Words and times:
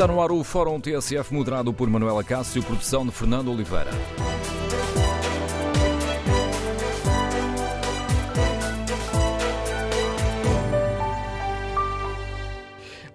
Está 0.00 0.10
no 0.10 0.22
ar 0.22 0.32
o 0.32 0.42
Fórum 0.42 0.80
TSF, 0.80 1.34
moderado 1.34 1.74
por 1.74 1.90
Manuela 1.90 2.24
Cássio, 2.24 2.62
produção 2.62 3.04
de 3.04 3.12
Fernando 3.12 3.52
Oliveira. 3.52 3.90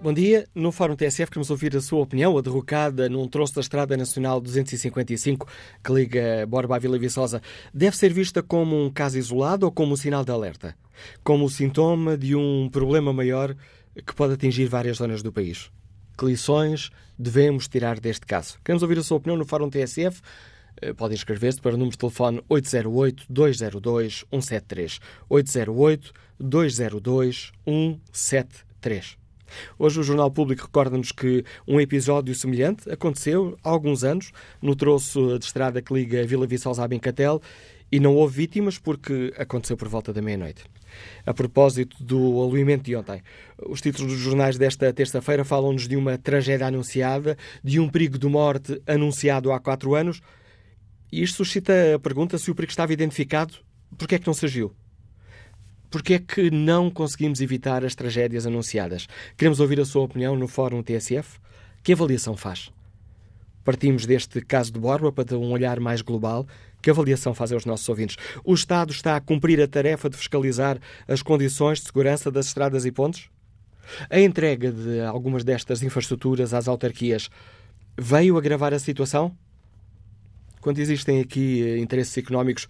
Bom 0.00 0.12
dia. 0.12 0.46
No 0.54 0.70
Fórum 0.70 0.94
TSF 0.94 1.26
queremos 1.28 1.50
ouvir 1.50 1.76
a 1.76 1.80
sua 1.80 2.02
opinião. 2.02 2.38
A 2.38 2.40
derrocada 2.40 3.08
num 3.08 3.26
troço 3.26 3.56
da 3.56 3.62
Estrada 3.62 3.96
Nacional 3.96 4.40
255 4.40 5.48
que 5.82 5.92
liga 5.92 6.46
Borba 6.46 6.76
à 6.76 6.78
Vila 6.78 6.96
Viçosa 6.96 7.42
deve 7.74 7.96
ser 7.96 8.12
vista 8.12 8.44
como 8.44 8.80
um 8.80 8.88
caso 8.92 9.18
isolado 9.18 9.66
ou 9.66 9.72
como 9.72 9.94
um 9.94 9.96
sinal 9.96 10.24
de 10.24 10.30
alerta? 10.30 10.76
Como 11.24 11.50
sintoma 11.50 12.16
de 12.16 12.36
um 12.36 12.68
problema 12.70 13.12
maior 13.12 13.56
que 14.06 14.14
pode 14.14 14.34
atingir 14.34 14.66
várias 14.66 14.98
zonas 14.98 15.20
do 15.20 15.32
país? 15.32 15.68
Que 16.16 16.24
lições 16.24 16.90
devemos 17.18 17.66
tirar 17.68 18.00
deste 18.00 18.24
caso? 18.26 18.58
Queremos 18.64 18.82
ouvir 18.82 18.98
a 18.98 19.02
sua 19.02 19.18
opinião 19.18 19.36
no 19.36 19.44
Fórum 19.44 19.68
TSF. 19.68 20.22
Eh, 20.80 20.92
pode 20.92 21.14
inscrever-se 21.14 21.60
para 21.60 21.74
o 21.74 21.76
número 21.76 21.92
de 21.92 21.98
telefone 21.98 22.40
808-202-173. 22.48 25.00
808-202-173. 26.40 29.16
Hoje 29.78 30.00
o 30.00 30.02
Jornal 30.02 30.30
Público 30.30 30.62
recorda-nos 30.62 31.12
que 31.12 31.44
um 31.66 31.80
episódio 31.80 32.34
semelhante 32.34 32.90
aconteceu 32.90 33.56
há 33.62 33.70
alguns 33.70 34.04
anos 34.04 34.32
no 34.60 34.74
troço 34.74 35.38
de 35.38 35.44
estrada 35.44 35.80
que 35.80 35.94
liga 35.94 36.26
Vila 36.26 36.46
Viçosa 36.46 36.82
a 36.82 36.88
Bencatel 36.88 37.40
e 37.90 38.00
não 38.00 38.16
houve 38.16 38.36
vítimas 38.36 38.78
porque 38.78 39.32
aconteceu 39.38 39.76
por 39.76 39.88
volta 39.88 40.12
da 40.12 40.20
meia-noite. 40.20 40.64
A 41.24 41.34
propósito 41.34 42.02
do 42.02 42.40
aluimento 42.40 42.84
de 42.84 42.96
ontem, 42.96 43.22
os 43.68 43.80
títulos 43.80 44.12
dos 44.12 44.20
jornais 44.20 44.56
desta 44.56 44.92
terça-feira 44.92 45.44
falam-nos 45.44 45.88
de 45.88 45.96
uma 45.96 46.18
tragédia 46.18 46.66
anunciada, 46.66 47.36
de 47.62 47.80
um 47.80 47.88
perigo 47.88 48.18
de 48.18 48.26
morte 48.26 48.80
anunciado 48.86 49.52
há 49.52 49.60
quatro 49.60 49.94
anos. 49.94 50.20
E 51.10 51.22
isto 51.22 51.36
suscita 51.36 51.72
a 51.94 51.98
pergunta 51.98 52.38
se 52.38 52.50
o 52.50 52.54
perigo 52.54 52.70
estava 52.70 52.92
identificado, 52.92 53.54
por 53.96 54.08
que 54.08 54.16
é 54.16 54.18
que 54.18 54.26
não 54.26 54.34
surgiu? 54.34 54.74
Porquê 55.90 56.14
é 56.14 56.18
que 56.18 56.50
não 56.50 56.90
conseguimos 56.90 57.40
evitar 57.40 57.84
as 57.84 57.94
tragédias 57.94 58.46
anunciadas? 58.46 59.06
Queremos 59.36 59.60
ouvir 59.60 59.80
a 59.80 59.84
sua 59.84 60.02
opinião 60.02 60.36
no 60.36 60.48
Fórum 60.48 60.82
TSF. 60.82 61.38
Que 61.82 61.92
avaliação 61.92 62.36
faz? 62.36 62.70
Partimos 63.64 64.04
deste 64.04 64.40
caso 64.40 64.72
de 64.72 64.78
Borba 64.78 65.10
para 65.10 65.38
um 65.38 65.52
olhar 65.52 65.80
mais 65.80 66.02
global. 66.02 66.46
Que 66.86 66.90
avaliação 66.90 67.34
fazem 67.34 67.58
os 67.58 67.64
nossos 67.64 67.88
ouvintes? 67.88 68.16
O 68.44 68.54
Estado 68.54 68.92
está 68.92 69.16
a 69.16 69.20
cumprir 69.20 69.60
a 69.60 69.66
tarefa 69.66 70.08
de 70.08 70.16
fiscalizar 70.16 70.78
as 71.08 71.20
condições 71.20 71.80
de 71.80 71.86
segurança 71.86 72.30
das 72.30 72.46
estradas 72.46 72.84
e 72.84 72.92
pontes? 72.92 73.28
A 74.08 74.20
entrega 74.20 74.70
de 74.70 75.00
algumas 75.00 75.42
destas 75.42 75.82
infraestruturas 75.82 76.54
às 76.54 76.68
autarquias 76.68 77.28
veio 77.98 78.38
agravar 78.38 78.72
a 78.72 78.78
situação? 78.78 79.36
Quando 80.60 80.78
existem 80.78 81.20
aqui 81.20 81.60
eh, 81.60 81.78
interesses 81.78 82.16
económicos, 82.18 82.68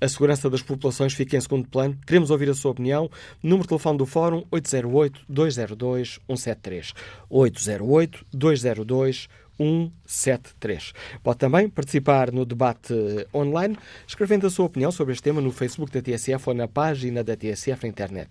a 0.00 0.08
segurança 0.08 0.50
das 0.50 0.62
populações 0.62 1.14
fica 1.14 1.36
em 1.36 1.40
segundo 1.40 1.68
plano. 1.68 1.96
Queremos 2.04 2.32
ouvir 2.32 2.50
a 2.50 2.54
sua 2.54 2.72
opinião. 2.72 3.08
Número 3.40 3.62
de 3.62 3.68
telefone 3.68 3.96
do 3.96 4.06
Fórum 4.06 4.44
808-202-173. 4.50 6.94
808-202-173. 7.30 9.28
Pode 11.22 11.38
também 11.38 11.68
participar 11.68 12.32
no 12.32 12.44
debate 12.44 12.94
online, 13.34 13.76
escrevendo 14.06 14.46
a 14.46 14.50
sua 14.50 14.66
opinião 14.66 14.90
sobre 14.90 15.12
este 15.12 15.22
tema 15.22 15.40
no 15.40 15.52
Facebook 15.52 15.92
da 15.92 16.02
TSF 16.02 16.48
ou 16.48 16.54
na 16.54 16.66
página 16.66 17.22
da 17.22 17.36
TSF 17.36 17.84
na 17.84 17.88
internet. 17.88 18.30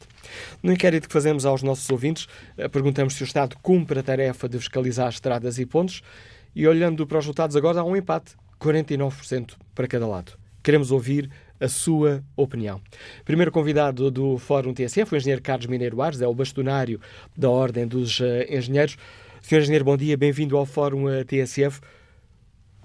No 0.61 0.71
inquérito 0.71 1.07
que 1.07 1.13
fazemos 1.13 1.45
aos 1.45 1.63
nossos 1.63 1.89
ouvintes, 1.89 2.27
eh, 2.57 2.67
perguntamos 2.67 3.13
se 3.13 3.23
o 3.23 3.25
Estado 3.25 3.55
cumpre 3.61 3.99
a 3.99 4.03
tarefa 4.03 4.49
de 4.49 4.57
fiscalizar 4.57 5.09
estradas 5.09 5.59
e 5.59 5.65
pontos 5.65 6.01
e 6.55 6.67
olhando 6.67 7.05
para 7.07 7.19
os 7.19 7.25
resultados 7.25 7.55
agora 7.55 7.79
há 7.79 7.83
um 7.83 7.95
empate, 7.95 8.35
49% 8.59 9.55
para 9.73 9.87
cada 9.87 10.07
lado. 10.07 10.33
Queremos 10.63 10.91
ouvir 10.91 11.29
a 11.59 11.67
sua 11.67 12.23
opinião. 12.35 12.81
Primeiro 13.23 13.51
convidado 13.51 14.09
do 14.09 14.37
Fórum 14.37 14.73
TSF, 14.73 15.13
o 15.13 15.17
engenheiro 15.17 15.41
Carlos 15.41 15.67
Mineiro 15.67 16.01
Ares, 16.01 16.21
é 16.21 16.27
o 16.27 16.33
bastonário 16.33 16.99
da 17.37 17.49
Ordem 17.49 17.87
dos 17.87 18.19
uh, 18.19 18.25
Engenheiros. 18.49 18.97
Senhor 19.41 19.61
Engenheiro, 19.61 19.85
bom 19.85 19.97
dia, 19.97 20.17
bem-vindo 20.17 20.57
ao 20.57 20.65
Fórum 20.65 21.05
TSF. 21.25 21.81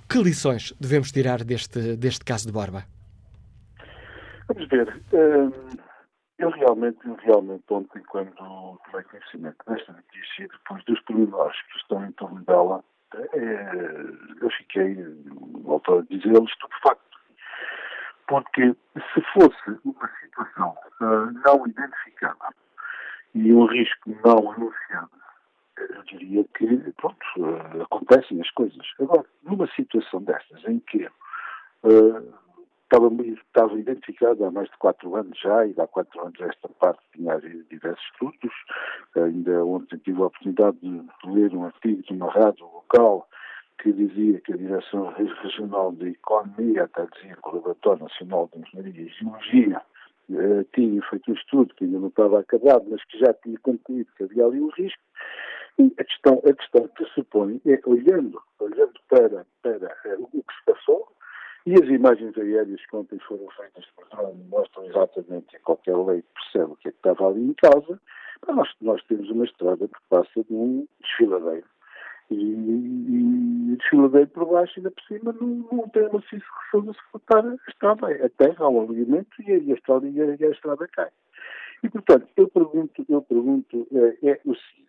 Que 0.08 0.18
lições 0.18 0.72
devemos 0.80 1.12
tirar 1.12 1.44
deste, 1.44 1.96
deste 1.96 2.24
caso 2.24 2.46
de 2.46 2.52
Borba? 2.52 2.84
Vamos 4.48 4.68
ver. 4.68 4.88
Uh, 5.12 5.52
eu 6.38 6.50
realmente, 6.50 6.98
eu 7.04 7.14
realmente 7.16 7.64
ontem, 7.70 8.02
quando 8.08 8.30
tomei 8.34 9.04
conhecimento 9.04 9.56
desta 9.66 9.92
notícia, 9.92 10.48
depois 10.48 10.84
dos 10.84 11.00
pormenores 11.02 11.56
que 11.70 11.78
estão 11.78 12.04
em 12.04 12.12
torno 12.12 12.44
dela, 12.44 12.84
eu 14.42 14.50
fiquei, 14.58 14.96
volto 15.64 15.98
a 15.98 16.02
dizer, 16.02 16.42
estupefacto 16.42 17.06
porque 18.28 18.74
se 19.14 19.20
fosse 19.32 19.80
uma 19.84 20.10
situação 20.20 20.76
uh, 21.00 21.32
não 21.44 21.66
identificada 21.66 22.54
e 23.34 23.52
um 23.52 23.66
risco 23.66 24.10
não 24.24 24.52
anunciado, 24.52 25.10
eu 25.90 26.02
diria 26.04 26.44
que, 26.56 26.66
pronto, 26.96 27.26
uh, 27.38 27.82
acontecem 27.82 28.40
as 28.40 28.50
coisas. 28.50 28.86
Agora, 29.00 29.24
numa 29.42 29.66
situação 29.68 30.22
destas 30.22 30.64
em 30.64 30.78
que 30.80 31.04
uh, 31.04 32.34
estava, 32.84 33.10
estava 33.22 33.78
identificado 33.78 34.44
há 34.44 34.50
mais 34.50 34.68
de 34.70 34.76
quatro 34.78 35.14
anos 35.16 35.38
já, 35.38 35.66
e 35.66 35.74
há 35.78 35.86
quatro 35.86 36.20
anos 36.20 36.40
esta 36.40 36.68
parte 36.80 37.02
tinha 37.12 37.34
havido 37.34 37.64
diversos 37.70 38.04
estudos, 38.12 38.52
ainda 39.16 39.64
ontem 39.64 39.98
tive 39.98 40.22
a 40.22 40.26
oportunidade 40.26 40.78
de 40.78 41.04
ler 41.24 41.54
um 41.54 41.64
artigo 41.64 42.02
de 42.02 42.12
uma 42.12 42.30
rádio 42.30 42.64
local 42.64 43.28
que 43.82 43.92
dizia 43.92 44.40
que 44.40 44.52
a 44.52 44.56
Direção 44.56 45.12
Regional 45.12 45.92
de 45.92 46.10
Economia, 46.10 46.84
até 46.84 47.06
dizia 47.14 47.36
que 47.36 47.48
o 47.48 47.56
Laboratório 47.56 48.04
Nacional 48.04 48.48
de 48.52 48.60
Engenharia 48.60 49.02
e 49.02 49.08
Geologia 49.08 49.82
eh, 50.30 50.64
tinha 50.74 51.02
feito 51.02 51.30
um 51.30 51.34
estudo 51.34 51.74
que 51.74 51.84
ainda 51.84 52.00
não 52.00 52.08
estava 52.08 52.40
acabado, 52.40 52.86
mas 52.90 53.04
que 53.04 53.18
já 53.18 53.32
tinha 53.34 53.58
concluído 53.58 54.08
que 54.16 54.24
havia 54.24 54.44
ali 54.44 54.60
um 54.60 54.70
risco. 54.70 55.00
E 55.78 55.92
a 55.98 56.04
questão, 56.04 56.42
a 56.44 56.52
questão 56.54 56.90
põe 57.30 57.60
é, 57.66 57.80
olhando, 57.84 58.40
olhando 58.58 58.98
para, 59.08 59.46
para 59.62 59.96
eh, 60.06 60.16
o 60.18 60.42
que 60.42 60.54
se 60.54 60.64
passou, 60.64 61.08
e 61.66 61.74
as 61.74 61.88
imagens 61.88 62.36
aéreas 62.38 62.84
que 62.86 62.96
ontem 62.96 63.18
foram 63.18 63.48
feitas 63.50 63.84
por 63.96 64.08
drone 64.08 64.42
mostram 64.48 64.86
exatamente 64.86 65.48
que 65.48 65.58
qualquer 65.58 65.96
lei 65.96 66.22
percebe 66.34 66.72
o 66.72 66.76
que 66.76 66.88
é 66.88 66.92
que 66.92 66.96
estava 66.96 67.28
ali 67.28 67.42
em 67.42 67.54
causa, 67.54 68.00
nós, 68.48 68.68
nós 68.80 69.02
temos 69.04 69.28
uma 69.30 69.44
estrada 69.44 69.86
que 69.88 69.98
passa 70.08 70.44
de 70.44 70.54
um 70.54 70.86
desfiladeiro 71.00 71.66
e, 72.30 72.34
e 72.34 73.76
desfiladeiro 73.76 74.28
por 74.28 74.46
baixo 74.46 74.74
ainda 74.76 74.90
por 74.90 75.02
cima 75.04 75.32
não, 75.32 75.46
não 75.70 75.88
tem 75.88 76.06
uma 76.06 76.20
fixação 76.22 76.82
de 76.82 76.96
suportar 76.96 77.46
a 77.46 77.54
estrada. 77.68 78.06
A 78.24 78.28
terra 78.28 78.64
há 78.64 78.68
um 78.68 78.82
alinhamento 78.82 79.30
e 79.42 79.52
a, 79.52 79.58
e 79.58 79.72
a 79.72 79.74
estrada, 79.74 80.08
e 80.08 80.20
a, 80.20 80.36
e 80.36 80.44
a 80.44 80.50
estrada 80.50 80.88
cai. 80.88 81.10
E, 81.82 81.88
portanto, 81.88 82.28
eu 82.36 82.48
pergunto, 82.48 83.04
eu 83.08 83.22
pergunto 83.22 83.86
é, 83.92 84.30
é 84.30 84.40
o 84.44 84.54
seguinte, 84.54 84.86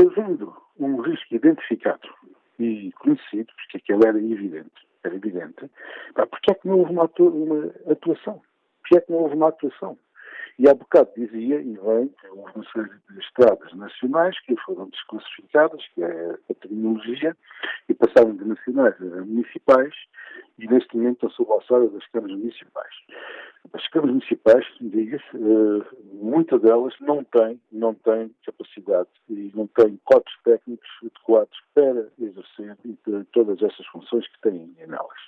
havendo 0.00 0.56
um 0.78 1.00
risco 1.00 1.34
identificado 1.34 2.08
e 2.58 2.92
conhecido, 2.92 3.52
porque 3.54 3.78
aquilo 3.78 4.06
era 4.06 4.18
evidente, 4.18 4.86
era 5.02 5.14
evidente, 5.14 5.70
pá, 6.14 6.28
é 6.50 6.54
que 6.54 6.68
não 6.68 6.80
houve 6.80 6.92
uma, 6.92 7.10
uma 7.18 7.92
atuação? 7.92 8.40
Porque 8.80 8.98
é 8.98 9.00
que 9.00 9.12
não 9.12 9.18
houve 9.18 9.34
uma 9.34 9.48
atuação? 9.48 9.98
E 10.58 10.68
há 10.68 10.74
bocado 10.74 11.10
dizia, 11.16 11.60
e 11.60 11.78
bem, 11.78 12.08
que 12.08 12.26
houve 12.28 12.52
uma 12.56 12.64
série 12.72 12.90
de 13.10 13.20
estradas 13.20 13.72
nacionais 13.74 14.38
que 14.40 14.56
foram 14.56 14.88
desclassificadas, 14.88 15.86
que 15.94 16.02
é 16.02 16.36
a 16.50 16.54
terminologia, 16.54 17.36
e 17.88 17.94
passaram 17.94 18.34
de 18.34 18.44
nacionais 18.44 18.94
a 19.00 19.24
municipais, 19.24 19.94
e 20.58 20.66
neste 20.66 20.96
momento 20.96 21.14
estão 21.14 21.30
sob 21.30 21.52
a 21.52 21.54
alçada 21.54 21.88
das 21.88 22.04
câmaras 22.08 22.36
municipais. 22.36 22.94
As 23.72 23.86
câmaras 23.88 24.14
municipais, 24.14 24.64
diga-se, 24.80 25.36
eh, 25.36 25.96
muitas 26.14 26.60
delas 26.62 26.94
não 27.00 27.22
têm, 27.24 27.60
não 27.70 27.94
têm 27.94 28.34
capacidade 28.46 29.08
e 29.28 29.52
não 29.54 29.66
têm 29.66 29.98
cotos 30.04 30.32
técnicos 30.42 30.88
adequados 31.02 31.58
para 31.74 32.08
exercer 32.18 32.76
todas 33.32 33.62
essas 33.62 33.86
funções 33.88 34.26
que 34.28 34.40
têm 34.40 34.74
nelas. 34.86 35.18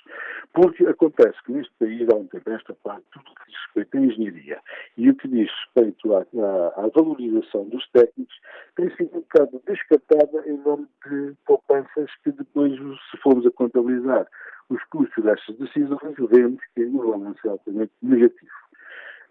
Porque 0.53 0.85
acontece 0.85 1.37
que 1.45 1.51
neste 1.51 1.73
país 1.79 2.07
há 2.11 2.15
um 2.15 2.25
tempo, 2.27 2.49
esta 2.49 2.73
parte, 2.83 3.05
tudo 3.13 3.25
que 3.25 3.51
diz 3.51 3.59
respeito 3.65 3.97
à 3.97 3.99
engenharia 4.01 4.59
e 4.97 5.09
o 5.09 5.15
que 5.15 5.27
diz 5.27 5.49
respeito 5.65 6.15
à, 6.15 6.19
à, 6.21 6.85
à 6.85 6.89
valorização 6.93 7.69
dos 7.69 7.87
técnicos 7.91 8.35
tem 8.75 8.89
sido 8.95 9.17
um 9.17 9.21
bocado 9.21 9.61
descartada 9.67 10.49
em 10.49 10.57
nome 10.57 10.87
de 11.07 11.35
poupanças 11.45 12.09
que 12.23 12.31
depois, 12.31 12.73
se 13.11 13.17
formos 13.21 13.45
a 13.45 13.51
contabilizar 13.51 14.27
os 14.69 14.83
custos 14.85 15.23
destas 15.23 15.57
decisões, 15.57 16.15
vemos 16.29 16.61
que 16.75 16.83
o 16.85 16.97
valor 16.97 17.35
é 17.45 17.49
altamente 17.49 17.91
negativo. 18.01 18.51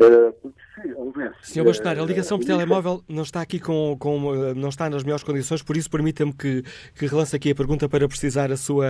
Se 0.01 0.95
houvesse, 0.97 1.35
Senhor 1.43 1.65
Bastonário, 1.67 2.03
a 2.03 2.07
ligação 2.07 2.39
por 2.39 2.47
telemóvel 2.47 3.03
não 3.07 3.23
está 3.23 3.43
aqui 3.43 3.61
com, 3.61 3.95
com, 3.99 4.35
eh, 4.35 4.55
não 4.55 4.71
está 4.71 4.89
nas 4.89 5.05
melhores 5.05 5.23
condições, 5.23 5.63
por 5.63 5.77
isso 5.77 5.91
permita-me 5.91 6.33
que, 6.33 6.63
que 6.99 7.07
relance 7.07 7.37
aqui 7.37 7.51
a 7.51 7.55
pergunta 7.55 7.87
para 7.87 8.09
precisar 8.09 8.51
a 8.51 8.57
sua, 8.57 8.87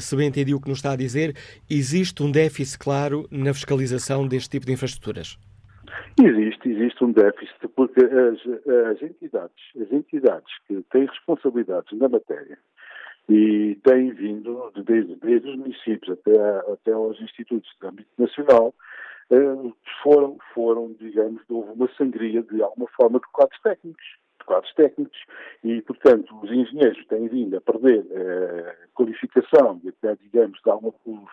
se 0.00 0.16
bem 0.16 0.28
entendi 0.28 0.54
o 0.54 0.60
que 0.60 0.70
nos 0.70 0.78
está 0.78 0.92
a 0.92 0.96
dizer. 0.96 1.34
Existe 1.68 2.22
um 2.22 2.30
déficit 2.30 2.78
claro 2.78 3.28
na 3.30 3.52
fiscalização 3.52 4.26
deste 4.26 4.48
tipo 4.48 4.64
de 4.64 4.72
infraestruturas? 4.72 5.38
Existe, 6.18 6.68
existe 6.68 7.04
um 7.04 7.12
déficit, 7.12 7.68
porque 7.76 8.00
as, 8.00 8.38
as, 8.90 9.02
entidades, 9.02 9.56
as 9.80 9.92
entidades 9.92 10.52
que 10.66 10.82
têm 10.90 11.04
responsabilidades 11.04 11.98
na 11.98 12.08
matéria 12.08 12.58
e 13.28 13.78
têm 13.84 14.10
vindo, 14.12 14.72
desde, 14.84 15.14
desde 15.16 15.50
os 15.50 15.56
municípios 15.56 16.18
até, 16.18 16.72
até 16.72 16.92
aos 16.92 17.20
institutos 17.20 17.70
de 17.80 17.86
âmbito 17.86 18.10
nacional, 18.18 18.74
eh, 19.30 19.72
foram, 20.02 20.36
foram, 20.54 20.92
digamos, 20.98 21.42
houve 21.48 21.72
uma 21.72 21.88
sangria 21.96 22.42
de 22.42 22.62
alguma 22.62 22.88
forma 22.88 23.18
de 23.18 23.26
quadros 23.32 23.60
técnicos 23.62 24.22
de 24.42 24.44
quadros 24.44 24.74
técnicos. 24.74 25.18
E, 25.64 25.80
portanto, 25.82 26.34
os 26.42 26.50
engenheiros 26.50 27.04
têm 27.06 27.28
vindo 27.28 27.56
a 27.56 27.60
perder 27.60 28.04
eh, 28.10 28.76
qualificação 28.94 29.80
e 29.84 29.88
até, 29.88 30.16
digamos, 30.16 30.60
de 30.62 30.70
alguma 30.70 30.92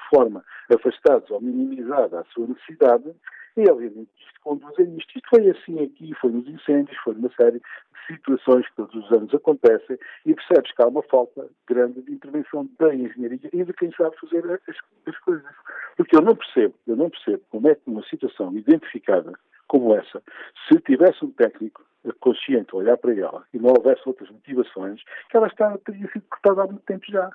forma 0.10 0.44
afastados 0.72 1.30
ou 1.32 1.42
minimizada 1.42 2.20
a 2.20 2.26
sua 2.26 2.48
necessidade 2.48 3.12
e, 3.60 3.70
obviamente, 3.70 4.10
isto 4.20 4.40
conduz 4.42 4.80
a 4.80 4.84
isto. 4.84 5.18
Isto 5.18 5.30
foi 5.30 5.50
assim 5.50 5.84
aqui, 5.84 6.14
foi 6.16 6.32
nos 6.32 6.48
incêndios, 6.48 6.98
foi 7.04 7.14
numa 7.16 7.32
série 7.34 7.60
de 7.60 8.16
situações 8.16 8.68
que 8.70 8.76
todos 8.76 8.96
os 8.96 9.12
anos 9.12 9.34
acontecem 9.34 9.98
e 10.26 10.34
percebes 10.34 10.72
que 10.72 10.82
há 10.82 10.88
uma 10.88 11.04
falta 11.04 11.48
grande 11.68 12.02
de 12.02 12.14
intervenção 12.14 12.70
da 12.80 12.94
engenharia 12.94 13.50
e 13.52 13.64
de 13.64 13.74
quem 13.74 13.92
sabe 13.94 14.16
fazer 14.20 14.44
as, 14.52 14.78
as 15.08 15.18
coisas. 15.20 15.52
Porque 15.98 16.16
eu 16.16 16.22
não 16.22 16.36
percebo, 16.36 16.74
eu 16.88 16.96
não 16.96 17.10
percebo 17.10 17.44
como 17.50 17.68
é 17.68 17.76
que 17.76 17.82
uma 17.88 18.04
situação 18.04 18.56
identificada 18.58 19.34
como 19.70 19.94
essa, 19.94 20.22
se 20.68 20.80
tivesse 20.82 21.24
um 21.24 21.32
técnico 21.32 21.86
consciente 22.20 22.70
a 22.74 22.78
olhar 22.78 22.98
para 22.98 23.14
ela 23.14 23.46
e 23.54 23.60
não 23.60 23.72
houvesse 23.78 24.02
outras 24.06 24.30
motivações, 24.32 25.02
que 25.30 25.38
ela 25.38 25.48
está, 25.48 25.78
teria 25.86 26.12
sido 26.12 26.26
cortada 26.28 26.64
há 26.64 26.66
muito 26.66 26.84
tempo 26.86 27.06
já. 27.08 27.30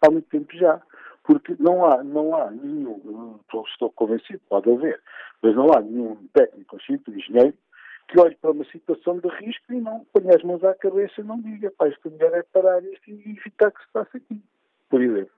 Há 0.00 0.10
muito 0.10 0.28
tempo 0.28 0.56
já. 0.56 0.80
Porque 1.30 1.54
não 1.60 1.84
há, 1.84 2.02
não 2.02 2.34
há 2.34 2.50
nenhum, 2.50 3.38
estou, 3.42 3.64
estou 3.64 3.92
convencido, 3.92 4.40
pode 4.48 4.68
haver, 4.68 5.00
mas 5.40 5.54
não 5.54 5.72
há 5.72 5.80
nenhum 5.80 6.16
técnico 6.34 6.76
consciente, 6.76 7.08
engenheiro, 7.08 7.54
que 8.08 8.18
olhe 8.18 8.34
para 8.34 8.50
uma 8.50 8.64
situação 8.64 9.20
de 9.20 9.28
risco 9.28 9.72
e 9.72 9.80
não 9.80 10.04
ponha 10.12 10.34
as 10.34 10.42
mãos 10.42 10.64
à 10.64 10.74
cabeça 10.74 11.20
e 11.20 11.22
não 11.22 11.40
diga, 11.40 11.72
pá, 11.78 11.86
esta 11.86 12.10
mulher 12.10 12.32
é 12.32 12.42
parar 12.42 12.82
isto 12.82 13.08
e 13.08 13.36
evitar 13.38 13.70
que 13.70 13.80
se 13.80 13.92
passe 13.92 14.16
aqui, 14.16 14.42
por 14.88 15.00
exemplo. 15.00 15.30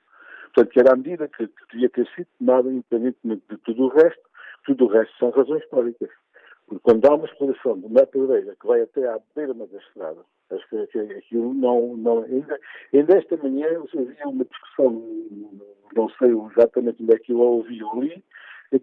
Portanto, 0.54 0.80
era 0.80 0.94
a 0.94 0.96
medida 0.96 1.28
que, 1.28 1.46
que 1.46 1.66
devia 1.72 1.90
ter 1.90 2.08
sido 2.16 2.28
tomada, 2.38 2.70
independentemente 2.70 3.42
de 3.50 3.58
tudo 3.58 3.82
o 3.82 3.88
resto, 3.88 4.22
tudo 4.64 4.86
o 4.86 4.88
resto 4.88 5.14
são 5.18 5.28
razões 5.28 5.62
históricas. 5.62 6.08
Porque 6.72 6.84
quando 6.84 7.04
há 7.04 7.14
uma 7.14 7.26
exploração 7.26 7.78
de 7.78 7.84
uma 7.84 8.06
pedreira 8.06 8.56
que 8.58 8.66
vai 8.66 8.80
até 8.80 9.06
à 9.06 9.20
beira 9.36 9.52
da 9.52 9.64
estrada, 9.76 10.24
acho 10.50 10.68
que 10.70 10.98
aquilo 11.02 11.52
não, 11.52 11.98
não 11.98 12.22
ainda, 12.22 12.58
ainda 12.94 13.18
esta 13.18 13.36
manhã 13.36 13.66
havia 13.68 14.26
uma 14.26 14.44
discussão, 14.46 14.90
não 15.94 16.08
sei 16.18 16.30
exatamente 16.30 17.02
onde 17.02 17.14
é 17.14 17.18
que 17.18 17.32
eu 17.32 17.42
a 17.42 17.44
ouvi 17.44 17.84
ou 17.84 18.00
li, 18.00 18.24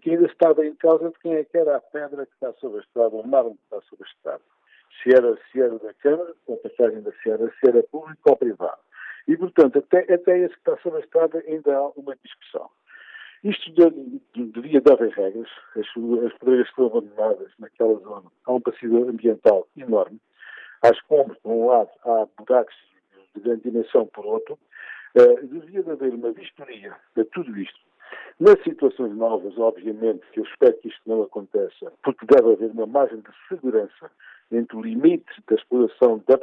que 0.00 0.10
ainda 0.10 0.26
estava 0.26 0.64
em 0.64 0.74
causa 0.76 1.10
de 1.10 1.18
quem 1.18 1.34
é 1.34 1.42
que 1.42 1.58
era 1.58 1.78
a 1.78 1.80
pedra 1.80 2.26
que 2.26 2.32
está 2.34 2.52
sobre 2.60 2.78
a 2.78 2.82
estrada, 2.82 3.16
o 3.16 3.26
mármore 3.26 3.56
que 3.56 3.64
está 3.64 3.80
sobre 3.88 4.04
a 4.04 4.08
estrada. 4.08 4.42
Se 5.02 5.12
era, 5.12 5.36
se 5.50 5.60
era 5.60 5.76
da 5.80 5.94
Câmara, 5.94 6.32
a 6.48 6.56
passagem 6.68 7.02
da 7.02 7.10
se 7.10 7.28
era, 7.28 7.50
se 7.58 7.68
era 7.68 7.82
público 7.90 8.30
ou 8.30 8.36
privado. 8.36 8.80
E, 9.26 9.36
portanto, 9.36 9.80
até, 9.80 10.14
até 10.14 10.38
esse 10.38 10.54
que 10.54 10.60
está 10.60 10.76
sobre 10.78 11.00
a 11.00 11.02
estrada 11.02 11.42
ainda 11.44 11.76
há 11.76 11.88
uma 11.96 12.14
discussão. 12.22 12.70
Isto 13.42 13.72
devia 14.34 14.80
dar 14.80 15.02
as 15.02 15.14
regras. 15.14 15.48
As, 15.76 15.86
as 15.86 16.38
pedreiras 16.38 16.68
estão 16.68 16.86
abandonadas 16.86 17.50
naquela 17.58 17.98
zona. 18.00 18.30
Há 18.44 18.52
um 18.52 18.60
passivo 18.60 19.08
ambiental 19.08 19.66
enorme. 19.76 20.20
Há 20.82 20.90
escombros 20.90 21.38
por 21.38 21.52
um 21.52 21.66
lado, 21.66 21.90
há 22.04 22.26
buracos 22.38 22.74
de 23.34 23.40
grande 23.40 23.62
dimensão 23.62 24.06
por 24.06 24.26
outro. 24.26 24.58
Uh, 25.14 25.46
devia 25.46 25.82
de 25.82 25.90
haver 25.90 26.14
uma 26.14 26.32
vistoria 26.32 26.94
de 27.16 27.24
tudo 27.24 27.58
isto. 27.58 27.78
Nas 28.38 28.62
situações 28.62 29.14
novas, 29.16 29.56
obviamente, 29.58 30.24
que 30.32 30.40
eu 30.40 30.44
espero 30.44 30.76
que 30.78 30.88
isto 30.88 31.00
não 31.06 31.22
aconteça, 31.22 31.92
porque 32.02 32.26
deve 32.26 32.52
haver 32.52 32.70
uma 32.70 32.86
margem 32.86 33.20
de 33.20 33.30
segurança 33.48 34.10
entre 34.50 34.76
o 34.76 34.82
limite 34.82 35.30
da 35.48 35.54
exploração 35.54 36.22
da, 36.26 36.36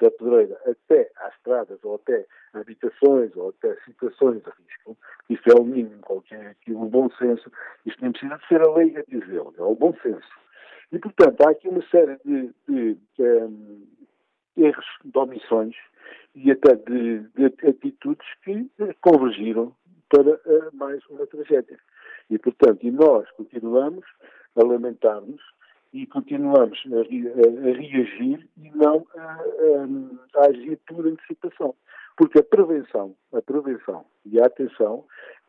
da 0.00 0.10
pedreira 0.10 0.58
até 0.66 1.10
às 1.16 1.34
estradas 1.34 1.78
ou 1.84 1.96
até 1.96 2.26
habitações 2.52 3.34
ou 3.36 3.50
até 3.50 3.76
situações 3.84 4.42
de 4.42 4.50
risco, 4.50 4.96
isso 5.30 5.42
é 5.50 5.54
o 5.54 5.64
mínimo, 5.64 6.00
qualquer 6.02 6.56
que 6.62 6.72
o 6.72 6.86
bom 6.86 7.08
senso, 7.10 7.50
isto 7.86 8.02
nem 8.02 8.12
precisa 8.12 8.36
de 8.36 8.46
ser 8.48 8.60
a 8.60 8.72
lei 8.72 8.96
a 8.96 9.02
dizê-lo, 9.06 9.54
é 9.56 9.62
o 9.62 9.74
bom 9.74 9.94
senso. 10.02 10.28
E, 10.92 10.98
portanto, 10.98 11.40
há 11.42 11.50
aqui 11.50 11.68
uma 11.68 11.82
série 11.88 12.16
de, 12.24 12.50
de, 12.68 12.94
de 12.94 13.22
um, 13.22 13.86
erros, 14.56 14.86
de 15.04 15.18
omissões 15.18 15.74
e 16.34 16.50
até 16.50 16.74
de, 16.74 17.20
de 17.20 17.46
atitudes 17.68 18.26
que 18.42 18.68
convergiram 19.00 19.74
para 20.08 20.34
uh, 20.34 20.70
mais 20.74 21.04
uma 21.06 21.26
tragédia. 21.26 21.78
E, 22.30 22.38
portanto, 22.38 22.84
e 22.84 22.90
nós 22.90 23.30
continuamos 23.32 24.04
a 24.56 24.62
lamentar-nos 24.62 25.42
e 25.94 26.06
continuamos 26.08 26.82
a, 26.86 26.96
a, 26.96 27.70
a, 27.70 27.72
reagir 27.72 28.48
e 28.60 28.70
não 28.74 29.06
a, 29.16 30.40
a, 30.40 30.46
agir 30.48 30.76
por 30.88 31.06
antecipação. 31.06 31.74
Porque 32.16 32.40
a 32.40 32.42
prevenção, 32.42 33.14
a 33.32 33.40
prevenção 33.40 34.04
e 34.26 34.40
a 34.40 34.46
atenção 34.46 35.04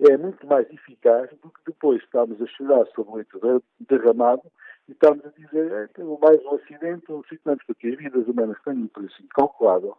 é 0.07 0.15
muito 0.17 0.45
mais 0.45 0.69
eficaz 0.71 1.29
do 1.41 1.49
que 1.49 1.61
depois 1.65 2.01
estamos 2.03 2.39
a 2.41 2.45
chorar 2.45 2.85
sobre 2.95 3.11
o 3.11 3.15
leito 3.15 3.63
derramado 3.89 4.43
e 4.87 4.91
estamos 4.91 5.25
a 5.25 5.29
dizer 5.29 5.71
é, 5.71 6.03
mais 6.03 6.43
um 6.45 6.55
acidente, 6.55 7.11
um 7.11 7.21
acidente, 7.21 7.65
porque 7.65 7.87
as 7.87 7.97
vidas 7.97 8.27
humanas 8.27 8.57
têm 8.63 8.73
um 8.73 8.87
preço 8.87 9.23
incalculável 9.23 9.97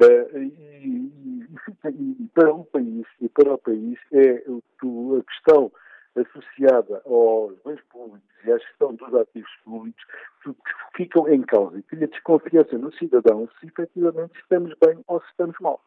uh, 0.00 0.38
e, 0.38 0.46
e, 0.84 1.50
e, 1.90 2.28
para 2.34 2.52
o 2.52 2.64
país 2.64 3.06
e 3.20 3.28
para 3.28 3.54
o 3.54 3.58
país 3.58 3.98
é 4.12 4.44
a 4.44 5.22
questão 5.24 5.72
associada 6.20 7.02
aos 7.04 7.54
bens 7.64 7.80
públicos 7.90 8.28
e 8.44 8.52
à 8.52 8.58
gestão 8.58 8.94
dos 8.94 9.14
ativos 9.14 9.50
públicos 9.64 10.04
que 10.42 10.54
ficam 10.96 11.28
em 11.28 11.42
causa 11.42 11.78
e 11.78 11.82
que 11.82 11.96
a 11.96 12.06
desconfiança 12.06 12.78
no 12.78 12.92
cidadão 12.94 13.48
se 13.58 13.66
efetivamente 13.66 14.38
estamos 14.38 14.74
bem 14.84 15.02
ou 15.06 15.20
se 15.20 15.26
estamos 15.28 15.56
mal. 15.60 15.80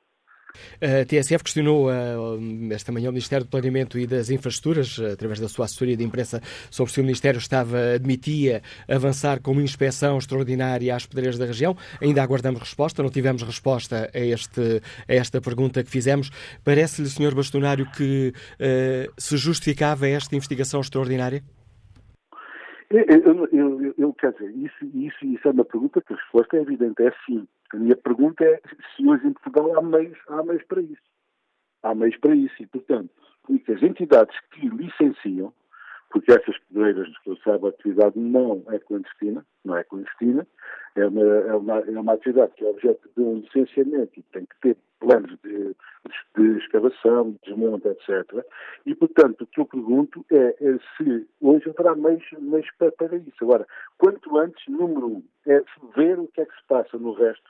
A 0.82 1.06
TSF 1.06 1.44
questionou 1.44 1.88
uh, 1.88 2.74
esta 2.74 2.92
manhã 2.92 3.10
o 3.10 3.14
Ministério 3.14 3.46
do 3.46 3.50
Planeamento 3.50 3.98
e 3.98 4.08
das 4.08 4.30
Infraestruturas, 4.30 5.00
através 5.00 5.40
da 5.40 5.48
sua 5.48 5.66
assessoria 5.66 5.98
de 5.98 6.04
imprensa, 6.04 6.42
sobre 6.70 6.92
se 6.94 7.00
o 7.00 7.04
Ministério 7.04 7.38
estava, 7.38 7.94
admitia 7.96 8.62
avançar 8.88 9.42
com 9.42 9.52
uma 9.52 9.62
inspeção 9.62 10.18
extraordinária 10.18 10.96
às 10.96 11.06
pedreiras 11.06 11.38
da 11.38 11.46
região. 11.46 11.76
Ainda 12.02 12.22
aguardamos 12.22 12.60
resposta, 12.60 13.04
não 13.04 13.10
tivemos 13.10 13.44
resposta 13.44 14.10
a, 14.14 14.20
este, 14.20 14.82
a 15.08 15.14
esta 15.14 15.42
pergunta 15.42 15.84
que 15.84 15.90
fizemos. 15.90 16.30
Parece-lhe, 16.64 17.08
Sr. 17.08 17.36
Bastonário, 17.36 17.90
que 17.92 18.34
uh, 18.36 19.12
se 19.18 19.38
justificava 19.38 20.08
esta 20.08 20.36
investigação 20.36 20.82
extraordinária? 20.82 21.44
Eu, 22.90 23.48
eu, 23.54 23.94
eu, 23.98 24.14
quer 24.14 24.34
dizer, 24.34 24.52
isso, 24.58 24.86
isso, 24.94 25.26
isso 25.26 25.48
é 25.48 25.52
uma 25.52 25.64
pergunta 25.64 26.02
que 26.02 26.14
a 26.14 26.16
resposta 26.18 26.58
é 26.58 26.62
evidente, 26.62 27.02
é 27.02 27.12
sim. 27.26 27.48
A 27.74 27.78
minha 27.78 27.96
pergunta 27.96 28.44
é 28.44 28.62
se 28.96 29.08
hoje 29.08 29.28
em 29.28 29.34
Portugal 29.34 29.78
há 29.78 29.82
meios, 29.82 30.18
há 30.28 30.44
meios 30.44 30.64
para 30.64 30.82
isso. 30.82 31.02
Há 31.84 31.96
meios 31.96 32.18
para 32.18 32.36
isso 32.36 32.62
e, 32.62 32.68
portanto, 32.68 33.10
as 33.50 33.82
entidades 33.82 34.38
que 34.52 34.68
licenciam, 34.68 35.54
porque 36.10 36.32
essas 36.32 36.58
pedreiras, 36.68 37.08
que 37.20 37.30
eu 37.30 37.38
saiba, 37.38 37.68
a 37.68 37.70
atividade 37.70 38.20
não 38.20 38.64
é 38.68 38.78
clandestina, 38.80 39.46
não 39.64 39.78
é 39.78 39.84
clandestina, 39.86 40.46
é 40.96 41.06
uma, 41.08 41.22
é 41.22 41.56
uma, 41.56 41.80
é 41.80 42.00
uma 42.00 42.14
atividade 42.14 42.52
que 42.56 42.66
é 42.66 42.70
objeto 42.70 43.10
de 43.16 43.24
um 43.24 43.40
licenciamento 43.40 44.20
e 44.20 44.24
tem 44.24 44.46
que 44.46 44.60
ter 44.62 44.78
planos 45.00 45.36
de, 45.42 45.76
de 46.38 46.58
escavação, 46.58 47.32
de 47.32 47.40
desmonte, 47.46 47.88
etc. 47.88 48.46
E, 48.86 48.94
portanto, 48.94 49.42
o 49.42 49.48
que 49.48 49.62
eu 49.62 49.66
pergunto 49.66 50.26
é, 50.30 50.56
é 50.60 50.78
se 50.98 51.28
hoje 51.40 51.70
haverá 51.70 51.96
meios, 51.96 52.26
meios 52.40 52.70
para, 52.78 52.92
para, 52.92 53.16
isso. 53.16 53.38
Agora, 53.42 53.66
quanto 53.98 54.38
antes, 54.38 54.62
número 54.68 55.08
um, 55.08 55.24
é 55.48 55.64
ver 55.96 56.20
o 56.20 56.28
que 56.28 56.42
é 56.42 56.46
que 56.46 56.56
se 56.56 56.68
passa 56.68 56.98
no 56.98 57.14
resto 57.14 57.50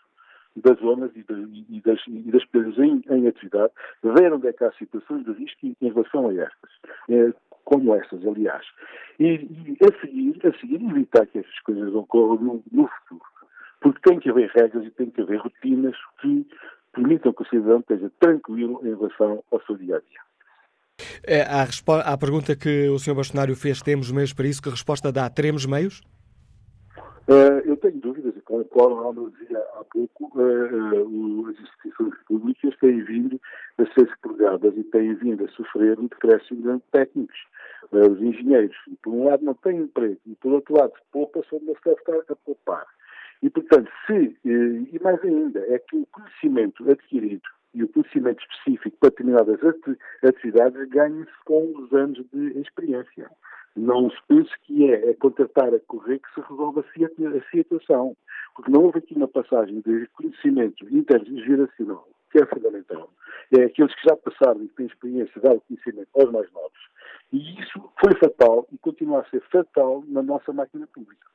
das 0.55 0.77
zonas 0.79 1.11
e, 1.15 1.23
das, 1.23 1.99
e 2.07 2.31
das 2.31 2.77
em, 2.77 3.01
em, 3.09 3.27
atividade, 3.27 3.71
ver 4.03 4.33
onde 4.33 4.47
é 4.47 4.53
que 4.53 4.63
há 4.63 4.71
situações 4.73 5.23
de 5.25 5.31
risco 5.33 5.65
em 5.65 5.75
relação 5.81 6.27
a 6.27 6.33
estas, 6.33 6.71
é, 7.09 7.33
como 7.63 7.95
estas, 7.95 8.25
aliás. 8.25 8.65
E, 9.19 9.25
e, 9.25 9.77
a 9.81 10.01
seguir, 10.01 10.39
a 10.45 10.59
seguir 10.59 10.83
evitar 10.83 11.25
que 11.27 11.39
essas 11.39 11.59
coisas 11.59 11.93
ocorram 11.93 12.35
no, 12.35 12.63
no 12.71 12.87
futuro. 12.87 13.31
Porque 13.79 14.09
tem 14.09 14.19
que 14.19 14.29
haver 14.29 14.51
regras 14.55 14.85
e 14.85 14.91
tem 14.91 15.09
que 15.09 15.21
haver 15.21 15.39
rotinas 15.39 15.95
que 16.21 16.45
permitam 16.93 17.33
que 17.33 17.41
o 17.41 17.47
cidadão 17.47 17.79
esteja 17.79 18.11
tranquilo 18.19 18.79
em 18.83 18.95
relação 18.95 19.43
ao 19.51 19.61
seu 19.63 19.77
dia 19.77 19.95
a 19.95 19.99
dia. 19.99 20.21
É, 21.25 21.41
à, 21.43 21.65
à, 22.13 22.17
pergunta 22.17 22.55
que 22.55 22.89
o 22.89 22.99
Sr. 22.99 23.15
Bastonário 23.15 23.55
fez, 23.55 23.81
temos 23.81 24.11
meios 24.11 24.33
para 24.33 24.47
isso? 24.47 24.61
Que 24.61 24.69
resposta 24.69 25.11
dá? 25.11 25.29
Teremos 25.29 25.65
meios? 25.65 26.01
Uh, 27.27 27.61
eu 27.65 27.77
tenho 27.77 27.99
dúvidas, 27.99 28.35
e 28.35 28.41
com 28.41 28.63
como 28.65 29.21
eu 29.21 29.29
dizia 29.29 29.59
há 29.75 29.83
pouco, 29.83 30.31
uh, 30.39 31.07
uh, 31.07 31.47
as 31.49 31.59
instituições 31.59 32.15
públicas 32.27 32.75
têm 32.79 33.03
vindo 33.03 33.39
a 33.77 33.85
ser 33.93 34.07
expurgadas 34.07 34.75
e 34.75 34.83
têm 34.85 35.13
vindo 35.13 35.45
a 35.45 35.47
sofrer 35.49 35.99
um 35.99 36.07
decréscimo 36.07 36.61
de 36.61 36.83
técnicos. 36.91 37.37
os 37.91 38.21
engenheiros, 38.21 38.75
por 39.03 39.13
um 39.13 39.25
lado, 39.25 39.45
não 39.45 39.53
têm 39.53 39.77
emprego, 39.77 40.17
e 40.25 40.35
por 40.35 40.51
outro 40.53 40.75
lado, 40.75 40.93
poupa, 41.11 41.41
se 41.43 41.59
deve 41.59 41.77
estar 41.99 42.33
a 42.33 42.35
poupar. 42.37 42.85
E, 43.43 43.49
portanto, 43.49 43.89
se, 44.05 44.37
e 44.43 44.99
mais 45.01 45.23
ainda, 45.23 45.59
é 45.67 45.79
que 45.79 45.97
o 45.97 46.07
conhecimento 46.07 46.89
adquirido 46.89 47.47
e 47.73 47.83
o 47.83 47.89
conhecimento 47.89 48.41
específico 48.41 48.97
para 48.99 49.09
determinadas 49.09 49.59
atividades 50.23 50.89
ganha-se 50.89 51.31
com 51.45 51.71
os 51.77 51.93
anos 51.93 52.23
de 52.31 52.59
experiência. 52.59 53.29
Não 53.75 54.09
se 54.09 54.17
pense 54.27 54.51
que 54.63 54.91
é, 54.91 55.09
é 55.09 55.13
contratar 55.13 55.73
a 55.73 55.79
correr 55.79 56.19
que 56.19 56.33
se 56.33 56.41
resolve 56.41 56.81
a 56.81 57.51
situação, 57.51 58.15
porque 58.55 58.71
não 58.71 58.83
houve 58.83 58.99
aqui 58.99 59.15
uma 59.15 59.27
passagem 59.27 59.79
de 59.81 60.07
conhecimento 60.07 60.85
intergeracional, 60.93 62.07
que 62.31 62.41
é 62.41 62.45
fundamental. 62.45 63.09
É 63.57 63.63
aqueles 63.63 63.95
que 63.95 64.07
já 64.07 64.15
passaram 64.17 64.61
e 64.63 64.67
têm 64.69 64.85
experiência 64.87 65.41
dar 65.41 65.55
o 65.55 65.61
conhecimento 65.61 66.09
aos 66.15 66.31
mais 66.31 66.51
novos. 66.51 66.79
E 67.31 67.61
isso 67.61 67.91
foi 67.99 68.13
fatal 68.19 68.67
e 68.71 68.77
continua 68.77 69.21
a 69.21 69.29
ser 69.29 69.41
fatal 69.49 70.03
na 70.07 70.21
nossa 70.21 70.51
máquina 70.51 70.85
pública. 70.87 71.27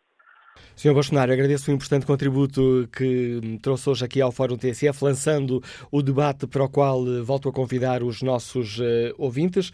Sr. 0.74 0.92
Bolsonaro, 0.92 1.32
agradeço 1.32 1.70
o 1.70 1.74
importante 1.74 2.06
contributo 2.06 2.88
que 2.92 3.58
trouxe 3.62 3.88
hoje 3.88 4.04
aqui 4.04 4.20
ao 4.20 4.30
Fórum 4.32 4.56
TSF, 4.56 5.02
lançando 5.02 5.62
o 5.90 6.02
debate 6.02 6.46
para 6.46 6.64
o 6.64 6.68
qual 6.68 7.06
eh, 7.06 7.20
volto 7.22 7.48
a 7.48 7.52
convidar 7.52 8.02
os 8.02 8.22
nossos 8.22 8.78
uh, 8.78 9.14
ouvintes. 9.16 9.72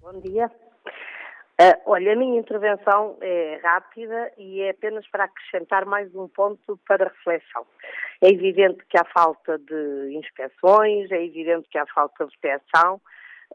Bom 0.00 0.20
dia. 0.20 0.46
Uh, 1.60 1.74
olha, 1.86 2.12
a 2.12 2.16
minha 2.16 2.38
intervenção 2.38 3.18
é 3.20 3.58
rápida 3.60 4.30
e 4.38 4.60
é 4.60 4.70
apenas 4.70 5.04
para 5.08 5.24
acrescentar 5.24 5.84
mais 5.86 6.14
um 6.14 6.28
ponto 6.28 6.78
para 6.86 7.08
reflexão. 7.08 7.66
É 8.22 8.28
evidente 8.28 8.78
que 8.88 8.96
há 8.96 9.04
falta 9.06 9.58
de 9.58 10.14
inspeções, 10.14 11.10
é 11.10 11.24
evidente 11.24 11.68
que 11.68 11.76
há 11.76 11.86
falta 11.86 12.26
de 12.26 12.38
proteção, 12.38 13.00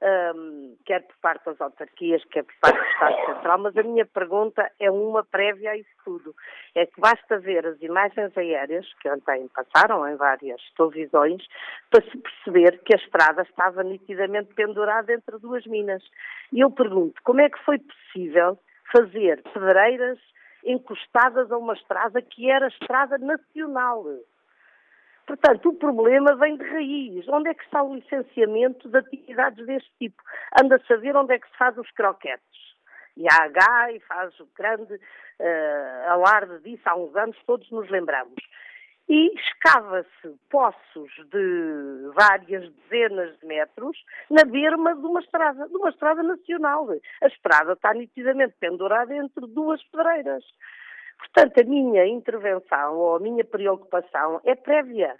um, 0.01 0.75
quer 0.85 1.01
por 1.05 1.15
parte 1.21 1.45
das 1.45 1.61
autarquias, 1.61 2.23
quer 2.25 2.43
por 2.43 2.53
parte 2.59 2.79
do 2.79 2.85
Estado 2.85 3.25
Central, 3.25 3.59
mas 3.59 3.77
a 3.77 3.83
minha 3.83 4.05
pergunta 4.05 4.71
é 4.79 4.89
uma 4.89 5.23
prévia 5.23 5.71
a 5.71 5.77
isso 5.77 5.89
tudo. 6.03 6.35
É 6.75 6.85
que 6.85 6.99
basta 6.99 7.39
ver 7.39 7.65
as 7.65 7.81
imagens 7.81 8.35
aéreas 8.35 8.91
que 9.01 9.09
ontem 9.09 9.47
passaram 9.49 10.07
em 10.07 10.15
várias 10.15 10.61
televisões 10.75 11.45
para 11.89 12.03
se 12.09 12.17
perceber 12.17 12.79
que 12.83 12.95
a 12.95 13.03
estrada 13.03 13.43
estava 13.43 13.83
nitidamente 13.83 14.53
pendurada 14.53 15.13
entre 15.13 15.37
duas 15.37 15.65
minas. 15.67 16.03
E 16.51 16.61
eu 16.61 16.71
pergunto, 16.71 17.21
como 17.23 17.41
é 17.41 17.49
que 17.49 17.59
foi 17.63 17.77
possível 17.77 18.57
fazer 18.91 19.41
pedreiras 19.53 20.19
encostadas 20.63 21.51
a 21.51 21.57
uma 21.57 21.73
estrada 21.73 22.21
que 22.21 22.49
era 22.49 22.67
estrada 22.67 23.17
nacional? 23.17 24.05
Portanto, 25.31 25.69
o 25.69 25.75
problema 25.75 26.35
vem 26.35 26.57
de 26.57 26.63
raiz. 26.65 27.25
Onde 27.29 27.51
é 27.51 27.53
que 27.53 27.63
está 27.63 27.81
o 27.81 27.95
licenciamento 27.95 28.89
de 28.89 28.97
atividades 28.97 29.65
deste 29.65 29.89
tipo? 29.97 30.21
Anda 30.61 30.75
a 30.75 30.85
saber 30.87 31.15
onde 31.15 31.33
é 31.33 31.39
que 31.39 31.49
se 31.49 31.57
faz 31.57 31.77
os 31.77 31.89
croquetes. 31.91 32.43
E 33.15 33.25
a 33.31 33.45
H 33.45 33.93
faz 34.09 34.37
o 34.41 34.49
grande 34.53 34.93
uh, 34.93 36.09
alarde 36.09 36.59
disso 36.59 36.81
há 36.83 36.97
uns 36.97 37.15
anos, 37.15 37.37
todos 37.45 37.71
nos 37.71 37.89
lembramos. 37.89 38.35
E 39.07 39.33
escava-se 39.39 40.37
poços 40.49 41.11
de 41.31 42.11
várias 42.13 42.69
dezenas 42.69 43.39
de 43.39 43.45
metros 43.45 43.97
na 44.29 44.43
berma 44.43 44.93
de 44.95 45.05
uma 45.05 45.21
estrada, 45.21 45.65
de 45.65 45.77
uma 45.77 45.91
estrada 45.91 46.23
nacional. 46.23 46.89
A 47.23 47.27
estrada 47.27 47.71
está 47.71 47.93
nitidamente 47.93 48.55
pendurada 48.59 49.15
entre 49.15 49.47
duas 49.47 49.81
pedreiras. 49.85 50.43
Portanto, 51.21 51.61
a 51.61 51.63
minha 51.63 52.05
intervenção 52.07 52.97
ou 52.97 53.15
a 53.15 53.19
minha 53.19 53.45
preocupação 53.45 54.41
é 54.43 54.55
prévia. 54.55 55.15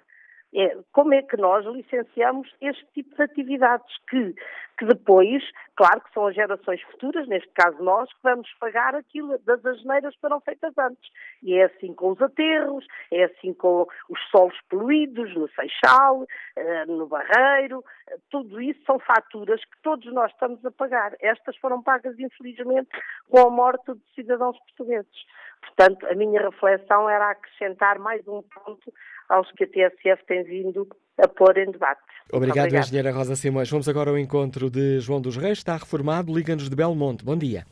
É, 0.53 0.77
como 0.91 1.13
é 1.13 1.21
que 1.21 1.37
nós 1.37 1.65
licenciamos 1.65 2.53
este 2.59 2.85
tipo 2.93 3.15
de 3.15 3.23
atividades 3.23 3.95
que, 4.09 4.35
que 4.77 4.85
depois, 4.85 5.41
claro 5.77 6.01
que 6.01 6.13
são 6.13 6.27
as 6.27 6.35
gerações 6.35 6.81
futuras, 6.83 7.25
neste 7.27 7.49
caso 7.53 7.81
nós, 7.81 8.11
que 8.11 8.19
vamos 8.21 8.51
pagar 8.59 8.93
aquilo 8.93 9.37
das 9.39 9.65
asneiras 9.65 10.13
que 10.13 10.21
foram 10.21 10.41
feitas 10.41 10.77
antes. 10.77 11.09
E 11.41 11.53
é 11.53 11.65
assim 11.65 11.93
com 11.93 12.11
os 12.11 12.21
aterros, 12.21 12.85
é 13.11 13.23
assim 13.25 13.53
com 13.53 13.87
os 14.09 14.19
solos 14.29 14.57
poluídos 14.69 15.33
no 15.35 15.47
Seixal, 15.49 16.25
eh, 16.57 16.85
no 16.85 17.07
Barreiro, 17.07 17.83
tudo 18.29 18.61
isso 18.61 18.83
são 18.85 18.99
faturas 18.99 19.63
que 19.63 19.81
todos 19.81 20.11
nós 20.11 20.31
estamos 20.31 20.63
a 20.65 20.71
pagar. 20.71 21.15
Estas 21.21 21.55
foram 21.57 21.81
pagas, 21.81 22.19
infelizmente, 22.19 22.89
com 23.29 23.39
a 23.39 23.49
morte 23.49 23.93
de 23.93 24.01
cidadãos 24.15 24.57
portugueses. 24.59 25.25
Portanto, 25.61 26.07
a 26.07 26.15
minha 26.15 26.41
reflexão 26.41 27.09
era 27.09 27.31
acrescentar 27.31 27.99
mais 27.99 28.27
um 28.27 28.41
ponto 28.41 28.91
aos 29.31 29.49
que 29.53 29.63
a 29.63 29.67
TSF 29.67 30.25
tem 30.25 30.43
vindo 30.43 30.87
a 31.17 31.27
pôr 31.27 31.57
em 31.57 31.71
debate. 31.71 32.01
Obrigado, 32.33 32.75
engenheira 32.75 33.11
Rosa 33.11 33.35
Simões. 33.35 33.69
Vamos 33.69 33.87
agora 33.87 34.09
ao 34.09 34.17
encontro 34.17 34.69
de 34.69 34.99
João 34.99 35.21
dos 35.21 35.37
Reis, 35.37 35.59
está 35.59 35.77
reformado, 35.77 36.35
liga-nos 36.35 36.69
de 36.69 36.75
Belmonte. 36.75 37.23
Bom 37.23 37.37
dia. 37.37 37.65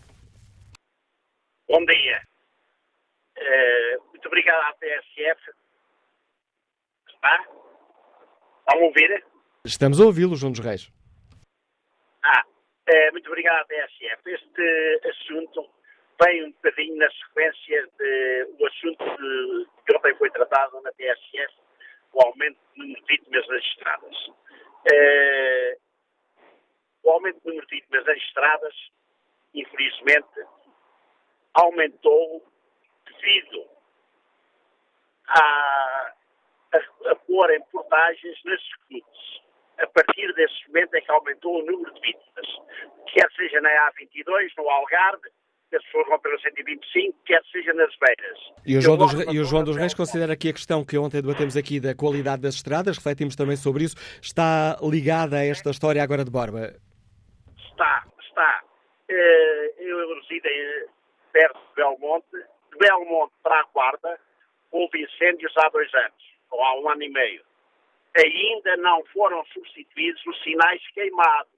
Bom 1.67 1.83
dia. 1.85 2.21
Uh, 3.37 4.09
muito 4.09 4.25
obrigado 4.27 4.61
à 4.61 4.73
TSF. 4.73 5.51
Está? 7.09 7.41
Estão 8.59 8.81
a 8.81 8.85
ouvir? 8.85 9.25
Estamos 9.65 9.99
a 9.99 10.05
ouvi-lo, 10.05 10.35
João 10.35 10.53
dos 10.53 10.61
Reis. 10.61 10.89
Ah, 12.23 12.43
uh, 12.43 13.11
muito 13.11 13.27
obrigado 13.27 13.61
à 13.61 13.65
TSF. 13.65 14.29
Este 14.29 15.09
assunto 15.09 15.78
vem 16.19 16.45
um 16.45 16.51
bocadinho 16.51 16.97
na 16.97 17.09
sequência 17.11 17.89
do 18.57 18.67
assunto 18.67 19.67
que 19.85 19.95
ontem 19.95 20.15
foi 20.15 20.29
tratado 20.31 20.81
na 20.81 20.91
TSF, 20.91 21.53
o 22.13 22.21
aumento 22.21 22.57
do 22.75 22.83
número 22.83 23.01
de 23.01 23.07
vítimas 23.07 23.47
nas 23.47 23.63
estradas. 23.63 24.27
Uh, 24.27 25.79
o 27.03 27.11
aumento 27.11 27.39
do 27.41 27.49
número 27.49 27.67
de 27.67 27.75
vítimas 27.75 28.05
nas 28.05 28.17
estradas, 28.17 28.75
infelizmente, 29.53 30.45
aumentou 31.53 32.45
devido 33.05 33.65
a, 35.27 36.13
a, 36.73 37.11
a 37.11 37.15
pôr 37.15 37.51
em 37.51 37.61
portagens 37.71 38.43
nas 38.43 38.61
escutas. 38.61 39.41
A 39.77 39.87
partir 39.87 40.33
desse 40.33 40.67
momento 40.67 40.93
é 40.95 41.01
que 41.01 41.11
aumentou 41.11 41.59
o 41.59 41.65
número 41.65 41.93
de 41.93 42.01
vítimas, 42.01 42.47
quer 43.13 43.31
seja 43.31 43.61
na 43.61 43.69
A22, 43.91 44.51
no 44.57 44.69
Algarve, 44.69 45.29
as 45.75 45.83
pessoas 45.83 46.07
vão 46.07 46.19
pelo 46.19 46.39
125, 46.39 47.17
quer 47.25 47.41
seja 47.51 47.73
nas 47.73 47.95
beiras. 47.97 48.39
E 48.65 48.77
o 48.77 48.81
João, 48.81 48.97
dos, 48.97 49.13
e 49.13 49.39
o 49.39 49.43
João 49.43 49.63
dos 49.63 49.77
Reis 49.77 49.93
considera 49.93 50.35
que 50.35 50.49
a 50.49 50.53
questão 50.53 50.83
que 50.85 50.97
ontem 50.97 51.21
debatemos 51.21 51.55
aqui 51.55 51.79
da 51.79 51.95
qualidade 51.95 52.41
das 52.41 52.55
estradas, 52.55 52.97
refletimos 52.97 53.35
também 53.35 53.55
sobre 53.55 53.83
isso, 53.83 53.95
está 54.21 54.77
ligada 54.81 55.37
a 55.37 55.45
esta 55.45 55.69
história 55.69 56.01
agora 56.01 56.25
de 56.25 56.31
Borba? 56.31 56.75
Está, 57.57 58.05
está. 58.21 58.63
Eh, 59.09 59.73
eu 59.79 60.15
resido 60.15 60.49
perto 61.31 61.59
de 61.59 61.75
Belmonte. 61.75 62.27
De 62.71 62.77
Belmonte 62.77 63.33
para 63.43 63.59
a 63.59 63.63
Guarda 63.73 64.19
houve 64.71 65.03
incêndios 65.03 65.51
há 65.57 65.69
dois 65.69 65.93
anos, 65.93 66.23
ou 66.51 66.63
há 66.63 66.79
um 66.79 66.89
ano 66.89 67.03
e 67.03 67.09
meio. 67.09 67.43
Ainda 68.17 68.77
não 68.77 69.03
foram 69.13 69.43
substituídos 69.53 70.25
os 70.25 70.43
sinais 70.43 70.81
queimados 70.93 71.51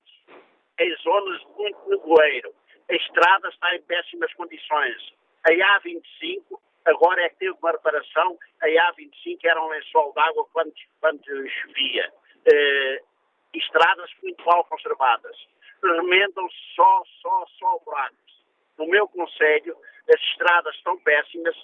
em 0.80 0.96
zonas 0.98 1.39
de 1.39 1.48
muito 1.58 1.89
nevoeiro 1.89 2.53
a 2.91 2.95
estrada 2.95 3.48
está 3.48 3.74
em 3.74 3.81
péssimas 3.83 4.33
condições. 4.33 5.13
A 5.45 5.50
A25 5.50 6.60
agora 6.86 7.24
é 7.24 7.29
que 7.29 7.38
teve 7.38 7.57
uma 7.62 7.71
reparação. 7.71 8.38
A 8.62 8.67
A25 8.67 9.39
era 9.45 9.63
um 9.63 9.69
lençol 9.69 10.13
d'água 10.13 10.45
quando, 10.51 10.74
quando 11.00 11.50
chovia. 11.50 12.13
Uh, 12.41 13.05
estradas 13.53 14.12
muito 14.21 14.43
mal 14.45 14.65
conservadas. 14.65 15.38
Remendam-se 15.81 16.55
só, 16.75 17.03
só, 17.21 17.45
só 17.57 17.79
buracos. 17.86 18.43
No 18.77 18.88
meu 18.88 19.07
conselho, 19.07 19.77
as 20.13 20.21
estradas 20.21 20.75
estão 20.75 21.00
péssimas. 21.00 21.55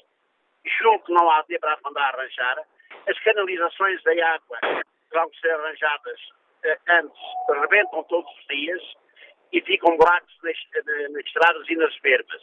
Julgo 0.80 1.06
que 1.06 1.12
não 1.12 1.30
há 1.30 1.44
tempo 1.44 1.60
para 1.60 1.78
mandar 1.84 2.16
arranjar. 2.16 2.64
As 3.06 3.20
canalizações 3.20 4.02
da 4.04 4.12
água 4.34 4.60
que 4.62 5.40
ser 5.42 5.52
arranjadas 5.52 6.20
uh, 6.22 6.80
antes. 6.88 7.22
Rebentam 7.50 8.04
todos 8.04 8.32
os 8.32 8.48
dias 8.48 8.82
e 9.52 9.62
ficam 9.62 9.98
buracos 9.98 10.38
nas, 10.44 10.58
nas 11.12 11.26
estradas 11.26 11.70
e 11.70 11.76
nas 11.76 11.96
verbas. 12.00 12.42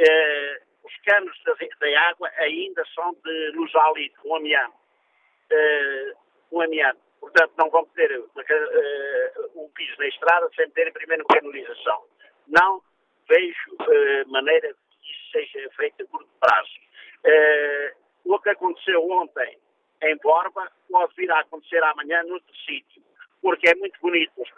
Uh, 0.00 0.70
os 0.84 0.96
canos 1.04 1.36
da 1.44 1.54
água 2.08 2.30
ainda 2.38 2.84
são 2.94 3.14
de 3.24 3.50
luz 3.54 3.74
hálito, 3.74 4.20
um 4.24 4.36
amianto. 4.36 4.76
Uh, 5.52 6.62
amianto. 6.62 7.00
Portanto, 7.20 7.52
não 7.58 7.70
vão 7.70 7.84
ter 7.94 8.18
uh, 8.18 8.30
um 9.54 9.68
piso 9.70 9.94
na 9.98 10.06
estrada 10.08 10.48
sem 10.56 10.70
terem 10.70 10.92
primeiro 10.92 11.24
canalização. 11.26 12.04
Não 12.48 12.82
vejo 13.28 13.74
uh, 13.74 14.28
maneira 14.30 14.74
que 15.02 15.12
isso 15.12 15.30
seja 15.32 15.70
feito 15.76 16.02
a 16.02 16.06
curto 16.06 16.30
prazo. 16.40 16.80
O 18.24 18.38
que 18.38 18.48
aconteceu 18.48 19.06
ontem 19.10 19.58
em 20.02 20.16
Borba 20.18 20.70
pode 20.90 21.14
vir 21.14 21.30
a 21.30 21.40
acontecer 21.40 21.82
amanhã 21.82 22.22
noutro 22.22 22.54
sítio, 22.64 23.02
porque 23.42 23.68
é 23.68 23.74
muito 23.74 24.00
bonito 24.00 24.32
uh, 24.40 24.50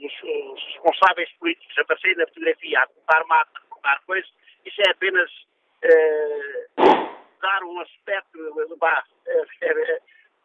os, 0.00 0.12
os 0.22 0.64
responsáveis 0.74 1.30
políticos 1.38 1.78
aparecerem 1.78 2.16
na 2.16 2.26
fotografia 2.26 2.80
a 2.80 2.86
cortar 2.86 3.26
mato, 3.26 3.50
a 3.56 3.66
cortar 3.68 4.02
coisas, 4.04 4.30
isso 4.64 4.80
é 4.86 4.90
apenas 4.90 5.30
dar 7.40 7.62
um 7.64 7.80
aspecto, 7.80 8.38
bah, 8.78 9.04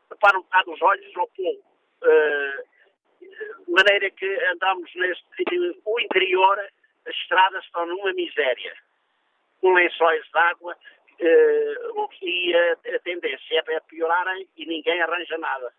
tapar 0.09 0.35
um 0.35 0.41
bocado 0.41 0.73
os 0.73 0.81
olhos 0.81 1.17
ao 1.17 1.27
povo. 1.27 1.63
de 3.65 3.71
maneira 3.71 4.11
que 4.11 4.45
andamos 4.53 4.93
neste. 4.95 5.25
O 5.85 5.99
interior, 5.99 6.59
as 7.07 7.15
estradas 7.15 7.63
estão 7.65 7.85
numa 7.85 8.13
miséria, 8.13 8.75
com 9.59 9.73
lençóis 9.73 10.23
de 10.23 10.37
água, 10.37 10.77
e 12.21 12.53
a, 12.55 12.95
a 12.95 12.99
tendência 12.99 13.63
é 13.67 13.79
piorarem 13.81 14.47
e 14.57 14.65
ninguém 14.65 15.01
arranja 15.01 15.37
nada. 15.37 15.73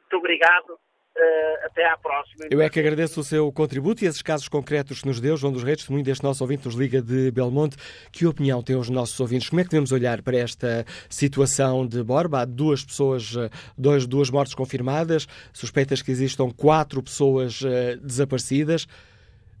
Muito 0.00 0.16
obrigado. 0.16 0.78
Uh, 1.16 1.66
até 1.66 1.84
à 1.86 1.96
próxima. 1.98 2.46
Eu 2.50 2.62
é 2.62 2.70
que 2.70 2.78
agradeço 2.78 3.20
o 3.20 3.24
seu 3.24 3.50
contributo 3.52 4.04
e 4.04 4.06
esses 4.06 4.22
casos 4.22 4.48
concretos 4.48 5.02
que 5.02 5.08
nos 5.08 5.20
deu. 5.20 5.36
João 5.36 5.52
dos 5.52 5.64
Reis, 5.64 5.78
testemunho 5.78 6.04
deste 6.04 6.22
nosso 6.22 6.42
ouvinte 6.42 6.64
nos 6.64 6.74
Liga 6.74 7.02
de 7.02 7.30
Belmonte. 7.32 7.76
Que 8.12 8.26
opinião 8.26 8.62
têm 8.62 8.76
os 8.76 8.88
nossos 8.88 9.18
ouvintes? 9.18 9.48
Como 9.48 9.60
é 9.60 9.64
que 9.64 9.70
devemos 9.70 9.90
olhar 9.90 10.22
para 10.22 10.36
esta 10.38 10.86
situação 11.08 11.84
de 11.84 12.02
Borba? 12.02 12.42
Há 12.42 12.44
duas 12.44 12.84
pessoas, 12.84 13.34
eh, 13.36 13.50
dois, 13.76 14.06
duas 14.06 14.30
mortes 14.30 14.54
confirmadas, 14.54 15.26
suspeitas 15.52 16.00
que 16.00 16.12
existam 16.12 16.48
quatro 16.50 17.02
pessoas 17.02 17.60
uh, 17.60 17.96
desaparecidas. 18.00 18.86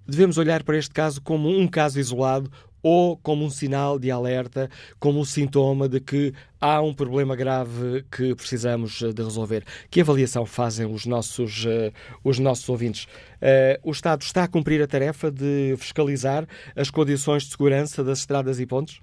Devemos 0.06 0.38
olhar 0.38 0.62
para 0.62 0.76
este 0.78 0.94
caso 0.94 1.20
como 1.20 1.48
um 1.48 1.68
caso 1.68 1.98
isolado 1.98 2.50
ou 2.82 3.16
como 3.16 3.44
um 3.44 3.50
sinal 3.50 3.98
de 3.98 4.10
alerta, 4.10 4.70
como 4.98 5.20
um 5.20 5.24
sintoma 5.24 5.88
de 5.88 6.00
que 6.00 6.32
há 6.60 6.80
um 6.80 6.92
problema 6.92 7.34
grave 7.34 8.04
que 8.10 8.34
precisamos 8.34 9.02
eh, 9.02 9.12
de 9.12 9.22
resolver. 9.22 9.64
Que 9.90 10.00
avaliação 10.00 10.44
fazem 10.44 10.86
os 10.86 11.06
nossos, 11.06 11.64
uh, 11.64 11.92
os 12.22 12.38
nossos 12.38 12.68
ouvintes? 12.68 13.04
Uh, 13.04 13.80
o 13.82 13.90
Estado 13.90 14.22
está 14.22 14.44
a 14.44 14.48
cumprir 14.48 14.82
a 14.82 14.86
tarefa 14.86 15.30
de 15.30 15.74
fiscalizar 15.78 16.46
as 16.76 16.90
condições 16.90 17.44
de 17.44 17.50
segurança 17.50 18.04
das 18.04 18.20
estradas 18.20 18.60
e 18.60 18.66
pontes? 18.66 19.00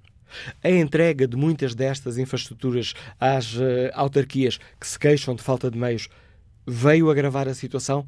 A 0.63 0.69
entrega 0.69 1.27
de 1.27 1.38
muitas 1.38 1.74
destas 1.74 2.17
infraestruturas 2.17 2.93
às 3.19 3.55
uh, 3.55 3.62
autarquias 3.93 4.60
que 4.79 4.88
se 4.88 5.00
queixam 5.00 5.36
de 5.36 5.41
falta 5.41 5.72
de 5.72 5.77
meios 5.77 6.10
veio 6.65 7.10
agravar 7.10 7.48
a 7.48 7.53
situação? 7.53 8.05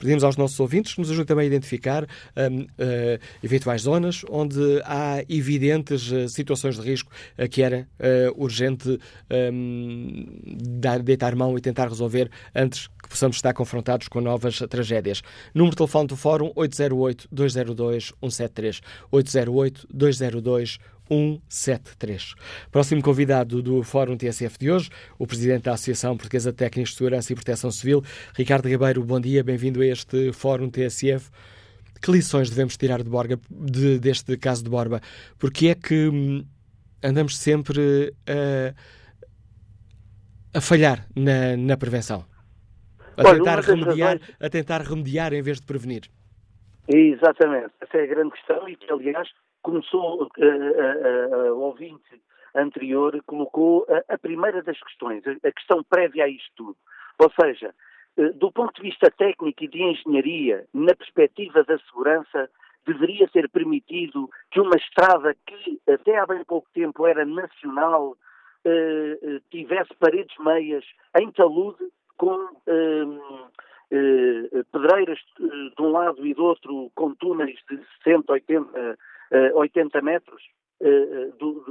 Pedimos 0.00 0.24
aos 0.24 0.36
nossos 0.38 0.58
ouvintes 0.58 0.94
que 0.94 1.00
nos 1.00 1.10
ajudem 1.10 1.26
também 1.26 1.44
a 1.44 1.46
identificar 1.46 2.04
um, 2.04 2.62
uh, 2.62 2.66
eventuais 3.42 3.82
zonas 3.82 4.22
onde 4.30 4.80
há 4.84 5.22
evidentes 5.28 6.10
uh, 6.10 6.26
situações 6.26 6.76
de 6.76 6.82
risco 6.82 7.12
uh, 7.38 7.46
que 7.48 7.62
era 7.62 7.86
urgente 8.34 8.98
um, 9.52 10.24
dar, 10.80 11.02
deitar 11.02 11.36
mão 11.36 11.58
e 11.58 11.60
tentar 11.60 11.88
resolver 11.88 12.30
antes 12.54 12.86
que 12.86 13.10
possamos 13.10 13.36
estar 13.36 13.52
confrontados 13.52 14.08
com 14.08 14.22
novas 14.22 14.58
tragédias. 14.70 15.20
Número 15.54 15.72
de 15.72 15.76
telefone 15.76 16.06
do 16.06 16.16
Fórum 16.16 16.50
808-202-173. 16.54 18.80
808-202-173. 19.12 20.80
173. 21.10 22.34
Próximo 22.70 23.02
convidado 23.02 23.60
do 23.60 23.82
Fórum 23.82 24.16
TSF 24.16 24.56
de 24.58 24.70
hoje, 24.70 24.90
o 25.18 25.26
Presidente 25.26 25.64
da 25.64 25.72
Associação 25.72 26.16
Portuguesa 26.16 26.52
de 26.52 26.58
Técnicos 26.58 26.92
de 26.92 26.98
Segurança 26.98 27.32
e 27.32 27.34
Proteção 27.34 27.70
Civil, 27.70 28.02
Ricardo 28.34 28.68
Ribeiro. 28.68 29.02
Bom 29.02 29.20
dia, 29.20 29.42
bem-vindo 29.42 29.82
a 29.82 29.86
este 29.86 30.32
Fórum 30.32 30.70
TSF. 30.70 31.30
Que 32.00 32.12
lições 32.12 32.48
devemos 32.48 32.76
tirar 32.76 33.02
de 33.02 33.10
Borga, 33.10 33.38
de, 33.50 33.98
deste 33.98 34.36
caso 34.36 34.62
de 34.62 34.70
Borba? 34.70 35.00
Porque 35.38 35.68
é 35.68 35.74
que 35.74 36.08
hum, 36.08 36.44
andamos 37.02 37.36
sempre 37.36 38.14
a, 38.26 38.72
a 40.56 40.60
falhar 40.60 41.06
na, 41.16 41.56
na 41.56 41.76
prevenção? 41.76 42.24
A 43.16 43.24
tentar, 43.34 43.60
remediar, 43.60 44.18
razões... 44.18 44.36
a 44.40 44.48
tentar 44.48 44.80
remediar 44.82 45.32
em 45.34 45.42
vez 45.42 45.60
de 45.60 45.66
prevenir. 45.66 46.02
Exatamente. 46.88 47.70
Essa 47.80 47.98
é 47.98 48.04
a 48.04 48.06
grande 48.06 48.30
questão 48.30 48.68
e 48.68 48.76
que, 48.76 48.90
aliás, 48.90 49.28
começou, 49.62 50.24
uh, 50.24 50.28
uh, 50.28 51.54
o 51.54 51.60
ouvinte 51.60 52.20
anterior 52.54 53.22
colocou 53.26 53.86
a, 53.88 54.14
a, 54.14 54.18
primeira 54.18 54.62
das 54.62 54.80
questões, 54.80 55.24
a, 55.26 55.32
a, 55.48 55.52
questão 55.52 55.82
prévia 55.84 56.24
a 56.24 56.28
isto 56.28 56.50
tudo. 56.56 56.76
Ou 57.18 57.30
seja, 57.40 57.74
do 58.34 58.50
ponto 58.50 58.74
de 58.74 58.88
vista 58.88 59.10
técnico 59.10 59.62
e 59.62 59.68
de 59.68 59.82
engenharia, 59.82 60.66
na 60.74 60.94
perspectiva 60.94 61.62
da 61.64 61.78
segurança, 61.78 62.50
deveria 62.86 63.28
ser 63.28 63.48
permitido 63.50 64.28
que 64.50 64.58
uma 64.58 64.76
estrada 64.76 65.34
que 65.46 65.80
até 65.88 66.18
há 66.18 66.26
bem 66.26 66.42
pouco 66.44 66.68
tempo 66.74 67.06
era 67.06 67.24
nacional 67.24 68.16
tivesse 69.50 69.94
paredes 69.98 70.34
meias 70.38 70.84
em 71.18 71.30
talude 71.30 71.84
com 72.16 72.48
pedreiras 74.72 75.18
de 75.38 75.82
um 75.82 75.90
lado 75.90 76.26
e 76.26 76.34
do 76.34 76.44
outro 76.44 76.90
com 76.94 77.14
túneis 77.14 77.58
de 77.70 77.78
60, 78.02 78.32
80 78.32 78.98
80 79.54 79.98
eh, 79.98 80.02
metros? 80.02 80.42
Eh, 80.80 80.88
eh, 80.88 81.30
do, 81.38 81.64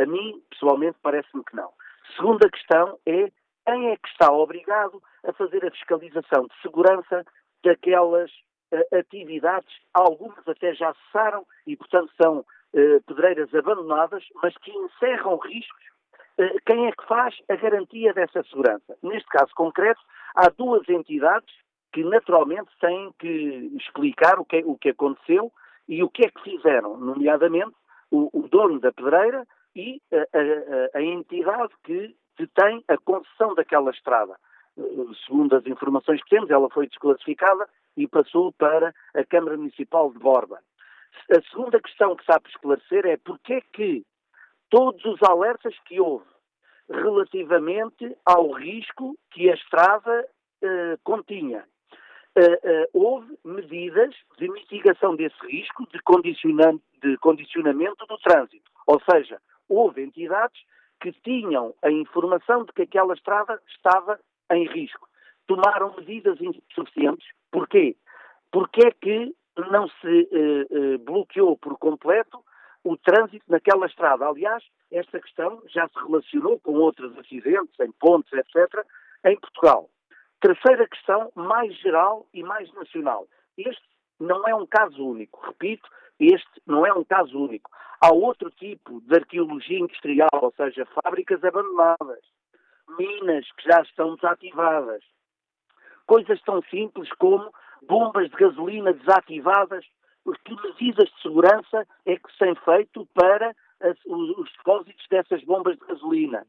a 0.00 0.06
mim, 0.06 0.42
pessoalmente, 0.50 0.96
parece-me 1.02 1.44
que 1.44 1.56
não. 1.56 1.70
Segunda 2.16 2.48
questão 2.50 2.98
é 3.06 3.30
quem 3.66 3.90
é 3.90 3.96
que 3.96 4.08
está 4.08 4.32
obrigado 4.32 5.02
a 5.26 5.32
fazer 5.32 5.64
a 5.64 5.70
fiscalização 5.70 6.46
de 6.46 6.62
segurança 6.62 7.24
daquelas 7.62 8.30
atividades, 8.92 9.72
algumas 9.94 10.46
até 10.48 10.74
já 10.74 10.92
cessaram 10.94 11.46
e, 11.66 11.76
portanto, 11.76 12.12
são 12.20 12.44
pedreiras 13.06 13.54
abandonadas, 13.54 14.22
mas 14.42 14.54
que 14.58 14.70
encerram 14.70 15.38
riscos. 15.38 15.82
quem 16.66 16.86
é 16.88 16.92
que 16.92 17.06
faz 17.06 17.34
a 17.48 17.56
garantia 17.56 18.12
dessa 18.12 18.42
segurança? 18.42 18.98
Neste 19.02 19.28
caso 19.28 19.50
concreto, 19.54 20.00
há 20.34 20.50
duas 20.50 20.86
entidades 20.88 21.54
que 21.92 22.02
naturalmente 22.02 22.70
têm 22.80 23.14
que 23.18 23.70
explicar 23.78 24.38
o 24.38 24.44
que, 24.44 24.62
o 24.66 24.76
que 24.76 24.90
aconteceu 24.90 25.52
e 25.88 26.02
o 26.02 26.08
que 26.08 26.24
é 26.24 26.30
que 26.30 26.42
fizeram, 26.42 26.96
nomeadamente 26.96 27.74
o, 28.10 28.30
o 28.32 28.48
dono 28.48 28.80
da 28.80 28.92
pedreira 28.92 29.46
e 29.74 30.00
a, 30.12 30.96
a, 30.96 30.98
a, 30.98 31.02
entidade 31.02 31.72
que 31.82 32.14
detém 32.38 32.82
a 32.88 32.96
concessão 32.98 33.54
daquela 33.54 33.90
estrada. 33.90 34.36
Eh, 34.78 34.82
segundo 35.26 35.56
as 35.56 35.66
informações 35.66 36.22
que 36.22 36.30
temos, 36.30 36.50
ela 36.50 36.70
foi 36.70 36.86
desclassificada 36.86 37.68
e 37.96 38.06
passou 38.06 38.52
para 38.52 38.94
a 39.14 39.24
Câmara 39.24 39.56
Municipal 39.56 40.12
de 40.12 40.18
Borba. 40.18 40.60
A 41.30 41.42
segunda 41.50 41.80
questão 41.80 42.16
que 42.16 42.24
para 42.24 42.40
esclarecer 42.48 43.06
é 43.06 43.16
porque 43.16 43.54
é 43.54 43.60
que 43.72 44.04
todos 44.70 45.04
os 45.04 45.22
alertas 45.22 45.74
que 45.86 46.00
houve 46.00 46.26
relativamente 46.88 48.16
ao 48.24 48.50
risco 48.52 49.16
que 49.30 49.50
a 49.50 49.54
estrada 49.54 50.28
eh, 50.62 50.98
continha 51.02 51.64
uh, 52.36 52.40
uh, 52.40 52.88
houve 52.92 53.38
medidas 53.44 54.14
de 54.38 54.48
mitigação 54.48 55.16
desse 55.16 55.38
risco 55.46 55.86
de, 55.86 55.98
de 57.02 57.16
condicionamento 57.18 58.06
do 58.06 58.18
trânsito. 58.18 58.70
Ou 58.86 59.00
seja, 59.10 59.40
houve 59.68 60.02
entidades 60.02 60.60
que 61.00 61.12
tinham 61.12 61.74
a 61.82 61.90
informação 61.90 62.64
de 62.64 62.72
que 62.72 62.82
aquela 62.82 63.14
estrada 63.14 63.60
estava 63.68 64.18
em 64.52 64.66
risco. 64.66 65.08
Tomaram 65.46 65.94
medidas 65.96 66.38
insuficientes. 66.40 67.26
Porquê? 67.50 67.96
Porque 68.50 68.86
é 68.86 68.90
que 68.90 69.34
não 69.70 69.88
se 69.88 70.28
uh, 70.32 70.98
bloqueou 70.98 71.56
por 71.56 71.78
completo 71.78 72.42
o 72.82 72.96
trânsito 72.96 73.44
naquela 73.48 73.86
estrada. 73.86 74.26
Aliás, 74.26 74.62
esta 74.90 75.20
questão 75.20 75.62
já 75.68 75.88
se 75.88 75.98
relacionou 75.98 76.60
com 76.60 76.72
outros 76.74 77.16
acidentes 77.18 77.78
em 77.80 77.90
pontes, 77.92 78.32
etc., 78.32 78.84
em 79.24 79.38
Portugal. 79.38 79.88
Terceira 80.44 80.86
questão, 80.86 81.32
mais 81.34 81.74
geral 81.78 82.26
e 82.34 82.42
mais 82.42 82.70
nacional. 82.74 83.26
Este 83.56 83.82
não 84.20 84.46
é 84.46 84.54
um 84.54 84.66
caso 84.66 85.02
único. 85.02 85.40
Repito, 85.40 85.88
este 86.20 86.60
não 86.66 86.84
é 86.84 86.92
um 86.92 87.02
caso 87.02 87.38
único. 87.38 87.70
Há 87.98 88.12
outro 88.12 88.50
tipo 88.50 89.00
de 89.00 89.14
arqueologia 89.14 89.78
industrial, 89.78 90.28
ou 90.34 90.52
seja, 90.54 90.86
fábricas 91.02 91.42
abandonadas, 91.42 92.20
minas 92.98 93.50
que 93.52 93.70
já 93.70 93.80
estão 93.80 94.16
desativadas, 94.16 95.02
coisas 96.06 96.38
tão 96.42 96.60
simples 96.64 97.10
como 97.14 97.50
bombas 97.88 98.28
de 98.28 98.36
gasolina 98.36 98.92
desativadas. 98.92 99.86
Que 100.44 100.54
medidas 100.54 101.08
de 101.08 101.22
segurança 101.22 101.86
é 102.04 102.16
que 102.16 102.32
se 102.32 102.38
têm 102.40 102.54
feito 102.56 103.08
para 103.14 103.56
as, 103.80 103.96
os, 104.04 104.36
os 104.36 104.52
depósitos 104.58 105.06
dessas 105.08 105.42
bombas 105.44 105.78
de 105.78 105.86
gasolina? 105.86 106.46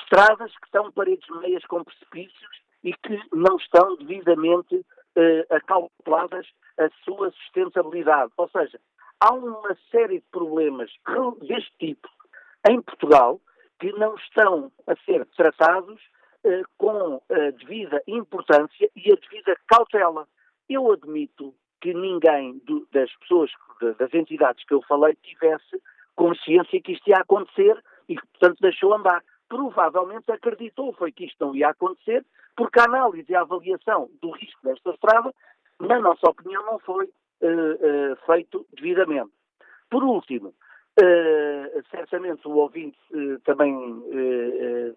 Estradas 0.00 0.56
que 0.58 0.66
estão 0.66 0.92
paredes 0.92 1.28
meias 1.40 1.64
com 1.64 1.82
precipícios 1.82 2.62
e 2.84 2.92
que 2.92 3.20
não 3.32 3.56
estão 3.56 3.96
devidamente 3.96 4.76
uh, 4.76 5.54
acalculadas 5.54 6.46
a 6.78 6.88
sua 7.04 7.30
sustentabilidade. 7.32 8.32
Ou 8.36 8.48
seja, 8.48 8.80
há 9.20 9.32
uma 9.32 9.76
série 9.90 10.18
de 10.18 10.26
problemas 10.30 10.90
deste 11.42 11.72
tipo 11.78 12.08
em 12.68 12.80
Portugal 12.80 13.40
que 13.78 13.92
não 13.92 14.14
estão 14.14 14.70
a 14.86 14.94
ser 15.04 15.26
tratados 15.36 16.00
eh, 16.44 16.62
com 16.78 17.20
a 17.30 17.50
devida 17.50 18.02
importância 18.06 18.88
e 18.94 19.12
a 19.12 19.16
devida 19.16 19.56
cautela. 19.66 20.26
Eu 20.68 20.92
admito 20.92 21.54
que 21.80 21.92
ninguém 21.92 22.60
do, 22.64 22.86
das 22.92 23.12
pessoas, 23.16 23.50
das 23.98 24.14
entidades 24.14 24.64
que 24.64 24.74
eu 24.74 24.82
falei, 24.82 25.16
tivesse 25.22 25.82
consciência 26.14 26.80
que 26.80 26.92
isto 26.92 27.08
ia 27.08 27.16
acontecer 27.16 27.76
e 28.08 28.14
portanto, 28.14 28.58
deixou 28.60 28.94
andar. 28.94 29.22
Provavelmente 29.52 30.32
acreditou 30.32 30.94
foi 30.94 31.12
que 31.12 31.26
isto 31.26 31.44
não 31.44 31.54
ia 31.54 31.68
acontecer, 31.68 32.24
porque 32.56 32.80
a 32.80 32.84
análise 32.84 33.30
e 33.30 33.34
a 33.34 33.42
avaliação 33.42 34.08
do 34.22 34.30
risco 34.30 34.58
desta 34.64 34.88
estrada, 34.92 35.30
na 35.78 36.00
nossa 36.00 36.26
opinião, 36.26 36.64
não 36.64 36.78
foi 36.78 37.04
uh, 37.04 37.08
uh, 37.42 38.16
feito 38.24 38.66
devidamente. 38.72 39.30
Por 39.90 40.04
último, 40.04 40.48
uh, 40.48 41.82
certamente 41.90 42.48
o 42.48 42.52
ouvinte 42.52 42.96
também 43.44 43.76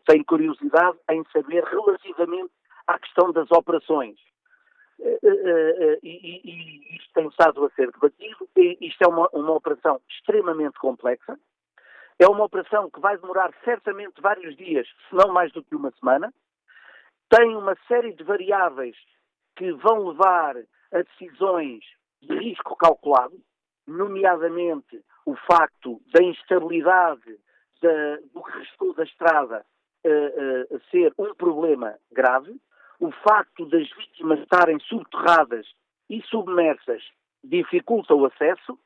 tem 0.08 0.24
curiosidade 0.24 0.98
em 1.12 1.22
saber 1.34 1.62
relativamente 1.66 2.54
à 2.88 2.98
questão 2.98 3.34
das 3.34 3.52
operações. 3.52 4.18
E, 4.98 6.00
e, 6.02 6.42
e, 6.46 6.96
isto 6.96 7.12
tem 7.14 7.28
estado 7.28 7.66
a 7.66 7.70
ser 7.72 7.92
debatido. 7.92 8.48
Isto 8.56 9.04
é 9.04 9.08
uma, 9.10 9.28
uma 9.34 9.52
operação 9.52 10.00
extremamente 10.10 10.80
complexa. 10.80 11.38
É 12.20 12.28
uma 12.28 12.46
operação 12.46 12.90
que 12.90 13.00
vai 13.00 13.18
demorar 13.18 13.54
certamente 13.64 14.22
vários 14.22 14.56
dias, 14.56 14.88
se 15.10 15.16
não 15.16 15.34
mais 15.34 15.52
do 15.52 15.64
que 15.64 15.76
uma 15.76 15.92
semana. 15.92 16.34
Tem 17.30 17.56
uma 17.56 17.76
série 17.88 18.14
de 18.14 18.24
variáveis 18.24 18.96
que 19.56 19.72
vão 19.74 20.10
levar 20.10 20.56
a 20.94 21.02
decisões 21.02 21.84
de 22.22 22.38
risco 22.38 22.76
calculado, 22.76 23.38
nomeadamente 23.86 25.04
o 25.26 25.36
facto 25.36 26.02
da 26.14 26.24
instabilidade 26.24 27.38
da, 27.82 28.18
do 28.34 28.44
que 28.44 28.60
restou 28.60 28.94
da 28.94 29.04
estrada 29.04 29.66
uh, 30.06 30.76
uh, 30.76 30.82
ser 30.92 31.14
um 31.18 31.34
problema 31.36 31.96
grave, 32.12 32.56
o 33.00 33.12
facto 33.12 33.66
das 33.66 33.90
vítimas 33.90 34.40
estarem 34.40 34.80
subterradas 34.80 35.68
e 36.10 36.22
submersas 36.24 37.04
dificulta 37.44 38.16
o 38.16 38.26
acesso 38.26 38.80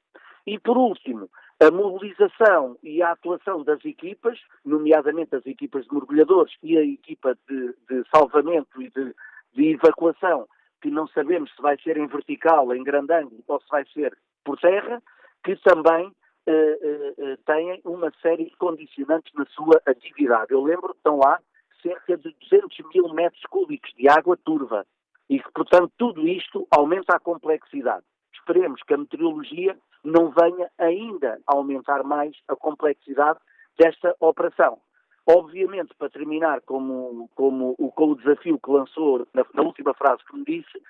e, 0.45 0.57
por 0.59 0.77
último, 0.77 1.29
a 1.59 1.69
mobilização 1.69 2.77
e 2.81 3.01
a 3.01 3.11
atuação 3.11 3.63
das 3.63 3.83
equipas, 3.83 4.39
nomeadamente 4.63 5.35
as 5.35 5.45
equipas 5.45 5.85
de 5.85 5.93
mergulhadores 5.93 6.53
e 6.63 6.77
a 6.77 6.83
equipa 6.83 7.37
de, 7.47 7.75
de 7.89 8.03
salvamento 8.15 8.81
e 8.81 8.89
de, 8.89 9.13
de 9.53 9.73
evacuação, 9.73 10.47
que 10.81 10.89
não 10.89 11.07
sabemos 11.09 11.53
se 11.53 11.61
vai 11.61 11.77
ser 11.81 11.97
em 11.97 12.07
vertical, 12.07 12.73
em 12.73 12.83
grande 12.83 13.13
ângulo 13.13 13.43
ou 13.47 13.59
se 13.59 13.67
vai 13.69 13.85
ser 13.93 14.17
por 14.45 14.57
terra, 14.57 15.03
que 15.43 15.55
também 15.57 16.07
uh, 16.07 16.11
uh, 16.11 17.37
têm 17.45 17.81
uma 17.83 18.11
série 18.21 18.45
de 18.45 18.55
condicionantes 18.55 19.33
na 19.33 19.45
sua 19.47 19.81
atividade. 19.85 20.53
Eu 20.53 20.63
lembro 20.63 20.89
que 20.89 20.99
estão 20.99 21.17
lá 21.17 21.39
cerca 21.81 22.17
de 22.17 22.33
200 22.49 22.77
mil 22.93 23.13
metros 23.13 23.43
cúbicos 23.49 23.93
de 23.95 24.07
água 24.07 24.37
turva 24.37 24.85
e 25.29 25.39
que, 25.39 25.51
portanto, 25.51 25.91
tudo 25.97 26.25
isto 26.25 26.65
aumenta 26.71 27.15
a 27.15 27.19
complexidade. 27.19 28.05
Esperemos 28.33 28.81
que 28.83 28.93
a 28.93 28.97
meteorologia 28.97 29.77
não 30.03 30.31
venha 30.31 30.69
ainda 30.77 31.39
aumentar 31.45 32.03
mais 32.03 32.35
a 32.47 32.55
complexidade 32.55 33.39
desta 33.77 34.15
operação. 34.19 34.79
Obviamente, 35.27 35.93
para 35.95 36.09
terminar 36.09 36.61
como, 36.61 37.29
como, 37.35 37.75
com 37.75 38.11
o 38.11 38.15
desafio 38.15 38.59
que 38.59 38.71
lançou 38.71 39.27
na, 39.33 39.45
na 39.53 39.61
última 39.61 39.93
frase 39.93 40.23
que 40.25 40.35
me 40.35 40.43
disse, 40.43 40.81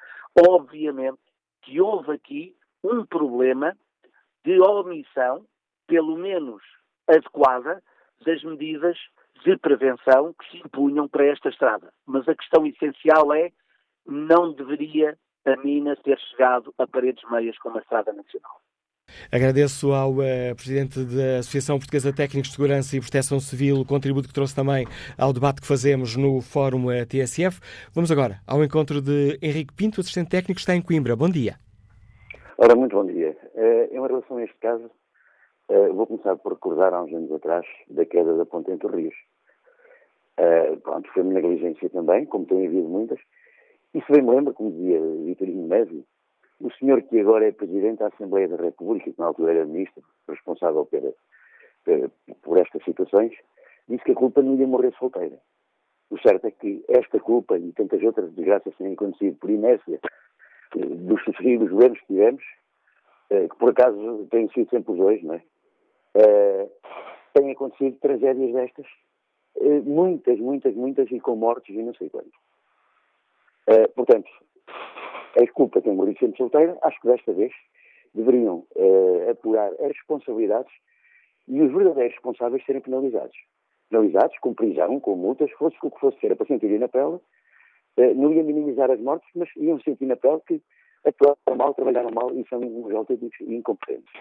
obviamente 0.48 1.20
que 1.62 1.82
houve 1.82 2.14
aqui 2.14 2.56
um 2.84 3.06
problema 3.06 3.76
de 4.46 4.60
omissão, 4.62 5.46
pelo 5.88 6.16
menos 6.18 6.64
adequada, 7.08 7.84
das 8.26 8.44
medidas 8.44 8.98
de 9.44 9.58
prevenção 9.58 10.34
que 10.34 10.52
se 10.52 10.58
impunham 10.58 11.08
para 11.08 11.26
esta 11.26 11.50
estrada. 11.50 11.92
Mas 12.06 12.28
a 12.28 12.36
questão 12.36 12.66
essencial 12.66 13.34
é 13.34 13.52
não 14.06 14.54
deveria 14.54 15.18
a 15.46 15.56
mina 15.58 15.96
ter 15.98 16.20
chegado 16.20 16.74
a 16.78 16.88
paredes 16.88 17.24
meias 17.30 17.58
como 17.60 17.78
a 17.78 17.82
Estrada 17.82 18.12
Nacional. 18.14 18.62
Agradeço 19.32 19.92
ao 19.92 20.12
uh, 20.12 20.56
Presidente 20.56 21.00
da 21.04 21.40
Associação 21.40 21.78
Portuguesa 21.78 22.12
de 22.12 22.18
Técnicos 22.18 22.50
de 22.50 22.56
Segurança 22.56 22.96
e 22.96 23.00
Proteção 23.00 23.40
Civil 23.40 23.80
o 23.82 23.86
contributo 23.86 24.28
que 24.28 24.34
trouxe 24.34 24.56
também 24.56 24.86
ao 25.18 25.32
debate 25.32 25.62
que 25.62 25.68
fazemos 25.68 26.16
no 26.16 26.42
Fórum 26.42 26.86
uh, 26.86 26.92
eh, 26.92 27.06
TSF. 27.06 27.60
Vamos 27.94 28.12
agora 28.12 28.40
ao 28.48 28.64
encontro 28.64 29.02
de 29.02 29.38
Henrique 29.42 29.74
Pinto, 29.74 30.02
assistente 30.02 30.30
técnico 30.30 30.56
que 30.56 30.62
está 30.62 30.76
em 30.76 30.82
Coimbra. 30.82 31.16
Bom 31.16 31.30
dia. 31.30 31.56
Ora, 32.58 32.76
muito 32.76 32.96
bom 32.96 33.06
dia. 33.06 33.38
Uh, 33.54 33.96
em 33.96 34.08
relação 34.08 34.38
a 34.38 34.44
este 34.44 34.58
caso, 34.60 34.90
vou 35.94 36.08
começar 36.08 36.36
por 36.38 36.54
recordar 36.54 36.94
há 36.94 37.04
uns 37.04 37.14
anos 37.14 37.32
atrás 37.32 37.66
da 37.90 38.04
queda 38.04 38.36
da 38.36 38.46
ponte 38.46 38.72
entre 38.72 38.88
rios. 38.90 39.14
pronto, 40.84 41.08
foi 41.14 41.22
uma 41.22 41.34
negligência 41.34 41.90
também, 41.90 42.26
como 42.26 42.46
tem 42.46 42.66
havido 42.66 42.90
muitas. 42.90 43.20
Isso 43.94 44.12
bem 44.12 44.22
me 44.22 44.32
lembra, 44.32 44.54
como 44.54 44.72
dizia 44.72 45.00
Vitorino 45.26 45.68
Médio, 45.68 46.04
o 46.60 46.72
senhor 46.74 47.02
que 47.04 47.20
agora 47.20 47.48
é 47.48 47.52
Presidente 47.52 48.00
da 48.00 48.08
Assembleia 48.08 48.48
da 48.48 48.58
República, 48.58 49.12
que 49.12 49.20
na 49.20 49.28
altura 49.28 49.54
era 49.54 49.66
Ministro, 49.66 50.04
responsável 50.28 50.86
pela, 50.86 51.14
por 52.42 52.58
estas 52.58 52.84
situações, 52.84 53.34
disse 53.88 54.04
que 54.04 54.12
a 54.12 54.16
culpa 54.16 54.42
não 54.42 54.56
ia 54.56 54.68
morrer 54.68 54.94
solteira. 55.00 55.40
O 56.10 56.20
certo 56.20 56.46
é 56.48 56.52
que 56.52 56.84
esta 56.90 57.20
culpa 57.20 57.58
e 57.58 57.72
tantas 57.74 58.02
outras 58.04 58.32
desgraças 58.34 58.76
têm 58.78 58.94
acontecido 58.94 59.38
por 59.38 59.50
inércia 59.50 60.00
eh, 60.76 60.86
dos 60.86 61.24
sucessivos 61.24 61.70
governos 61.70 62.00
que 62.00 62.08
tivemos, 62.08 62.44
eh, 63.30 63.48
que 63.48 63.56
por 63.58 63.70
acaso 63.70 64.28
têm 64.32 64.50
sido 64.50 64.70
sempre 64.70 64.94
os 64.94 64.98
dois, 64.98 65.24
não 65.24 65.36
é? 65.36 65.44
Eh, 66.16 66.70
têm 67.34 67.52
acontecido 67.52 67.98
tragédias 68.00 68.54
destas, 68.54 68.88
muitas, 69.84 70.40
muitas, 70.40 70.74
muitas, 70.74 71.12
e 71.12 71.20
com 71.20 71.36
mortes 71.36 71.76
e 71.76 71.82
não 71.82 71.94
sei 71.94 72.10
quantos. 72.10 72.34
Portanto, 73.94 74.28
a 75.38 75.48
culpa 75.54 75.82
tem 75.82 75.94
morrido 75.94 76.20
sempre 76.20 76.38
solteira, 76.38 76.78
acho 76.84 77.00
que 77.02 77.08
desta 77.08 77.34
vez 77.34 77.52
deveriam 78.14 78.66
uh, 78.76 79.30
apurar 79.30 79.72
as 79.74 79.96
responsabilidades 79.96 80.72
e 81.48 81.62
os 81.62 81.72
verdadeiros 81.72 82.14
responsáveis 82.14 82.64
serem 82.66 82.82
penalizados. 82.82 83.36
Penalizados 83.90 84.38
com 84.40 84.54
prisão, 84.54 85.00
com 85.00 85.16
multas, 85.16 85.52
fosse 85.52 85.76
o 85.84 85.92
que 85.92 86.00
fosse 86.00 86.20
ser, 86.20 86.36
para 86.36 86.48
sentir 86.48 86.80
na 86.80 86.88
pele, 86.88 87.16
uh, 87.16 88.16
não 88.16 88.34
ia 88.34 88.44
minimizar 88.44 88.90
as 88.90 89.00
mortes, 89.00 89.30
mas 89.36 89.50
iam 89.58 89.80
sentir 89.82 90.06
na 90.06 90.16
pele 90.16 90.42
que 90.48 90.62
atuaram 91.06 91.58
mal, 91.58 91.74
trabalharam 91.74 92.12
mal 92.12 92.32
e 92.34 92.46
são 92.48 92.60
uns 92.60 92.94
autênticos 92.94 93.40
incompetentes. 93.42 94.14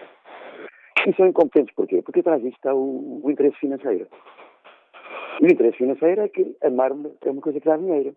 E 1.07 1.13
são 1.15 1.27
incompetentes 1.27 1.73
porquê? 1.75 2.01
Porque 2.01 2.19
atrás 2.19 2.41
disto 2.41 2.55
está 2.55 2.73
o, 2.73 3.21
o 3.23 3.31
interesse 3.31 3.57
financeiro. 3.57 4.07
E 5.41 5.45
o 5.45 5.51
interesse 5.51 5.77
financeiro 5.77 6.21
é 6.21 6.27
que 6.27 6.55
a 6.61 6.69
mármore 6.69 7.13
é 7.23 7.31
uma 7.31 7.41
coisa 7.41 7.59
que 7.59 7.65
dá 7.65 7.77
dinheiro. 7.77 8.15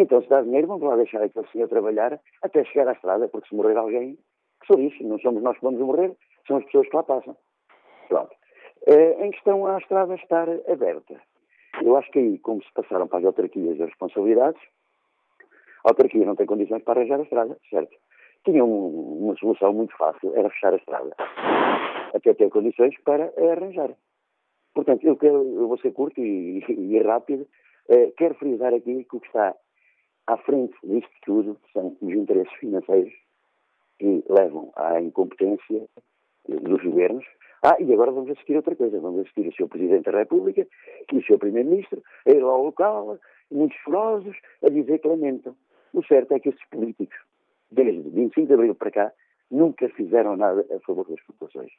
Então, 0.00 0.22
se 0.22 0.28
dá 0.28 0.40
dinheiro, 0.42 0.68
vamos 0.68 0.84
lá 0.84 0.94
deixar 0.94 1.20
aquele 1.20 1.48
senhor 1.48 1.68
trabalhar 1.68 2.20
até 2.40 2.62
chegar 2.66 2.86
à 2.86 2.92
estrada, 2.92 3.26
porque 3.26 3.48
se 3.48 3.54
morrer 3.56 3.76
alguém, 3.76 4.16
que 4.60 4.66
sou 4.68 4.80
isso, 4.80 5.02
não 5.02 5.18
somos 5.18 5.42
nós 5.42 5.56
que 5.56 5.64
vamos 5.64 5.80
morrer, 5.80 6.12
são 6.46 6.58
as 6.58 6.64
pessoas 6.66 6.88
que 6.88 6.94
lá 6.94 7.02
passam. 7.02 7.36
Pronto. 8.08 8.32
Uh, 8.86 9.24
em 9.24 9.32
questão 9.32 9.66
à 9.66 9.76
estrada 9.78 10.14
estar 10.14 10.48
aberta, 10.70 11.20
eu 11.82 11.96
acho 11.96 12.08
que 12.12 12.20
aí, 12.20 12.38
como 12.38 12.62
se 12.62 12.72
passaram 12.74 13.08
para 13.08 13.18
as 13.18 13.24
autarquias 13.24 13.80
as 13.80 13.88
responsabilidades, 13.88 14.62
a 15.84 15.88
autarquia 15.88 16.24
não 16.24 16.36
tem 16.36 16.46
condições 16.46 16.84
para 16.84 17.00
arranjar 17.00 17.18
a 17.18 17.24
estrada, 17.24 17.58
certo? 17.68 17.96
Tinha 18.44 18.64
um, 18.64 19.24
uma 19.24 19.36
solução 19.36 19.72
muito 19.72 19.96
fácil, 19.96 20.32
era 20.36 20.48
fechar 20.48 20.74
a 20.74 20.76
estrada, 20.76 21.12
até 22.14 22.34
ter 22.34 22.48
condições 22.50 22.94
para 23.02 23.32
arranjar. 23.36 23.90
Portanto, 24.74 25.04
eu, 25.04 25.16
quero, 25.16 25.42
eu 25.58 25.66
vou 25.66 25.78
ser 25.78 25.90
curto 25.90 26.20
e, 26.20 26.60
e, 26.60 26.72
e 26.94 27.02
rápido, 27.02 27.48
uh, 27.88 28.12
quero 28.16 28.36
frisar 28.36 28.72
aqui 28.72 29.02
que 29.02 29.16
o 29.16 29.20
que 29.20 29.26
está 29.26 29.56
à 30.28 30.36
frente 30.36 30.76
disto 30.84 31.10
tudo 31.24 31.58
são 31.72 31.96
os 32.02 32.12
interesses 32.12 32.52
financeiros 32.60 33.12
que 33.98 34.22
levam 34.28 34.70
à 34.76 35.00
incompetência 35.00 35.88
dos 36.46 36.82
governos. 36.82 37.24
Ah, 37.64 37.76
e 37.80 37.92
agora 37.92 38.12
vamos 38.12 38.30
assistir 38.30 38.54
outra 38.54 38.76
coisa. 38.76 39.00
Vamos 39.00 39.22
assistir 39.22 39.48
o 39.48 39.52
Sr. 39.52 39.68
Presidente 39.68 40.10
da 40.10 40.18
República 40.18 40.66
e 41.10 41.16
o 41.16 41.22
Sr. 41.22 41.38
Primeiro-Ministro 41.38 42.02
a 42.26 42.30
ir 42.30 42.42
ao 42.42 42.62
local, 42.62 43.18
muitos 43.50 43.76
furiosos, 43.78 44.36
a 44.62 44.68
dizer 44.68 44.98
que 44.98 45.08
lamentam. 45.08 45.56
O 45.94 46.04
certo 46.04 46.32
é 46.34 46.38
que 46.38 46.50
esses 46.50 46.68
políticos, 46.68 47.16
desde 47.72 48.08
25 48.10 48.46
de 48.46 48.54
abril 48.54 48.74
para 48.74 48.90
cá, 48.90 49.12
nunca 49.50 49.88
fizeram 49.88 50.36
nada 50.36 50.64
a 50.70 50.78
favor 50.80 51.08
das 51.08 51.20
populações. 51.22 51.72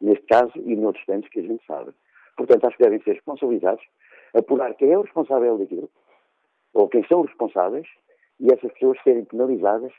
Neste 0.00 0.24
caso 0.24 0.52
e 0.56 0.74
noutros 0.74 1.04
tantos 1.04 1.28
que 1.28 1.40
a 1.40 1.42
gente 1.42 1.64
sabe. 1.66 1.92
Portanto, 2.34 2.64
acho 2.64 2.76
que 2.78 2.82
devem 2.82 3.02
ser 3.02 3.12
responsabilizados, 3.12 3.84
apurar 4.34 4.74
quem 4.74 4.90
é 4.90 4.98
o 4.98 5.02
responsável 5.02 5.58
daquilo, 5.58 5.90
ou 6.74 6.88
quem 6.88 7.04
são 7.06 7.20
os 7.20 7.28
responsáveis, 7.28 7.86
e 8.38 8.52
essas 8.52 8.72
pessoas 8.72 8.98
serem 9.02 9.24
penalizadas 9.24 9.92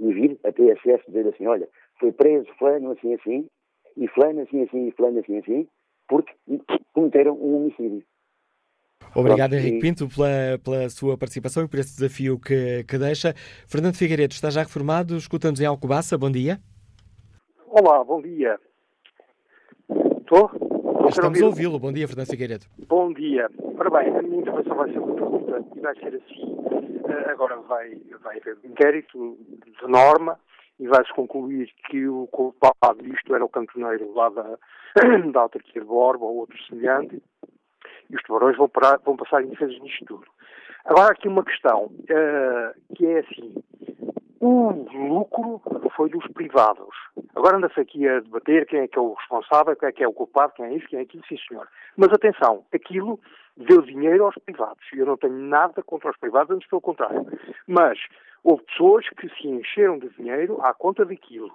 e 0.00 0.12
vir 0.12 0.38
a 0.44 0.52
TSF 0.52 1.04
dizer 1.06 1.28
assim, 1.28 1.46
olha, 1.46 1.68
foi 2.00 2.12
preso 2.12 2.46
fulano 2.58 2.92
assim 2.92 3.14
assim, 3.14 3.46
e 3.96 4.08
fulano 4.08 4.40
assim 4.40 4.62
assim, 4.62 4.88
e 4.88 4.92
fulano 4.92 5.18
assim 5.20 5.38
assim, 5.38 5.68
porque 6.08 6.32
cometeram 6.92 7.34
um 7.34 7.56
homicídio. 7.56 8.02
Obrigado, 9.14 9.50
Pronto, 9.50 9.62
Henrique 9.66 9.78
e... 9.78 9.80
Pinto, 9.80 10.08
pela, 10.08 10.58
pela 10.64 10.88
sua 10.88 11.18
participação 11.18 11.64
e 11.64 11.68
por 11.68 11.78
esse 11.78 11.94
desafio 11.96 12.38
que, 12.38 12.84
que 12.84 12.98
deixa. 12.98 13.34
Fernando 13.68 13.96
Figueiredo 13.96 14.32
está 14.32 14.48
já 14.48 14.60
reformado, 14.60 15.16
escuta-nos 15.16 15.60
em 15.60 15.66
Alcobaça, 15.66 16.16
bom 16.16 16.30
dia. 16.30 16.58
Olá, 17.68 18.02
bom 18.04 18.22
dia. 18.22 18.58
Estou? 20.20 20.50
Estamos 21.08 21.42
a 21.42 21.46
ouvi-lo. 21.46 21.78
Bom 21.78 21.92
dia, 21.92 22.06
Fernando 22.06 22.28
Figueiredo. 22.28 22.66
Bom 22.88 23.12
dia. 23.12 23.48
Bem, 23.48 24.16
a 24.16 24.22
minha 24.22 24.40
intervenção 24.40 24.76
vai 24.76 24.90
ser 24.90 25.00
muito 25.00 25.24
curta 25.24 25.41
e 25.76 25.80
vai 25.80 25.94
ser 25.96 26.14
assim. 26.14 26.44
Uh, 26.44 27.30
agora 27.30 27.56
vai, 27.56 27.96
vai 28.22 28.38
haver 28.38 28.56
um 28.64 28.68
inquérito 28.68 29.38
de 29.80 29.88
norma 29.88 30.38
e 30.78 30.86
vai-se 30.86 31.12
concluir 31.14 31.70
que 31.88 32.06
o 32.08 32.26
culpado 32.28 33.02
disto 33.02 33.34
era 33.34 33.44
o 33.44 33.48
cantoneiro 33.48 34.12
lá 34.14 34.28
da, 34.30 34.58
da 35.32 35.40
autarquia 35.40 35.80
de 35.80 35.86
Borba 35.86 36.24
ou 36.24 36.38
outro 36.38 36.56
semelhante 36.64 37.22
e 38.10 38.16
os 38.16 38.22
tubarões 38.22 38.56
vão, 38.56 38.68
parar, 38.68 38.98
vão 38.98 39.16
passar 39.16 39.42
indefesos 39.42 39.80
nisto 39.80 40.04
tudo. 40.04 40.26
Agora, 40.84 41.08
há 41.08 41.12
aqui 41.12 41.28
uma 41.28 41.44
questão, 41.44 41.84
uh, 41.84 42.94
que 42.96 43.06
é 43.06 43.20
assim, 43.20 43.54
o 44.42 44.72
lucro 45.08 45.62
foi 45.94 46.10
dos 46.10 46.26
privados. 46.32 46.94
Agora 47.36 47.58
anda-se 47.58 47.78
aqui 47.78 48.08
a 48.08 48.18
debater 48.18 48.66
quem 48.66 48.80
é 48.80 48.88
que 48.88 48.98
é 48.98 49.00
o 49.00 49.12
responsável, 49.12 49.76
quem 49.76 49.88
é 49.88 49.92
que 49.92 50.02
é 50.02 50.08
o 50.08 50.12
culpado, 50.12 50.52
quem 50.54 50.64
é 50.64 50.74
isso, 50.74 50.88
quem 50.88 50.98
é 50.98 51.02
aquilo, 51.02 51.22
sim 51.28 51.36
senhor. 51.48 51.68
Mas 51.96 52.12
atenção, 52.12 52.64
aquilo 52.74 53.20
deu 53.56 53.82
dinheiro 53.82 54.24
aos 54.24 54.34
privados. 54.44 54.84
Eu 54.92 55.06
não 55.06 55.16
tenho 55.16 55.34
nada 55.34 55.80
contra 55.84 56.10
os 56.10 56.16
privados, 56.16 56.54
antes 56.54 56.68
pelo 56.68 56.80
contrário. 56.80 57.24
Mas 57.68 57.98
houve 58.42 58.64
pessoas 58.64 59.08
que 59.10 59.28
se 59.28 59.46
encheram 59.46 59.98
de 59.98 60.08
dinheiro 60.10 60.60
à 60.60 60.74
conta 60.74 61.04
daquilo. 61.04 61.52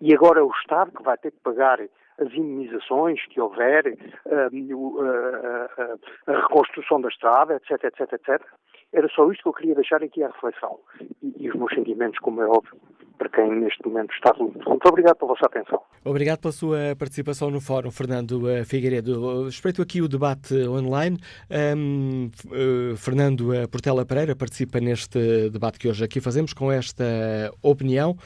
E 0.00 0.14
agora 0.14 0.38
é 0.38 0.42
o 0.42 0.52
Estado 0.62 0.92
que 0.92 1.02
vai 1.02 1.18
ter 1.18 1.32
que 1.32 1.40
pagar 1.40 1.80
as 1.80 2.32
indemnizações 2.32 3.24
que 3.26 3.40
houver, 3.40 3.98
a, 4.26 4.34
a, 4.34 6.32
a, 6.32 6.32
a 6.32 6.40
reconstrução 6.42 7.00
da 7.00 7.08
estrada, 7.08 7.56
etc, 7.56 7.82
etc, 7.84 8.12
etc. 8.12 8.42
Era 8.92 9.08
só 9.08 9.30
isto 9.30 9.42
que 9.42 9.48
eu 9.48 9.52
queria 9.52 9.74
deixar 9.74 10.02
aqui 10.02 10.22
à 10.22 10.28
reflexão. 10.28 10.78
E, 11.22 11.34
e 11.38 11.48
os 11.48 11.54
meus 11.56 11.72
sentimentos, 11.74 12.18
como 12.18 12.42
é 12.42 12.46
óbvio, 12.46 12.76
para 13.20 13.28
quem 13.28 13.60
neste 13.60 13.86
momento 13.86 14.12
está 14.14 14.32
tudo. 14.32 14.58
Muito 14.66 14.88
obrigado 14.88 15.16
pela 15.16 15.34
vossa 15.34 15.46
atenção. 15.46 15.80
Obrigado 16.04 16.40
pela 16.40 16.52
sua 16.52 16.96
participação 16.98 17.50
no 17.50 17.60
fórum, 17.60 17.90
Fernando 17.90 18.48
eh, 18.48 18.64
Figueiredo. 18.64 19.46
Espreito 19.46 19.82
aqui 19.82 20.00
o 20.00 20.08
debate 20.08 20.54
online. 20.66 21.18
Um, 21.76 22.30
uh, 22.46 22.96
Fernando 22.96 23.52
eh, 23.52 23.66
Portela 23.66 24.06
Pereira 24.06 24.34
participa 24.34 24.80
neste 24.80 25.50
debate 25.50 25.78
que 25.78 25.86
hoje 25.86 26.02
aqui 26.02 26.18
fazemos 26.18 26.54
com 26.54 26.72
esta 26.72 27.04
opinião. 27.62 28.16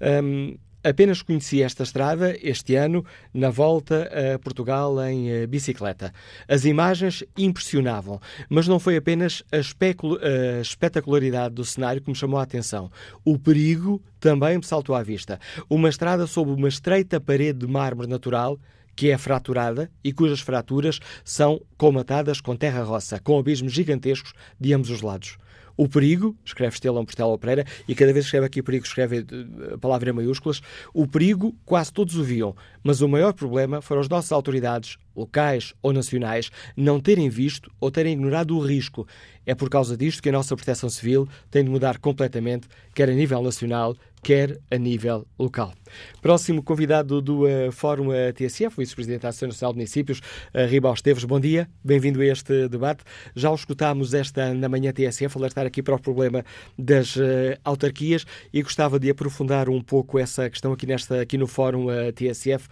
Um, 0.00 0.56
Apenas 0.82 1.20
conheci 1.20 1.62
esta 1.62 1.82
estrada 1.82 2.34
este 2.42 2.74
ano 2.74 3.04
na 3.34 3.50
volta 3.50 4.10
a 4.34 4.38
Portugal 4.38 5.02
em 5.04 5.28
eh, 5.28 5.46
bicicleta. 5.46 6.10
As 6.48 6.64
imagens 6.64 7.22
impressionavam, 7.36 8.18
mas 8.48 8.66
não 8.66 8.80
foi 8.80 8.96
apenas 8.96 9.42
a, 9.52 9.56
a 9.56 10.60
espetacularidade 10.60 11.54
do 11.54 11.64
cenário 11.64 12.00
que 12.00 12.08
me 12.08 12.16
chamou 12.16 12.40
a 12.40 12.42
atenção. 12.42 12.90
O 13.22 13.38
perigo 13.38 14.02
também 14.18 14.56
me 14.56 14.64
saltou 14.64 14.94
à 14.94 15.02
vista. 15.02 15.38
Uma 15.68 15.90
estrada 15.90 16.26
sob 16.26 16.50
uma 16.50 16.68
estreita 16.68 17.20
parede 17.20 17.58
de 17.58 17.66
mármore 17.66 18.08
natural 18.08 18.58
que 18.96 19.10
é 19.10 19.18
fraturada 19.18 19.90
e 20.02 20.12
cujas 20.12 20.40
fraturas 20.40 20.98
são 21.24 21.60
colmatadas 21.76 22.40
com 22.40 22.56
terra-roça, 22.56 23.18
com 23.18 23.38
abismos 23.38 23.72
gigantescos 23.72 24.32
de 24.58 24.72
ambos 24.72 24.90
os 24.90 25.02
lados. 25.02 25.36
O 25.80 25.88
perigo, 25.88 26.36
escreve 26.44 26.74
Estelão 26.74 27.06
Portela 27.06 27.38
Pereira, 27.38 27.64
e 27.88 27.94
cada 27.94 28.12
vez 28.12 28.26
que 28.26 28.28
escreve 28.28 28.44
aqui 28.44 28.62
perigo, 28.62 28.84
escreve 28.84 29.24
a 29.72 29.78
palavra 29.78 30.10
em 30.10 30.12
maiúsculas, 30.12 30.60
o 30.92 31.06
perigo 31.06 31.56
quase 31.64 31.90
todos 31.90 32.16
o 32.16 32.22
viam, 32.22 32.54
mas 32.84 33.00
o 33.00 33.08
maior 33.08 33.32
problema 33.32 33.80
foram 33.80 34.02
as 34.02 34.08
nossas 34.10 34.30
autoridades, 34.30 34.98
locais 35.16 35.72
ou 35.80 35.90
nacionais, 35.90 36.50
não 36.76 37.00
terem 37.00 37.30
visto 37.30 37.72
ou 37.80 37.90
terem 37.90 38.12
ignorado 38.12 38.54
o 38.58 38.60
risco. 38.60 39.08
É 39.46 39.54
por 39.54 39.70
causa 39.70 39.96
disto 39.96 40.22
que 40.22 40.28
a 40.28 40.32
nossa 40.32 40.54
proteção 40.54 40.90
civil 40.90 41.26
tem 41.50 41.64
de 41.64 41.70
mudar 41.70 41.96
completamente, 41.96 42.68
quer 42.94 43.08
a 43.08 43.14
nível 43.14 43.42
nacional, 43.42 43.96
quer 44.22 44.58
a 44.70 44.76
nível 44.76 45.26
local. 45.38 45.72
Próximo 46.20 46.62
convidado 46.62 47.20
do 47.20 47.44
uh, 47.44 47.72
Fórum 47.72 48.08
uh, 48.08 48.32
TSF, 48.34 48.76
Vice-Presidente 48.76 49.22
da 49.22 49.28
Associação 49.28 49.48
Nacional 49.48 49.72
de 49.72 49.78
Municípios, 49.78 50.18
uh, 50.18 50.66
Ribal 50.68 50.94
Esteves. 50.94 51.24
Bom 51.24 51.40
dia, 51.40 51.68
bem-vindo 51.82 52.20
a 52.20 52.26
este 52.26 52.68
debate. 52.68 53.02
Já 53.34 53.50
o 53.50 53.54
escutámos 53.54 54.14
esta 54.14 54.52
na 54.54 54.68
manhã 54.68 54.92
TSF, 54.92 55.36
alertar 55.36 55.66
aqui 55.66 55.82
para 55.82 55.94
o 55.94 55.98
problema 55.98 56.44
das 56.78 57.16
uh, 57.16 57.20
autarquias 57.64 58.24
e 58.52 58.62
gostava 58.62 58.98
de 58.98 59.10
aprofundar 59.10 59.68
um 59.68 59.80
pouco 59.80 60.18
essa 60.18 60.48
questão 60.50 60.72
aqui, 60.72 60.86
nesta, 60.86 61.20
aqui 61.20 61.38
no 61.38 61.46
Fórum 61.46 61.86
TSF. 62.14 62.68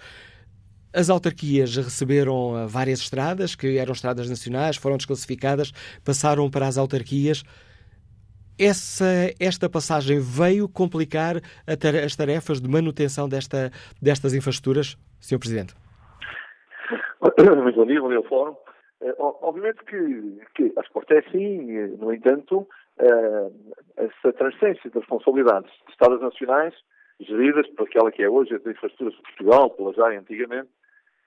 As 0.93 1.11
autarquias 1.11 1.77
receberam 1.77 2.67
várias 2.67 3.01
estradas, 3.01 3.55
que 3.55 3.77
eram 3.77 3.93
estradas 3.93 4.29
nacionais, 4.29 4.77
foram 4.77 4.97
desclassificadas, 4.97 5.73
passaram 6.03 6.49
para 6.51 6.67
as 6.67 6.79
autarquias. 6.79 7.45
Essa, 8.59 9.33
esta 9.39 9.71
passagem 9.71 10.19
veio 10.19 10.69
complicar 10.69 11.37
as 12.05 12.17
tarefas 12.17 12.61
de 12.61 12.69
manutenção 12.69 13.29
desta, 13.29 13.71
destas 14.03 14.35
infraestruturas, 14.35 14.97
Sr. 15.21 15.39
Presidente? 15.39 15.75
Muito 17.39 17.77
bom 17.77 17.87
dia, 17.87 18.01
bom 18.01 18.09
dia 18.09 18.17
ao 18.17 18.25
Fórum. 18.25 18.57
Uh, 19.01 19.15
obviamente 19.43 19.79
que, 19.85 20.41
que 20.57 20.73
a 20.77 20.81
Sport 20.83 21.09
é 21.13 21.19
assim, 21.19 21.97
no 21.99 22.13
entanto, 22.13 22.67
uh, 23.01 23.75
essa 23.97 24.33
transferência 24.33 24.91
de 24.91 24.99
responsabilidades 24.99 25.71
de 25.87 25.93
Estados 25.93 26.21
nacionais, 26.21 26.75
geridas 27.21 27.69
por 27.77 27.87
aquela 27.87 28.11
que 28.11 28.25
é 28.25 28.29
hoje 28.29 28.55
a 28.55 28.57
infraestruturas 28.57 29.15
de 29.15 29.23
Portugal, 29.23 29.71
pela 29.71 29.93
já 29.93 30.19
antigamente, 30.19 30.69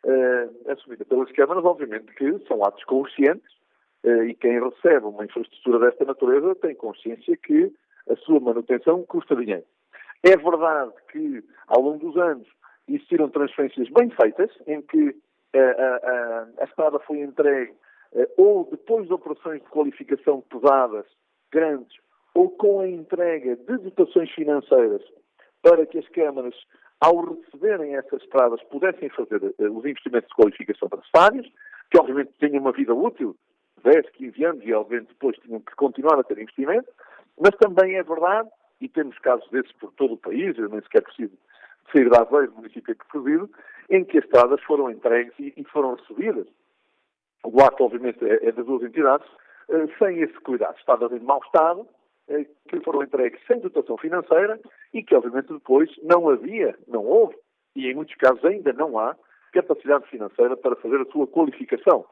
uh, 0.04 0.72
assumida 0.72 1.06
pelas 1.06 1.32
câmaras, 1.32 1.63
obviamente 1.63 2.13
que 2.13 2.39
são 2.46 2.62
atos 2.65 2.84
conscientes 2.84 3.61
e 4.04 4.34
quem 4.36 4.60
recebe 4.60 5.06
uma 5.06 5.26
infraestrutura 5.26 5.80
desta 5.80 6.06
natureza 6.06 6.56
tem 6.56 6.76
consciência 6.76 7.38
que 7.38 7.72
a 8.10 8.16
sua 8.18 8.40
manutenção 8.40 9.04
custa 9.04 9.36
dinheiro. 9.36 9.64
É 10.24 10.36
verdade 10.36 10.92
que, 11.12 11.44
ao 11.68 11.82
longo 11.82 12.00
dos 12.00 12.18
anos, 12.18 12.48
existiram 12.88 13.30
transferências 13.30 13.90
bem 13.90 14.10
feitas, 14.10 14.50
em 14.68 14.82
que 14.82 15.16
a, 15.54 15.60
a, 15.60 16.48
a 16.62 16.64
estrada 16.66 17.00
foi 17.00 17.20
entregue 17.22 17.74
ou 18.38 18.68
depois 18.70 19.08
de 19.08 19.14
operações 19.14 19.62
de 19.62 19.70
qualificação 19.70 20.42
pesadas, 20.42 21.06
grandes, 21.52 21.98
ou 22.34 22.50
com 22.50 22.82
a 22.82 22.88
entrega 22.88 23.56
de 23.56 23.78
dotações 23.78 24.30
financeiras 24.32 25.02
para 25.62 25.86
que 25.86 26.00
as 26.00 26.08
câmaras, 26.10 26.56
ao 27.00 27.36
receberem 27.36 27.96
essas 27.96 28.22
estradas, 28.22 28.62
pudessem 28.64 29.10
fazer 29.10 29.42
os 29.60 29.86
investimentos 29.86 30.30
de 30.30 30.36
qualificação 30.36 30.90
necessários, 30.96 31.48
que 31.90 32.00
obviamente 32.00 32.32
tinham 32.40 32.62
uma 32.62 32.72
vida 32.72 32.94
útil, 32.94 33.36
10, 33.84 34.10
15 34.12 34.46
anos, 34.46 34.63
e 34.65 34.74
obviamente 34.74 35.10
depois 35.10 35.38
tinham 35.38 35.60
que 35.60 35.76
continuar 35.76 36.20
a 36.20 36.24
ter 36.24 36.38
investimento, 36.38 36.89
mas 37.39 37.56
também 37.58 37.96
é 37.96 38.04
verdade, 38.04 38.50
e 38.80 38.89
temos 38.89 39.17
casos 39.20 39.50
desses 39.50 39.72
por 39.74 39.91
todo 39.94 40.15
o 40.15 40.17
país, 40.17 40.58
eu 40.58 40.70
nem 40.70 40.82
sequer 40.82 41.04
preciso 41.04 41.38
sair 41.91 42.10
da 42.10 42.22
Aveiro, 42.22 42.54
município 42.54 42.96
que 42.96 43.08
presido, 43.08 43.50
em 43.89 44.04
que 44.04 44.17
as 44.17 44.26
estradas 44.26 44.62
foram 44.63 44.89
entregues 44.89 45.34
e, 45.38 45.54
e 45.58 45.63
foram 45.65 45.96
recebidas. 45.96 46.48
O 47.44 47.62
ato, 47.62 47.84
obviamente, 47.84 48.24
é, 48.24 48.48
é 48.48 48.52
das 48.52 48.65
duas 48.65 48.84
entidades, 48.84 49.28
uh, 49.70 49.89
sem 50.00 50.22
esse 50.22 50.34
cuidado. 50.41 50.78
Estradas 50.78 51.12
em 51.12 51.20
mau 51.20 51.41
estado, 51.44 51.82
uh, 51.82 52.46
que 52.70 52.80
foram 52.82 53.04
entregues 53.04 53.39
sem 53.46 53.60
dotação 53.60 53.98
financeira 53.98 54.60
e 54.94 55.04
que, 55.04 55.15
obviamente, 55.15 55.52
depois 55.52 55.89
não 56.04 56.30
havia, 56.30 56.78
não 56.88 57.04
houve, 57.06 57.36
e 57.76 57.88
em 57.88 57.96
muitos 57.96 58.15
casos 58.15 58.44
ainda 58.46 58.72
não 58.74 58.98
há, 58.98 59.15
capacidade 59.52 60.08
financeira 60.08 60.56
para 60.56 60.76
fazer 60.78 61.02
a 61.02 61.12
sua 61.12 61.28
qualificação. 61.28 62.06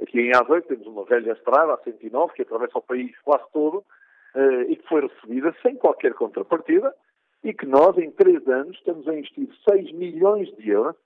Aqui 0.00 0.20
em 0.20 0.34
Aveiro 0.34 0.62
temos 0.62 0.86
uma 0.86 1.04
velha 1.04 1.32
estrada, 1.32 1.74
a 1.74 1.78
109, 1.78 2.34
que 2.34 2.42
atravessa 2.42 2.78
o 2.78 2.82
país 2.82 3.12
quase 3.24 3.44
todo, 3.52 3.78
uh, 3.78 4.62
e 4.68 4.76
que 4.76 4.88
foi 4.88 5.06
recebida 5.06 5.54
sem 5.62 5.76
qualquer 5.76 6.14
contrapartida, 6.14 6.94
e 7.42 7.54
que 7.54 7.66
nós, 7.66 7.96
em 7.96 8.10
três 8.10 8.46
anos, 8.48 8.76
estamos 8.76 9.06
a 9.08 9.14
investir 9.14 9.48
6 9.68 9.92
milhões 9.92 10.54
de 10.56 10.70
euros 10.70 10.96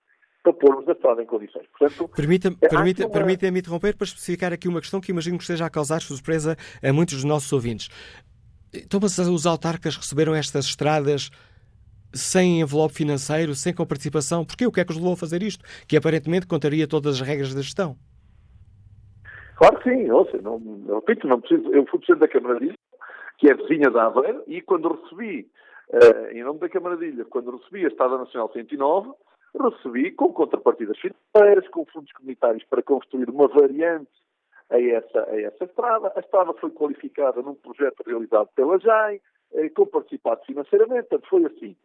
para 0.43 0.53
pormos 0.55 0.89
a 0.89 0.93
estrada 0.93 1.23
em 1.23 1.27
condições. 1.27 1.67
Permita-me 2.17 2.57
permita, 2.57 3.05
uma... 3.05 3.13
permita 3.13 3.47
interromper 3.47 3.95
para 3.95 4.07
especificar 4.07 4.53
aqui 4.53 4.69
uma 4.69 4.81
questão 4.81 5.01
que 5.01 5.13
imagino 5.13 5.37
que 5.37 5.45
esteja 5.45 5.67
a 5.67 5.71
causar 5.71 6.01
surpresa 6.01 6.57
a 6.83 6.93
muitos 6.93 7.17
dos 7.17 7.25
nossos 7.25 7.53
ouvintes. 7.53 7.89
Então, 8.73 9.01
mas 9.03 9.19
os 9.19 9.47
autarcas 9.47 9.97
receberam 9.97 10.35
estas 10.35 10.65
estradas 10.65 11.31
sem 12.13 12.61
envelope 12.61 12.95
financeiro, 12.95 13.55
sem 13.55 13.75
comparticipação? 13.75 14.45
Porquê? 14.45 14.67
O 14.67 14.73
que 14.73 14.81
é 14.81 14.85
que 14.85 14.93
os 14.93 14.97
levou 14.97 15.13
a 15.13 15.17
fazer 15.17 15.43
isto? 15.43 15.65
Que 15.87 15.97
aparentemente 15.97 16.47
contaria 16.47 16.87
todas 16.87 17.17
as 17.17 17.21
regras 17.21 17.55
da 17.55 17.63
gestão. 17.63 17.97
Claro 19.61 19.79
que 19.81 19.91
sim, 19.91 20.11
ouça, 20.11 20.39
não, 20.39 20.59
repito, 20.89 21.29
não 21.29 21.39
preciso, 21.39 21.71
eu 21.71 21.85
fui 21.85 21.99
presidente 21.99 22.21
da 22.21 22.29
Câmara 22.29 22.59
de 22.59 22.65
Ilha, 22.69 22.79
que 23.37 23.51
é 23.51 23.55
vizinha 23.55 23.91
da 23.91 24.07
Aveiro, 24.07 24.43
e 24.47 24.63
quando 24.63 24.89
recebi, 24.89 25.51
uh, 25.91 26.33
em 26.33 26.43
nome 26.43 26.61
da 26.61 26.69
Câmara 26.71 26.97
de 26.97 27.09
Ilha, 27.09 27.27
quando 27.27 27.55
recebi 27.59 27.85
a 27.85 27.89
Estrada 27.89 28.17
Nacional 28.17 28.51
109, 28.51 29.11
recebi 29.55 30.13
com 30.13 30.33
contrapartidas 30.33 30.97
financeiras, 30.97 31.69
com 31.69 31.85
fundos 31.85 32.11
comunitários 32.13 32.65
para 32.71 32.83
construir 32.83 33.29
uma 33.29 33.49
variante 33.49 34.09
a 34.71 34.81
essa, 34.81 35.29
a 35.29 35.39
essa 35.39 35.65
estrada. 35.65 36.11
A 36.17 36.21
estrada 36.21 36.55
foi 36.55 36.71
qualificada 36.71 37.43
num 37.43 37.55
projeto 37.55 38.03
realizado 38.07 38.49
pela 38.57 38.79
JAI, 38.79 39.21
eh, 39.53 39.69
com 39.69 39.85
participado 39.85 40.43
financeiramente, 40.47 41.09
portanto 41.09 41.29
foi 41.29 41.45
assim. 41.45 41.77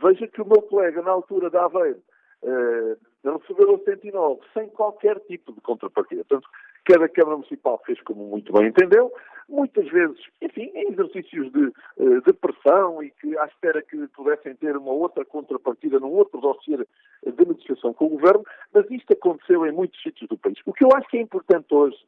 Veja 0.00 0.28
que 0.28 0.40
o 0.40 0.46
meu 0.46 0.62
colega, 0.62 1.02
na 1.02 1.10
altura 1.10 1.50
da 1.50 1.64
Aveiro, 1.64 2.00
eh, 2.44 2.96
recebeu 3.24 3.74
o 3.74 3.82
109 3.84 4.40
sem 4.52 4.68
qualquer 4.68 5.18
tipo 5.20 5.52
de 5.52 5.60
contrapartida. 5.62 6.24
Portanto, 6.28 6.48
cada 6.84 7.08
Câmara 7.08 7.36
Municipal 7.36 7.80
fez 7.84 8.00
como 8.02 8.24
muito 8.26 8.52
bem 8.52 8.68
entendeu, 8.68 9.12
muitas 9.48 9.88
vezes, 9.88 10.18
enfim, 10.40 10.70
em 10.74 10.92
exercícios 10.92 11.50
de, 11.52 11.72
eh, 11.98 12.20
de 12.26 12.32
pressão 12.32 13.02
e 13.02 13.10
que 13.10 13.36
à 13.38 13.46
espera 13.46 13.82
que 13.82 14.06
pudessem 14.08 14.54
ter 14.56 14.76
uma 14.76 14.92
outra 14.92 15.24
contrapartida 15.24 15.98
num 15.98 16.12
outro 16.12 16.40
dossiê 16.40 16.76
de 16.76 17.46
negociação 17.46 17.92
com 17.92 18.06
o 18.06 18.10
Governo, 18.10 18.44
mas 18.72 18.90
isto 18.90 19.12
aconteceu 19.12 19.66
em 19.66 19.72
muitos 19.72 20.00
sítios 20.02 20.28
do 20.28 20.38
país. 20.38 20.58
O 20.66 20.72
que 20.72 20.84
eu 20.84 20.88
acho 20.94 21.08
que 21.08 21.18
é 21.18 21.20
importante 21.20 21.66
hoje 21.74 21.98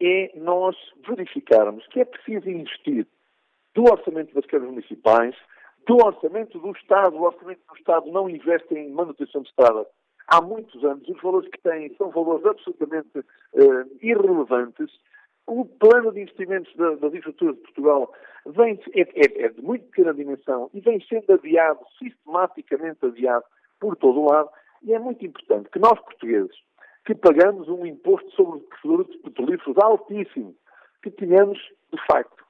é 0.00 0.32
nós 0.36 0.76
verificarmos 1.06 1.86
que 1.88 2.00
é 2.00 2.04
preciso 2.04 2.48
investir 2.48 3.06
do 3.74 3.84
orçamento 3.84 4.34
das 4.34 4.46
câmaras 4.46 4.74
municipais, 4.74 5.34
do 5.86 5.96
orçamento 6.04 6.58
do 6.58 6.70
Estado. 6.72 7.16
O 7.16 7.22
orçamento 7.22 7.60
do 7.68 7.76
Estado 7.76 8.10
não 8.10 8.28
investe 8.28 8.74
em 8.74 8.90
manutenção 8.90 9.42
de 9.42 9.48
estradas 9.48 9.86
há 10.28 10.40
muitos 10.40 10.82
anos. 10.84 11.08
Os 11.08 11.20
valores 11.20 11.48
que 11.50 11.60
têm 11.60 11.94
são 11.96 12.10
valores 12.10 12.44
absolutamente 12.46 13.18
uh, 13.18 13.98
irrelevantes. 14.00 14.90
O 15.46 15.64
plano 15.64 16.12
de 16.12 16.20
investimentos 16.20 16.74
da, 16.76 16.94
das 16.96 17.14
infraestruturas 17.14 17.56
de 17.56 17.62
Portugal 17.62 18.12
vem, 18.46 18.78
é, 18.94 19.00
é, 19.00 19.44
é, 19.44 19.48
de 19.48 19.60
muito 19.62 19.84
pequena 19.86 20.14
dimensão 20.14 20.70
e 20.72 20.80
vem 20.80 21.00
sendo 21.08 21.32
adiado, 21.32 21.80
sistematicamente 21.98 23.04
adiado, 23.04 23.44
por 23.80 23.96
todo 23.96 24.20
o 24.20 24.30
lado. 24.30 24.48
E 24.82 24.92
é 24.94 24.98
muito 24.98 25.24
importante 25.24 25.68
que 25.70 25.78
nós, 25.78 25.98
portugueses, 26.00 26.56
que 27.04 27.14
pagamos 27.14 27.68
um 27.68 27.84
imposto 27.84 28.30
sobre 28.32 28.60
produtos 28.80 29.16
petrolíferos 29.16 29.76
altíssimo, 29.78 30.54
que 31.02 31.10
tenhamos, 31.10 31.58
de 31.92 32.00
facto, 32.06 32.44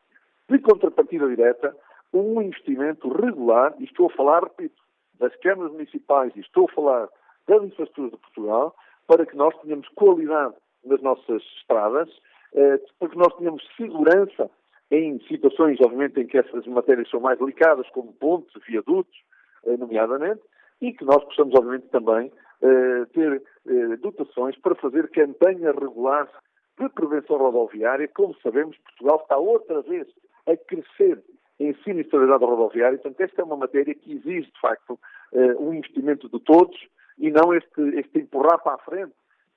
de 0.49 0.59
contrapartida 0.59 1.27
direta, 1.27 1.75
um 2.13 2.43
investimento 2.43 3.09
regular, 3.09 3.75
e 3.79 3.85
estou 3.85 4.07
a 4.07 4.15
falar, 4.15 4.43
repito, 4.43 4.83
das 5.19 5.35
câmaras 5.37 5.73
municipais, 5.73 6.33
e 6.37 6.41
estou 6.41 6.69
a 6.69 6.75
falar 6.75 7.09
das 7.47 7.63
infraestruturas 7.63 8.13
de 8.13 8.19
Portugal, 8.19 8.75
para 9.07 9.27
que 9.27 9.37
nós 9.37 9.55
tenhamos 9.61 9.89
qualidade 9.91 10.55
nas 10.85 11.01
nossas 11.03 11.43
estradas, 11.59 12.09
eh, 12.55 12.81
para 12.99 13.09
que 13.09 13.17
nós 13.17 13.35
tenhamos 13.37 13.63
segurança 13.77 14.51
em 14.91 15.19
situações, 15.21 15.81
obviamente, 15.81 16.21
em 16.21 16.27
que 16.27 16.39
essas 16.39 16.67
matérias 16.67 17.09
são 17.09 17.21
mais 17.21 17.39
delicadas, 17.39 17.89
como 17.91 18.13
pontes, 18.13 18.53
viadutos, 18.67 19.17
eh, 19.65 19.77
nomeadamente, 19.77 20.43
e 20.81 20.93
que 20.93 21.05
nós 21.05 21.23
possamos, 21.25 21.55
obviamente, 21.55 21.89
também 21.89 22.31
eh, 22.63 23.05
ter 23.13 23.43
dotações 24.01 24.57
para 24.59 24.75
fazer 24.77 25.09
campanhas 25.11 25.75
regulares 25.77 26.31
de 26.79 26.89
prevenção 26.89 27.37
rodoviária. 27.37 28.09
Como 28.09 28.35
sabemos, 28.43 28.77
Portugal 28.79 29.21
está 29.23 29.37
outra 29.37 29.83
vez 29.83 30.07
a 30.47 30.57
crescer 30.57 31.23
em 31.59 31.75
sinistralidade 31.85 32.45
rodoviária. 32.45 32.99
Portanto, 32.99 33.21
esta 33.21 33.41
é 33.41 33.45
uma 33.45 33.57
matéria 33.57 33.95
que 33.95 34.13
exige, 34.13 34.51
de 34.51 34.61
facto, 34.61 34.99
um 35.59 35.73
investimento 35.75 36.29
de 36.29 36.41
todos 36.41 36.77
e 37.19 37.31
não 37.31 37.55
este, 37.55 37.81
este 37.99 38.21
empurrar 38.21 38.63
para 38.63 38.75
a 38.75 38.79
frente 38.79 39.13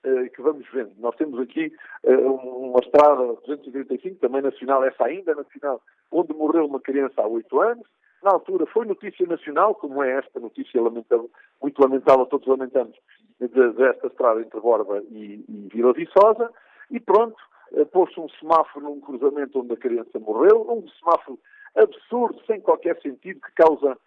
uh, 0.05 0.29
que 0.31 0.41
vamos 0.41 0.65
vendo. 0.71 0.91
Nós 0.97 1.15
temos 1.15 1.39
aqui 1.39 1.71
uh, 2.03 2.31
uma 2.31 2.79
estrada 2.79 3.33
235, 3.45 4.19
também 4.19 4.41
nacional, 4.41 4.83
essa 4.83 5.05
ainda 5.05 5.33
nacional, 5.35 5.81
onde 6.11 6.33
morreu 6.33 6.65
uma 6.65 6.79
criança 6.79 7.21
há 7.21 7.27
oito 7.27 7.59
anos. 7.61 7.87
Na 8.23 8.31
altura 8.31 8.65
foi 8.65 8.85
notícia 8.85 9.25
nacional, 9.27 9.75
como 9.75 10.03
é 10.03 10.17
esta 10.17 10.39
notícia 10.39 10.81
lamentável, 10.81 11.29
muito 11.61 11.79
lamentável, 11.81 12.25
todos 12.25 12.47
lamentamos, 12.47 12.97
desta 13.39 14.07
estrada 14.07 14.41
entre 14.41 14.59
Borba 14.59 15.03
e, 15.11 15.43
e 15.47 15.69
Vila 15.71 15.93
Viçosa, 15.93 16.51
e 16.89 16.99
pronto, 16.99 17.37
uh, 17.71 17.85
pôs-se 17.87 18.19
um 18.19 18.29
semáforo 18.29 18.85
num 18.85 18.99
cruzamento 18.99 19.59
onde 19.59 19.73
a 19.73 19.77
criança 19.77 20.19
morreu, 20.19 20.65
um 20.69 20.87
semáforo 20.99 21.39
absurdo, 21.75 22.39
sem 22.45 22.61
qualquer 22.61 22.99
sentido, 23.01 23.41
que 23.41 23.51
causa 23.51 23.97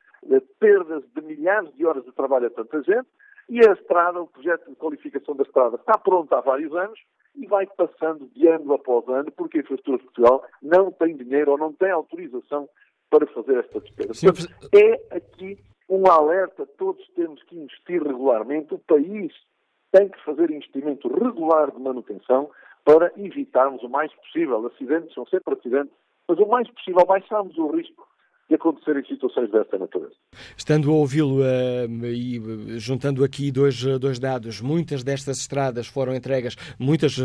perdas 0.59 1.05
de 1.15 1.21
milhares 1.23 1.73
de 1.75 1.87
horas 1.87 2.05
de 2.05 2.11
trabalho 2.13 2.49
a 2.49 2.51
tanta 2.51 2.83
gente, 2.83 3.07
e 3.49 3.67
a 3.67 3.73
estrada, 3.73 4.21
o 4.21 4.27
projeto 4.27 4.69
de 4.69 4.77
qualificação 4.77 5.35
da 5.35 5.43
estrada 5.43 5.77
está 5.77 5.97
pronto 5.97 6.33
há 6.35 6.41
vários 6.41 6.75
anos 6.75 6.99
e 7.35 7.47
vai 7.47 7.67
passando 7.67 8.27
de 8.35 8.47
ano 8.47 8.75
após 8.75 9.09
ano, 9.09 9.31
porque 9.33 9.59
a 9.59 9.61
Infraestrutura 9.61 9.99
de 9.99 10.05
Portugal 10.05 10.45
não 10.63 10.91
tem 10.93 11.17
dinheiro 11.17 11.53
ou 11.53 11.59
não 11.59 11.73
tem 11.73 11.91
autorização 11.91 12.69
para 13.09 13.27
fazer 13.29 13.59
esta 13.59 13.81
despesa. 13.81 14.33
Portanto, 14.33 14.69
é 14.75 15.17
aqui 15.17 15.59
um 15.89 16.07
alerta, 16.11 16.67
todos 16.77 17.07
temos 17.15 17.43
que 17.45 17.57
investir 17.57 18.03
regularmente, 18.03 18.75
o 18.75 18.79
país 18.79 19.33
tem 19.91 20.09
que 20.09 20.23
fazer 20.23 20.51
investimento 20.51 21.09
regular 21.09 21.71
de 21.71 21.81
manutenção 21.81 22.51
para 22.85 23.11
evitarmos 23.17 23.83
o 23.83 23.89
mais 23.89 24.13
possível, 24.15 24.67
acidentes 24.67 25.15
são 25.15 25.27
sempre 25.27 25.55
acidentes, 25.55 25.95
mas 26.29 26.39
o 26.39 26.47
mais 26.47 26.71
possível 26.71 27.07
baixarmos 27.07 27.57
o 27.57 27.69
risco 27.69 28.07
de 28.49 28.55
acontecerem 28.55 29.05
situações 29.05 29.51
desta 29.51 29.77
natureza. 29.77 30.13
Estando 30.57 30.91
a 30.91 30.95
ouvi-lo 30.95 31.41
uh, 31.41 32.07
e 32.07 32.39
uh, 32.39 32.79
juntando 32.79 33.23
aqui 33.23 33.51
dois, 33.51 33.85
uh, 33.85 33.99
dois 33.99 34.19
dados, 34.19 34.63
muitas 34.63 35.05
destas 35.05 35.39
estradas 35.39 35.87
foram 35.87 36.15
entregas, 36.15 36.57
muitas, 36.79 37.17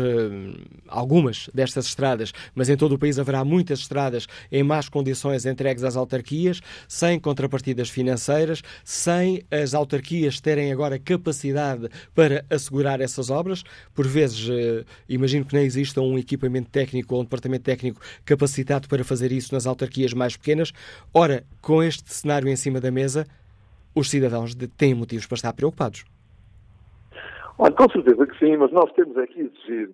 algumas 0.86 1.48
destas 1.54 1.86
estradas, 1.86 2.32
mas 2.54 2.68
em 2.68 2.76
todo 2.76 2.94
o 2.94 2.98
país 2.98 3.18
haverá 3.18 3.42
muitas 3.44 3.80
estradas 3.80 4.26
em 4.52 4.62
más 4.62 4.88
condições 4.88 5.46
entregues 5.46 5.82
às 5.82 5.96
autarquias, 5.96 6.60
sem 6.86 7.18
contrapartidas 7.18 7.88
financeiras, 7.88 8.62
sem 8.84 9.42
as 9.50 9.72
autarquias 9.72 10.40
terem 10.40 10.72
agora 10.72 10.98
capacidade 10.98 11.88
para 12.14 12.44
assegurar 12.50 13.00
essas 13.00 13.30
obras. 13.30 13.62
Por 13.94 14.06
vezes, 14.06 14.48
imagino 15.08 15.44
que 15.44 15.54
nem 15.54 15.64
exista 15.64 16.00
um 16.00 16.18
equipamento 16.18 16.70
técnico 16.70 17.14
ou 17.14 17.20
um 17.20 17.24
departamento 17.24 17.64
técnico 17.64 18.00
capacitado 18.24 18.88
para 18.88 19.04
fazer 19.04 19.32
isso 19.32 19.54
nas 19.54 19.66
autarquias 19.66 20.12
mais 20.12 20.36
pequenas 20.36 20.72
Ora, 21.16 21.44
com 21.62 21.80
este 21.80 22.12
cenário 22.12 22.48
em 22.48 22.56
cima 22.56 22.80
da 22.80 22.90
mesa, 22.90 23.24
os 23.94 24.10
cidadãos 24.10 24.52
têm 24.76 24.96
motivos 24.96 25.26
para 25.26 25.36
estar 25.36 25.52
preocupados. 25.52 26.04
Olha, 27.56 27.72
com 27.72 27.88
certeza 27.88 28.26
que 28.26 28.36
sim, 28.36 28.56
mas 28.56 28.72
nós 28.72 28.90
temos 28.94 29.16
aqui 29.16 29.42
exigir 29.42 29.90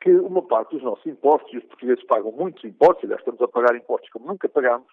que 0.00 0.10
uma 0.10 0.42
parte 0.42 0.72
dos 0.72 0.82
nossos 0.82 1.06
impostos, 1.06 1.52
e 1.52 1.58
os 1.58 1.64
portugueses 1.66 2.04
pagam 2.06 2.32
muitos 2.32 2.64
impostos, 2.64 3.04
aliás, 3.04 3.20
estamos 3.20 3.40
a 3.40 3.46
pagar 3.46 3.76
impostos 3.76 4.10
como 4.10 4.26
nunca 4.26 4.48
pagámos, 4.48 4.88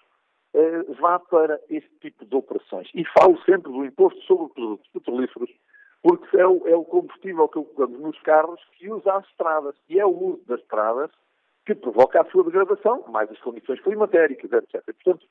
eh, 0.54 0.84
vá 1.00 1.18
para 1.18 1.60
este 1.72 1.90
tipo 2.02 2.24
de 2.24 2.36
operações. 2.36 2.88
E 2.94 3.04
falo 3.18 3.42
sempre 3.44 3.72
do 3.72 3.84
imposto 3.84 4.22
sobre 4.22 4.54
produtos 4.54 4.88
petrolíferos, 4.94 5.50
porque 6.04 6.38
é 6.38 6.46
o, 6.46 6.68
é 6.68 6.76
o 6.76 6.86
combustível 6.86 7.48
que 7.48 7.54
colocamos 7.54 8.00
nos 8.00 8.20
carros 8.22 8.62
que 8.78 8.92
usa 8.92 9.12
as 9.12 9.26
estradas, 9.26 9.76
e 9.90 10.00
é 10.00 10.06
o 10.06 10.10
uso 10.10 10.44
das 10.48 10.60
estradas 10.60 11.10
que 11.66 11.74
provoca 11.74 12.22
a 12.22 12.26
sua 12.26 12.44
degradação, 12.44 13.04
mais 13.10 13.32
as 13.32 13.40
condições 13.40 13.80
climatéricas, 13.82 14.52
etc. 14.52 14.84
Portanto, 14.86 15.26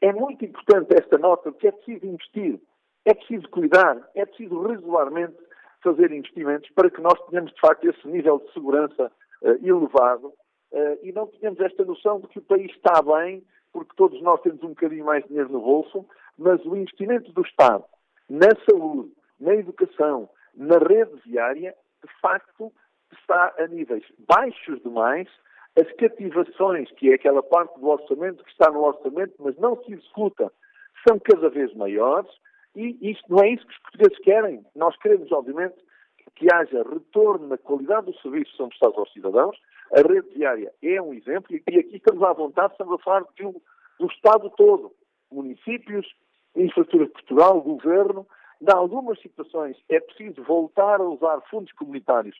é 0.00 0.12
muito 0.12 0.44
importante 0.44 0.94
esta 0.94 1.18
nota 1.18 1.50
de 1.50 1.58
que 1.58 1.68
é 1.68 1.72
preciso 1.72 2.06
investir, 2.06 2.60
é 3.04 3.14
preciso 3.14 3.48
cuidar, 3.48 3.98
é 4.14 4.24
preciso 4.24 4.60
regularmente 4.62 5.36
fazer 5.82 6.12
investimentos 6.12 6.70
para 6.70 6.90
que 6.90 7.00
nós 7.00 7.18
tenhamos, 7.28 7.52
de 7.52 7.60
facto, 7.60 7.88
esse 7.88 8.06
nível 8.06 8.38
de 8.38 8.52
segurança 8.52 9.10
uh, 9.42 9.66
elevado. 9.66 10.28
Uh, 10.72 10.98
e 11.02 11.12
não 11.12 11.26
tenhamos 11.26 11.58
esta 11.60 11.84
noção 11.84 12.20
de 12.20 12.28
que 12.28 12.38
o 12.38 12.42
país 12.42 12.70
está 12.72 13.02
bem, 13.02 13.42
porque 13.72 13.94
todos 13.96 14.20
nós 14.22 14.40
temos 14.42 14.62
um 14.62 14.68
bocadinho 14.68 15.04
mais 15.04 15.24
dinheiro 15.26 15.50
no 15.50 15.60
bolso, 15.60 16.06
mas 16.38 16.64
o 16.64 16.76
investimento 16.76 17.32
do 17.32 17.42
Estado 17.42 17.84
na 18.28 18.48
saúde, 18.68 19.10
na 19.40 19.54
educação, 19.54 20.28
na 20.54 20.78
rede 20.78 21.16
viária, 21.26 21.74
de 22.04 22.20
facto, 22.20 22.72
está 23.12 23.54
a 23.58 23.66
níveis 23.66 24.04
baixos 24.28 24.80
demais 24.82 25.28
as 25.78 25.90
cativações, 25.92 26.90
que 26.92 27.10
é 27.10 27.14
aquela 27.14 27.42
parte 27.42 27.78
do 27.78 27.88
orçamento 27.88 28.42
que 28.44 28.50
está 28.50 28.70
no 28.70 28.82
orçamento, 28.82 29.34
mas 29.38 29.56
não 29.58 29.80
se 29.82 29.92
executa, 29.92 30.52
são 31.06 31.18
cada 31.18 31.48
vez 31.48 31.72
maiores 31.74 32.30
e 32.74 32.96
isto 33.10 33.24
não 33.28 33.42
é 33.42 33.50
isso 33.50 33.66
que 33.66 33.72
os 33.72 33.78
portugueses 33.80 34.18
querem. 34.18 34.64
Nós 34.74 34.96
queremos, 34.98 35.30
obviamente, 35.32 35.76
que 36.36 36.52
haja 36.52 36.82
retorno 36.82 37.48
na 37.48 37.58
qualidade 37.58 38.06
dos 38.06 38.20
serviços 38.20 38.50
que 38.52 38.56
são 38.56 38.68
prestados 38.68 38.98
aos 38.98 39.12
cidadãos. 39.12 39.56
A 39.92 40.06
rede 40.06 40.28
viária 40.30 40.72
é 40.82 41.00
um 41.00 41.12
exemplo 41.12 41.54
e 41.54 41.78
aqui 41.78 41.96
estamos 41.96 42.22
à 42.22 42.32
vontade, 42.32 42.72
estamos 42.72 42.94
a 42.94 43.02
falar 43.02 43.24
do, 43.36 43.62
do 43.98 44.06
Estado 44.06 44.50
todo, 44.50 44.92
municípios, 45.30 46.06
infraestrutura 46.54 47.06
de 47.06 47.12
Portugal, 47.12 47.60
governo. 47.60 48.26
Em 48.60 48.72
algumas 48.72 49.20
situações 49.20 49.76
é 49.88 49.98
preciso 50.00 50.42
voltar 50.44 51.00
a 51.00 51.04
usar 51.04 51.40
fundos 51.50 51.72
comunitários 51.72 52.36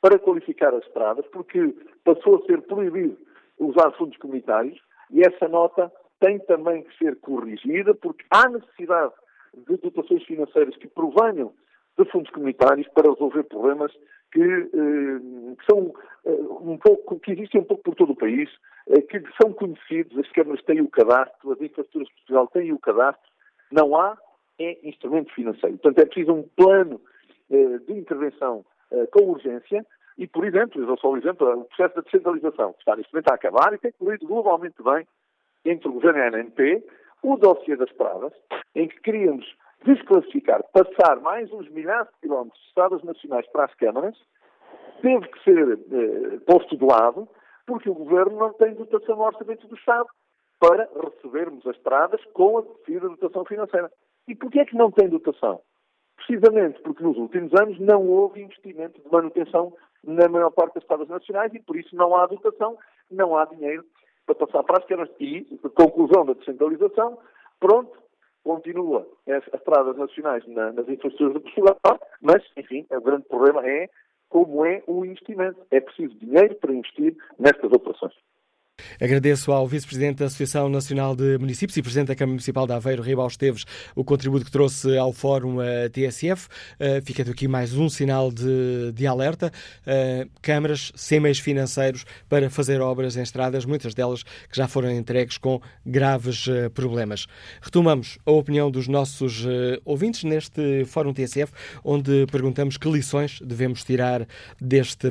para 0.00 0.18
qualificar 0.18 0.74
as 0.74 0.84
estradas, 0.86 1.26
porque 1.32 1.74
passou 2.04 2.36
a 2.36 2.46
ser 2.46 2.62
proibido 2.62 3.16
usar 3.58 3.90
fundos 3.92 4.16
comunitários 4.18 4.80
e 5.10 5.20
essa 5.20 5.48
nota 5.48 5.90
tem 6.20 6.38
também 6.40 6.82
que 6.82 6.96
ser 6.98 7.16
corrigida, 7.16 7.94
porque 7.94 8.24
há 8.30 8.48
necessidade 8.48 9.12
de 9.54 9.76
dotações 9.76 10.22
financeiras 10.24 10.76
que 10.76 10.88
provenham 10.88 11.52
de 11.96 12.04
fundos 12.10 12.30
comunitários 12.30 12.86
para 12.88 13.10
resolver 13.10 13.42
problemas 13.44 13.92
que, 14.32 14.40
eh, 14.40 15.56
que 15.58 15.64
são 15.70 15.92
eh, 16.26 16.30
um 16.60 16.78
pouco, 16.78 17.18
que 17.18 17.32
existem 17.32 17.60
um 17.60 17.64
pouco 17.64 17.82
por 17.82 17.94
todo 17.94 18.12
o 18.12 18.16
país, 18.16 18.48
eh, 18.88 19.00
que 19.00 19.20
são 19.40 19.52
conhecidos, 19.52 20.16
as 20.18 20.30
câmaras 20.30 20.62
têm 20.64 20.80
o 20.80 20.88
cadastro, 20.88 21.52
as 21.52 21.60
infraestruturas 21.60 22.08
de 22.08 22.14
Portugal 22.14 22.46
têm 22.48 22.72
o 22.72 22.78
cadastro, 22.78 23.28
não 23.72 23.96
há 23.96 24.16
é 24.60 24.76
instrumento 24.88 25.32
financeiro. 25.34 25.78
Portanto, 25.78 26.04
é 26.04 26.06
preciso 26.06 26.32
um 26.32 26.42
plano 26.56 27.00
de 27.48 27.92
intervenção 27.92 28.64
com 29.12 29.30
urgência 29.30 29.84
e, 30.18 30.26
por 30.26 30.44
exemplo, 30.44 30.82
eu 30.82 30.96
só 30.96 31.12
um 31.12 31.16
exemplo, 31.16 31.48
o 31.60 31.64
processo 31.64 31.94
da 31.94 32.02
descentralização, 32.02 32.72
que 32.72 32.80
está 32.80 32.96
neste 32.96 33.12
momento 33.12 33.30
a 33.30 33.34
acabar 33.34 33.72
e 33.72 33.78
tem 33.78 33.92
corrido 33.92 34.26
globalmente 34.26 34.82
bem 34.82 35.06
entre 35.64 35.88
o 35.88 35.92
Governo 35.92 36.18
e 36.18 36.22
a 36.22 36.40
ANP, 36.40 36.84
o 37.22 37.36
dossiê 37.36 37.76
das 37.76 37.88
estradas, 37.88 38.32
em 38.74 38.88
que 38.88 39.00
queríamos 39.00 39.46
desclassificar, 39.84 40.62
passar 40.72 41.20
mais 41.20 41.52
uns 41.52 41.68
milhares 41.70 42.08
de 42.14 42.20
quilómetros 42.22 42.60
de 42.60 42.68
estradas 42.68 43.02
nacionais 43.04 43.46
para 43.52 43.66
as 43.66 43.74
câmaras, 43.74 44.16
teve 45.00 45.28
que 45.28 45.44
ser 45.44 45.72
eh, 45.72 46.38
posto 46.46 46.76
de 46.76 46.84
lado 46.84 47.28
porque 47.64 47.88
o 47.88 47.94
Governo 47.94 48.38
não 48.38 48.52
tem 48.54 48.74
dotação 48.74 49.16
no 49.16 49.22
Orçamento 49.22 49.68
do 49.68 49.76
Estado 49.76 50.08
para 50.58 50.88
recebermos 51.00 51.64
as 51.66 51.76
estradas 51.76 52.20
com 52.32 52.58
a 52.58 52.62
devida 52.62 53.08
dotação 53.08 53.44
financeira. 53.44 53.92
E 54.26 54.34
porquê 54.34 54.60
é 54.60 54.64
que 54.64 54.76
não 54.76 54.90
tem 54.90 55.08
dotação? 55.08 55.60
Precisamente 56.18 56.80
porque 56.82 57.02
nos 57.02 57.16
últimos 57.16 57.52
anos 57.54 57.78
não 57.80 58.06
houve 58.06 58.42
investimento 58.42 59.00
de 59.00 59.10
manutenção 59.10 59.72
na 60.04 60.28
maior 60.28 60.50
parte 60.50 60.74
das 60.74 60.82
estradas 60.82 61.08
nacionais 61.08 61.52
e 61.54 61.60
por 61.60 61.76
isso 61.76 61.94
não 61.96 62.14
há 62.14 62.26
dotação, 62.26 62.76
não 63.10 63.36
há 63.36 63.44
dinheiro 63.46 63.84
para 64.26 64.34
passar 64.34 64.62
para 64.62 64.76
as 64.76 64.82
esquerdas. 64.82 65.08
E, 65.18 65.44
conclusão 65.74 66.26
da 66.26 66.34
descentralização, 66.34 67.18
pronto, 67.58 67.96
continua 68.44 69.06
as, 69.26 69.42
as 69.52 69.60
estradas 69.60 69.96
nacionais 69.96 70.46
na, 70.46 70.72
nas 70.72 70.88
infraestruturas 70.88 71.34
de 71.34 71.40
Portugal, 71.40 72.00
mas, 72.20 72.42
enfim, 72.56 72.86
o 72.90 73.00
grande 73.00 73.26
problema 73.26 73.66
é 73.66 73.88
como 74.28 74.64
é 74.64 74.82
o 74.86 75.04
investimento. 75.04 75.60
É 75.70 75.80
preciso 75.80 76.14
dinheiro 76.16 76.54
para 76.56 76.72
investir 76.72 77.16
nestas 77.38 77.72
operações. 77.72 78.14
Agradeço 79.00 79.52
ao 79.52 79.66
Vice-Presidente 79.66 80.18
da 80.18 80.26
Associação 80.26 80.68
Nacional 80.68 81.14
de 81.14 81.36
Municípios 81.38 81.76
e 81.76 81.82
Presidente 81.82 82.08
da 82.08 82.14
Câmara 82.14 82.32
Municipal 82.32 82.66
de 82.66 82.72
Aveiro, 82.72 83.02
Ribal 83.02 83.26
Esteves, 83.26 83.64
o 83.94 84.04
contributo 84.04 84.44
que 84.44 84.50
trouxe 84.50 84.96
ao 84.96 85.12
Fórum 85.12 85.56
uh, 85.58 85.90
TSF. 85.92 86.46
Uh, 86.46 87.04
fica 87.04 87.22
aqui 87.22 87.48
mais 87.48 87.74
um 87.74 87.88
sinal 87.88 88.30
de, 88.30 88.92
de 88.92 89.06
alerta. 89.06 89.52
Uh, 89.86 90.28
câmaras 90.40 90.92
sem 90.94 91.20
meios 91.20 91.38
financeiros 91.38 92.04
para 92.28 92.48
fazer 92.50 92.80
obras 92.80 93.16
em 93.16 93.22
estradas, 93.22 93.64
muitas 93.64 93.94
delas 93.94 94.22
que 94.22 94.56
já 94.56 94.68
foram 94.68 94.90
entregues 94.90 95.38
com 95.38 95.60
graves 95.84 96.46
uh, 96.46 96.70
problemas. 96.70 97.26
Retomamos 97.60 98.18
a 98.24 98.30
opinião 98.30 98.70
dos 98.70 98.88
nossos 98.88 99.44
ouvintes 99.84 100.24
neste 100.24 100.84
Fórum 100.84 101.12
TSF, 101.12 101.52
onde 101.84 102.26
perguntamos 102.30 102.76
que 102.76 102.88
lições 102.88 103.40
devemos 103.40 103.82
tirar 103.84 104.26
deste 104.60 105.08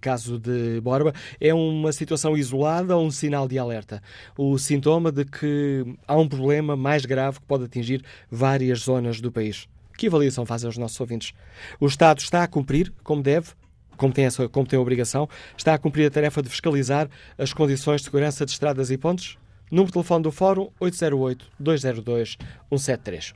caso 0.00 0.38
de 0.38 0.80
Borba. 0.80 1.12
É 1.40 1.52
uma 1.54 1.92
situação 1.92 2.36
isolada 2.36 2.71
a 2.78 2.98
um 2.98 3.10
sinal 3.10 3.46
de 3.46 3.58
alerta. 3.58 4.02
O 4.36 4.58
sintoma 4.58 5.12
de 5.12 5.24
que 5.24 5.84
há 6.06 6.16
um 6.16 6.28
problema 6.28 6.76
mais 6.76 7.04
grave 7.04 7.40
que 7.40 7.46
pode 7.46 7.64
atingir 7.64 8.02
várias 8.30 8.80
zonas 8.80 9.20
do 9.20 9.30
país. 9.30 9.68
Que 9.96 10.06
avaliação 10.06 10.46
fazem 10.46 10.68
os 10.68 10.78
nossos 10.78 10.98
ouvintes? 11.00 11.34
O 11.78 11.86
Estado 11.86 12.20
está 12.20 12.42
a 12.42 12.48
cumprir 12.48 12.92
como 13.02 13.22
deve? 13.22 13.50
Como 13.96 14.12
tem, 14.12 14.24
essa, 14.24 14.48
como 14.48 14.66
tem 14.66 14.78
a 14.78 14.82
obrigação, 14.82 15.28
está 15.56 15.74
a 15.74 15.78
cumprir 15.78 16.06
a 16.06 16.10
tarefa 16.10 16.42
de 16.42 16.48
fiscalizar 16.48 17.08
as 17.38 17.52
condições 17.52 18.00
de 18.00 18.06
segurança 18.06 18.44
de 18.44 18.50
estradas 18.52 18.90
e 18.90 18.96
pontes? 18.96 19.38
Número 19.70 19.86
de 19.86 19.92
telefone 19.92 20.22
do 20.22 20.32
Fórum 20.32 20.70
808-202-173. 20.80 23.34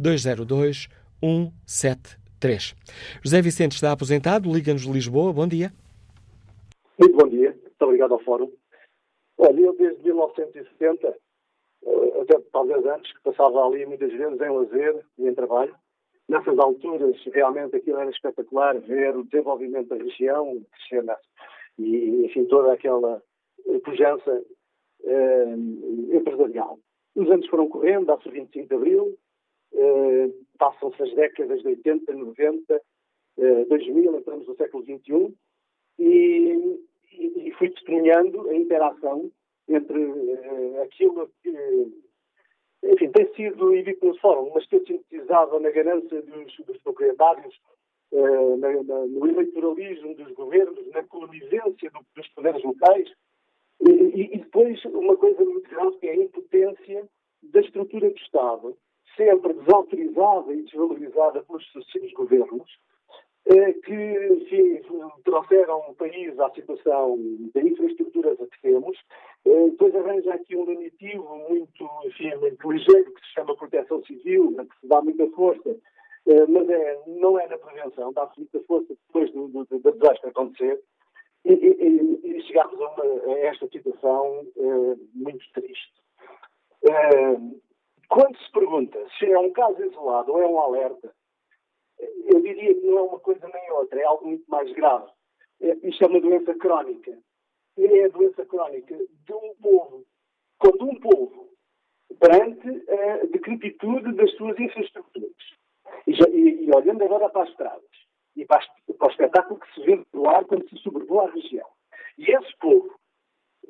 808-202-173. 0.00 2.74
José 3.22 3.40
Vicente 3.40 3.72
está 3.72 3.92
aposentado, 3.92 4.52
Liga-nos 4.52 4.82
de 4.82 4.90
Lisboa. 4.90 5.32
Bom 5.32 5.46
dia. 5.46 5.72
Muito 6.98 7.16
bom 7.16 7.28
dia. 7.28 7.56
Muito 7.84 7.88
obrigado 7.88 8.14
ao 8.14 8.24
Fórum. 8.24 8.50
Olha, 9.36 9.60
eu 9.60 9.76
desde 9.76 10.02
1970, 10.04 11.18
eh, 11.84 12.20
até 12.22 12.40
talvez 12.50 12.84
antes, 12.86 13.12
que 13.12 13.22
passava 13.22 13.62
ali 13.62 13.84
muitas 13.84 14.10
vezes 14.10 14.40
em 14.40 14.48
lazer 14.48 15.04
e 15.18 15.28
em 15.28 15.34
trabalho. 15.34 15.74
Nessas 16.26 16.58
alturas, 16.58 17.14
realmente 17.26 17.76
aquilo 17.76 17.98
era 17.98 18.10
espetacular 18.10 18.80
ver 18.80 19.14
o 19.14 19.24
desenvolvimento 19.24 19.88
da 19.88 19.96
região, 19.96 20.64
crescer 20.72 21.04
e, 21.78 22.24
enfim, 22.24 22.46
toda 22.46 22.72
aquela 22.72 23.22
pujança 23.84 24.42
eh, 25.04 25.54
empresarial. 26.14 26.78
Os 27.14 27.30
anos 27.30 27.46
foram 27.48 27.68
correndo, 27.68 28.06
dá-se 28.06 28.26
o 28.26 28.32
25 28.32 28.66
de 28.66 28.74
Abril, 28.74 29.18
eh, 29.74 30.30
passam-se 30.58 31.02
as 31.02 31.14
décadas 31.14 31.60
de 31.60 31.68
80, 31.68 32.14
90, 32.14 32.80
eh, 33.36 33.64
2000, 33.66 34.16
entramos 34.16 34.48
no 34.48 34.56
século 34.56 34.82
XXI, 34.84 35.34
e, 35.98 36.80
e, 37.18 37.52
fui 37.52 37.70
testemunhando 37.70 38.48
a 38.48 38.54
interação 38.54 39.30
entre 39.68 39.98
uh, 39.98 40.82
aquilo 40.82 41.30
que, 41.42 41.50
enfim, 42.84 43.10
tem 43.10 43.34
sido, 43.34 43.74
e 43.74 44.18
fórum, 44.20 44.50
mas 44.54 44.66
que 44.66 44.76
eu 44.76 44.86
sintetizava 44.86 45.58
na 45.60 45.70
ganância 45.70 46.22
dos, 46.22 46.56
dos 46.66 46.78
proprietários, 46.78 47.54
uh, 48.12 48.56
na, 48.56 48.82
na, 48.82 49.06
no 49.06 49.26
eleitoralismo 49.26 50.14
dos 50.14 50.32
governos, 50.32 50.86
na 50.92 51.02
colonizência 51.04 51.90
do, 51.90 52.00
dos 52.14 52.28
poderes 52.28 52.62
locais, 52.62 53.10
e, 53.80 54.34
e, 54.34 54.38
depois 54.38 54.82
uma 54.84 55.16
coisa 55.16 55.44
muito 55.44 55.68
grave 55.68 55.96
que 55.98 56.06
é 56.06 56.12
a 56.12 56.16
impotência 56.16 57.08
da 57.42 57.60
estrutura 57.60 58.08
do 58.08 58.16
Estado, 58.16 58.76
sempre 59.16 59.52
desautorizada 59.52 60.52
e 60.52 60.62
desvalorizada 60.62 61.42
pelos 61.42 61.64
sucessivos 61.70 62.12
governos, 62.12 62.70
que 63.84 64.28
enfim, 64.32 64.80
trouxeram 65.24 65.78
o 65.88 65.94
país 65.94 66.38
à 66.40 66.50
situação 66.50 67.18
da 67.54 67.60
infraestrutura 67.60 68.36
que 68.36 68.60
temos. 68.62 68.96
Eh, 69.44 69.70
depois 69.70 69.94
arranja 69.94 70.32
aqui 70.32 70.56
um 70.56 70.64
donativo 70.64 71.36
muito, 71.48 71.84
muito 72.40 72.72
ligeiro 72.72 73.12
que 73.12 73.26
se 73.26 73.32
chama 73.34 73.56
proteção 73.56 74.02
civil, 74.04 74.54
que 74.56 74.80
se 74.80 74.88
dá 74.88 75.02
muita 75.02 75.28
força, 75.32 75.76
eh, 76.26 76.46
mas 76.48 76.68
é, 76.70 77.02
não 77.06 77.38
é 77.38 77.46
na 77.46 77.58
prevenção, 77.58 78.12
dá-se 78.14 78.38
muita 78.38 78.60
força 78.60 78.94
depois 79.06 79.30
do, 79.32 79.48
do, 79.48 79.92
desastre 79.92 80.30
acontecer. 80.30 80.80
E, 81.44 81.52
e, 81.52 82.38
e 82.38 82.42
chegarmos 82.44 82.80
a, 82.80 82.88
uma, 82.88 83.04
a, 83.04 83.38
esta 83.40 83.68
situação 83.68 84.46
muito 85.12 85.44
triste. 85.52 85.92
quando 88.08 88.38
se 88.38 88.50
pergunta 88.50 88.98
se 89.18 89.30
é 89.30 89.38
um 89.38 89.52
caso 89.52 89.84
isolado 89.84 90.32
ou 90.32 90.40
é 90.40 90.46
um 90.46 90.58
alerta, 90.58 91.12
eu 91.98 92.40
diria 92.40 92.74
que 92.74 92.86
não 92.86 92.98
é 92.98 93.02
uma 93.02 93.20
coisa 93.20 93.48
nem 93.48 93.70
outra, 93.72 94.00
é 94.00 94.04
algo 94.04 94.26
muito 94.26 94.44
mais 94.48 94.70
grave. 94.72 95.10
É, 95.60 95.88
isto 95.88 96.04
é 96.04 96.06
uma 96.06 96.20
doença 96.20 96.54
crónica. 96.54 97.18
É 97.76 98.04
a 98.04 98.08
doença 98.08 98.44
crónica 98.46 98.96
de 98.96 99.32
um 99.32 99.54
povo. 99.60 100.04
Quando 100.58 100.84
um 100.84 101.00
povo, 101.00 101.48
perante 102.18 102.68
a 102.90 103.26
decrepitude 103.26 104.12
das 104.14 104.30
suas 104.36 104.58
infraestruturas, 104.58 105.32
e, 106.06 106.12
e, 106.12 106.64
e 106.66 106.70
olhando 106.74 107.02
agora 107.04 107.28
para 107.28 107.42
as 107.42 107.50
estradas, 107.50 107.84
e 108.36 108.44
para, 108.44 108.60
para, 108.98 109.08
o 109.08 109.10
espetáculo 109.10 109.60
que 109.60 109.74
se 109.74 109.80
vê 109.82 110.04
do 110.12 110.28
ar 110.28 110.44
quando 110.44 110.68
se 110.68 110.76
sobrevoa 110.78 111.28
a 111.28 111.32
região, 111.32 111.68
e 112.18 112.30
esse 112.30 112.56
povo 112.58 112.94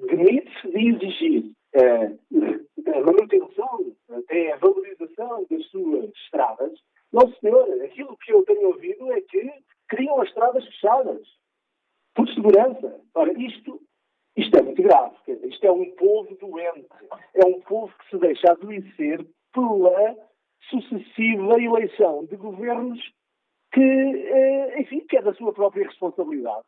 demite-se 0.07 0.69
de 0.69 0.89
exigir 0.89 1.53
uh, 1.77 2.95
a 2.95 3.01
manutenção, 3.01 3.97
até 4.11 4.53
a 4.53 4.57
valorização 4.57 5.47
das 5.51 5.67
suas 5.67 6.11
estradas, 6.25 6.79
não, 7.15 7.33
senhor, 7.35 7.81
aquilo 7.85 8.17
que 8.17 8.33
eu 8.33 8.45
tenho 8.45 8.67
ouvido 8.67 9.13
é 9.13 9.21
que 9.21 9.49
criam 9.87 10.21
as 10.21 10.29
estradas 10.29 10.65
fechadas 10.65 11.25
por 12.13 12.29
segurança. 12.31 13.01
Ora, 13.15 13.33
isto, 13.41 13.81
isto 14.37 14.57
é 14.59 14.63
muito 14.63 14.83
grave. 14.83 15.15
Dizer, 15.25 15.47
isto 15.47 15.65
é 15.65 15.71
um 15.71 15.89
povo 15.93 16.35
doente. 16.35 16.89
É 17.35 17.47
um 17.47 17.61
povo 17.61 17.95
que 17.99 18.11
se 18.11 18.19
deixa 18.19 18.51
adoecer 18.51 19.25
pela 19.53 20.17
sucessiva 20.69 21.63
eleição 21.63 22.25
de 22.25 22.35
governos 22.35 23.01
que, 23.73 23.81
eh, 23.81 24.81
enfim, 24.81 25.07
que 25.09 25.17
é 25.17 25.23
da 25.23 25.35
sua 25.35 25.53
própria 25.53 25.87
responsabilidade. 25.87 26.65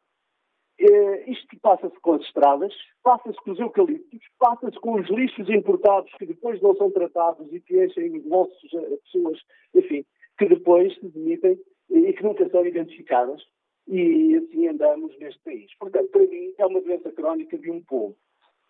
Eh, 0.79 1.31
isto 1.31 1.59
passa-se 1.61 1.99
com 2.01 2.13
as 2.13 2.23
estradas, 2.23 2.73
passa-se 3.03 3.39
com 3.39 3.51
os 3.51 3.59
eucaliptos, 3.59 4.21
passa-se 4.39 4.79
com 4.79 5.01
os 5.01 5.09
lixos 5.09 5.49
importados 5.51 6.13
que 6.19 6.27
depois 6.27 6.61
não 6.63 6.77
são 6.77 6.89
tratados 6.93 7.53
e 7.53 7.61
que 7.61 7.85
enchem 7.85 8.21
bolsos 8.21 8.75
a 8.75 8.97
pessoas, 9.03 9.41
enfim, 9.75 10.05
que 10.39 10.47
depois 10.47 10.95
se 10.95 11.09
demitem 11.09 11.59
e 11.91 12.13
que 12.13 12.23
nunca 12.23 12.49
são 12.49 12.65
identificadas. 12.67 13.43
E 13.89 14.35
assim 14.37 14.67
andamos 14.67 15.17
neste 15.19 15.41
país. 15.45 15.71
Portanto, 15.79 16.09
para 16.11 16.27
mim, 16.27 16.53
é 16.59 16.67
uma 16.67 16.81
doença 16.81 17.11
crónica 17.13 17.57
de 17.57 17.71
um 17.71 17.81
povo. 17.83 18.17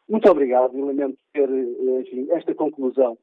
Muito 0.08 0.30
obrigado 0.30 0.76
e 0.76 0.82
lamento 0.82 1.18
ter 1.32 1.48
eh, 1.48 2.00
enfim, 2.00 2.28
esta 2.30 2.54
conclusão 2.54 3.18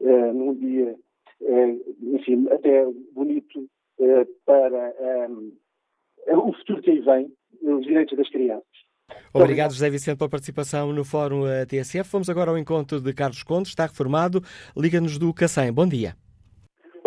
uh, 0.00 0.32
num 0.32 0.54
dia, 0.54 0.94
uh, 1.40 2.14
enfim, 2.14 2.46
até 2.50 2.86
bonito 3.12 3.68
para 4.44 4.94
o 6.28 6.52
futuro 6.52 6.80
que 6.82 6.90
aí 6.90 7.00
vem, 7.00 7.32
os 7.62 7.84
direitos 7.84 8.16
das 8.16 8.28
crianças. 8.30 8.64
Obrigado, 9.34 9.72
José 9.72 9.90
Vicente, 9.90 10.18
pela 10.18 10.30
participação 10.30 10.92
no 10.92 11.04
Fórum 11.04 11.42
TSF. 11.66 12.08
Vamos 12.12 12.30
agora 12.30 12.50
ao 12.50 12.58
encontro 12.58 13.00
de 13.00 13.12
Carlos 13.12 13.42
Conde, 13.42 13.68
está 13.68 13.86
reformado. 13.86 14.40
Liga-nos 14.76 15.18
do 15.18 15.34
Cacém. 15.34 15.72
Bom 15.72 15.88
dia. 15.88 16.14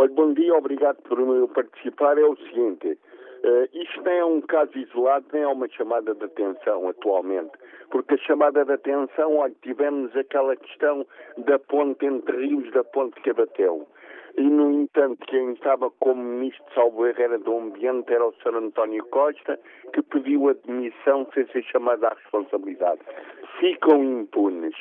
Olha, 0.02 0.14
bom 0.14 0.34
dia, 0.34 0.56
obrigado 0.56 1.00
por 1.04 1.48
participar. 1.50 2.18
É 2.18 2.26
o 2.26 2.36
seguinte, 2.36 2.88
uh, 2.88 3.70
isto 3.72 4.02
nem 4.02 4.18
é 4.18 4.26
um 4.26 4.42
caso 4.42 4.76
isolado, 4.76 5.28
nem 5.32 5.44
é 5.44 5.48
uma 5.48 5.70
chamada 5.70 6.16
de 6.16 6.26
atenção 6.26 6.90
atualmente, 6.90 7.52
porque 7.92 8.16
a 8.16 8.18
chamada 8.18 8.66
de 8.66 8.72
atenção, 8.74 9.36
olha, 9.38 9.54
tivemos 9.62 10.18
aquela 10.18 10.56
questão 10.56 11.06
da 11.38 11.60
ponte 11.60 12.04
entre 12.04 12.36
rios, 12.36 12.72
da 12.72 12.84
ponte 12.84 13.22
que 13.22 13.30
abateu. 13.30 13.88
E, 14.36 14.42
no 14.42 14.72
entanto, 14.72 15.24
quem 15.28 15.54
estava 15.54 15.92
como 16.00 16.24
ministro 16.24 16.66
de 16.66 16.74
Salvo 16.74 17.06
Herrera 17.06 17.38
do 17.38 17.56
Ambiente 17.56 18.12
era 18.12 18.26
o 18.26 18.34
Sr. 18.42 18.56
António 18.56 19.06
Costa, 19.06 19.60
que 19.94 20.02
pediu 20.02 20.50
a 20.50 20.54
demissão 20.66 21.28
sem 21.32 21.46
ser 21.50 21.62
chamado 21.66 22.04
à 22.06 22.10
responsabilidade. 22.10 23.02
Ficam 23.60 24.04
impunes. 24.04 24.74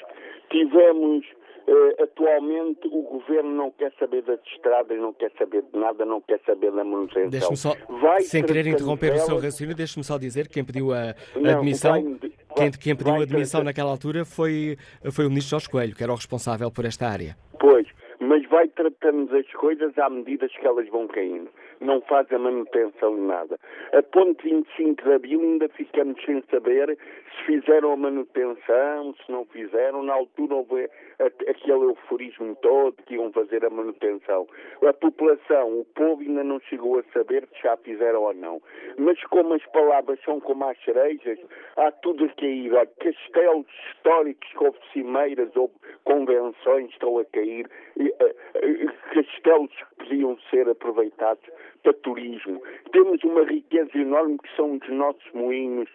Tivemos 0.48 1.26
Uh, 1.66 2.02
atualmente 2.02 2.86
o 2.88 3.02
governo 3.02 3.50
não 3.50 3.70
quer 3.70 3.92
saber 3.98 4.22
das 4.22 4.40
estradas, 4.46 4.98
não 4.98 5.12
quer 5.12 5.30
saber 5.38 5.62
de 5.62 5.78
nada, 5.78 6.04
não 6.04 6.20
quer 6.20 6.40
saber 6.44 6.72
da 6.72 6.82
manutenção. 6.82 7.30
Deixe-me 7.30 7.56
só, 7.56 7.74
vai 8.00 8.20
sem 8.22 8.44
querer 8.44 8.66
interromper 8.66 9.08
delas... 9.08 9.22
o 9.22 9.26
seu 9.26 9.34
raciocínio, 9.36 9.74
deixe-me 9.74 10.04
só 10.04 10.18
dizer 10.18 10.48
que 10.48 10.54
quem 10.54 10.64
pediu 10.64 10.92
a, 10.92 11.14
admissão, 11.34 11.92
vai, 11.92 12.30
quem, 12.56 12.70
quem, 12.72 12.96
pediu 12.96 13.14
a 13.14 13.22
admissão 13.22 13.62
naquela 13.62 13.90
altura 13.90 14.24
foi, 14.24 14.76
foi 15.12 15.26
o 15.26 15.28
ministro 15.28 15.50
Jorge 15.50 15.68
Coelho, 15.68 15.94
que 15.94 16.02
era 16.02 16.12
o 16.12 16.16
responsável 16.16 16.70
por 16.70 16.84
esta 16.84 17.06
área. 17.06 17.36
Pois, 17.58 17.86
mas 18.20 18.46
vai 18.48 18.68
tratando 18.68 19.34
as 19.36 19.50
coisas 19.52 19.96
à 19.98 20.08
medida 20.10 20.48
que 20.48 20.66
elas 20.66 20.88
vão 20.88 21.08
caindo. 21.08 21.48
Não 21.80 22.00
faz 22.02 22.30
a 22.30 22.38
manutenção 22.38 23.14
de 23.14 23.22
nada. 23.22 23.58
A 23.92 24.02
ponte 24.02 24.42
25 24.42 25.02
de 25.02 25.12
abril 25.12 25.40
ainda 25.40 25.68
ficamos 25.70 26.22
sem 26.24 26.42
saber 26.50 26.98
se 27.36 27.44
fizeram 27.44 27.92
a 27.92 27.96
manutenção, 27.96 29.14
se 29.14 29.30
não 29.30 29.44
fizeram. 29.46 30.02
Na 30.02 30.14
altura 30.14 30.56
houve 30.56 30.90
aquele 31.18 31.84
euforismo 31.84 32.56
todo 32.56 32.96
que 33.06 33.14
iam 33.14 33.32
fazer 33.32 33.64
a 33.64 33.70
manutenção. 33.70 34.46
A 34.86 34.92
população, 34.92 35.80
o 35.80 35.84
povo 35.84 36.22
ainda 36.22 36.44
não 36.44 36.60
chegou 36.60 36.98
a 36.98 37.02
saber 37.12 37.46
se 37.52 37.62
já 37.62 37.76
fizeram 37.78 38.22
ou 38.22 38.34
não. 38.34 38.60
Mas 38.98 39.22
como 39.24 39.54
as 39.54 39.64
palavras 39.66 40.18
são 40.24 40.40
como 40.40 40.64
as 40.64 40.78
cerejas, 40.84 41.38
há 41.76 41.90
tudo 41.92 42.24
a 42.24 42.28
cair. 42.28 42.76
Há 42.76 42.86
castelos 42.86 43.66
históricos, 43.90 44.48
houve 44.56 44.78
cimeiras, 44.92 45.54
houve 45.54 45.74
convenções 46.04 46.90
estão 46.90 47.18
a 47.18 47.24
cair, 47.26 47.68
eh, 47.98 48.34
eh, 48.54 48.86
castelos 49.14 49.70
que 49.70 50.04
podiam 50.04 50.38
ser 50.50 50.68
aproveitados 50.68 51.44
para 51.82 51.92
turismo. 51.94 52.62
Temos 52.92 53.22
uma 53.24 53.44
riqueza 53.44 53.90
enorme 53.96 54.38
que 54.38 54.56
são 54.56 54.74
os 54.74 54.88
nossos 54.88 55.32
moinhos, 55.32 55.88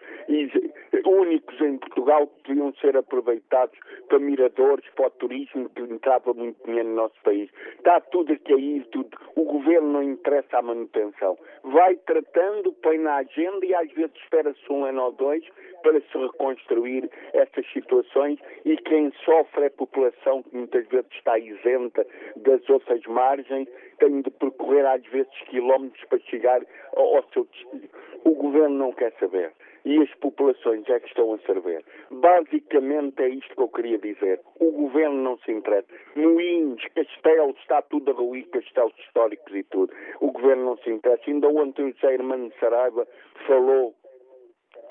únicos 1.04 1.60
em 1.60 1.78
Portugal, 1.78 2.26
que 2.26 2.48
podiam 2.48 2.74
ser 2.74 2.96
aproveitados 2.96 3.78
para 4.08 4.18
miradores, 4.18 4.84
para 4.94 5.06
o 5.06 5.10
turismo, 5.10 5.68
que 5.70 5.82
entrava 5.82 6.32
muito 6.34 6.64
dinheiro 6.64 6.88
no 6.88 6.96
nosso 6.96 7.14
país. 7.22 7.50
Está 7.78 8.00
tudo 8.00 8.32
a 8.32 8.36
cair, 8.36 8.84
tudo. 8.92 9.16
O 9.34 9.44
governo 9.44 9.92
não 9.92 10.02
interessa 10.02 10.58
a 10.58 10.62
manutenção. 10.62 11.38
Vai 11.64 11.96
tratando, 11.96 12.72
põe 12.72 12.98
na 12.98 13.16
agenda 13.16 13.64
e 13.64 13.74
às 13.74 13.90
vezes 13.92 14.14
espera-se 14.22 14.72
um 14.72 14.84
ano 14.84 15.02
ou 15.02 15.12
dois 15.12 15.44
para 15.82 16.00
se 16.00 16.18
reconstruir 16.18 17.08
essas 17.32 17.64
situações 17.72 18.38
e 18.64 18.76
quem 18.76 19.12
sofre 19.24 19.64
é 19.64 19.66
a 19.66 19.70
população 19.70 20.42
que 20.42 20.56
muitas 20.56 20.86
vezes 20.88 21.10
está 21.12 21.38
isenta 21.38 22.06
das 22.36 22.68
outras 22.68 23.00
margens, 23.06 23.68
tem 23.98 24.22
de 24.22 24.30
percorrer 24.30 24.86
às 24.86 25.04
vezes 25.06 25.32
quilómetros 25.48 26.04
para 26.04 26.18
chegar 26.20 26.62
ao, 26.94 27.16
ao 27.16 27.24
seu 27.32 27.44
destino. 27.44 27.88
O 28.24 28.34
governo 28.34 28.76
não 28.76 28.92
quer 28.92 29.12
saber 29.18 29.52
e 29.86 30.02
as 30.02 30.12
populações 30.16 30.84
é 30.88 30.98
que 30.98 31.06
estão 31.06 31.32
a 31.32 31.38
saber. 31.46 31.84
Basicamente 32.10 33.22
é 33.22 33.28
isto 33.28 33.54
que 33.54 33.62
eu 33.62 33.68
queria 33.68 33.98
dizer. 33.98 34.40
O 34.58 34.72
governo 34.72 35.22
não 35.22 35.38
se 35.38 35.52
interessa. 35.52 35.86
Moinhos, 36.16 36.82
castelos, 36.92 37.56
está 37.60 37.80
tudo 37.82 38.10
a 38.10 38.14
ruir, 38.14 38.48
castelos 38.48 38.92
históricos 38.98 39.54
e 39.54 39.62
tudo. 39.62 39.94
O 40.20 40.32
governo 40.32 40.64
não 40.64 40.76
se 40.78 40.90
interessa. 40.90 41.22
Ainda 41.28 41.48
ontem 41.48 41.84
o 41.84 41.92
José 41.92 42.14
Hermano 42.14 42.52
Saraiva 42.58 43.06
falou, 43.46 43.94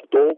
estou, 0.02 0.38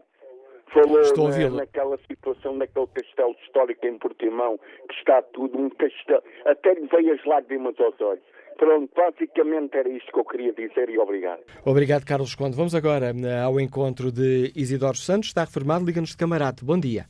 falou 0.72 1.00
Estou 1.02 1.28
na, 1.28 1.50
naquela 1.50 1.96
situação 2.10 2.58
daquele 2.58 2.88
castelo 2.88 3.36
histórico 3.44 3.86
em 3.86 3.96
Portimão, 3.96 4.58
que 4.88 4.94
está 4.96 5.22
tudo 5.22 5.56
um 5.56 5.70
castelo, 5.70 6.24
até 6.44 6.74
lhe 6.74 6.88
veio 6.88 7.14
as 7.14 7.24
lágrimas 7.24 7.78
aos 7.78 8.00
olhos. 8.00 8.24
Pronto, 8.58 8.92
basicamente 8.92 9.76
era 9.76 9.88
isto 9.88 10.10
que 10.10 10.18
eu 10.18 10.24
queria 10.24 10.52
dizer 10.52 10.90
e 10.90 10.98
obrigado. 10.98 11.44
Obrigado, 11.64 12.04
Carlos 12.04 12.34
Conde. 12.34 12.56
Vamos 12.56 12.74
agora 12.74 13.12
eh, 13.14 13.40
ao 13.40 13.60
encontro 13.60 14.10
de 14.10 14.52
Isidoro 14.56 14.96
Santos, 14.96 15.28
está 15.28 15.42
reformado, 15.44 15.84
liga-nos 15.84 16.10
de 16.10 16.16
camarada. 16.16 16.56
Bom 16.64 16.76
dia. 16.76 17.06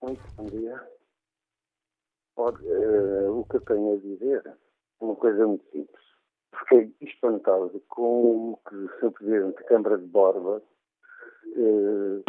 Muito 0.00 0.22
bom 0.36 0.44
dia. 0.44 0.80
Pode, 2.36 2.64
uh, 2.64 3.40
o 3.40 3.44
que 3.44 3.56
eu 3.56 3.60
tenho 3.62 3.94
a 3.94 3.96
dizer 3.96 4.42
é 4.46 4.54
uma 5.00 5.16
coisa 5.16 5.48
muito 5.48 5.64
simples. 5.72 6.04
Fiquei 6.60 6.94
espantado 7.00 7.82
com 7.88 8.52
o 8.52 8.60
que 8.68 8.76
o 8.76 8.88
Sr. 9.00 9.10
Presidente 9.10 9.56
da 9.56 9.62
Câmara 9.64 9.98
de 9.98 10.06
Borba 10.06 10.62
uh, 11.56 12.24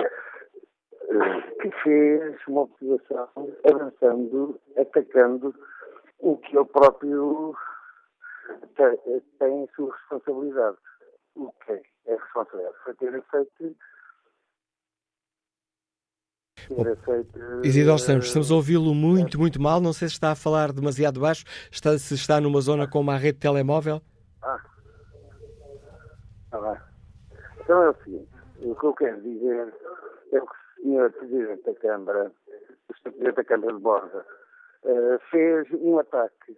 que 1.62 1.72
fez 1.84 2.36
uma 2.48 2.62
observação 2.62 3.52
avançando, 3.64 4.60
atacando 4.76 5.54
o 6.20 6.38
que 6.38 6.58
ele 6.58 6.66
próprio 6.66 7.56
tem, 8.76 9.22
tem 9.40 9.64
a 9.64 9.76
sua 9.76 9.92
responsabilidade. 9.94 10.78
O 11.36 11.52
que 11.52 11.72
é, 11.72 11.82
é 12.08 12.14
a 12.14 12.18
responsabilidade? 12.18 12.76
Foi 12.84 12.94
ter 12.96 13.24
feito 13.24 13.76
Isidoro 17.64 18.00
Santos, 18.00 18.28
estamos 18.28 18.52
a 18.52 18.56
ouvi-lo 18.56 18.94
muito, 18.96 19.38
muito 19.38 19.62
mal. 19.62 19.80
Não 19.80 19.94
sei 19.94 20.08
se 20.08 20.16
está 20.16 20.32
a 20.32 20.36
falar 20.36 20.72
demasiado 20.72 21.20
baixo, 21.20 21.44
está, 21.72 21.98
se 21.98 22.16
está 22.16 22.42
numa 22.42 22.60
zona 22.62 22.88
com 22.88 23.00
uma 23.00 23.18
rede 23.18 23.34
de 23.34 23.42
telemóvel. 23.42 24.02
Ah, 24.42 24.60
está 26.46 26.60
bem. 26.60 26.82
Então 27.62 27.84
é 27.84 27.90
o 27.90 27.96
seguinte: 28.04 28.30
o 28.62 28.76
que 28.76 28.86
eu 28.86 28.94
quero 28.94 29.22
dizer 29.22 29.74
é 30.32 30.40
que 30.40 30.88
o 30.88 31.08
Sr. 31.08 31.12
Presidente 31.12 31.64
da 31.64 31.76
Câmara, 31.76 32.32
o 32.90 32.94
Sr. 32.94 33.02
Presidente 33.04 33.36
da 33.36 33.44
Câmara 33.44 33.74
de 33.74 33.80
Borda, 33.80 34.26
uh, 34.86 35.20
fez 35.30 35.68
um 35.74 36.00
ataque 36.00 36.58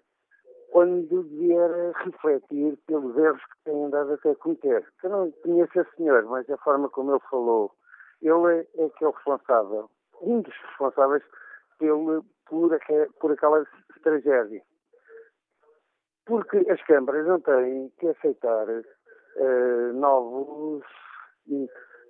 quando 0.71 1.23
devia 1.23 1.91
refletir 2.03 2.77
pelos 2.87 3.17
erros 3.17 3.41
que 3.43 3.63
tem 3.65 3.85
andado 3.85 4.13
até 4.13 4.31
a 4.31 4.35
cometer. 4.35 4.85
Eu 5.03 5.09
não 5.09 5.31
conheço 5.31 5.79
esse 5.79 5.95
senhor, 5.95 6.23
mas 6.25 6.49
a 6.49 6.57
forma 6.57 6.89
como 6.89 7.11
ele 7.11 7.23
falou, 7.29 7.71
ele 8.21 8.67
é, 8.77 8.85
é 8.85 8.89
que 8.89 9.03
é 9.03 9.07
o 9.07 9.11
responsável, 9.11 9.89
um 10.21 10.41
dos 10.41 10.53
responsáveis 10.69 11.23
pelo, 11.79 12.23
por, 12.45 12.77
por 13.19 13.31
aquela 13.31 13.65
tragédia. 14.03 14.61
Porque 16.25 16.57
as 16.69 16.81
câmaras 16.83 17.25
não 17.25 17.39
têm 17.39 17.89
que 17.99 18.07
aceitar 18.07 18.67
uh, 18.67 19.93
novos 19.93 20.83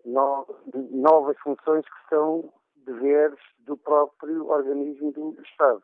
no, 0.05 0.45
novas 0.91 1.37
funções 1.39 1.85
que 1.85 2.09
são 2.09 2.51
deveres 2.85 3.39
do 3.59 3.77
próprio 3.77 4.47
organismo 4.47 5.11
do 5.11 5.41
Estado. 5.41 5.81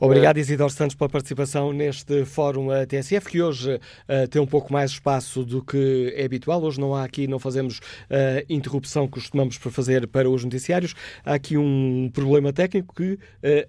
Obrigado, 0.00 0.38
Isidoro 0.38 0.70
Santos, 0.70 0.96
pela 0.96 1.08
participação 1.08 1.72
neste 1.72 2.24
Fórum 2.24 2.68
TSF, 2.86 3.28
que 3.28 3.40
hoje 3.40 3.74
uh, 3.74 4.28
tem 4.28 4.42
um 4.42 4.46
pouco 4.46 4.72
mais 4.72 4.90
espaço 4.90 5.44
do 5.44 5.62
que 5.62 6.12
é 6.16 6.24
habitual. 6.24 6.62
Hoje 6.62 6.80
não 6.80 6.94
há 6.94 7.04
aqui, 7.04 7.28
não 7.28 7.38
fazemos 7.38 7.80
a 8.10 8.40
uh, 8.40 8.44
interrupção 8.48 9.06
que 9.06 9.12
costumamos 9.12 9.56
fazer 9.56 10.06
para 10.08 10.28
os 10.28 10.42
noticiários. 10.42 10.94
Há 11.24 11.34
aqui 11.34 11.56
um 11.56 12.10
problema 12.12 12.52
técnico 12.52 12.94
que 12.94 13.12
uh, 13.12 13.18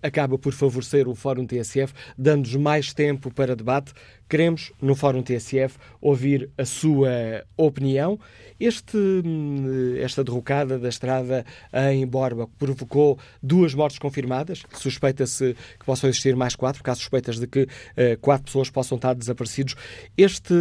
acaba 0.01 0.37
por 0.37 0.51
favorecer 0.51 1.07
o 1.07 1.13
Fórum 1.13 1.45
TSF, 1.45 1.93
dando-nos 2.17 2.55
mais 2.55 2.91
tempo 2.91 3.31
para 3.31 3.55
debate. 3.55 3.93
Queremos, 4.27 4.71
no 4.81 4.95
Fórum 4.95 5.21
TSF, 5.21 5.77
ouvir 6.01 6.49
a 6.57 6.65
sua 6.65 7.45
opinião. 7.55 8.19
Este, 8.59 8.97
hum, 8.97 9.95
esta 9.99 10.23
derrocada 10.23 10.79
da 10.79 10.89
estrada 10.89 11.45
em 11.91 12.07
Borba 12.07 12.47
provocou 12.57 13.19
duas 13.41 13.75
mortes 13.75 13.99
confirmadas. 13.99 14.63
Suspeita-se 14.73 15.55
que 15.79 15.85
possam 15.85 16.09
existir 16.09 16.35
mais 16.35 16.55
quatro, 16.55 16.79
porque 16.79 16.89
há 16.89 16.95
suspeitas 16.95 17.39
de 17.39 17.45
que 17.45 17.63
uh, 17.63 18.17
quatro 18.19 18.45
pessoas 18.45 18.69
possam 18.69 18.95
estar 18.95 19.13
desaparecidos. 19.13 19.75
Este, 20.17 20.55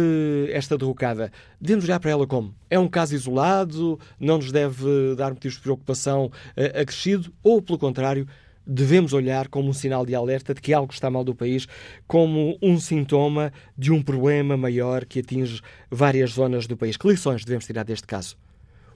esta 0.51 0.77
derrocada, 0.77 1.31
devemos 1.59 1.85
olhar 1.85 1.99
para 1.99 2.11
ela 2.11 2.27
como? 2.27 2.53
É 2.69 2.77
um 2.77 2.87
caso 2.87 3.15
isolado? 3.15 3.99
Não 4.19 4.37
nos 4.37 4.51
deve 4.51 5.15
dar 5.17 5.31
motivos 5.31 5.55
de 5.55 5.63
preocupação 5.63 6.25
uh, 6.25 6.81
acrescido? 6.81 7.33
Ou, 7.41 7.63
pelo 7.63 7.79
contrário, 7.79 8.27
devemos 8.65 9.13
olhar 9.13 9.47
como 9.47 9.69
um 9.69 9.73
sinal 9.73 10.05
de 10.05 10.15
alerta 10.15 10.53
de 10.53 10.61
que 10.61 10.73
algo 10.73 10.93
está 10.93 11.09
mal 11.09 11.23
do 11.23 11.35
país, 11.35 11.67
como 12.07 12.57
um 12.61 12.79
sintoma 12.79 13.53
de 13.77 13.91
um 13.91 14.01
problema 14.01 14.57
maior 14.57 15.05
que 15.05 15.19
atinge 15.19 15.61
várias 15.89 16.31
zonas 16.31 16.67
do 16.67 16.75
país. 16.75 16.97
Que 16.97 17.07
lições 17.07 17.45
devemos 17.45 17.65
tirar 17.65 17.83
deste 17.83 18.07
caso? 18.07 18.37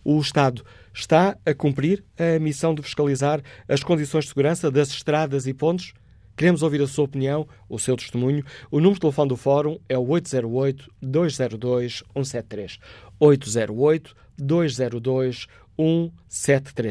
O 0.04 0.20
Estado 0.20 0.64
está 0.94 1.38
a 1.46 1.54
cumprir 1.54 2.04
a 2.18 2.40
missão 2.40 2.74
de 2.74 2.82
fiscalizar 2.82 3.42
as 3.68 3.84
condições 3.84 4.26
de 4.26 4.30
segurança 4.30 4.72
das 4.72 4.90
estradas 4.90 5.46
e 5.46 5.54
pontes? 5.54 5.94
Queremos 6.40 6.64
ouvir 6.64 6.82
a 6.82 6.88
sua 6.88 7.04
opinião, 7.04 7.46
o 7.68 7.78
seu 7.78 7.98
testemunho. 7.98 8.46
O 8.72 8.78
número 8.78 8.94
de 8.94 9.02
telefone 9.02 9.28
do 9.28 9.36
Fórum 9.36 9.78
é 9.90 9.98
o 9.98 10.06
808-202-173. 10.06 12.80
808-202-173. 13.20 15.50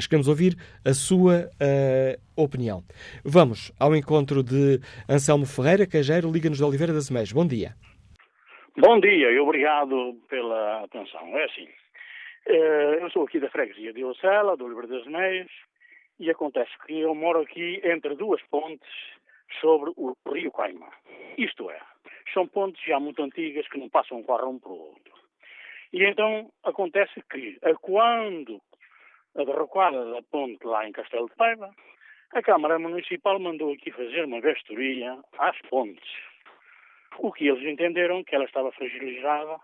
Queremos 0.09 0.28
ouvir 0.28 0.57
a 0.82 0.95
sua 0.95 1.51
uh, 1.61 2.43
opinião. 2.43 2.82
Vamos 3.22 3.70
ao 3.78 3.95
encontro 3.95 4.43
de 4.43 4.80
Anselmo 5.07 5.45
Ferreira, 5.45 5.86
cajeiro, 5.86 6.32
Liga-nos 6.32 6.57
de 6.57 6.64
Oliveira 6.64 6.95
das 6.95 7.11
Meias. 7.11 7.30
Bom 7.30 7.47
dia. 7.47 7.74
Bom 8.78 8.99
dia 8.99 9.30
e 9.30 9.39
obrigado 9.39 10.16
pela 10.30 10.84
atenção. 10.84 11.20
É 11.36 11.45
assim, 11.45 11.68
eh, 12.47 12.99
eu 13.03 13.11
sou 13.11 13.24
aqui 13.24 13.39
da 13.39 13.51
freguesia 13.51 13.93
de 13.93 14.03
Ocela, 14.05 14.57
do 14.57 14.64
Oliveira 14.64 14.89
das 14.89 15.07
Meias, 15.07 15.51
e 16.18 16.30
acontece 16.30 16.70
que 16.86 16.99
eu 16.99 17.14
moro 17.14 17.43
aqui 17.43 17.82
entre 17.84 18.14
duas 18.14 18.41
pontes 18.45 18.89
sobre 19.61 19.93
o 19.97 20.16
rio 20.32 20.51
Caima. 20.53 20.89
Isto 21.36 21.70
é, 21.70 21.78
são 22.32 22.47
pontes 22.47 22.82
já 22.86 22.99
muito 22.99 23.22
antigas 23.22 23.68
que 23.68 23.78
não 23.78 23.91
passam 23.91 24.18
um 24.18 24.22
para 24.22 24.47
o 24.47 24.78
outro. 24.78 25.12
E 25.93 26.05
então 26.05 26.51
acontece 26.64 27.20
que, 27.30 27.59
a 27.62 27.74
quando 27.74 28.62
a 29.41 29.45
derrocada 29.45 30.12
da 30.12 30.22
ponte 30.22 30.64
lá 30.66 30.86
em 30.86 30.93
Castelo 30.93 31.28
de 31.28 31.36
Paiva, 31.36 31.70
a 32.32 32.43
Câmara 32.43 32.78
Municipal 32.78 33.39
mandou 33.39 33.72
aqui 33.72 33.91
fazer 33.91 34.24
uma 34.24 34.41
vestoria 34.41 35.18
às 35.39 35.59
pontes. 35.62 36.11
O 37.18 37.32
que 37.32 37.49
eles 37.49 37.62
entenderam 37.64 38.24
que 38.24 38.34
ela 38.34 38.45
estava 38.45 38.72
fragilizada 38.72 39.57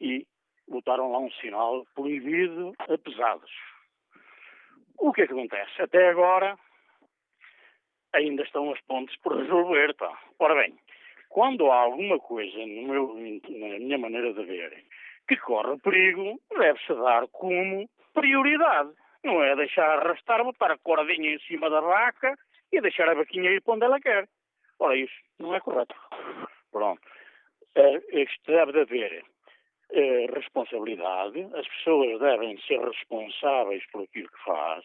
e 0.00 0.26
botaram 0.68 1.12
lá 1.12 1.18
um 1.18 1.30
sinal 1.32 1.86
proibido 1.94 2.74
a 2.78 2.98
pesados. 2.98 3.50
O 4.98 5.12
que 5.12 5.22
é 5.22 5.26
que 5.26 5.32
acontece? 5.32 5.80
Até 5.80 6.08
agora 6.08 6.58
ainda 8.14 8.42
estão 8.42 8.72
as 8.72 8.80
pontes 8.82 9.16
por 9.20 9.36
resolver. 9.36 9.94
Tá? 9.94 10.18
Ora 10.38 10.54
bem, 10.54 10.76
quando 11.28 11.70
há 11.70 11.80
alguma 11.80 12.18
coisa, 12.18 12.56
meu, 12.58 13.14
na 13.14 13.78
minha 13.78 13.98
maneira 13.98 14.32
de 14.32 14.42
ver, 14.44 14.84
que 15.28 15.36
corre 15.36 15.78
perigo, 15.80 16.40
deve-se 16.56 16.94
dar 16.94 17.28
como 17.28 17.88
prioridade. 18.16 18.90
Não 19.22 19.42
é 19.42 19.54
deixar 19.54 19.98
arrastar, 19.98 20.42
botar 20.42 20.72
a 20.72 20.78
cordinha 20.78 21.34
em 21.34 21.38
cima 21.40 21.68
da 21.68 21.80
vaca 21.80 22.34
e 22.72 22.80
deixar 22.80 23.08
a 23.08 23.14
vaquinha 23.14 23.50
ir 23.50 23.60
para 23.60 23.74
onde 23.74 23.84
ela 23.84 24.00
quer. 24.00 24.26
Ora, 24.78 24.96
isso 24.96 25.14
não 25.38 25.54
é 25.54 25.60
correto. 25.60 25.94
Pronto. 26.72 27.02
É, 27.74 28.22
isto 28.22 28.46
deve 28.46 28.72
de 28.72 28.80
haver 28.80 29.24
é, 29.90 30.26
responsabilidade, 30.32 31.42
as 31.54 31.68
pessoas 31.68 32.18
devem 32.20 32.58
ser 32.62 32.80
responsáveis 32.80 33.84
por 33.90 34.02
aquilo 34.02 34.28
que 34.28 34.44
faz, 34.44 34.84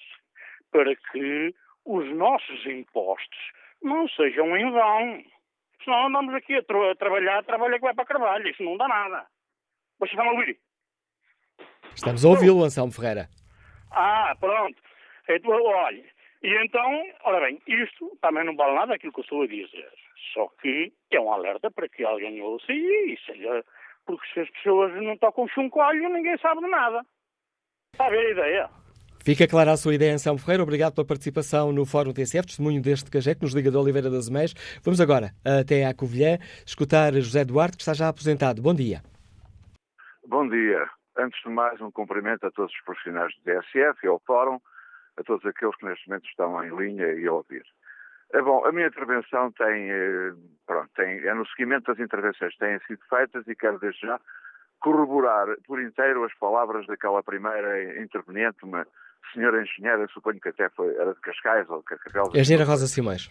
para 0.71 0.95
que 0.95 1.55
os 1.85 2.05
nossos 2.15 2.65
impostos 2.65 3.39
não 3.81 4.07
sejam 4.09 4.55
em 4.57 4.69
vão. 4.71 5.23
Senão 5.83 6.07
andamos 6.07 6.35
aqui 6.35 6.55
a, 6.55 6.63
tra 6.63 6.91
a 6.91 6.95
trabalhar, 6.95 7.43
trabalha 7.43 7.75
que 7.75 7.85
vai 7.85 7.93
para 7.93 8.05
Carvalho, 8.05 8.47
isso 8.47 8.63
não 8.63 8.77
dá 8.77 8.87
nada. 8.87 9.25
Vocês 9.99 10.11
estão 10.11 10.29
a 10.29 10.33
ouvir? 10.33 10.59
Estamos 11.95 12.25
a 12.25 12.29
ouvi-lo, 12.29 12.63
Anselmo 12.63 12.91
Ferreira. 12.91 13.29
Ah, 13.91 14.35
pronto. 14.39 14.77
Então, 15.29 15.51
olha, 15.51 16.03
e 16.43 16.65
então, 16.65 17.03
ora 17.23 17.39
bem, 17.45 17.61
isto 17.67 18.17
também 18.21 18.43
não 18.43 18.55
vale 18.55 18.73
nada 18.73 18.95
aquilo 18.95 19.13
que 19.13 19.19
eu 19.19 19.23
estou 19.23 19.43
a 19.43 19.47
dizer. 19.47 19.91
Só 20.33 20.47
que 20.61 20.91
é 21.11 21.19
um 21.19 21.31
alerta 21.31 21.69
para 21.69 21.87
que 21.87 22.03
alguém 22.03 22.41
ouça 22.41 22.71
e 22.71 23.17
seja. 23.25 23.63
Porque 24.05 24.25
se 24.33 24.39
as 24.39 24.49
pessoas 24.49 24.91
não 25.03 25.17
tocam 25.17 25.47
chuncolho, 25.47 26.09
ninguém 26.09 26.37
sabe 26.39 26.61
de 26.61 26.67
nada. 26.67 27.05
Está 27.93 28.07
a 28.07 28.09
ver 28.09 28.25
a 28.25 28.31
ideia? 28.31 28.69
Fica 29.23 29.47
clara 29.47 29.71
a 29.71 29.77
sua 29.77 29.93
ideia, 29.93 30.13
Anselmo 30.13 30.39
Ferreira. 30.39 30.63
Obrigado 30.63 30.95
pela 30.95 31.05
participação 31.05 31.71
no 31.71 31.85
Fórum 31.85 32.11
TSF, 32.11 32.47
testemunho 32.47 32.81
deste 32.81 33.11
cajé 33.11 33.35
que 33.35 33.43
nos 33.43 33.53
liga 33.53 33.69
de 33.69 33.77
Oliveira 33.77 34.09
das 34.09 34.27
Meias. 34.29 34.55
Vamos 34.83 34.99
agora 34.99 35.31
até 35.45 35.85
à 35.85 35.93
Covilhã 35.93 36.39
escutar 36.65 37.13
José 37.13 37.45
Duarte, 37.45 37.77
que 37.77 37.83
está 37.83 37.93
já 37.93 38.07
aposentado. 38.07 38.63
Bom 38.63 38.73
dia. 38.73 39.03
Bom 40.27 40.47
dia. 40.47 40.89
Antes 41.17 41.41
de 41.43 41.49
mais, 41.49 41.79
um 41.81 41.91
cumprimento 41.91 42.45
a 42.45 42.51
todos 42.51 42.73
os 42.73 42.81
profissionais 42.81 43.33
do 43.35 43.43
TSF 43.43 43.99
e 44.03 44.07
ao 44.07 44.19
Fórum, 44.19 44.59
a 45.17 45.23
todos 45.23 45.45
aqueles 45.45 45.75
que 45.75 45.85
neste 45.85 46.07
momento 46.07 46.27
estão 46.27 46.63
em 46.63 46.75
linha 46.75 47.07
e 47.13 47.27
a 47.27 47.33
ouvir. 47.33 47.63
É 48.33 48.41
bom, 48.41 48.65
a 48.65 48.71
minha 48.71 48.87
intervenção 48.87 49.51
tem, 49.51 49.91
eh, 49.91 50.31
pronto, 50.65 50.89
tem, 50.95 51.19
é 51.19 51.33
no 51.33 51.45
seguimento 51.47 51.91
das 51.91 51.99
intervenções 51.99 52.53
que 52.53 52.59
têm 52.59 52.79
sido 52.87 53.01
feitas 53.09 53.45
e 53.45 53.55
quero 53.55 53.77
desde 53.79 54.07
já 54.07 54.19
corroborar 54.79 55.47
por 55.67 55.81
inteiro 55.81 56.23
as 56.23 56.33
palavras 56.35 56.87
daquela 56.87 57.21
primeira 57.21 58.01
interveniente, 58.01 58.63
uma 58.63 58.87
senhora 59.33 59.61
engenheira, 59.61 60.07
suponho 60.07 60.39
que 60.39 60.49
até 60.49 60.69
foi, 60.69 60.95
era 60.95 61.13
de 61.13 61.19
Cascais 61.19 61.69
ou 61.69 61.79
de 61.79 61.85
Cascavel. 61.85 62.31
Engenheira 62.33 62.65
Rosa 62.65 62.87
Simões. 62.87 63.29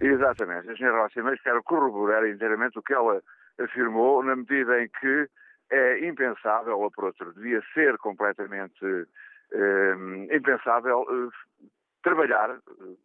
Exatamente, 0.00 0.68
a 0.68 0.72
engenheira 0.72 0.98
Rosa 0.98 1.12
Simões, 1.12 1.40
quero 1.42 1.62
corroborar 1.62 2.26
inteiramente 2.26 2.78
o 2.78 2.82
que 2.82 2.94
ela 2.94 3.22
afirmou, 3.60 4.22
na 4.22 4.34
medida 4.34 4.82
em 4.82 4.88
que 4.88 5.28
é 5.70 6.06
impensável, 6.06 6.78
ou 6.78 6.90
por 6.90 7.04
outro, 7.04 7.32
devia 7.34 7.62
ser 7.74 7.98
completamente 7.98 9.06
eh, 9.52 9.94
impensável 10.36 11.06
eh, 11.08 11.56
trabalhar, 12.02 12.50
eh, 12.50 12.96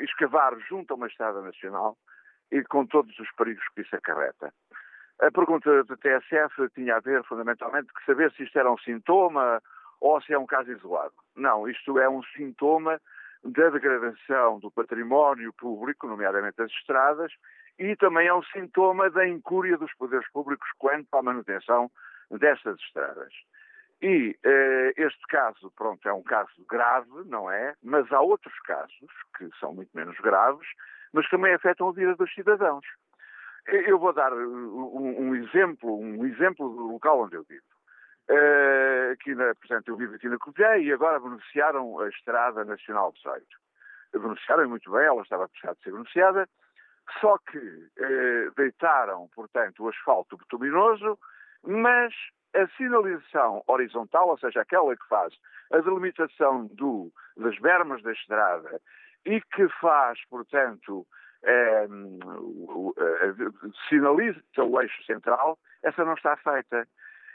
escavar 0.00 0.58
junto 0.68 0.92
a 0.92 0.96
uma 0.96 1.06
estrada 1.06 1.40
nacional 1.40 1.96
e 2.50 2.62
com 2.64 2.86
todos 2.86 3.18
os 3.18 3.30
perigos 3.32 3.64
que 3.74 3.82
isso 3.82 3.94
acarreta. 3.96 4.52
A 5.20 5.30
pergunta 5.30 5.84
do 5.84 5.96
TSF 5.96 6.68
tinha 6.74 6.96
a 6.96 7.00
ver, 7.00 7.22
fundamentalmente, 7.24 7.92
que 7.92 8.04
saber 8.04 8.32
se 8.32 8.42
isto 8.42 8.58
era 8.58 8.70
um 8.70 8.78
sintoma 8.78 9.62
ou 10.00 10.20
se 10.20 10.32
é 10.32 10.38
um 10.38 10.46
caso 10.46 10.72
isolado. 10.72 11.14
Não, 11.36 11.68
isto 11.68 11.98
é 11.98 12.08
um 12.08 12.22
sintoma 12.36 13.00
da 13.44 13.68
degradação 13.70 14.58
do 14.58 14.70
património 14.70 15.52
público, 15.52 16.06
nomeadamente 16.06 16.56
das 16.56 16.70
estradas, 16.72 17.32
e 17.78 17.96
também 17.96 18.28
é 18.28 18.34
um 18.34 18.42
sintoma 18.44 19.10
da 19.10 19.26
incúria 19.26 19.76
dos 19.76 19.92
poderes 19.94 20.30
públicos 20.32 20.68
quanto 20.78 21.12
à 21.14 21.22
manutenção 21.22 21.90
destas 22.30 22.78
estradas. 22.80 23.32
E 24.02 24.36
eh, 24.44 24.92
este 24.96 25.22
caso, 25.28 25.72
pronto, 25.76 26.06
é 26.08 26.12
um 26.12 26.22
caso 26.22 26.52
grave, 26.68 27.10
não 27.26 27.50
é? 27.50 27.74
Mas 27.82 28.10
há 28.12 28.20
outros 28.20 28.58
casos 28.60 28.94
que 29.36 29.48
são 29.58 29.74
muito 29.74 29.90
menos 29.94 30.16
graves, 30.18 30.66
mas 31.12 31.28
também 31.28 31.54
afetam 31.54 31.88
a 31.88 31.92
vida 31.92 32.14
dos 32.14 32.32
cidadãos. 32.34 32.84
Eu 33.66 33.98
vou 33.98 34.12
dar 34.12 34.32
um, 34.32 35.28
um 35.28 35.34
exemplo, 35.34 35.98
um 35.98 36.26
exemplo 36.26 36.68
do 36.68 36.92
local 36.92 37.22
onde 37.22 37.36
eu 37.36 37.44
vivo. 37.44 37.64
Uh, 38.28 39.12
aqui 39.12 39.34
na, 39.34 39.54
portanto, 39.54 39.88
eu 39.88 39.96
vivo 39.96 40.14
aqui 40.14 40.28
na 40.28 40.38
Covilhã 40.38 40.76
e 40.78 40.92
agora 40.92 41.20
beneficiaram 41.20 41.98
a 42.00 42.08
Estrada 42.08 42.64
Nacional 42.64 43.12
18. 43.12 43.46
Beneficiaram 44.12 44.68
muito 44.68 44.90
bem, 44.90 45.04
ela 45.04 45.22
estava 45.22 45.44
a 45.44 45.48
precisar 45.48 45.74
de 45.74 45.82
ser 45.82 45.92
beneficiada, 45.92 46.48
só 47.20 47.38
que 47.38 47.58
uh, 47.58 48.54
deitaram, 48.56 49.28
portanto, 49.34 49.84
o 49.84 49.88
asfalto 49.88 50.36
bituminoso, 50.36 51.18
mas 51.62 52.14
a 52.54 52.66
sinalização 52.76 53.62
horizontal, 53.66 54.28
ou 54.28 54.38
seja, 54.38 54.60
aquela 54.60 54.96
que 54.96 55.06
faz 55.08 55.34
a 55.72 55.78
delimitação 55.78 56.66
do, 56.66 57.12
das 57.36 57.58
bermas 57.58 58.02
da 58.02 58.12
estrada 58.12 58.80
e 59.24 59.40
que 59.40 59.68
faz, 59.80 60.18
portanto, 60.28 61.06
eh, 61.42 61.86
sinaliza 63.88 64.40
o 64.58 64.80
eixo 64.80 65.04
central, 65.04 65.58
essa 65.82 66.04
não 66.04 66.14
está 66.14 66.36
feita. 66.36 66.86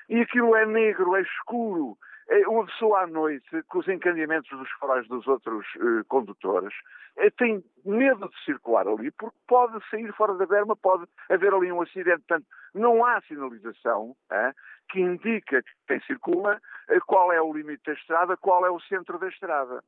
E 0.08 0.22
aquilo 0.22 0.56
é 0.56 0.66
negro, 0.66 1.16
é 1.16 1.22
escuro. 1.22 1.98
É 2.30 2.48
uma 2.48 2.64
pessoa 2.68 3.02
à 3.02 3.08
noite, 3.08 3.64
com 3.68 3.80
os 3.80 3.88
encadeamentos 3.88 4.50
dos 4.56 4.70
faróis 4.80 5.08
dos 5.08 5.28
outros 5.28 5.66
uh, 5.78 6.06
condutores, 6.08 6.74
uh, 7.18 7.32
tem 7.38 7.64
medo 7.84 8.30
de 8.30 8.46
circular 8.46 8.88
ali, 8.88 9.10
porque 9.10 9.36
pode 9.48 9.84
sair 9.90 10.14
fora 10.14 10.36
da 10.36 10.46
berma, 10.46 10.76
pode 10.76 11.06
haver 11.28 11.52
ali 11.52 11.72
um 11.72 11.82
acidente. 11.82 12.20
Portanto, 12.28 12.46
não 12.76 13.04
há 13.04 13.20
sinalização 13.22 14.12
uh, 14.12 14.54
que 14.92 15.00
indica 15.00 15.64
quem 15.88 16.00
circula 16.02 16.62
qual 17.08 17.32
é 17.32 17.42
o 17.42 17.52
limite 17.52 17.84
da 17.86 17.94
estrada, 17.94 18.38
qual 18.38 18.64
é 18.64 18.70
o 18.70 18.80
centro 18.82 19.18
da 19.18 19.28
estrada. 19.28 19.84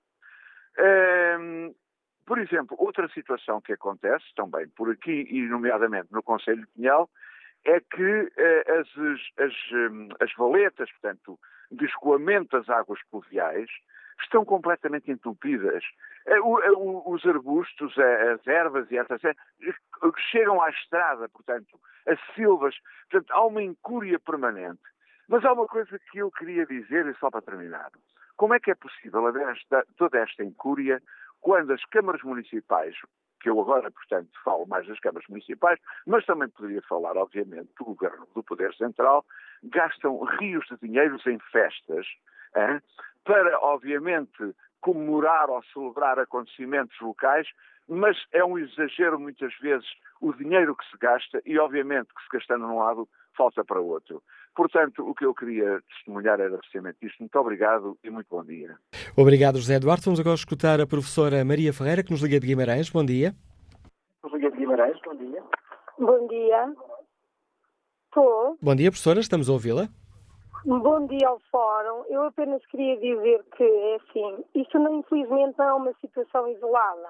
Ehm, 0.78 1.74
por 2.26 2.38
exemplo, 2.38 2.76
outra 2.80 3.08
situação 3.10 3.62
que 3.62 3.74
acontece 3.74 4.26
também 4.36 4.68
por 4.70 4.92
aqui, 4.92 5.28
e 5.30 5.42
nomeadamente 5.48 6.08
no 6.12 6.24
Conselho 6.24 6.62
de 6.62 6.68
Pinhal, 6.74 7.10
é 7.66 7.80
que 7.80 8.32
eh, 8.38 8.80
as, 8.80 8.88
as, 9.38 9.54
as 10.20 10.34
valetas, 10.36 10.90
portanto, 10.92 11.40
de 11.72 11.86
escoamento 11.86 12.58
das 12.58 12.70
águas 12.70 13.00
pluviais, 13.10 13.70
estão 14.22 14.46
completamente 14.46 15.12
entupidas. 15.12 15.84
Eh, 16.26 16.36
eh, 16.36 16.72
os 16.76 17.26
arbustos, 17.26 17.98
as 17.98 18.46
ervas 18.46 18.90
e 18.92 18.98
essas 18.98 19.22
chegam 20.32 20.62
à 20.62 20.70
estrada, 20.70 21.28
portanto, 21.30 21.80
as 22.08 22.20
silvas, 22.36 22.76
portanto, 23.10 23.32
há 23.32 23.46
uma 23.46 23.62
incúria 23.62 24.20
permanente. 24.20 24.82
Mas 25.28 25.46
há 25.46 25.54
uma 25.54 25.68
coisa 25.68 25.98
que 26.12 26.20
eu 26.20 26.30
queria 26.32 26.66
dizer, 26.66 27.06
e 27.08 27.16
só 27.16 27.30
para 27.30 27.42
terminar. 27.42 27.90
Como 28.36 28.54
é 28.54 28.60
que 28.60 28.72
é 28.72 28.76
possível 28.76 29.26
haver 29.26 29.48
esta, 29.48 29.86
toda 29.98 30.20
esta 30.20 30.44
incúria 30.44 31.02
quando 31.40 31.72
as 31.74 31.84
câmaras 31.86 32.22
municipais 32.22 32.96
que 33.42 33.50
eu 33.50 33.60
agora, 33.60 33.90
portanto, 33.92 34.30
falo 34.44 34.66
mais 34.68 34.88
das 34.88 35.00
câmaras 35.00 35.28
municipais, 35.28 35.80
mas 36.06 36.26
também 36.26 36.48
poderia 36.50 36.82
falar, 36.84 37.18
obviamente, 37.18 37.70
do 37.78 37.86
governo 37.86 38.28
do 38.34 38.44
Poder 38.44 38.74
Central, 38.76 39.26
gastam 39.64 40.24
rios 40.40 40.66
de 40.68 40.78
dinheiros 40.78 41.26
em 41.26 41.40
festas 41.52 42.06
hein, 42.56 42.80
para, 43.24 43.60
obviamente, 43.60 44.56
comemorar 44.80 45.50
ou 45.50 45.64
celebrar 45.74 46.20
acontecimentos 46.20 47.00
locais, 47.02 47.48
mas 47.88 48.18
é 48.32 48.44
um 48.44 48.58
exagero 48.58 49.20
muitas 49.20 49.54
vezes 49.60 49.88
o 50.20 50.34
dinheiro 50.34 50.76
que 50.76 50.86
se 50.90 50.98
gasta 50.98 51.42
e, 51.46 51.58
obviamente, 51.58 52.14
que 52.14 52.22
se 52.22 52.30
gastando 52.32 52.68
num 52.68 52.80
lado, 52.80 53.08
falta 53.36 53.64
para 53.64 53.80
outro. 53.80 54.22
Portanto, 54.56 55.08
o 55.08 55.16
que 55.16 55.26
eu 55.26 55.34
queria 55.34 55.82
testemunhar 55.90 56.40
era 56.40 56.58
precisamente 56.58 56.98
isto. 57.06 57.20
Muito 57.20 57.36
obrigado 57.40 57.98
e 58.04 58.10
muito 58.10 58.28
bom 58.30 58.44
dia. 58.44 58.78
Obrigado, 59.16 59.58
José 59.58 59.76
Eduardo. 59.76 60.04
Vamos 60.04 60.20
agora 60.20 60.36
escutar 60.36 60.82
a 60.82 60.88
professora 60.88 61.46
Maria 61.46 61.74
Ferreira, 61.74 62.04
que 62.04 62.12
nos 62.12 62.22
liga 62.22 62.40
de 62.40 62.48
Guimarães. 62.48 62.90
Bom 62.90 63.06
dia. 63.06 63.34
Nos 64.24 64.34
liga 64.34 64.52
de 64.52 64.58
Guimarães. 64.58 65.00
Bom 65.06 65.16
dia. 65.16 65.44
Bom 65.98 66.28
dia. 66.28 66.76
Estou. 68.08 68.58
Bom 68.62 68.76
dia, 68.76 68.92
professora. 68.92 69.20
Estamos 69.22 69.50
a 69.50 69.54
ouvi-la. 69.54 69.88
Bom 70.66 71.08
dia 71.08 71.28
ao 71.28 71.40
Fórum. 71.52 72.04
Eu 72.10 72.24
apenas 72.24 72.64
queria 72.68 72.96
dizer 72.98 73.44
que, 73.56 73.64
é 73.64 73.96
assim, 73.96 74.44
isto 74.54 74.78
não, 74.78 75.00
infelizmente 75.00 75.58
não 75.58 75.66
é 75.66 75.74
uma 75.74 75.94
situação 76.02 76.48
isolada. 76.50 77.10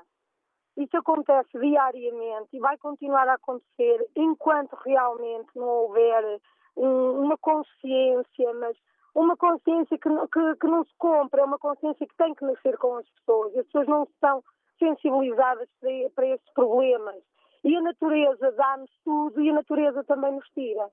Isso 0.77 0.95
acontece 0.95 1.59
diariamente 1.59 2.49
e 2.53 2.59
vai 2.59 2.77
continuar 2.77 3.27
a 3.27 3.33
acontecer 3.33 4.07
enquanto 4.15 4.73
realmente 4.85 5.49
não 5.55 5.67
houver 5.67 6.39
um, 6.75 7.23
uma 7.23 7.37
consciência, 7.37 8.53
mas 8.55 8.77
uma 9.13 9.35
consciência 9.35 9.97
que, 9.97 10.09
que, 10.09 10.55
que, 10.55 10.67
não 10.67 10.83
se 10.83 10.93
compra, 10.97 11.41
é 11.41 11.45
uma 11.45 11.59
consciência 11.59 12.07
que 12.07 12.15
tem 12.15 12.33
que 12.33 12.45
nascer 12.45 12.77
com 12.77 12.97
as 12.97 13.09
pessoas. 13.09 13.57
As 13.57 13.65
pessoas 13.65 13.87
não 13.87 14.03
estão 14.03 14.43
sensibilizadas 14.79 15.69
para, 15.79 16.09
para 16.15 16.27
estes 16.27 16.53
problemas. 16.53 17.21
E 17.63 17.75
a 17.75 17.81
natureza 17.81 18.51
dá-nos 18.53 18.89
tudo 19.03 19.41
e 19.41 19.49
a 19.49 19.53
natureza 19.53 20.03
também 20.03 20.31
nos 20.31 20.47
tira. 20.49 20.89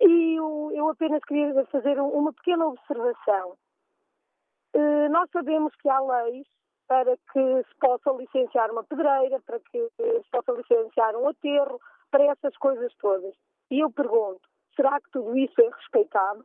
E 0.00 0.38
eu, 0.38 0.70
eu 0.72 0.88
apenas 0.88 1.22
queria 1.24 1.64
fazer 1.66 2.00
uma 2.00 2.32
pequena 2.32 2.66
observação. 2.66 3.56
Uh, 4.74 5.08
nós 5.10 5.28
sabemos 5.32 5.74
que 5.76 5.88
há 5.88 5.98
leis 6.00 6.46
para 6.86 7.16
que 7.32 7.62
se 7.64 7.74
possa 7.80 8.10
licenciar 8.12 8.70
uma 8.70 8.84
pedreira, 8.84 9.40
para 9.44 9.58
que 9.60 9.88
se 9.96 10.30
possa 10.30 10.52
licenciar 10.52 11.16
um 11.16 11.28
aterro, 11.28 11.80
para 12.10 12.24
essas 12.24 12.56
coisas 12.56 12.92
todas. 13.00 13.34
E 13.70 13.80
eu 13.80 13.90
pergunto, 13.90 14.40
será 14.74 15.00
que 15.00 15.10
tudo 15.10 15.36
isso 15.36 15.60
é 15.60 15.68
respeitado? 15.68 16.44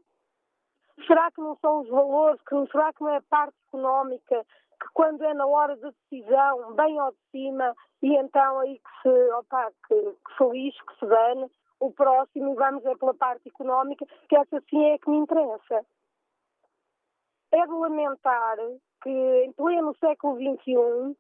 Será 1.07 1.30
que 1.32 1.41
não 1.41 1.57
são 1.57 1.82
os 1.82 1.89
valores, 1.89 2.41
que, 2.41 2.71
será 2.71 2.93
que 2.93 3.03
não 3.03 3.09
é 3.09 3.17
a 3.17 3.21
parte 3.23 3.55
económica 3.67 4.45
que 4.80 4.88
quando 4.93 5.23
é 5.23 5.34
na 5.34 5.45
hora 5.45 5.76
da 5.78 5.89
decisão, 5.89 6.73
bem 6.73 6.99
ao 6.99 7.11
de 7.11 7.17
cima, 7.32 7.76
e 8.01 8.15
então 8.15 8.59
aí 8.59 8.80
que 8.80 9.01
se, 9.01 9.32
opa, 9.34 9.71
que, 9.88 9.95
que 9.95 10.38
se 10.38 10.49
lixe, 10.51 10.86
que 10.86 10.99
se 10.99 11.05
dane, 11.05 11.49
o 11.80 11.91
próximo 11.91 12.51
e 12.51 12.55
vamos 12.55 12.86
é 12.86 12.95
pela 12.95 13.13
parte 13.13 13.47
económica, 13.49 14.05
que 14.30 14.36
essa 14.36 14.61
sim 14.69 14.84
é 14.86 14.97
que 14.97 15.09
me 15.09 15.17
interessa. 15.17 15.86
É 17.51 17.65
de 17.65 17.73
lamentar 17.73 18.57
que 19.01 19.09
em 19.09 19.51
pleno 19.53 19.95
século 19.99 20.36
XXI 20.36 21.15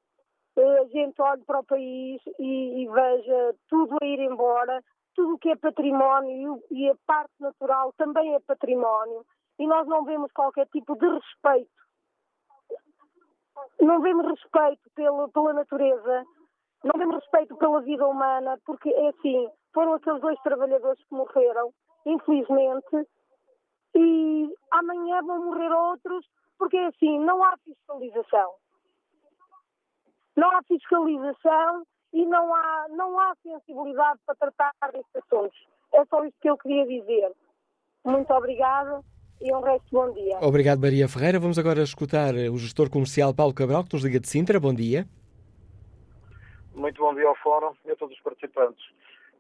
eh, 0.57 0.79
a 0.79 0.85
gente 0.85 1.21
olhe 1.21 1.43
para 1.43 1.59
o 1.59 1.63
país 1.63 2.21
e, 2.39 2.83
e 2.83 2.87
veja 2.87 3.55
tudo 3.69 3.97
a 4.01 4.05
ir 4.05 4.19
embora, 4.19 4.83
tudo 5.15 5.35
o 5.35 5.39
que 5.39 5.49
é 5.49 5.55
património 5.55 6.61
e 6.69 6.89
a 6.89 6.95
parte 7.05 7.33
natural 7.39 7.93
também 7.97 8.35
é 8.35 8.39
património 8.41 9.25
e 9.57 9.65
nós 9.65 9.87
não 9.87 10.03
vemos 10.03 10.31
qualquer 10.33 10.67
tipo 10.67 10.95
de 10.97 11.07
respeito. 11.07 11.71
Não 13.79 14.01
vemos 14.01 14.27
respeito 14.27 14.89
pela 14.93 15.53
natureza, 15.53 16.25
não 16.83 16.97
vemos 16.97 17.15
respeito 17.15 17.55
pela 17.55 17.81
vida 17.81 18.05
humana, 18.05 18.59
porque 18.65 18.89
é 18.89 19.09
assim, 19.09 19.49
foram 19.73 19.93
aqueles 19.93 20.21
dois 20.21 20.39
trabalhadores 20.41 21.01
que 21.05 21.15
morreram, 21.15 21.73
infelizmente, 22.05 23.07
e 23.95 24.53
amanhã 24.71 25.21
vão 25.21 25.45
morrer 25.45 25.71
outros, 25.71 26.25
porque 26.57 26.77
é 26.77 26.87
assim, 26.87 27.19
não 27.19 27.43
há 27.43 27.55
fiscalização. 27.63 28.53
Não 30.35 30.51
há 30.51 30.61
fiscalização 30.63 31.85
e 32.15 32.25
não 32.25 32.55
há, 32.55 32.85
não 32.91 33.19
há 33.19 33.35
sensibilidade 33.43 34.19
para 34.25 34.35
tratar 34.35 34.73
destes 34.93 35.15
assuntos. 35.17 35.67
É 35.93 36.05
só 36.05 36.23
isso 36.23 36.37
que 36.41 36.49
eu 36.49 36.57
queria 36.57 36.87
dizer. 36.87 37.29
Muito 38.05 38.33
obrigada 38.33 39.01
e 39.41 39.53
um 39.53 39.59
resto 39.59 39.85
de 39.85 39.91
bom 39.91 40.13
dia. 40.13 40.37
Obrigado, 40.41 40.79
Maria 40.79 41.09
Ferreira. 41.09 41.41
Vamos 41.41 41.59
agora 41.59 41.81
escutar 41.81 42.33
o 42.33 42.57
gestor 42.57 42.89
comercial 42.89 43.35
Paulo 43.35 43.53
Cabral, 43.53 43.83
que 43.83 43.93
nos 43.93 44.03
liga 44.03 44.19
de 44.19 44.29
Sintra. 44.29 44.61
Bom 44.61 44.73
dia. 44.73 45.05
Muito 46.73 47.01
bom 47.01 47.13
dia 47.13 47.27
ao 47.27 47.35
Fórum 47.35 47.73
e 47.85 47.91
a 47.91 47.95
todos 47.97 48.15
os 48.15 48.23
participantes. 48.23 48.83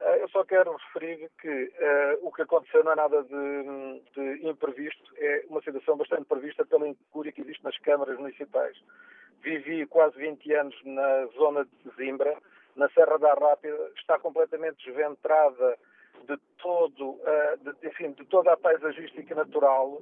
Eh, 0.01 0.23
eu 0.23 0.29
só 0.29 0.43
quero 0.43 0.75
referir 0.75 1.29
que 1.41 1.47
uh, 1.47 2.27
o 2.27 2.31
que 2.31 2.41
aconteceu 2.41 2.83
não 2.83 2.91
é 2.91 2.95
nada 2.95 3.23
de, 3.23 4.01
de, 4.15 4.47
imprevisto, 4.49 5.13
é 5.17 5.45
uma 5.49 5.61
situação 5.61 5.95
bastante 5.95 6.25
prevista 6.25 6.65
pela 6.65 6.87
incúria 6.87 7.31
que 7.31 7.41
existe 7.41 7.63
nas 7.63 7.77
câmaras 7.77 8.17
municipais. 8.17 8.77
Vivi 9.41 9.85
quase 9.85 10.17
20 10.17 10.53
anos 10.53 10.75
na 10.83 11.25
zona 11.37 11.65
de 11.65 11.95
Zimbra, 11.95 12.37
na 12.75 12.89
Serra 12.89 13.17
da 13.17 13.33
Rápida, 13.33 13.91
está 13.97 14.19
completamente 14.19 14.85
desventrada 14.85 15.77
de 16.27 16.37
todo, 16.61 17.11
uh, 17.11 17.57
de, 17.61 17.87
enfim, 17.87 18.11
de 18.11 18.25
toda 18.25 18.53
a 18.53 18.57
paisagística 18.57 19.33
natural 19.35 20.01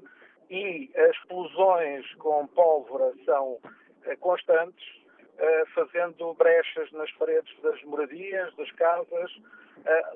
e 0.49 0.91
as 0.95 1.15
explosões 1.17 2.13
com 2.15 2.47
pólvora 2.47 3.13
são 3.25 3.53
uh, 3.53 4.17
constantes, 4.19 4.85
uh, 4.87 5.65
fazendo 5.73 6.33
brechas 6.33 6.91
nas 6.91 7.11
paredes 7.13 7.53
das 7.61 7.81
moradias, 7.83 8.55
das 8.55 8.71
casas. 8.71 9.31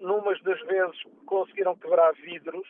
numas 0.02 0.42
das 0.44 0.62
vezes 0.62 1.04
conseguiram 1.26 1.76
quebrar 1.76 2.14
vidros 2.14 2.68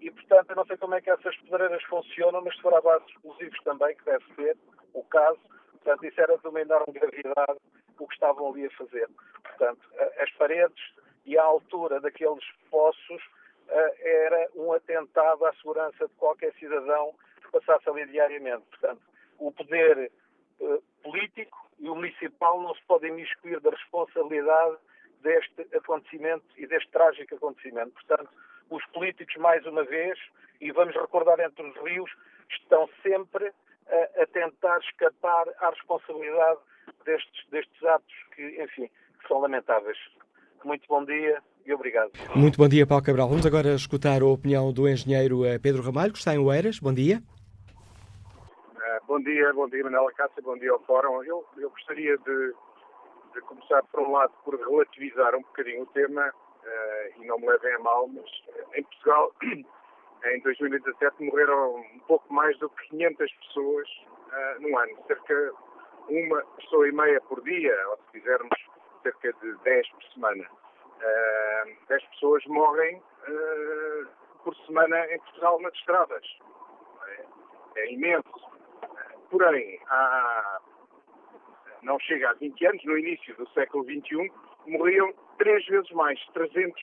e, 0.00 0.10
portanto, 0.10 0.50
eu 0.50 0.56
não 0.56 0.66
sei 0.66 0.76
como 0.76 0.94
é 0.94 1.00
que 1.00 1.10
essas 1.10 1.36
pedreiras 1.36 1.82
funcionam, 1.84 2.42
mas 2.42 2.54
se 2.56 2.62
for 2.62 2.74
à 2.74 2.80
base 2.80 3.04
de 3.06 3.12
explosivos 3.12 3.58
também, 3.64 3.96
que 3.96 4.04
deve 4.04 4.24
ser 4.34 4.56
o 4.92 5.02
caso, 5.04 5.40
portanto, 5.72 6.04
isso 6.04 6.20
era 6.20 6.36
de 6.36 6.48
uma 6.48 6.60
enorme 6.60 6.92
gravidade 6.92 7.58
o 8.04 8.08
que 8.08 8.14
estavam 8.14 8.48
ali 8.48 8.66
a 8.66 8.70
fazer. 8.70 9.08
Portanto, 9.42 9.80
as 10.18 10.30
paredes 10.32 10.94
e 11.24 11.38
a 11.38 11.42
altura 11.42 12.00
daqueles 12.00 12.44
poços 12.70 13.22
era 13.68 14.48
um 14.54 14.72
atentado 14.72 15.44
à 15.44 15.52
segurança 15.54 16.06
de 16.06 16.14
qualquer 16.14 16.52
cidadão 16.54 17.14
que 17.42 17.50
passasse 17.50 17.88
ali 17.88 18.06
diariamente. 18.06 18.64
Portanto, 18.70 19.02
o 19.38 19.50
poder 19.52 20.10
uh, 20.60 20.82
político 21.02 21.68
e 21.78 21.88
o 21.88 21.94
municipal 21.94 22.60
não 22.62 22.74
se 22.74 22.82
podem 22.82 23.10
imiscuir 23.10 23.60
da 23.60 23.70
responsabilidade 23.70 24.76
deste 25.20 25.62
acontecimento 25.76 26.44
e 26.56 26.66
deste 26.66 26.90
trágico 26.90 27.34
acontecimento. 27.34 27.92
Portanto, 27.92 28.28
os 28.70 28.84
políticos, 28.86 29.36
mais 29.36 29.64
uma 29.66 29.84
vez, 29.84 30.18
e 30.60 30.70
vamos 30.72 30.94
recordar 30.94 31.38
entre 31.40 31.66
os 31.66 31.76
rios, 31.82 32.10
estão 32.50 32.88
sempre 33.02 33.52
a, 33.90 34.22
a 34.22 34.26
tentar 34.26 34.78
escapar 34.78 35.46
à 35.60 35.70
responsabilidade 35.70 36.60
destes, 37.04 37.46
destes 37.50 37.84
atos 37.84 38.14
que, 38.34 38.62
enfim, 38.62 38.90
que 39.20 39.28
são 39.28 39.38
lamentáveis. 39.38 39.98
Muito 40.64 40.86
bom 40.88 41.04
dia 41.04 41.42
e 41.64 41.72
obrigado. 41.72 42.10
Muito 42.34 42.58
bom 42.58 42.68
dia, 42.68 42.86
Paulo 42.86 43.04
Cabral. 43.04 43.28
Vamos 43.28 43.46
agora 43.46 43.74
escutar 43.74 44.22
a 44.22 44.26
opinião 44.26 44.72
do 44.72 44.88
engenheiro 44.88 45.44
eh, 45.44 45.58
Pedro 45.58 45.82
Ramalho, 45.82 46.12
que 46.12 46.18
está 46.18 46.34
em 46.34 46.38
Oeiras. 46.38 46.78
Bom 46.78 46.92
dia. 46.92 47.22
Uh, 48.74 49.06
bom 49.06 49.20
dia, 49.20 49.52
bom 49.52 49.68
dia, 49.68 49.84
Manela 49.84 50.12
Cássio, 50.12 50.42
bom 50.42 50.56
dia 50.58 50.72
ao 50.72 50.80
Fórum. 50.80 51.22
Eu, 51.24 51.44
eu 51.56 51.70
gostaria 51.70 52.16
de, 52.18 52.54
de, 53.34 53.40
começar, 53.42 53.82
por 53.84 54.00
um 54.00 54.12
lado, 54.12 54.32
por 54.44 54.58
relativizar 54.58 55.34
um 55.34 55.42
bocadinho 55.42 55.82
o 55.82 55.86
tema, 55.86 56.28
uh, 56.28 57.22
e 57.22 57.26
não 57.26 57.38
me 57.38 57.46
levem 57.46 57.74
a 57.74 57.78
mal, 57.80 58.08
mas 58.08 58.30
em 58.76 58.82
Portugal, 58.82 59.32
em 60.34 60.40
2017, 60.40 61.24
morreram 61.24 61.76
um 61.76 61.98
pouco 62.06 62.32
mais 62.32 62.58
do 62.58 62.68
que 62.70 62.88
500 62.88 63.32
pessoas 63.32 63.88
uh, 63.88 64.60
num 64.60 64.76
ano, 64.78 64.96
cerca 65.06 65.52
uma 66.08 66.42
pessoa 66.58 66.88
e 66.88 66.92
meia 66.92 67.20
por 67.22 67.42
dia, 67.42 67.88
ou 67.88 67.96
se 67.96 68.12
quisermos 68.12 68.58
cerca 69.02 69.32
de 69.32 69.56
10 69.58 69.88
por 69.90 70.02
semana. 70.14 70.44
Uh, 70.44 71.02
ah, 71.02 71.64
10 71.88 72.04
pessoas 72.06 72.44
morrem 72.46 72.96
uh, 72.96 74.06
por 74.42 74.54
semana 74.66 75.12
em 75.12 75.18
Portugal 75.18 75.60
nas 75.60 75.74
estradas. 75.74 76.38
É, 77.06 77.80
é 77.80 77.92
imenso. 77.92 78.56
Porém, 79.30 79.80
há, 79.88 80.60
não 81.82 81.98
chega 82.00 82.30
a 82.30 82.34
20 82.34 82.66
anos, 82.66 82.84
no 82.84 82.96
início 82.96 83.34
do 83.36 83.48
século 83.50 83.84
XXI, 83.84 84.32
morriam 84.66 85.12
três 85.38 85.66
vezes 85.66 85.90
mais, 85.90 86.18
300, 86.32 86.80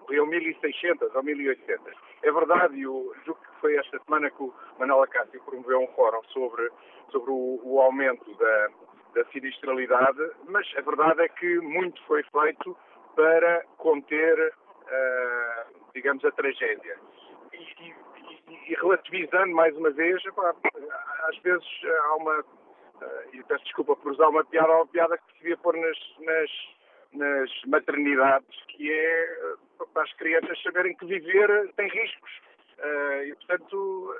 morriam 0.00 0.26
1.600 0.26 1.14
ou 1.14 1.22
1.800. 1.22 2.05
É 2.22 2.32
verdade, 2.32 2.80
eu 2.80 3.14
julgo 3.24 3.40
que 3.40 3.60
foi 3.60 3.76
esta 3.76 3.98
semana 4.04 4.30
que 4.30 4.42
o 4.42 4.52
Manuel 4.78 5.02
Acácio 5.02 5.40
promoveu 5.44 5.80
um 5.80 5.88
fórum 5.88 6.22
sobre, 6.28 6.70
sobre 7.10 7.30
o, 7.30 7.60
o 7.62 7.80
aumento 7.80 8.34
da, 8.34 8.68
da 9.14 9.24
sinistralidade, 9.30 10.30
mas 10.48 10.66
a 10.76 10.80
verdade 10.80 11.22
é 11.22 11.28
que 11.28 11.58
muito 11.60 12.02
foi 12.04 12.22
feito 12.24 12.76
para 13.14 13.64
conter, 13.78 14.52
uh, 14.82 15.90
digamos, 15.94 16.24
a 16.24 16.30
tragédia. 16.32 16.98
E, 17.52 17.56
e, 17.58 17.94
e, 18.70 18.74
relativizando 18.74 19.54
mais 19.54 19.74
uma 19.76 19.90
vez, 19.90 20.24
epá, 20.26 20.54
às 21.28 21.38
vezes 21.38 21.66
há 21.84 22.16
uma, 22.16 22.40
uh, 22.40 22.44
e 23.32 23.42
peço 23.44 23.64
desculpa 23.64 23.96
por 23.96 24.12
usar 24.12 24.28
uma 24.28 24.44
piada, 24.44 24.72
uma 24.72 24.86
piada 24.86 25.16
que 25.16 25.32
se 25.32 25.38
devia 25.38 25.56
pôr 25.58 25.76
nas, 25.76 25.98
nas, 26.20 26.50
nas 27.12 27.50
maternidades, 27.66 28.56
que 28.68 28.90
é 28.90 29.54
para 29.92 30.02
as 30.02 30.12
crianças 30.14 30.62
saberem 30.62 30.94
que 30.96 31.06
viver 31.06 31.72
tem 31.76 31.88
riscos. 31.88 32.30
Uh, 32.78 33.22
e, 33.24 33.34
portanto, 33.36 34.14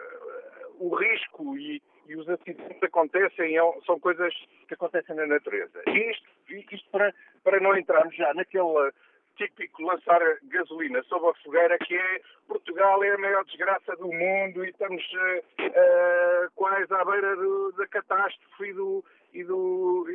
o 0.79 0.95
risco 0.95 1.57
e, 1.59 1.83
e 2.09 2.17
os 2.17 2.29
acidentes 2.29 2.83
acontecem, 2.83 3.57
é 3.57 3.61
são 3.85 3.99
coisas 4.01 4.33
que 4.67 4.75
acontecem 4.75 5.15
na 5.17 5.27
natureza. 5.27 5.83
E 5.87 6.11
isto, 6.11 6.29
isto 6.49 6.91
para, 6.91 7.15
para 7.45 7.61
não 7.61 7.77
entrarmos 7.77 8.15
já 8.17 8.33
naquele 8.35 8.93
típico 9.37 9.83
lançar 9.83 10.21
gasolina 10.45 11.03
sobre 11.05 11.31
a 11.31 11.35
fogueira 11.45 11.79
que 11.79 11.95
é 11.95 12.21
Portugal 12.49 13.03
é 13.05 13.15
a 13.15 13.19
maior 13.19 13.45
desgraça 13.45 13.95
do 13.97 14.11
mundo 14.11 14.65
e 14.65 14.71
estamos 14.71 15.03
uh, 15.13 15.63
uh, 15.67 16.51
quase 16.55 16.93
à 16.93 17.05
beira 17.05 17.37
do, 17.37 17.73
da 17.73 17.87
catástrofe 17.87 18.65
e 18.65 18.73
do, 18.73 19.05
e 19.35 19.45
do, 19.45 20.07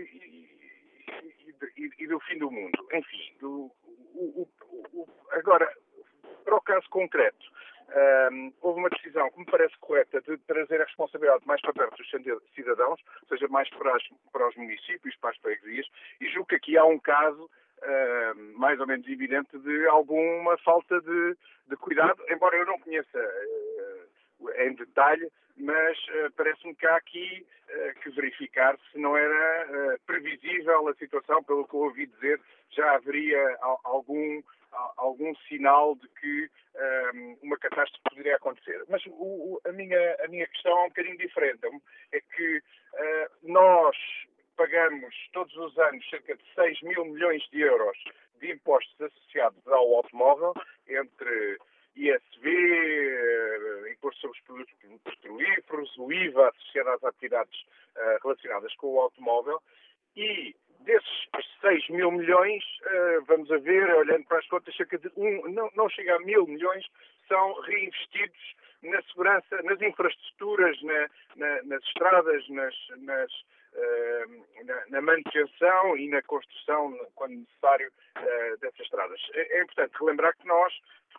e, 1.78 2.08
do 2.08 2.20
fim 2.22 2.38
do 2.38 2.52
mundo. 2.52 2.88
Enfim, 2.94 3.36
do, 3.40 3.72
o, 4.14 4.42
o, 4.42 4.50
o, 4.94 5.08
agora, 5.32 5.72
para 6.44 6.56
o 6.56 6.62
caso 6.62 6.90
concreto, 6.90 7.52
um, 8.32 8.54
houve 8.62 8.80
uma 8.80 8.90
decisão 8.90 9.30
que 9.32 9.40
me 9.40 9.46
parece 9.46 9.78
correta 9.80 10.22
de 10.22 10.38
trazer 10.40 10.82
a 10.82 10.86
responsabilidade 10.86 11.46
mais 11.46 11.62
para 11.62 11.74
perto 11.74 11.98
dos 11.98 12.10
cidadãos, 12.56 13.02
ou 13.22 13.28
seja, 13.28 13.48
mais 13.50 13.70
para, 13.70 13.96
as, 13.96 14.04
para 14.32 14.48
os 14.48 14.56
municípios, 14.56 15.16
para 15.18 15.32
as 15.32 15.38
freguesias, 15.38 15.88
e 16.20 16.28
julgo 16.30 16.48
que 16.48 16.56
aqui 16.56 16.78
há 16.78 16.86
um 16.86 17.00
caso 17.00 17.44
uh, 17.46 18.60
mais 18.60 18.80
ou 18.80 18.88
menos 18.88 19.08
evidente 19.08 19.58
de 19.58 19.88
alguma 19.88 20.58
falta 20.60 21.02
de, 21.02 21.38
de, 21.68 21.76
cuidado, 21.78 22.24
embora 22.30 22.56
eu 22.56 22.66
não 22.66 22.80
conheça 22.80 23.20
uh, 24.40 24.50
em 24.62 24.74
detalhe, 24.74 25.30
mas 25.58 25.98
uh, 25.98 26.32
parece-me 26.36 26.76
que 26.76 26.86
há 26.86 26.96
aqui 26.96 27.46
uh, 27.70 28.00
que 28.02 28.10
verificar 28.12 28.78
se 28.92 28.98
não 28.98 29.16
era 29.16 29.68
uh, 29.68 30.00
previsível 30.06 30.88
a 30.88 30.96
situação, 30.96 31.44
pelo 31.44 31.68
que 31.68 31.74
eu 31.74 31.82
ouvi 31.82 32.06
dizer, 32.08 32.40
já 32.72 32.96
haveria 32.96 33.58
algum, 33.84 34.42
algum 34.98 35.36
sinal 35.48 35.96
de 35.96 36.08
que 36.08 36.50
um, 37.14 37.38
uma 37.44 37.58
catástrofe 37.58 38.04
poderia 38.10 38.38
acontecer. 38.38 38.82
Mas 38.88 39.06
o, 39.08 39.12
o, 39.12 39.62
a, 39.66 39.72
minha, 39.74 40.18
a 40.24 40.28
minha 40.30 40.48
questão 40.48 40.72
é 40.72 40.84
um 40.84 40.88
bocadinho 40.88 41.18
diferente. 41.18 41.60
É 42.14 42.22
que 42.22 42.64
nós 43.44 43.96
pagamos 44.56 45.14
todos 45.34 45.56
os 45.58 45.78
anos 45.80 46.10
cerca 46.10 46.36
de 46.36 46.44
6 46.56 46.82
mil 46.84 47.06
milhões 47.06 47.44
de 47.52 47.62
euros 47.62 47.98
de 48.40 48.52
impostos 48.52 49.00
associados 49.02 49.68
ao 49.68 49.96
automóvel, 49.96 50.54
entre 50.88 51.58
ISV, 51.96 52.46
eh, 52.46 53.92
imposto 53.92 54.22
sobre 54.22 54.38
os 54.38 54.44
produtos 54.44 54.74
petrolíferos, 55.04 55.98
o 55.98 56.12
IVA 56.12 56.50
associado 56.50 56.90
às 56.90 57.04
atividades 57.04 57.62
uh, 57.96 58.24
relacionadas 58.24 58.74
com 58.76 58.88
o 58.88 59.00
automóvel, 59.00 59.62
e 60.16 60.56
desses 60.80 61.28
6 61.62 61.90
mil 61.90 62.12
milhões, 62.12 62.64
uh, 62.64 63.26
vamos 63.28 63.52
a 63.52 63.58
ver, 63.58 63.94
olhando 63.96 64.26
para 64.26 64.40
as 64.40 64.48
contas, 64.48 64.76
cerca 64.76 64.98
de 64.98 65.12
um, 65.18 65.50
não, 65.50 65.70
não 65.76 65.90
chega 65.90 66.16
a 66.16 66.20
mil 66.20 66.46
milhões, 66.48 66.86
são 67.28 67.54
reinvestidos 67.62 68.56
na 68.84 69.02
segurança, 69.04 69.62
nas 69.64 69.82
infraestruturas, 69.82 70.82
na, 70.82 71.10
na, 71.36 71.64
nas 71.64 71.84
estradas, 71.84 72.50
nas, 72.50 72.76
nas 72.98 73.32
na, 74.66 74.86
na, 74.90 75.02
manutenção 75.02 75.98
e 75.98 76.10
na 76.10 76.22
construção, 76.24 76.98
quando 77.16 77.36
necessário, 77.36 77.92
uh, 78.18 78.58
dessas 78.60 78.82
estradas. 78.82 79.20
É, 79.34 79.58
é, 79.58 79.64
importante 79.64 79.98
relembrar 80.00 80.36
que 80.38 80.48
nós 80.48 80.74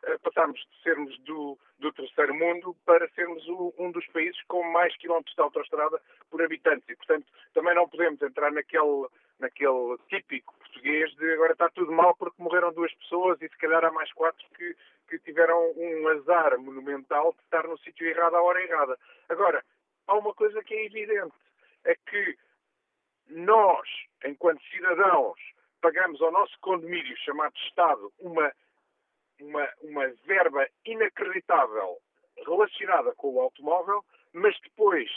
uh, 0.07 0.18
passamos 0.20 0.61
de 0.61 0.82
sermos 0.82 1.18
do, 1.20 1.59
do 1.78 1.92
terceiro 1.92 2.34
mundo 2.34 2.76
para 2.84 3.09
sermos 3.11 3.46
o, 3.48 3.74
um 3.78 3.90
dos 3.90 4.07
países 4.09 4.40
com 4.48 4.62
mais 4.64 4.96
quilómetros 4.96 5.34
de 5.34 5.40
autoestrada 5.40 6.00
por 6.30 6.42
habitante 6.42 6.84
e, 6.88 6.96
portanto, 6.96 7.26
também 7.55 7.74
não 7.74 7.88
podemos 7.88 8.20
entrar 8.22 8.53
naquele, 8.53 9.07
naquele 9.38 9.98
típico 10.09 10.55
português 10.59 11.14
de 11.16 11.32
agora 11.32 11.53
está 11.53 11.68
tudo 11.70 11.92
mal 11.92 12.14
porque 12.16 12.42
morreram 12.42 12.72
duas 12.72 12.92
pessoas 12.94 13.40
e 13.42 13.48
se 13.48 13.59
calhar 13.59 13.84
há 13.84 13.90
mais 13.90 14.12
quatro 14.12 14.44
que, 14.57 14.76
que 15.09 15.18
tiveram 15.20 15.72
um 15.76 16.09
azar 16.09 16.59
monumental 16.59 17.32
de 17.32 17.42
estar 17.44 17.66
no 17.66 17.78
sítio 17.78 18.07
errado 18.07 18.36
à 18.36 18.42
hora 18.42 18.62
errada. 18.62 18.98
Agora, 19.28 19.64
há 20.07 20.14
uma 20.14 20.32
coisa 20.34 20.62
que 20.62 20.74
é 20.74 20.86
evidente 20.86 21.34
é 21.85 21.95
que 21.95 22.37
nós, 23.28 23.89
enquanto 24.24 24.62
cidadãos, 24.64 25.39
pagamos 25.80 26.20
ao 26.22 26.30
nosso 26.30 26.59
condomínio 26.61 27.16
chamado 27.18 27.55
Estado 27.57 28.12
uma, 28.18 28.53
uma, 29.41 29.68
uma 29.83 30.09
verba 30.26 30.66
inacreditável 30.85 31.99
relacionada 32.47 33.14
com 33.16 33.35
o 33.35 33.41
automóvel, 33.41 34.05
mas 34.33 34.59
depois 34.61 35.11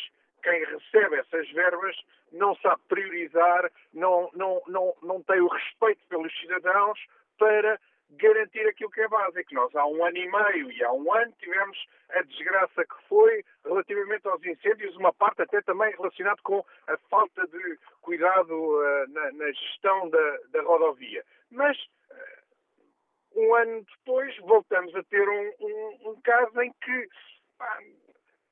quem 0.44 0.64
recebe 0.66 1.18
essas 1.18 1.50
verbas 1.52 1.96
não 2.32 2.56
sabe 2.58 2.82
priorizar, 2.88 3.72
não, 3.94 4.30
não, 4.34 4.62
não, 4.68 4.94
não 5.02 5.24
tem 5.24 5.40
o 5.40 5.48
respeito 5.48 6.06
pelos 6.08 6.32
cidadãos 6.40 7.00
para 7.38 7.80
garantir 8.12 8.68
aquilo 8.68 8.90
que 8.90 9.02
é 9.02 9.08
básico. 9.08 9.54
Nós 9.54 9.76
há 9.76 9.86
um 9.86 10.04
ano 10.06 10.18
e 10.18 10.32
meio 10.32 10.72
e 10.72 10.84
há 10.84 10.92
um 10.92 11.14
ano 11.14 11.34
tivemos 11.40 11.78
a 12.10 12.22
desgraça 12.22 12.86
que 12.86 13.08
foi 13.08 13.44
relativamente 13.64 14.28
aos 14.28 14.44
incêndios, 14.44 14.96
uma 14.96 15.14
parte 15.14 15.42
até 15.42 15.62
também 15.62 15.92
relacionada 15.96 16.40
com 16.44 16.64
a 16.88 16.98
falta 17.10 17.46
de 17.48 17.80
cuidado 18.02 18.54
uh, 18.54 19.10
na, 19.10 19.32
na, 19.34 19.52
gestão 19.52 20.10
da, 20.10 20.38
da 20.50 20.62
rodovia. 20.62 21.24
Mas 21.52 21.78
uh, 21.78 23.40
um 23.40 23.56
ano 23.56 23.86
depois 23.98 24.38
voltamos 24.40 24.96
a 24.96 25.04
ter 25.04 25.28
um, 25.28 25.52
um, 25.60 26.12
um 26.12 26.22
caso 26.22 26.62
em 26.62 26.72
que 26.82 27.10
pá, 27.58 27.80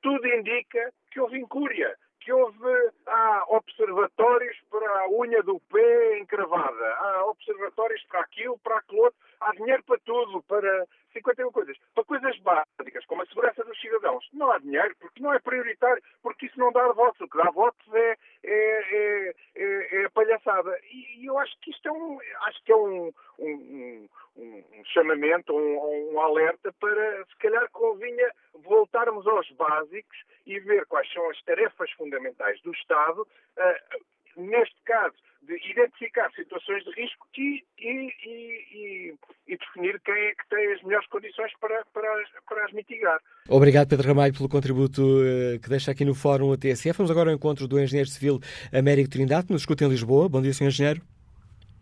tudo 0.02 0.26
indica 0.26 0.92
que 1.10 1.20
houve 1.20 1.38
incúria 1.38 1.96
que 2.24 2.32
houve 2.32 2.90
há 3.06 3.44
observatórios 3.48 4.56
para 4.70 4.88
a 5.00 5.08
unha 5.10 5.42
do 5.42 5.60
pé 5.68 6.18
encravada, 6.18 6.88
há 6.96 7.26
observatórios 7.26 8.02
para 8.08 8.20
aquilo, 8.20 8.58
para 8.58 8.78
aquilo 8.78 9.02
outro, 9.02 9.20
há 9.40 9.52
dinheiro 9.52 9.84
para 9.84 9.98
tudo, 10.00 10.42
para 10.44 10.86
51 11.14 11.52
coisas, 11.52 11.76
para 11.94 12.04
coisas 12.04 12.38
básicas, 12.40 13.06
como 13.06 13.22
a 13.22 13.26
segurança 13.26 13.64
dos 13.64 13.80
cidadãos. 13.80 14.28
Não 14.32 14.50
há 14.50 14.58
dinheiro, 14.58 14.94
porque 15.00 15.22
não 15.22 15.32
é 15.32 15.38
prioritário, 15.38 16.02
porque 16.22 16.46
isso 16.46 16.58
não 16.58 16.72
dá 16.72 16.86
votos. 16.92 17.20
O 17.20 17.28
que 17.28 17.38
dá 17.38 17.50
votos 17.50 17.94
é, 17.94 18.16
é, 18.42 18.52
é, 18.52 19.34
é, 19.54 20.02
é 20.02 20.08
palhaçada. 20.10 20.78
E, 20.90 21.26
eu 21.26 21.38
acho 21.38 21.58
que 21.60 21.70
isto 21.70 21.88
é 21.88 21.92
um, 21.92 22.18
acho 22.46 22.64
que 22.64 22.72
é 22.72 22.76
um, 22.76 23.12
um, 23.38 24.08
um, 24.36 24.64
um 24.72 24.84
chamamento, 24.86 25.54
um, 25.54 26.12
um 26.12 26.20
alerta 26.20 26.72
para, 26.80 27.24
se 27.26 27.36
calhar, 27.38 27.68
convinha 27.70 28.30
voltarmos 28.54 29.26
aos 29.26 29.50
básicos 29.52 30.18
e 30.46 30.58
ver 30.60 30.84
quais 30.86 31.10
são 31.12 31.30
as 31.30 31.40
tarefas 31.42 31.90
fundamentais 31.92 32.60
do 32.62 32.72
Estado, 32.72 33.22
uh, 33.22 34.04
neste 34.36 34.80
caso, 34.82 35.16
de 35.46 35.70
identificar 35.70 36.30
situações 36.32 36.82
de 36.84 36.90
risco 36.92 37.26
e, 37.36 37.64
e, 37.78 38.12
e, 38.24 39.14
e, 39.48 39.56
definir 39.56 40.00
quem 40.00 40.14
é 40.14 40.34
que 40.34 40.48
tem 40.48 40.72
as 40.72 40.82
melhores 40.82 41.06
condições 41.08 41.52
para, 41.60 41.84
para, 41.92 42.24
para 42.48 42.64
as 42.64 42.72
mitigar. 42.72 43.20
Obrigado, 43.48 43.88
Pedro 43.88 44.08
Ramalho, 44.08 44.34
pelo 44.34 44.48
contributo 44.48 45.02
uh, 45.02 45.60
que 45.60 45.68
deixa 45.68 45.90
aqui 45.90 46.04
no 46.04 46.14
Fórum 46.14 46.56
TSF. 46.56 46.96
Vamos 46.96 47.10
agora 47.10 47.30
ao 47.30 47.36
encontro 47.36 47.68
do 47.68 47.78
Engenheiro 47.78 48.08
Civil 48.08 48.40
Américo 48.72 49.10
Trindade, 49.10 49.46
que 49.46 49.52
nos 49.52 49.62
escuta 49.62 49.84
em 49.84 49.88
Lisboa. 49.88 50.28
Bom 50.28 50.40
dia, 50.40 50.52
Sr. 50.52 50.66
Engenheiro. 50.66 51.02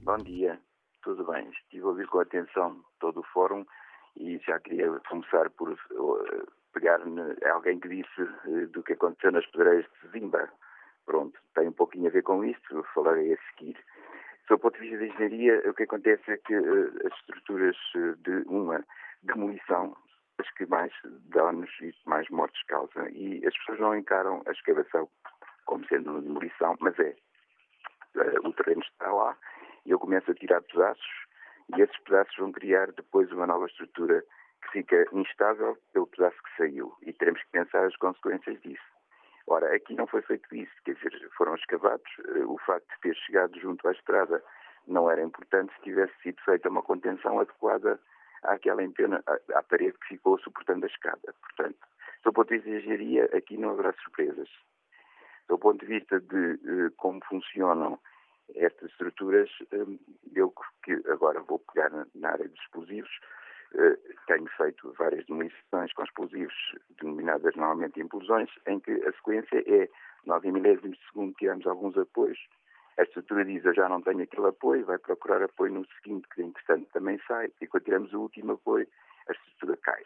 Bom 0.00 0.18
dia, 0.18 0.58
tudo 1.02 1.24
bem. 1.24 1.48
Estive 1.50 1.84
a 1.84 1.88
ouvir 1.88 2.06
com 2.08 2.18
atenção 2.18 2.82
todo 2.98 3.20
o 3.20 3.26
Fórum 3.32 3.64
e 4.16 4.38
já 4.46 4.58
queria 4.58 4.88
começar 5.08 5.48
por 5.50 5.70
uh, 5.70 5.78
pegar 6.74 7.00
alguém 7.52 7.78
que 7.78 7.88
disse 7.88 8.22
uh, 8.22 8.66
do 8.68 8.82
que 8.82 8.94
aconteceu 8.94 9.30
nas 9.30 9.46
pedreiras 9.46 9.86
de 10.02 10.18
Zimba 10.18 10.48
Pronto, 11.06 11.38
tem 11.54 11.68
um 11.68 11.72
pouquinho 11.72 12.08
a 12.08 12.10
ver 12.10 12.22
com 12.22 12.44
isto, 12.44 12.82
falarei 12.94 13.34
a 13.34 13.38
seguir. 13.50 13.76
Do 14.48 14.58
ponto 14.58 14.74
de 14.74 14.80
vista 14.80 14.98
da 14.98 15.06
engenharia, 15.06 15.70
o 15.70 15.74
que 15.74 15.84
acontece 15.84 16.30
é 16.30 16.36
que 16.36 16.54
uh, 16.54 17.06
as 17.06 17.18
estruturas 17.20 17.76
uh, 17.96 18.16
de 18.16 18.44
uma 18.48 18.84
demolição 19.22 19.96
as 20.38 20.50
que 20.52 20.66
mais 20.66 20.92
danos 21.30 21.70
e 21.80 21.94
mais 22.06 22.28
mortes 22.30 22.62
causam. 22.64 23.08
E 23.10 23.46
as 23.46 23.56
pessoas 23.58 23.80
não 23.80 23.96
encaram 23.96 24.42
a 24.46 24.50
escavação 24.50 25.08
como 25.64 25.86
sendo 25.86 26.10
uma 26.10 26.20
demolição, 26.20 26.76
mas 26.80 26.98
é. 26.98 27.14
Uh, 28.14 28.48
o 28.48 28.52
terreno 28.52 28.82
está 28.82 29.10
lá 29.10 29.36
e 29.86 29.90
eu 29.90 29.98
começo 29.98 30.30
a 30.30 30.34
tirar 30.34 30.60
pedaços 30.62 31.26
e 31.74 31.80
esses 31.80 31.96
pedaços 32.00 32.36
vão 32.36 32.52
criar 32.52 32.92
depois 32.92 33.30
uma 33.32 33.46
nova 33.46 33.66
estrutura 33.66 34.22
que 34.62 34.70
fica 34.72 35.06
instável 35.12 35.78
pelo 35.92 36.06
pedaço 36.06 36.36
que 36.42 36.56
saiu 36.58 36.92
e 37.02 37.12
teremos 37.14 37.42
que 37.42 37.50
pensar 37.50 37.86
as 37.86 37.96
consequências 37.96 38.60
disso. 38.60 38.91
Ora, 39.46 39.74
aqui 39.74 39.94
não 39.94 40.06
foi 40.06 40.22
feito 40.22 40.54
isso, 40.54 40.72
quer 40.84 40.94
dizer, 40.94 41.30
foram 41.36 41.54
escavados. 41.54 42.10
Eh, 42.36 42.44
o 42.44 42.58
facto 42.58 42.88
de 42.88 43.00
ter 43.00 43.16
chegado 43.16 43.58
junto 43.58 43.86
à 43.88 43.92
estrada 43.92 44.42
não 44.86 45.10
era 45.10 45.22
importante 45.22 45.72
se 45.74 45.82
tivesse 45.82 46.12
sido 46.22 46.40
feita 46.42 46.68
uma 46.68 46.82
contenção 46.82 47.40
adequada 47.40 47.98
àquela 48.42 48.82
empena, 48.82 49.22
à, 49.26 49.62
parede 49.62 49.98
que 49.98 50.08
ficou 50.08 50.38
suportando 50.38 50.84
a 50.84 50.88
escada. 50.88 51.34
Portanto, 51.40 51.78
do 52.24 52.32
ponto 52.32 52.48
de 52.48 52.56
vista 52.56 52.70
de 52.70 52.76
engenharia, 52.76 53.24
aqui 53.36 53.56
não 53.56 53.70
haverá 53.70 53.92
surpresas. 53.94 54.48
Do 55.48 55.58
ponto 55.58 55.80
de 55.80 55.86
vista 55.86 56.20
de 56.20 56.36
uh, 56.36 56.90
como 56.96 57.20
funcionam 57.24 57.98
estas 58.54 58.90
estruturas, 58.90 59.50
um, 59.72 59.98
eu 60.34 60.52
que 60.84 60.92
agora 61.08 61.40
vou 61.40 61.58
pegar 61.58 61.90
na, 61.90 62.06
na 62.14 62.30
área 62.30 62.48
dos 62.48 62.60
explosivos, 62.60 63.10
eh, 63.10 63.41
tenho 64.26 64.46
feito 64.56 64.92
várias 64.98 65.24
demolições 65.26 65.92
com 65.94 66.04
explosivos, 66.04 66.54
denominadas 67.00 67.54
normalmente 67.56 68.00
implosões, 68.00 68.50
em 68.66 68.80
que 68.80 68.92
a 68.92 69.12
sequência 69.12 69.62
é 69.66 69.88
nós 70.26 70.44
em 70.44 70.52
milésimos 70.52 70.96
de 70.98 71.04
segundo 71.06 71.34
tiramos 71.34 71.66
alguns 71.66 71.96
apoios, 71.96 72.38
a 72.98 73.02
estrutura 73.02 73.44
diz 73.44 73.64
eu 73.64 73.74
já 73.74 73.88
não 73.88 74.02
tenho 74.02 74.22
aquele 74.22 74.48
apoio, 74.48 74.84
vai 74.84 74.98
procurar 74.98 75.42
apoio 75.42 75.72
no 75.72 75.86
seguinte, 75.96 76.28
que 76.34 76.42
entretanto 76.42 76.88
também 76.92 77.18
sai, 77.26 77.50
e 77.60 77.66
quando 77.66 77.84
tiramos 77.84 78.12
o 78.12 78.20
último 78.20 78.52
apoio, 78.52 78.86
a 79.28 79.32
estrutura 79.32 79.78
cai. 79.78 80.02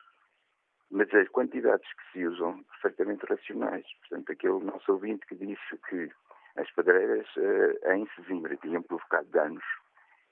Mas 0.91 1.13
as 1.13 1.29
quantidades 1.29 1.87
que 1.95 2.13
se 2.13 2.27
usam, 2.27 2.63
perfeitamente 2.65 3.27
racionais. 3.27 3.85
Portanto, 4.01 4.31
aquele 4.31 4.65
nosso 4.65 4.93
ouvinte 4.93 5.27
que 5.27 5.35
disse 5.35 5.77
que 5.89 6.09
as 6.57 6.71
pedreiras 6.71 7.27
uh, 7.37 7.93
em 7.93 8.07
Sesimbra 8.15 8.57
tinham 8.57 8.83
provocado 8.83 9.27
danos 9.31 9.65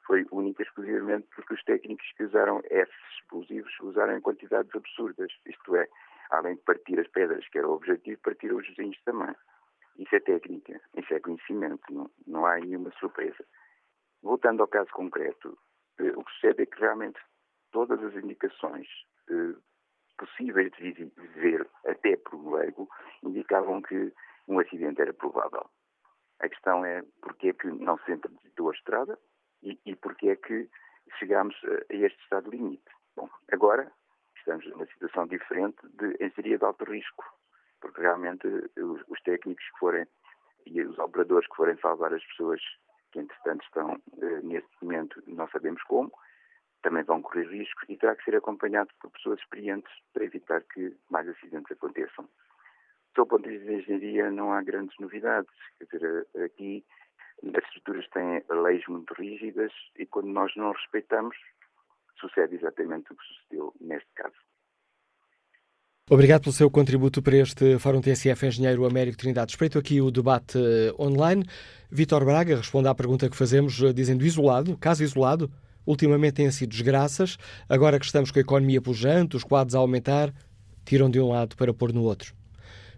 foi 0.07 0.27
única 0.31 0.63
e 0.63 0.67
exclusivamente 0.67 1.27
porque 1.35 1.55
os 1.55 1.65
técnicos 1.65 2.07
que 2.17 2.25
usaram 2.25 2.61
esses 2.65 2.95
explosivos 3.19 3.73
usaram 3.81 4.17
em 4.17 4.21
quantidades 4.21 4.75
absurdas. 4.75 5.31
Isto 5.47 5.77
é, 5.77 5.89
além 6.31 6.57
de 6.57 6.63
partir 6.63 6.99
as 7.01 7.09
pedras, 7.09 7.47
que 7.49 7.59
era 7.59 7.69
o 7.69 7.73
objetivo, 7.75 8.21
partiram 8.23 8.57
os 8.57 8.67
vizinhos 8.69 9.01
também. 9.05 9.35
Isso 9.97 10.15
é 10.15 10.21
técnica, 10.21 10.81
isso 10.97 11.15
é 11.15 11.21
conhecimento, 11.21 11.83
não, 11.93 12.11
não 12.27 12.47
há 12.47 12.57
nenhuma 12.59 12.91
surpresa. 12.99 13.45
Voltando 14.23 14.63
ao 14.63 14.69
caso 14.69 14.91
concreto, 14.91 15.57
eh, 15.99 16.13
o 16.17 16.25
que 16.25 16.33
sucede 16.33 16.63
é 16.63 16.67
que 16.67 16.81
realmente 16.81 17.21
todas 17.71 18.03
as 18.03 18.15
indicações 18.15 18.89
eh, 19.31 19.55
possíveis 20.19 20.73
de 20.73 21.11
ver, 21.37 21.69
até 21.87 22.17
por 22.17 22.35
um 22.35 22.55
leigo, 22.55 22.89
indicavam 23.23 23.83
que 23.83 24.13
um 24.49 24.59
acidente 24.59 25.01
era 25.01 25.13
provável. 25.13 25.69
A 26.41 26.49
questão 26.49 26.85
é 26.85 27.03
porque 27.23 27.49
é 27.49 27.53
que 27.53 27.69
não 27.69 27.97
se 27.99 28.13
interditou 28.13 28.71
a 28.71 28.75
estrada, 28.75 29.19
e, 29.65 29.81
e 29.85 29.97
porque 29.97 30.29
é 30.29 30.37
que 30.37 30.69
chegámos 31.19 31.57
a 31.65 31.95
este 31.95 32.21
estado 32.23 32.51
limite. 32.51 32.85
Bom, 33.17 33.29
agora 33.51 33.91
estamos 34.37 34.67
numa 34.67 34.87
situação 34.87 35.27
diferente 35.27 35.79
de 35.95 36.25
engenharia 36.25 36.59
de 36.59 36.65
alto 36.65 36.85
risco, 36.85 37.25
porque 37.81 38.01
realmente 38.01 38.47
os, 38.47 39.03
os 39.09 39.21
técnicos 39.23 39.65
que 39.65 39.79
forem 39.79 40.07
e 40.67 40.83
os 40.83 40.99
operadores 40.99 41.49
que 41.49 41.57
forem 41.57 41.77
salvar 41.79 42.13
as 42.13 42.25
pessoas 42.27 42.61
que, 43.13 43.21
entretanto, 43.21 43.65
estão 43.65 44.03
eh, 44.21 44.41
neste 44.43 44.71
momento, 44.83 45.23
não 45.27 45.49
sabemos 45.49 45.83
como, 45.85 46.11
também 46.83 47.03
vão 47.05 47.23
correr 47.23 47.49
riscos 47.49 47.85
e 47.89 47.97
terá 47.97 48.17
que 48.17 48.25
ser 48.25 48.37
acompanhado 48.37 48.91
por 49.01 49.11
pessoas 49.11 49.41
experientes 49.41 49.93
para 50.13 50.25
evitar 50.25 50.63
que 50.63 50.97
mais 51.11 51.29
acidentes 51.29 51.71
aconteçam. 51.73 52.29
Do 53.15 53.27
ponto 53.27 53.43
de 53.45 53.51
vista 53.51 53.67
da 53.67 53.79
engenharia, 53.79 54.31
não 54.31 54.53
há 54.53 54.63
grandes 54.63 54.99
novidades. 54.99 55.53
Quer 55.79 55.85
dizer, 55.97 56.27
aqui 56.45 56.85
as 57.43 57.65
estruturas 57.65 58.09
têm 58.11 58.43
leis 58.63 58.83
muito 58.89 59.13
rígidas 59.15 59.73
e 59.97 60.07
quando 60.07 60.29
nós 60.29 60.53
não 60.57 60.73
respeitamos, 60.73 61.37
sucede 62.21 62.55
exatamente 62.55 63.13
o 63.13 63.17
que 63.17 63.25
sucedeu 63.25 63.75
neste 63.81 64.09
caso. 64.15 64.37
Obrigado 66.11 66.43
pelo 66.43 66.53
seu 66.53 66.71
contributo 66.71 67.23
para 67.23 67.37
este 67.39 67.79
Fórum 67.79 68.03
TSF 68.03 68.47
Engenheiro 68.47 68.85
Américo 68.85 69.17
Trindade. 69.17 69.53
Espreito 69.53 69.79
aqui 69.79 70.03
o 70.03 70.11
debate 70.11 70.59
eh, 70.59 70.93
online. 70.99 71.45
Vítor 71.91 72.27
Braga 72.27 72.57
responde 72.57 72.89
à 72.89 72.95
pergunta 72.95 73.29
que 73.29 73.37
fazemos, 73.37 73.83
eh, 73.83 73.91
dizendo 73.91 74.23
isolado, 74.23 74.77
caso 74.77 75.03
isolado, 75.03 75.51
ultimamente 75.87 76.35
têm 76.35 76.51
sido 76.51 76.71
desgraças, 76.71 77.39
agora 77.67 77.99
que 77.99 78.05
estamos 78.05 78.31
com 78.31 78.39
a 78.39 78.43
economia 78.43 78.83
pujante, 78.83 79.35
os 79.35 79.45
quadros 79.45 79.75
a 79.75 79.79
aumentar, 79.79 80.31
tiram 80.85 81.09
de 81.09 81.19
um 81.19 81.31
lado 81.31 81.57
para 81.57 81.73
pôr 81.73 81.91
no 81.91 82.03
outro. 82.03 82.35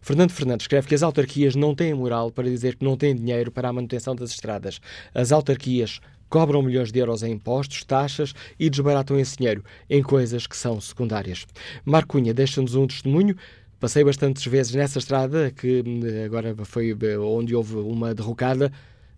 Fernando 0.06 0.30
Fernandes 0.30 0.62
escreve 0.62 0.86
que 0.86 0.94
as 0.94 1.02
autarquias 1.02 1.56
não 1.56 1.74
têm 1.74 1.92
moral 1.92 2.30
para 2.30 2.48
dizer 2.48 2.76
que 2.76 2.84
não 2.84 2.96
têm 2.96 3.12
dinheiro 3.12 3.50
para 3.50 3.70
a 3.70 3.72
manutenção 3.72 4.14
das 4.14 4.30
estradas. 4.30 4.80
As 5.12 5.32
autarquias 5.32 5.98
cobram 6.28 6.62
milhões 6.62 6.92
de 6.92 7.00
euros 7.00 7.24
em 7.24 7.32
impostos, 7.32 7.82
taxas 7.82 8.32
e 8.56 8.70
desbaratam 8.70 9.18
esse 9.18 9.36
dinheiro 9.36 9.64
em 9.90 10.04
coisas 10.04 10.46
que 10.46 10.56
são 10.56 10.80
secundárias. 10.80 11.44
Marco 11.84 12.12
Cunha 12.12 12.32
deixa-nos 12.32 12.76
um 12.76 12.86
testemunho. 12.86 13.36
Passei 13.80 14.04
bastantes 14.04 14.46
vezes 14.46 14.76
nessa 14.76 15.00
estrada, 15.00 15.50
que 15.50 15.82
hum, 15.84 16.00
agora 16.24 16.54
foi 16.64 16.96
eh, 17.02 17.18
onde 17.18 17.56
houve 17.56 17.74
uma 17.74 18.14
derrocada. 18.14 18.70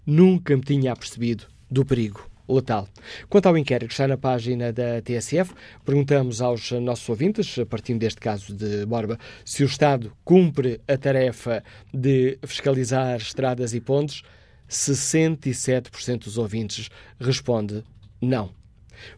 Nunca 0.07 0.57
me 0.57 0.63
tinha 0.63 0.91
apercebido 0.91 1.45
do 1.71 1.85
perigo 1.85 2.27
letal. 2.49 2.89
Quanto 3.29 3.47
ao 3.47 3.59
inquérito 3.59 3.89
que 3.89 3.95
está 3.95 4.09
na 4.09 4.17
página 4.17 4.73
da 4.73 5.01
TSF, 5.03 5.53
perguntamos 5.85 6.41
aos 6.41 6.71
nossos 6.73 7.09
ouvintes, 7.09 7.57
partindo 7.69 8.01
deste 8.01 8.21
caso 8.21 8.55
de 8.55 8.87
Borba, 8.87 9.19
se 9.45 9.63
o 9.63 9.67
Estado 9.67 10.13
cumpre 10.25 10.81
a 10.89 10.97
tarefa 10.97 11.63
de 11.93 12.39
fiscalizar 12.43 13.17
estradas 13.17 13.75
e 13.75 13.81
pontes. 13.81 14.23
67% 14.69 16.25
dos 16.25 16.37
ouvintes 16.37 16.91
responde 17.19 17.83
não. 18.21 18.51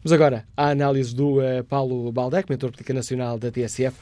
Vamos 0.03 0.13
agora 0.13 0.47
à 0.57 0.69
análise 0.71 1.15
do 1.15 1.41
uh, 1.41 1.65
Paulo 1.69 2.13
Baldec, 2.13 2.49
mentor 2.49 2.71
política 2.71 2.95
nacional 2.95 3.39
da 3.39 3.51
TSF. 3.51 3.97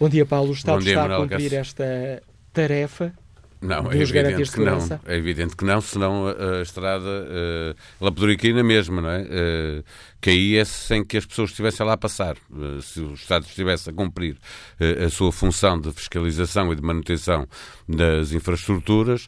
Bom 0.00 0.08
dia, 0.08 0.24
Paulo. 0.24 0.50
O 0.50 0.54
Estado 0.54 0.82
dia, 0.82 0.92
está 0.92 1.04
a 1.04 1.20
cumprir 1.20 1.54
esta 1.54 2.22
tarefa 2.52 3.12
não, 3.60 3.90
é 3.90 3.96
evidente 3.96 4.52
que 4.52 4.60
não. 4.60 4.78
É 5.06 5.16
evidente 5.16 5.56
que 5.56 5.64
não, 5.64 5.80
senão 5.80 6.28
a, 6.28 6.58
a 6.58 6.62
estrada 6.62 7.04
uh, 7.04 7.76
ela 8.00 8.12
poderia 8.12 8.36
cair 8.36 8.54
na 8.54 8.62
mesma, 8.62 9.00
não 9.00 9.10
é? 9.10 9.22
Uh, 9.22 9.84
caía 10.20 10.64
sem 10.64 11.04
que 11.04 11.16
as 11.16 11.26
pessoas 11.26 11.50
estivessem 11.50 11.84
lá 11.84 11.94
a 11.94 11.96
passar. 11.96 12.36
Uh, 12.50 12.80
se 12.82 13.00
o 13.00 13.14
Estado 13.14 13.44
estivesse 13.46 13.90
a 13.90 13.92
cumprir 13.92 14.36
uh, 14.80 15.04
a 15.04 15.10
sua 15.10 15.32
função 15.32 15.80
de 15.80 15.90
fiscalização 15.92 16.72
e 16.72 16.76
de 16.76 16.82
manutenção 16.82 17.48
das 17.88 18.32
infraestruturas, 18.32 19.26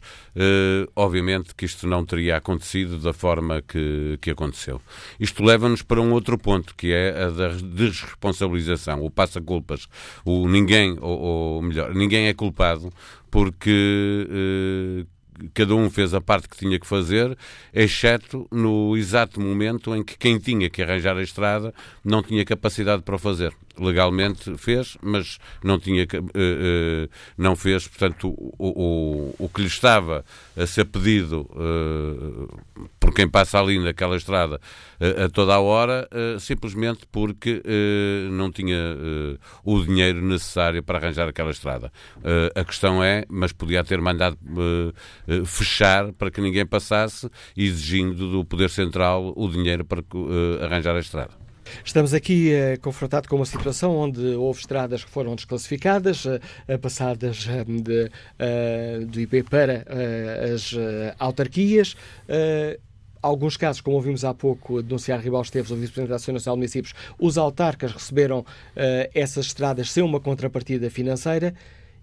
obviamente 0.95 1.55
que 1.55 1.65
isto 1.65 1.87
não 1.87 2.05
teria 2.05 2.37
acontecido 2.37 2.99
da 2.99 3.11
forma 3.11 3.61
que, 3.61 4.19
que 4.21 4.29
aconteceu. 4.29 4.79
Isto 5.19 5.43
leva-nos 5.43 5.81
para 5.81 5.99
um 5.99 6.11
outro 6.11 6.37
ponto, 6.37 6.75
que 6.75 6.93
é 6.93 7.23
a 7.23 7.29
da 7.31 7.47
desresponsabilização, 7.49 9.03
o 9.03 9.09
passa-culpas. 9.09 9.87
O 10.23 10.47
ninguém, 10.47 10.95
ou, 11.01 11.19
ou 11.19 11.61
melhor, 11.63 11.95
ninguém 11.95 12.27
é 12.27 12.33
culpado 12.35 12.93
porque 13.31 14.27
uh, 14.29 15.49
cada 15.53 15.73
um 15.73 15.89
fez 15.89 16.13
a 16.13 16.21
parte 16.21 16.47
que 16.47 16.57
tinha 16.57 16.79
que 16.79 16.85
fazer, 16.85 17.35
exceto 17.73 18.47
no 18.51 18.95
exato 18.95 19.41
momento 19.41 19.95
em 19.95 20.03
que 20.03 20.17
quem 20.17 20.37
tinha 20.37 20.69
que 20.69 20.81
arranjar 20.81 21.17
a 21.17 21.23
estrada 21.23 21.73
não 22.03 22.21
tinha 22.21 22.45
capacidade 22.45 23.01
para 23.01 23.15
o 23.15 23.19
fazer 23.19 23.53
legalmente 23.79 24.57
fez, 24.57 24.97
mas 25.01 25.37
não 25.63 25.79
tinha 25.79 26.03
uh, 26.03 26.07
uh, 26.07 27.09
não 27.37 27.55
fez, 27.55 27.87
portanto, 27.87 28.33
o, 28.37 28.53
o, 28.57 29.35
o 29.37 29.49
que 29.49 29.61
lhe 29.61 29.67
estava 29.67 30.25
a 30.57 30.65
ser 30.65 30.85
pedido 30.85 31.49
uh, 31.51 32.59
por 32.99 33.13
quem 33.13 33.29
passa 33.29 33.59
ali 33.59 33.79
naquela 33.79 34.15
estrada 34.15 34.59
a 35.25 35.27
toda 35.29 35.55
a 35.55 35.59
hora, 35.59 36.07
simplesmente 36.39 37.07
porque 37.11 37.61
não 38.31 38.51
tinha 38.51 38.77
o 39.65 39.83
dinheiro 39.83 40.21
necessário 40.21 40.83
para 40.83 40.99
arranjar 40.99 41.27
aquela 41.27 41.49
estrada. 41.49 41.91
a 42.55 42.63
questão 42.63 43.03
é, 43.03 43.25
mas 43.27 43.51
podia 43.51 43.83
ter 43.83 43.99
mandado 43.99 44.37
fechar 45.45 46.13
para 46.13 46.29
que 46.29 46.39
ninguém 46.39 46.65
passasse, 46.65 47.29
exigindo 47.57 48.31
do 48.31 48.45
Poder 48.45 48.69
Central 48.69 49.33
o 49.35 49.49
dinheiro 49.49 49.83
para 49.83 50.03
arranjar 50.63 50.95
a 50.95 50.99
estrada. 50.99 51.50
Estamos 51.83 52.13
aqui 52.13 52.51
eh, 52.51 52.77
confrontados 52.77 53.27
com 53.27 53.35
uma 53.35 53.45
situação 53.45 53.95
onde 53.95 54.21
houve 54.35 54.59
estradas 54.59 55.03
que 55.03 55.09
foram 55.09 55.35
desclassificadas, 55.35 56.25
eh, 56.67 56.77
passadas 56.77 57.47
eh, 57.47 57.63
de, 57.63 58.11
eh, 58.39 58.99
do 59.07 59.19
IP 59.19 59.43
para 59.43 59.85
as 60.53 60.73
autarquias 61.19 61.95
alguns 63.21 63.55
casos, 63.55 63.81
como 63.81 63.97
ouvimos 63.97 64.25
há 64.25 64.33
pouco 64.33 64.81
denunciar 64.81 65.19
Ribal 65.19 65.43
Esteves, 65.43 65.69
o 65.69 65.75
Vice-Presidente 65.75 66.09
da 66.09 66.15
Associação 66.15 66.33
Nacional 66.33 66.55
de 66.55 66.59
Municípios, 66.59 66.93
os 67.19 67.37
autarcas 67.37 67.91
receberam 67.91 68.43
essas 69.13 69.45
estradas 69.45 69.91
sem 69.91 70.01
uma 70.01 70.19
contrapartida 70.19 70.89
financeira. 70.89 71.53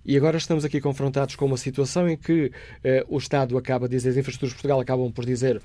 E 0.05 0.16
agora 0.16 0.37
estamos 0.37 0.64
aqui 0.64 0.81
confrontados 0.81 1.35
com 1.35 1.47
uma 1.47 1.57
situação 1.57 2.09
em 2.09 2.16
que 2.16 2.53
o 3.09 3.19
Estado 3.19 3.59
acaba 3.59 3.89
de 3.89 3.97
dizer, 3.97 4.11
as 4.11 4.16
infraestruturas 4.16 4.51
de 4.51 4.57
Portugal 4.57 4.79
acabam 4.79 5.11
por 5.11 5.27
dizer 5.27 5.61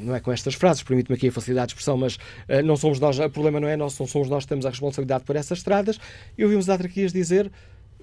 não 0.00 0.14
é 0.14 0.20
com 0.20 0.32
estas 0.32 0.54
frases, 0.54 0.82
permite-me 0.82 1.16
aqui 1.16 1.28
a 1.28 1.32
facilidade 1.32 1.68
de 1.68 1.72
expressão, 1.72 1.96
mas 1.96 2.16
uh, 2.16 2.62
não 2.64 2.76
somos 2.76 3.00
nós, 3.00 3.18
o 3.18 3.30
problema 3.30 3.60
não 3.60 3.68
é 3.68 3.76
nosso, 3.76 4.02
não 4.02 4.06
somos 4.06 4.28
nós 4.28 4.44
que 4.44 4.48
temos 4.48 4.66
a 4.66 4.70
responsabilidade 4.70 5.24
por 5.24 5.36
essas 5.36 5.58
estradas. 5.58 5.98
E 6.36 6.44
ouvimos 6.44 6.68
a 6.68 6.72
autarquias 6.72 7.12
dizer 7.12 7.50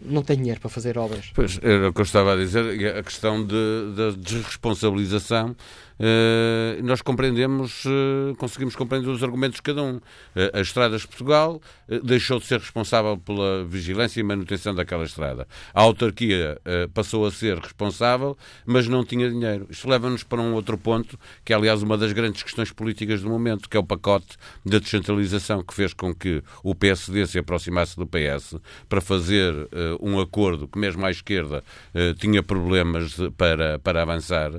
não 0.02 0.24
tem 0.24 0.38
dinheiro 0.38 0.60
para 0.60 0.70
fazer 0.70 0.98
obras. 0.98 1.32
Pois, 1.34 1.60
era 1.62 1.90
o 1.90 1.94
que 1.94 2.00
eu 2.00 2.06
estava 2.06 2.34
a 2.34 2.36
dizer, 2.38 2.98
a 2.98 3.04
questão 3.04 3.46
de, 3.46 3.56
de 3.96 4.18
desresponsabilização 4.18 5.56
Uh, 6.00 6.82
nós 6.82 7.02
compreendemos, 7.02 7.84
uh, 7.84 8.34
conseguimos 8.38 8.74
compreender 8.74 9.10
os 9.10 9.22
argumentos 9.22 9.58
de 9.58 9.62
cada 9.62 9.84
um. 9.84 9.98
Uh, 9.98 10.02
a 10.54 10.62
Estradas 10.62 11.02
de 11.02 11.08
Portugal 11.08 11.62
deixou 12.04 12.40
de 12.40 12.46
ser 12.46 12.60
responsável 12.60 13.18
pela 13.18 13.66
vigilância 13.66 14.20
e 14.20 14.24
manutenção 14.24 14.74
daquela 14.74 15.04
estrada. 15.04 15.48
A 15.74 15.82
autarquia 15.82 16.60
passou 16.94 17.26
a 17.26 17.32
ser 17.32 17.58
responsável, 17.58 18.38
mas 18.64 18.88
não 18.88 19.04
tinha 19.04 19.28
dinheiro. 19.28 19.66
Isto 19.70 19.90
leva-nos 19.90 20.24
para 20.24 20.40
um 20.40 20.54
outro 20.54 20.78
ponto, 20.78 21.20
que 21.44 21.52
é, 21.52 21.56
aliás, 21.56 21.82
uma 21.82 21.98
das 21.98 22.14
grandes 22.14 22.44
questões 22.44 22.72
políticas 22.72 23.24
do 23.24 23.30
momento, 23.30 23.68
que 23.68 23.76
é 23.76 23.80
o 23.80 23.84
pacote 23.84 24.38
da 24.64 24.78
descentralização 24.78 25.64
que 25.64 25.74
fez 25.74 25.94
com 25.94 26.14
que 26.14 26.44
o 26.64 26.76
PSD 26.76 27.26
se 27.26 27.40
aproximasse 27.40 27.98
do 27.98 28.06
PS 28.06 28.56
para 28.88 29.02
fazer 29.02 29.56
um 30.00 30.20
acordo 30.20 30.68
que, 30.68 30.78
mesmo 30.78 31.04
à 31.04 31.10
esquerda, 31.10 31.64
tinha 32.20 32.44
problemas 32.44 33.18
para, 33.36 33.80
para 33.80 34.04
avançar. 34.04 34.52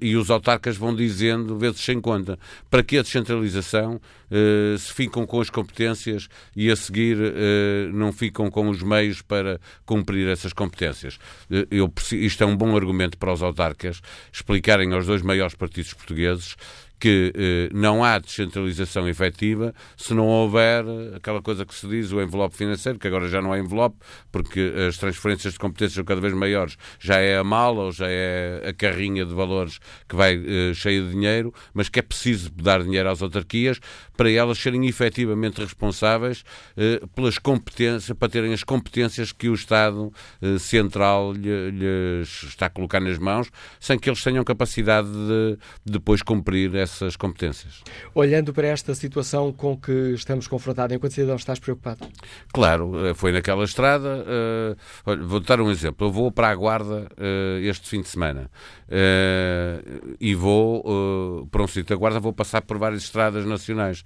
e 0.00 0.16
os 0.16 0.30
autarcas 0.30 0.55
autarcas 0.56 0.76
vão 0.76 0.94
dizendo, 0.94 1.58
vezes 1.58 1.80
sem 1.80 2.00
conta, 2.00 2.38
para 2.70 2.82
que 2.82 2.98
a 2.98 3.02
descentralização 3.02 3.96
uh, 3.96 4.78
se 4.78 4.92
ficam 4.92 5.26
com 5.26 5.40
as 5.40 5.50
competências 5.50 6.28
e 6.54 6.70
a 6.70 6.76
seguir 6.76 7.16
uh, 7.16 7.92
não 7.92 8.12
ficam 8.12 8.50
com 8.50 8.68
os 8.68 8.82
meios 8.82 9.22
para 9.22 9.60
cumprir 9.84 10.28
essas 10.28 10.52
competências. 10.52 11.16
Uh, 11.50 11.66
eu, 11.70 11.92
isto 12.12 12.42
é 12.42 12.46
um 12.46 12.56
bom 12.56 12.74
argumento 12.74 13.16
para 13.18 13.32
os 13.32 13.42
autarcas 13.42 14.00
explicarem 14.32 14.92
aos 14.92 15.06
dois 15.06 15.22
maiores 15.22 15.54
partidos 15.54 15.92
portugueses 15.92 16.56
que 16.98 17.32
eh, 17.34 17.68
não 17.72 18.02
há 18.02 18.18
descentralização 18.18 19.08
efetiva 19.08 19.74
se 19.96 20.14
não 20.14 20.26
houver 20.26 20.84
aquela 21.14 21.42
coisa 21.42 21.64
que 21.64 21.74
se 21.74 21.86
diz, 21.86 22.12
o 22.12 22.20
envelope 22.20 22.56
financeiro, 22.56 22.98
que 22.98 23.06
agora 23.06 23.28
já 23.28 23.42
não 23.42 23.54
é 23.54 23.58
envelope, 23.58 23.96
porque 24.32 24.72
as 24.88 24.96
transferências 24.96 25.54
de 25.54 25.58
competências 25.58 25.94
são 25.94 26.04
cada 26.04 26.20
vez 26.20 26.32
maiores, 26.32 26.76
já 26.98 27.16
é 27.16 27.36
a 27.36 27.44
mala 27.44 27.84
ou 27.84 27.92
já 27.92 28.06
é 28.08 28.62
a 28.68 28.72
carrinha 28.72 29.24
de 29.24 29.34
valores 29.34 29.78
que 30.08 30.16
vai 30.16 30.34
eh, 30.34 30.74
cheia 30.74 31.02
de 31.02 31.10
dinheiro, 31.10 31.52
mas 31.74 31.88
que 31.88 31.98
é 31.98 32.02
preciso 32.02 32.50
dar 32.50 32.82
dinheiro 32.82 33.08
às 33.08 33.22
autarquias 33.22 33.78
para 34.16 34.30
elas 34.30 34.58
serem 34.58 34.86
efetivamente 34.86 35.60
responsáveis 35.60 36.44
eh, 36.76 37.00
pelas 37.14 37.38
competências, 37.38 38.16
para 38.16 38.28
terem 38.28 38.52
as 38.52 38.64
competências 38.64 39.32
que 39.32 39.48
o 39.48 39.54
Estado 39.54 40.12
eh, 40.40 40.58
Central 40.58 41.32
lhe, 41.32 41.70
lhes 41.70 42.44
está 42.44 42.66
a 42.66 42.70
colocar 42.70 43.00
nas 43.00 43.18
mãos, 43.18 43.50
sem 43.78 43.98
que 43.98 44.08
eles 44.08 44.22
tenham 44.22 44.42
capacidade 44.44 45.08
de 45.08 45.58
depois 45.84 46.22
cumprir 46.22 46.76
essas 46.86 47.16
competências. 47.16 47.82
Olhando 48.14 48.52
para 48.52 48.66
esta 48.68 48.94
situação 48.94 49.52
com 49.52 49.76
que 49.76 49.92
estamos 50.14 50.48
confrontados, 50.48 50.96
enquanto 50.96 51.12
cidadão, 51.12 51.36
estás 51.36 51.58
preocupado? 51.58 52.06
Claro, 52.52 52.92
foi 53.14 53.32
naquela 53.32 53.64
estrada. 53.64 54.24
Uh, 54.24 54.76
olha, 55.04 55.22
vou 55.22 55.40
dar 55.40 55.60
um 55.60 55.70
exemplo. 55.70 56.06
Eu 56.06 56.12
vou 56.12 56.30
para 56.30 56.48
a 56.48 56.54
Guarda 56.54 57.08
uh, 57.18 57.58
este 57.60 57.88
fim 57.88 58.00
de 58.00 58.08
semana 58.08 58.50
uh, 58.88 60.16
e 60.20 60.34
vou 60.34 61.46
para 61.50 61.62
um 61.62 61.66
sítio 61.66 61.94
da 61.94 61.96
Guarda, 61.96 62.20
vou 62.20 62.32
passar 62.32 62.62
por 62.62 62.78
várias 62.78 63.02
estradas 63.02 63.44
nacionais. 63.44 64.04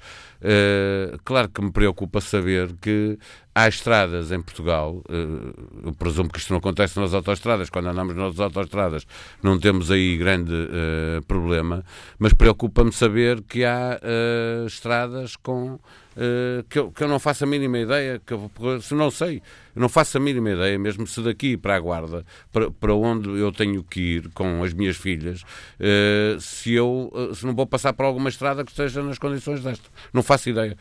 claro 1.24 1.49
que 1.49 1.62
me 1.62 1.70
preocupa 1.70 2.20
saber 2.20 2.74
que 2.81 3.18
há 3.55 3.68
estradas 3.68 4.30
em 4.30 4.40
Portugal, 4.40 5.03
uh, 5.09 5.86
eu 5.86 5.92
presumo 5.92 6.30
que 6.30 6.38
isto 6.38 6.51
não 6.51 6.59
acontece 6.59 6.98
nas 6.98 7.12
autoestradas, 7.14 7.68
quando 7.70 7.88
andamos 7.88 8.14
nas 8.14 8.38
autoestradas 8.38 9.07
não 9.42 9.59
temos 9.59 9.90
aí 9.90 10.16
grande 10.16 10.53
uh, 10.53 11.22
problema, 11.26 11.84
mas 12.18 12.32
preocupa-me 12.32 12.92
saber 12.92 13.42
que 13.42 13.64
há 13.64 14.01
uh, 14.03 14.66
estradas 14.66 15.36
com 15.36 15.78
Uh, 16.16 16.64
que, 16.68 16.76
eu, 16.76 16.90
que 16.90 17.05
eu 17.05 17.09
não 17.09 17.20
faço 17.20 17.44
a 17.44 17.46
mínima 17.46 17.78
ideia, 17.78 18.20
que 18.26 18.34
eu, 18.34 18.51
se 18.82 18.94
não 18.94 19.12
sei, 19.12 19.40
não 19.74 19.88
faço 19.88 20.16
a 20.16 20.20
mínima 20.20 20.50
ideia, 20.50 20.78
mesmo 20.78 21.06
se 21.06 21.20
daqui 21.22 21.56
para 21.56 21.76
a 21.76 21.80
Guarda, 21.80 22.24
para, 22.52 22.70
para 22.70 22.94
onde 22.94 23.28
eu 23.28 23.52
tenho 23.52 23.82
que 23.82 24.00
ir 24.00 24.28
com 24.30 24.62
as 24.62 24.72
minhas 24.72 24.96
filhas, 24.96 25.42
uh, 25.42 26.40
se 26.40 26.72
eu 26.72 27.10
uh, 27.12 27.34
se 27.34 27.46
não 27.46 27.54
vou 27.54 27.66
passar 27.66 27.92
por 27.92 28.04
alguma 28.04 28.28
estrada 28.28 28.64
que 28.64 28.70
esteja 28.70 29.02
nas 29.02 29.18
condições 29.18 29.62
desta. 29.62 29.88
Não 30.12 30.22
faço 30.22 30.50
ideia. 30.50 30.76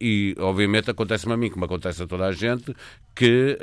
e, 0.00 0.34
obviamente, 0.38 0.90
acontece-me 0.90 1.32
a 1.32 1.36
mim, 1.36 1.50
como 1.50 1.64
acontece 1.64 2.02
a 2.02 2.06
toda 2.06 2.26
a 2.26 2.32
gente, 2.32 2.74
que 3.14 3.58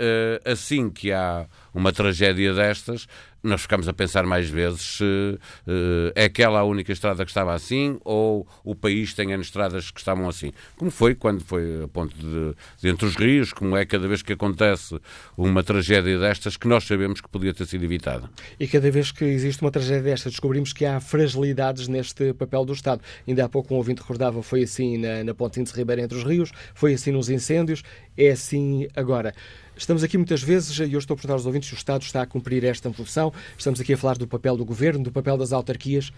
assim 0.45 0.89
que 0.89 1.11
há 1.11 1.47
uma 1.73 1.91
tragédia 1.91 2.53
destas, 2.53 3.07
nós 3.41 3.61
ficamos 3.61 3.87
a 3.87 3.93
pensar 3.93 4.25
mais 4.25 4.49
vezes 4.49 4.81
se 4.81 5.03
uh, 5.03 6.11
é 6.15 6.25
aquela 6.25 6.59
a 6.59 6.63
única 6.63 6.91
estrada 6.91 7.23
que 7.23 7.31
estava 7.31 7.53
assim 7.53 7.97
ou 8.03 8.45
o 8.63 8.75
país 8.75 9.13
tem 9.13 9.31
N 9.31 9.41
estradas 9.41 9.91
que 9.91 9.99
estavam 9.99 10.27
assim. 10.27 10.51
Como 10.77 10.91
foi 10.91 11.15
quando 11.15 11.41
foi 11.43 11.83
a 11.83 11.87
ponte 11.87 12.15
de, 12.17 12.53
de, 12.81 12.89
entre 12.89 13.05
os 13.05 13.15
rios, 13.15 13.53
como 13.53 13.77
é 13.77 13.85
cada 13.85 14.07
vez 14.07 14.21
que 14.21 14.33
acontece 14.39 14.99
uma 15.37 15.61
tragédia 15.61 16.17
destas 16.17 16.55
que 16.55 16.67
nós 16.67 16.85
sabemos 16.85 17.19
que 17.19 17.27
podia 17.27 17.53
ter 17.53 17.65
sido 17.65 17.83
evitada. 17.83 18.29
E 18.57 18.65
cada 18.67 18.89
vez 18.89 19.11
que 19.11 19.25
existe 19.25 19.61
uma 19.61 19.69
tragédia 19.69 20.01
destas, 20.01 20.31
descobrimos 20.31 20.71
que 20.71 20.85
há 20.85 21.01
fragilidades 21.01 21.89
neste 21.89 22.33
papel 22.33 22.63
do 22.63 22.71
Estado. 22.71 23.01
Ainda 23.27 23.43
há 23.43 23.49
pouco 23.49 23.73
um 23.73 23.77
ouvinte 23.77 24.01
recordava, 24.01 24.41
foi 24.41 24.63
assim 24.63 24.97
na, 24.97 25.23
na 25.25 25.33
ponte 25.33 25.59
Índice 25.59 25.75
Ribeira 25.75 26.01
entre 26.01 26.17
os 26.17 26.23
rios, 26.23 26.51
foi 26.73 26.93
assim 26.93 27.11
nos 27.11 27.29
incêndios, 27.29 27.83
é 28.17 28.29
assim 28.29 28.87
agora. 28.95 29.33
Estamos 29.75 30.03
aqui 30.03 30.17
muitas 30.17 30.41
vezes, 30.41 30.77
e 30.79 30.93
eu 30.93 30.99
estou 30.99 31.13
a 31.13 31.17
perguntar 31.17 31.33
aos 31.33 31.45
ouvintes 31.45 31.69
se 31.69 31.75
o 31.75 31.77
Estado 31.77 32.01
está 32.01 32.21
a 32.21 32.25
cumprir 32.25 32.63
esta 32.63 32.91
função. 32.91 33.33
Estamos 33.57 33.79
aqui 33.79 33.93
a 33.93 33.97
falar 33.97 34.17
do 34.17 34.27
papel 34.27 34.57
do 34.57 34.65
governo, 34.65 35.03
do 35.03 35.11
papel 35.11 35.37
das 35.37 35.53
autarquias 35.53 36.11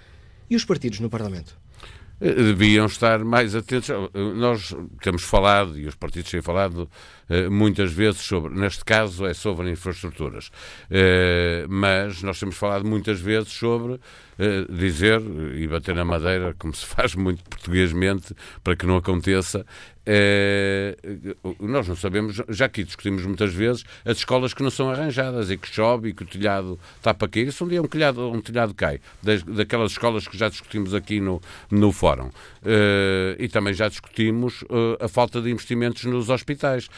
e 0.50 0.56
os 0.56 0.66
partidos 0.66 1.00
no 1.00 1.10
Parlamento. 1.10 1.58
Eh, 2.22 2.34
deviam 2.34 2.86
estar 2.86 3.24
mais 3.26 3.56
atentos. 3.56 3.90
Nós 4.36 4.76
temos 5.02 5.24
falado, 5.24 5.78
e 5.78 5.88
os 5.88 5.96
partidos 5.96 6.30
têm 6.30 6.42
falado 6.42 6.88
eh, 7.28 7.50
muitas 7.50 7.92
vezes 7.92 8.22
sobre, 8.22 8.54
neste 8.54 8.86
caso 8.86 9.26
é 9.26 9.34
sobre 9.34 9.72
infraestruturas, 9.72 10.52
eh, 10.92 11.66
mas 11.68 12.22
nós 12.22 12.40
temos 12.40 12.56
falado 12.56 12.86
muitas 12.86 13.20
vezes 13.20 13.52
sobre 13.52 14.00
dizer 14.70 15.22
e 15.56 15.68
bater 15.68 15.94
na 15.94 16.04
madeira, 16.04 16.56
como 16.58 16.74
se 16.74 16.84
faz 16.84 17.14
muito 17.14 17.44
portuguesmente, 17.44 18.36
para 18.64 18.76
que 18.76 18.88
não 18.88 18.98
aconteça, 18.98 19.64
é, 20.06 20.98
nós 21.60 21.88
não 21.88 21.96
sabemos, 21.96 22.42
já 22.50 22.66
aqui 22.66 22.84
discutimos 22.84 23.26
muitas 23.26 23.54
vezes, 23.54 23.84
as 24.04 24.18
escolas 24.18 24.54
que 24.54 24.64
não 24.64 24.72
são 24.72 24.90
arranjadas 24.90 25.52
e 25.52 25.58
que 25.58 25.68
chove 25.68 26.10
e 26.10 26.14
que 26.14 26.24
o 26.24 26.26
telhado 26.26 26.80
está 26.98 27.14
para 27.14 27.28
cair. 27.28 27.52
Se 27.52 27.64
um 27.64 27.68
dia 27.68 27.82
um 27.82 27.88
telhado, 27.88 28.30
um 28.30 28.42
telhado 28.42 28.74
cai, 28.74 29.00
das, 29.22 29.44
daquelas 29.44 29.92
escolas 29.92 30.28
que 30.28 30.38
já 30.38 30.50
discutimos 30.50 30.94
aqui 30.94 31.20
no, 31.20 31.42
no 31.70 31.92
fórum. 31.92 32.28
Uh, 32.64 33.36
e 33.40 33.48
também 33.48 33.74
já 33.74 33.88
discutimos 33.88 34.62
uh, 34.64 34.98
a 35.00 35.08
falta 35.08 35.42
de 35.42 35.50
investimentos 35.50 36.04
nos 36.06 36.30
hospitais 36.30 36.90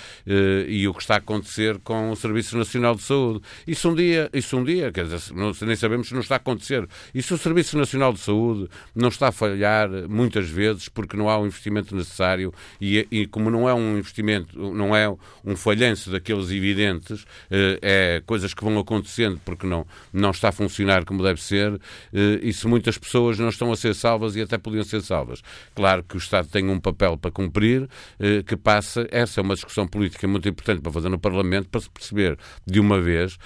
e 0.68 0.88
o 0.88 0.94
que 0.94 1.02
está 1.02 1.16
a 1.16 1.18
acontecer 1.18 1.80
com 1.80 2.12
o 2.12 2.16
Serviço 2.16 2.58
Nacional 2.58 2.96
de 2.96 3.02
Saúde. 3.02 3.42
Isso 3.68 3.90
um 3.90 3.96
dia, 3.96 4.30
isso 4.34 4.58
um 4.58 4.64
dia 4.64 4.92
quer 4.92 5.06
dizer, 5.06 5.34
não, 5.34 5.52
nem 5.62 5.76
sabemos 5.76 6.08
se 6.08 6.14
não 6.14 6.22
está 6.22 6.36
a 6.36 6.38
acontecer. 6.38 6.88
E 7.14 7.22
se 7.22 7.34
o 7.34 7.38
Serviço 7.38 7.78
Nacional 7.78 8.14
de 8.14 8.20
Saúde 8.20 8.70
não 8.96 9.10
está 9.10 9.30
a 9.30 9.32
falhar 9.32 9.90
muitas 10.10 10.50
vezes 10.50 10.88
porque 10.90 11.18
não 11.18 11.30
há 11.30 11.38
o 11.38 11.46
investimento 11.46 11.96
necessário 11.96 12.54
e 12.80 13.03
e, 13.12 13.28
como 13.28 13.50
não 13.50 13.68
é 13.68 13.74
um 13.74 13.98
investimento, 13.98 14.58
não 14.74 14.96
é 14.96 15.10
um 15.44 15.56
falhanço 15.56 16.12
daqueles 16.12 16.50
evidentes, 16.52 17.26
eh, 17.50 17.80
é 17.82 18.24
coisas 18.26 18.54
que 18.54 18.64
vão 18.64 18.78
acontecendo 18.80 19.40
porque 19.44 19.66
não, 19.68 19.86
não 20.12 20.32
está 20.32 20.50
a 20.50 20.52
funcionar 20.52 21.06
como 21.06 21.24
deve 21.24 21.42
ser, 21.42 21.80
eh, 22.14 22.40
e 22.42 22.54
se 22.54 22.68
muitas 22.68 22.98
pessoas 22.98 23.38
não 23.40 23.50
estão 23.50 23.72
a 23.72 23.76
ser 23.76 23.94
salvas 23.94 24.36
e 24.36 24.42
até 24.42 24.58
podiam 24.58 24.84
ser 24.84 25.02
salvas. 25.02 25.42
Claro 25.76 26.04
que 26.04 26.16
o 26.16 26.18
Estado 26.18 26.48
tem 26.48 26.70
um 26.70 26.80
papel 26.80 27.18
para 27.18 27.32
cumprir, 27.32 27.90
eh, 28.20 28.44
que 28.44 28.56
passa, 28.56 29.08
essa 29.12 29.40
é 29.40 29.44
uma 29.44 29.56
discussão 29.56 29.88
política 29.88 30.28
muito 30.28 30.48
importante 30.48 30.82
para 30.82 30.92
fazer 30.92 31.10
no 31.10 31.20
Parlamento, 31.20 31.70
para 31.70 31.82
se 31.82 31.90
perceber 31.90 32.38
de 32.66 32.80
uma 32.80 33.00
vez 33.00 33.38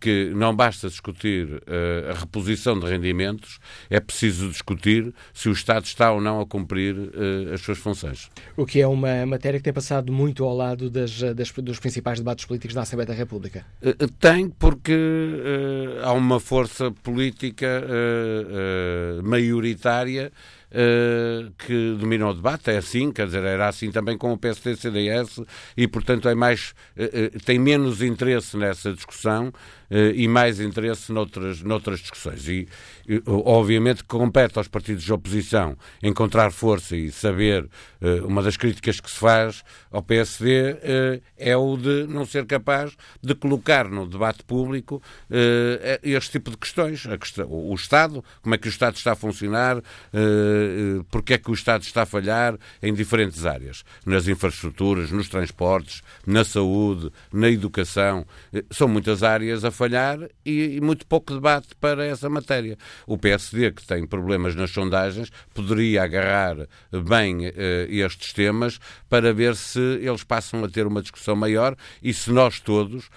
que 0.00 0.32
não 0.34 0.54
basta 0.54 0.88
discutir 0.88 1.62
a 2.10 2.18
reposição 2.18 2.78
de 2.78 2.86
rendimentos, 2.86 3.58
é 3.90 4.00
preciso 4.00 4.48
discutir 4.48 5.12
se 5.32 5.48
o 5.48 5.52
Estado 5.52 5.84
está 5.84 6.12
ou 6.12 6.20
não 6.20 6.40
a 6.40 6.46
cumprir 6.46 6.96
as 7.52 7.60
suas 7.60 7.78
funções 7.78 8.30
o 8.56 8.64
que 8.64 8.80
é 8.80 8.86
uma 8.86 9.26
matéria 9.26 9.58
que 9.58 9.64
tem 9.64 9.72
passado 9.72 10.12
muito 10.12 10.44
ao 10.44 10.54
lado 10.54 10.88
das, 10.88 11.20
das, 11.34 11.50
dos 11.50 11.78
principais 11.78 12.18
debates 12.18 12.44
políticos 12.44 12.74
da 12.74 12.82
Assembleia 12.82 13.06
da 13.06 13.14
República. 13.14 13.64
Eh, 13.82 13.96
eh, 13.98 14.06
tem, 14.20 14.48
porque 14.48 14.92
uh, 14.94 16.04
há 16.04 16.12
uma 16.12 16.38
força 16.38 16.90
política 16.90 17.82
uh, 17.84 19.20
uh, 19.20 19.22
maioritária 19.22 20.32
que 21.58 21.96
dominam 21.98 22.30
o 22.30 22.34
debate, 22.34 22.70
é 22.70 22.78
assim, 22.78 23.12
quer 23.12 23.26
dizer, 23.26 23.44
era 23.44 23.68
assim 23.68 23.90
também 23.90 24.18
com 24.18 24.32
o 24.32 24.38
PSD 24.38 24.72
e 24.72 24.76
CDS, 24.76 25.40
e 25.76 25.86
portanto 25.86 26.28
é 26.28 26.34
mais, 26.34 26.74
uh, 26.96 27.40
tem 27.44 27.58
menos 27.58 28.02
interesse 28.02 28.56
nessa 28.56 28.92
discussão 28.92 29.52
e 30.14 30.26
mais 30.26 30.58
interesse 30.58 31.12
noutras, 31.12 31.62
noutras 31.62 32.00
discussões. 32.00 32.48
E, 32.48 32.66
obviamente, 33.26 34.02
compete 34.02 34.58
aos 34.58 34.66
partidos 34.66 35.04
de 35.04 35.12
oposição 35.12 35.76
encontrar 36.02 36.50
força 36.50 36.96
e 36.96 37.12
saber. 37.12 37.68
Uma 38.24 38.42
das 38.42 38.56
críticas 38.56 38.98
que 38.98 39.08
se 39.08 39.18
faz 39.18 39.62
ao 39.92 40.02
PSD 40.02 41.20
é 41.36 41.56
o 41.56 41.76
de 41.76 42.06
não 42.08 42.24
ser 42.26 42.44
capaz 42.44 42.96
de 43.22 43.34
colocar 43.34 43.88
no 43.88 44.06
debate 44.06 44.42
público 44.42 45.00
este 46.02 46.32
tipo 46.32 46.50
de 46.50 46.56
questões. 46.56 47.04
O 47.46 47.74
Estado, 47.74 48.24
como 48.42 48.54
é 48.54 48.58
que 48.58 48.66
o 48.66 48.70
Estado 48.70 48.96
está 48.96 49.12
a 49.12 49.16
funcionar, 49.16 49.80
eh, 50.12 50.63
porque 51.10 51.34
é 51.34 51.38
que 51.38 51.50
o 51.50 51.54
Estado 51.54 51.82
está 51.82 52.02
a 52.02 52.06
falhar 52.06 52.56
em 52.82 52.92
diferentes 52.92 53.46
áreas, 53.46 53.84
nas 54.04 54.28
infraestruturas, 54.28 55.10
nos 55.10 55.28
transportes, 55.28 56.02
na 56.26 56.44
saúde, 56.44 57.10
na 57.32 57.48
educação. 57.48 58.26
Eh, 58.52 58.64
são 58.70 58.88
muitas 58.88 59.22
áreas 59.22 59.64
a 59.64 59.70
falhar 59.70 60.18
e, 60.44 60.80
muito 60.80 61.06
pouco 61.06 61.34
debate 61.34 61.68
para 61.80 62.04
essa 62.04 62.28
matéria. 62.28 62.76
O 63.06 63.18
PSD, 63.18 63.72
que 63.72 63.86
tem 63.86 64.06
problemas 64.06 64.54
nas 64.54 64.70
sondagens, 64.70 65.30
poderia 65.52 66.02
agarrar 66.02 66.56
bem 66.92 67.46
eh, 67.46 67.86
estes 67.90 68.32
temas 68.32 68.78
para 69.08 69.32
ver 69.32 69.56
se 69.56 69.80
eles 69.80 70.24
passam 70.24 70.64
a 70.64 70.68
ter 70.68 70.86
uma 70.86 71.02
discussão 71.02 71.36
maior 71.36 71.76
e 72.02 72.12
se 72.12 72.30
nós 72.30 72.60
todos, 72.60 73.08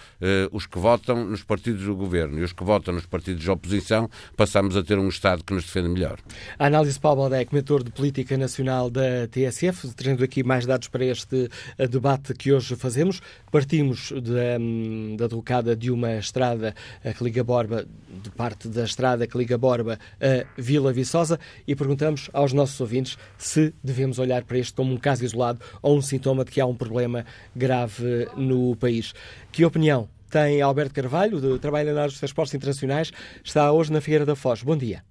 os 0.52 0.66
que 0.66 0.78
votam 0.78 1.26
nos 1.26 1.44
partidos 1.44 1.84
do 1.84 1.96
governo 1.96 2.40
e 2.40 2.44
os 2.44 2.54
que 2.54 2.64
votam 2.64 2.94
nos 2.94 3.06
partidos 3.06 3.42
de 3.42 3.50
oposição, 3.50 4.10
passamos 4.36 4.76
a 4.76 4.84
ter 4.84 4.98
um 4.98 5.08
Estado 5.08 5.44
que 5.44 5.54
nos 5.54 5.64
defende 5.64 5.90
melhor. 5.90 6.20
A 6.58 6.66
análise 6.68 7.00
Paulo 7.00 7.24
é 7.36 7.46
comentador 7.46 7.84
de 7.84 7.92
Política 7.92 8.38
Nacional 8.38 8.90
da 8.90 9.28
TSF, 9.28 9.94
trazendo 9.96 10.24
aqui 10.24 10.44
mais 10.44 10.66
dados 10.66 10.88
para 10.88 11.04
este 11.04 11.50
eh, 11.78 11.88
debate 11.88 12.34
que 12.34 12.52
hoje 12.52 12.76
fazemos. 12.76 13.22
Partimos 13.52 14.12
da, 14.12 14.60
hum, 14.60 15.16
da 15.18 15.28
deslocada 15.28 15.76
de 15.76 15.92
uma 15.92 16.16
estrada 16.16 16.74
que 17.18 17.24
liga 17.24 17.44
Borba, 17.44 17.86
de 18.24 18.30
parte 18.32 18.68
da 18.68 18.84
estrada 18.84 19.28
que 19.28 19.38
liga 19.38 19.58
Borba 19.58 20.00
a 20.22 20.62
Vila 20.62 20.94
Viçosa, 20.94 21.40
e 21.68 21.76
perguntamos 21.76 22.30
aos 22.34 22.54
nossos 22.54 22.80
ouvintes 22.80 23.18
se 23.38 23.74
devemos 23.84 24.20
olhar 24.20 24.44
para 24.44 24.58
este 24.58 24.74
como 24.74 24.94
um 24.94 24.98
caso 24.98 25.26
isolado 25.26 25.60
ou 25.82 25.98
um 25.98 26.02
sintoma 26.02 26.46
de 26.46 26.52
que 26.52 26.62
há 26.62 26.66
um 26.66 26.76
problema 26.76 27.26
grave 27.56 28.28
no 28.36 28.76
país. 28.76 29.14
Que 29.52 29.66
opinião 29.66 30.08
tem 30.30 30.62
Alberto 30.62 30.94
Carvalho, 30.94 31.40
do 31.40 31.58
Trabalho 31.58 31.94
na 31.94 32.02
área 32.02 32.10
dos 32.10 32.20
Transportes 32.20 32.54
Internacionais, 32.54 33.12
está 33.44 33.72
hoje 33.72 33.92
na 33.92 34.02
Figueira 34.02 34.26
da 34.26 34.36
Foz. 34.36 34.62
Bom 34.62 34.78
dia. 34.78 35.02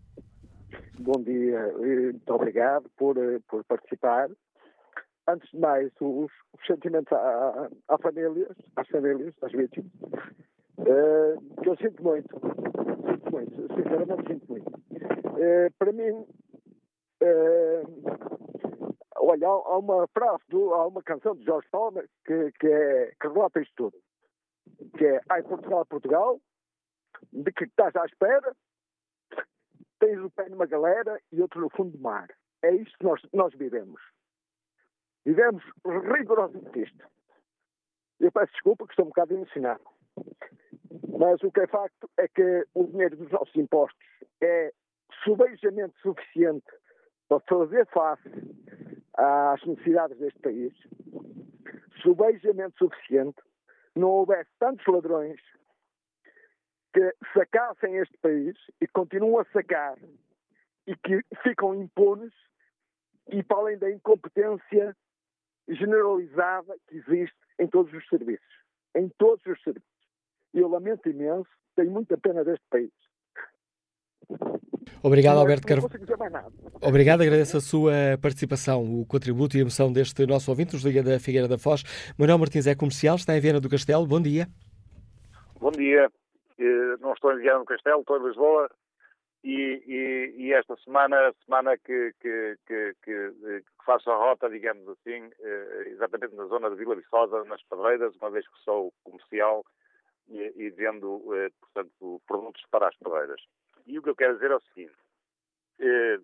Bom 0.99 1.23
dia, 1.23 1.73
muito 1.77 2.33
obrigado 2.33 2.89
por, 2.97 3.19
eh, 3.19 3.39
por 3.49 3.63
participar. 3.65 4.31
Antes 5.29 5.51
de 5.51 5.59
mais, 5.59 5.93
os, 6.01 6.33
os 6.55 6.67
sentimentos 6.67 7.13
à, 7.13 7.69
à 7.89 7.99
família, 7.99 8.49
às 8.77 8.89
famílias, 8.89 9.35
às 9.43 9.53
vítimas, 9.53 9.93
uh, 10.79 11.63
que 11.63 11.69
eu 11.69 11.77
sinto 11.77 12.03
muito, 12.03 12.29
sinto 12.35 13.31
muito, 13.31 13.75
sinceramente 13.75 14.27
sinto 14.27 14.47
muito. 14.49 14.69
Uh, 14.69 15.71
para 15.79 15.93
mim, 15.93 16.13
uh, 17.23 17.85
olha, 19.17 19.49
há 19.49 19.79
uma 19.79 20.07
frase, 20.09 20.45
do, 20.49 20.73
há 20.73 20.87
uma 20.87 21.03
canção 21.03 21.35
de 21.37 21.45
Jorge 21.45 21.69
Palmer 21.71 22.09
que, 22.25 22.53
que, 22.53 22.69
é, 22.69 23.13
que 23.21 23.29
relata 23.29 23.61
isto 23.61 23.75
tudo, 23.77 23.99
que 24.97 25.05
é 25.05 25.21
Ai 25.29 25.43
Portugal, 25.43 25.85
Portugal, 25.87 26.41
de 27.33 27.53
que 27.53 27.65
estás 27.65 27.95
à 27.97 28.07
espera, 28.07 28.57
tens 30.07 30.21
o 30.21 30.31
pé 30.31 30.49
numa 30.49 30.67
galera 30.67 31.21
e 31.33 31.43
outro 31.43 31.61
no 31.61 31.69
fundo 31.69 31.97
do 31.97 31.99
mar. 31.99 32.29
É 32.63 32.73
isto 32.73 32.97
que 32.97 33.05
nós, 33.05 33.21
nós 33.33 33.53
vivemos. 33.55 34.01
Vivemos 35.25 35.65
rigorosamente 35.85 36.81
isto. 36.81 37.05
Eu 38.21 38.31
peço 38.31 38.53
desculpa 38.53 38.87
que 38.87 38.93
estou 38.93 39.07
um 39.07 39.09
bocado 39.09 39.35
emocionado. 39.35 39.83
Mas 41.19 41.43
o 41.43 41.51
que 41.51 41.61
é 41.61 41.67
facto 41.67 42.09
é 42.17 42.29
que 42.29 42.67
o 42.75 42.87
dinheiro 42.87 43.17
dos 43.17 43.31
nossos 43.33 43.55
impostos 43.57 44.07
é 44.41 44.73
subejamente 45.25 45.99
suficiente 46.01 46.67
para 47.29 47.41
fazer 47.41 47.85
face 47.87 48.31
às 49.15 49.65
necessidades 49.65 50.17
deste 50.19 50.39
país, 50.39 50.73
subejamente 52.01 52.79
suficiente, 52.79 53.43
não 53.97 54.09
houvesse 54.09 54.51
tantos 54.61 54.87
ladrões 54.87 55.41
que 56.97 57.15
sacassem 57.35 57.99
este 57.99 58.17
país 58.23 58.57
e 58.81 58.87
continuam 58.87 59.39
a 59.39 59.45
sacar 59.53 59.99
e 60.87 60.97
que 60.97 61.21
ficam 61.43 61.75
impunes 61.75 62.33
e 63.29 63.43
para 63.43 63.59
além 63.59 63.77
da 63.77 63.91
incompetência 63.91 64.97
generalizada 65.69 66.75
que 66.89 66.97
existe 66.97 67.37
em 67.59 67.67
todos 67.67 67.93
os 67.93 68.09
serviços. 68.09 68.47
Em 68.97 69.11
todos 69.19 69.45
os 69.45 69.63
serviços. 69.63 69.87
E 70.55 70.59
eu 70.59 70.69
lamento 70.69 71.07
imenso, 71.07 71.51
tenho 71.75 71.91
muita 71.91 72.17
pena 72.17 72.43
deste 72.43 72.65
país. 72.71 72.91
Obrigado, 75.03 75.39
Alberto 75.39 75.67
Carvalho. 75.67 75.93
Obrigado, 76.81 77.21
agradeço 77.21 77.59
a 77.59 77.61
sua 77.61 77.93
participação, 78.23 79.01
o 79.03 79.05
contributo 79.05 79.55
e 79.55 79.59
a 79.59 79.63
emoção 79.63 79.93
deste 79.93 80.25
nosso 80.25 80.51
ouvinte, 80.51 80.73
nos 80.73 80.83
Liga 80.83 81.03
da 81.03 81.21
Figueira 81.21 81.47
da 81.47 81.59
Foz. 81.59 81.83
Manuel 82.17 82.39
Martins 82.39 82.67
é 82.67 82.75
comercial, 82.75 83.17
está 83.17 83.37
em 83.37 83.41
Viana 83.41 83.61
do 83.61 83.69
Castelo. 83.69 84.07
Bom 84.07 84.23
dia. 84.23 84.49
Bom 85.61 85.71
dia. 85.71 86.11
Não 87.01 87.13
estou 87.13 87.33
em 87.33 87.39
Viana 87.39 87.61
do 87.61 87.65
Castelo, 87.65 88.01
estou 88.01 88.19
em 88.19 88.25
Lisboa. 88.25 88.71
E, 89.45 89.83
e, 89.87 90.35
e, 90.43 90.53
esta 90.53 90.77
semana, 90.79 91.33
semana 91.45 91.79
que, 91.79 92.13
que, 92.21 92.57
que, 92.67 92.97
que, 93.05 93.63
faço 93.85 94.11
a 94.11 94.17
rota, 94.17 94.51
digamos 94.51 94.89
assim, 94.89 95.31
exatamente 95.87 96.35
na 96.35 96.47
zona 96.47 96.69
de 96.69 96.75
Vila 96.75 96.97
Viçosa, 96.97 97.45
nas 97.45 97.63
Pedreiras, 97.63 98.17
uma 98.17 98.31
vez 98.31 98.49
que 98.49 98.59
sou 98.65 98.93
comercial 99.05 99.65
e, 100.29 100.53
e 100.57 100.71
vendo, 100.71 101.23
portanto, 101.61 102.21
produtos 102.27 102.65
para 102.73 102.89
as 102.89 102.97
Pedreiras. 102.97 103.41
E 103.87 103.99
o 103.99 104.03
que 104.03 104.11
eu 104.11 104.17
quero 104.17 104.35
dizer 104.35 104.51
é 104.51 104.57
o 104.57 104.61
seguinte: 104.63 104.97
eh, 105.79 106.19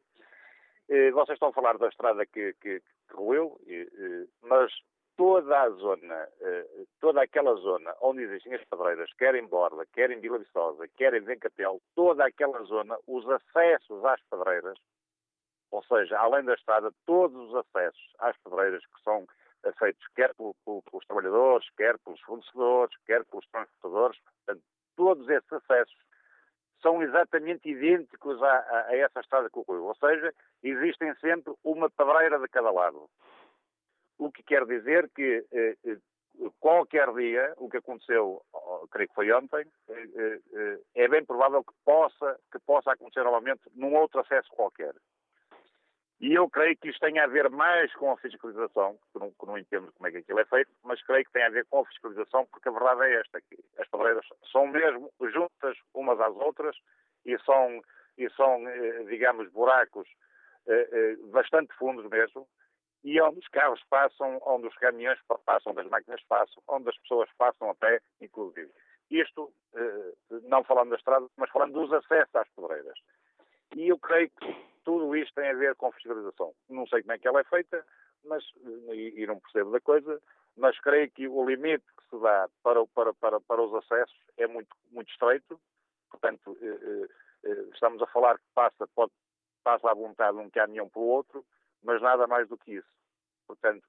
eh, 0.88 1.10
vocês 1.12 1.36
estão 1.36 1.48
a 1.48 1.52
falar 1.52 1.78
da 1.78 1.88
estrada 1.88 2.26
que, 2.26 2.54
que, 2.54 2.80
que 2.80 3.14
roeu, 3.14 3.60
eh, 3.66 4.26
mas 4.42 4.72
toda 5.16 5.60
a 5.60 5.70
zona, 5.70 6.28
toda 7.00 7.22
aquela 7.22 7.54
zona 7.56 7.94
onde 8.00 8.22
existem 8.22 8.54
as 8.54 8.64
pedreiras, 8.64 9.12
quer 9.14 9.34
em 9.34 9.46
Borda, 9.46 9.86
quer 9.92 10.10
em 10.10 10.20
Vila 10.20 10.38
Viçosa, 10.38 10.88
quer 10.96 11.14
em 11.14 11.20
Vencatel, 11.20 11.80
toda 11.94 12.24
aquela 12.24 12.62
zona, 12.64 12.96
os 13.06 13.28
acessos 13.28 14.04
às 14.04 14.20
pedreiras, 14.30 14.78
ou 15.70 15.82
seja, 15.84 16.18
além 16.18 16.44
da 16.44 16.54
estrada, 16.54 16.92
todos 17.06 17.48
os 17.48 17.54
acessos 17.54 18.14
às 18.18 18.36
pedreiras 18.38 18.84
que 18.84 19.02
são 19.02 19.26
feitos 19.78 20.04
quer 20.16 20.34
pelos 20.34 21.06
trabalhadores, 21.06 21.68
quer 21.76 21.98
pelos 22.00 22.20
fornecedores, 22.22 22.96
quer 23.06 23.24
pelos 23.26 23.46
transportadores, 23.46 24.18
portanto, 24.20 24.64
todos 24.96 25.28
esses 25.28 25.52
acessos 25.52 25.96
são 26.80 27.00
exatamente 27.02 27.70
idênticos 27.70 28.42
a, 28.42 28.46
a, 28.46 28.86
a 28.88 28.96
essa 28.96 29.20
estrada 29.20 29.48
que 29.48 29.58
ocorreu. 29.58 29.84
Ou 29.84 29.94
seja, 29.94 30.34
existem 30.62 31.14
sempre 31.16 31.54
uma 31.62 31.88
pedreira 31.88 32.40
de 32.40 32.48
cada 32.48 32.70
lado. 32.72 33.08
O 34.22 34.30
que 34.30 34.44
quer 34.44 34.64
dizer 34.66 35.10
que 35.16 35.44
eh, 35.50 35.76
eh, 35.84 35.96
qualquer 36.60 37.12
dia, 37.12 37.52
o 37.56 37.68
que 37.68 37.78
aconteceu, 37.78 38.40
creio 38.92 39.08
que 39.08 39.14
foi 39.16 39.32
ontem, 39.32 39.66
eh, 39.88 40.78
é 40.94 41.08
bem 41.08 41.24
provável 41.24 41.64
que 41.64 41.72
possa, 41.84 42.38
que 42.52 42.60
possa 42.60 42.92
acontecer 42.92 43.24
novamente 43.24 43.62
num 43.74 43.92
outro 43.96 44.20
acesso 44.20 44.48
qualquer. 44.52 44.94
E 46.20 46.34
eu 46.34 46.48
creio 46.48 46.76
que 46.76 46.90
isto 46.90 47.00
tem 47.00 47.18
a 47.18 47.26
ver 47.26 47.50
mais 47.50 47.92
com 47.94 48.12
a 48.12 48.16
fiscalização, 48.16 48.96
que 49.12 49.18
não, 49.18 49.32
que 49.32 49.44
não 49.44 49.58
entendo 49.58 49.92
como 49.92 50.06
é 50.06 50.12
que 50.12 50.18
aquilo 50.18 50.38
é 50.38 50.44
feito, 50.44 50.70
mas 50.84 51.02
creio 51.02 51.24
que 51.24 51.32
tem 51.32 51.42
a 51.42 51.50
ver 51.50 51.66
com 51.66 51.80
a 51.80 51.86
fiscalização, 51.86 52.46
porque 52.46 52.68
a 52.68 52.72
verdade 52.72 53.02
é 53.02 53.20
esta, 53.22 53.40
que 53.40 53.58
as 53.76 53.88
pedreiras 53.88 54.24
são 54.52 54.68
mesmo 54.68 55.12
juntas 55.32 55.76
umas 55.92 56.20
às 56.20 56.36
outras 56.36 56.76
e 57.26 57.36
são, 57.40 57.82
e 58.16 58.30
são 58.30 58.62
digamos, 59.08 59.50
buracos 59.50 60.08
bastante 61.32 61.74
fundos 61.74 62.08
mesmo, 62.08 62.46
e 63.04 63.20
onde 63.20 63.38
os 63.40 63.48
carros 63.48 63.82
passam, 63.90 64.40
onde 64.46 64.66
os 64.68 64.74
caminhões 64.76 65.18
passam, 65.44 65.72
onde 65.72 65.80
as 65.80 65.88
máquinas 65.88 66.22
passam, 66.24 66.62
onde 66.68 66.88
as 66.88 66.98
pessoas 66.98 67.28
passam 67.36 67.70
a 67.70 67.74
pé, 67.74 68.00
inclusive. 68.20 68.70
Isto, 69.10 69.52
não 70.44 70.64
falando 70.64 70.90
da 70.90 70.96
estrada, 70.96 71.26
mas 71.36 71.50
falando 71.50 71.72
dos 71.72 71.92
acessos 71.92 72.34
às 72.34 72.48
pedreiras. 72.50 72.98
E 73.76 73.88
eu 73.88 73.98
creio 73.98 74.30
que 74.30 74.72
tudo 74.84 75.14
isto 75.16 75.34
tem 75.34 75.50
a 75.50 75.54
ver 75.54 75.74
com 75.76 75.92
fiscalização. 75.92 76.54
Não 76.68 76.86
sei 76.86 77.02
como 77.02 77.12
é 77.12 77.18
que 77.18 77.28
ela 77.28 77.40
é 77.40 77.44
feita, 77.44 77.84
mas, 78.24 78.44
e, 78.92 79.22
e 79.22 79.26
não 79.26 79.40
percebo 79.40 79.70
da 79.70 79.80
coisa, 79.80 80.20
mas 80.56 80.78
creio 80.80 81.10
que 81.10 81.26
o 81.28 81.44
limite 81.44 81.84
que 81.96 82.08
se 82.10 82.22
dá 82.22 82.48
para, 82.62 82.86
para, 82.88 83.14
para, 83.14 83.40
para 83.40 83.62
os 83.62 83.74
acessos 83.74 84.16
é 84.36 84.46
muito, 84.46 84.74
muito 84.90 85.10
estreito. 85.10 85.60
Portanto, 86.10 86.56
eh, 86.60 87.08
eh, 87.44 87.66
estamos 87.72 88.02
a 88.02 88.06
falar 88.08 88.36
que 88.36 88.44
passa, 88.54 88.86
pode, 88.94 89.12
passa 89.64 89.90
à 89.90 89.94
vontade 89.94 90.36
um 90.36 90.50
caminhão 90.50 90.88
pelo 90.88 91.06
outro, 91.06 91.44
mas 91.82 92.00
nada 92.00 92.26
mais 92.26 92.48
do 92.48 92.56
que 92.56 92.74
isso. 92.74 92.88
Portanto, 93.46 93.82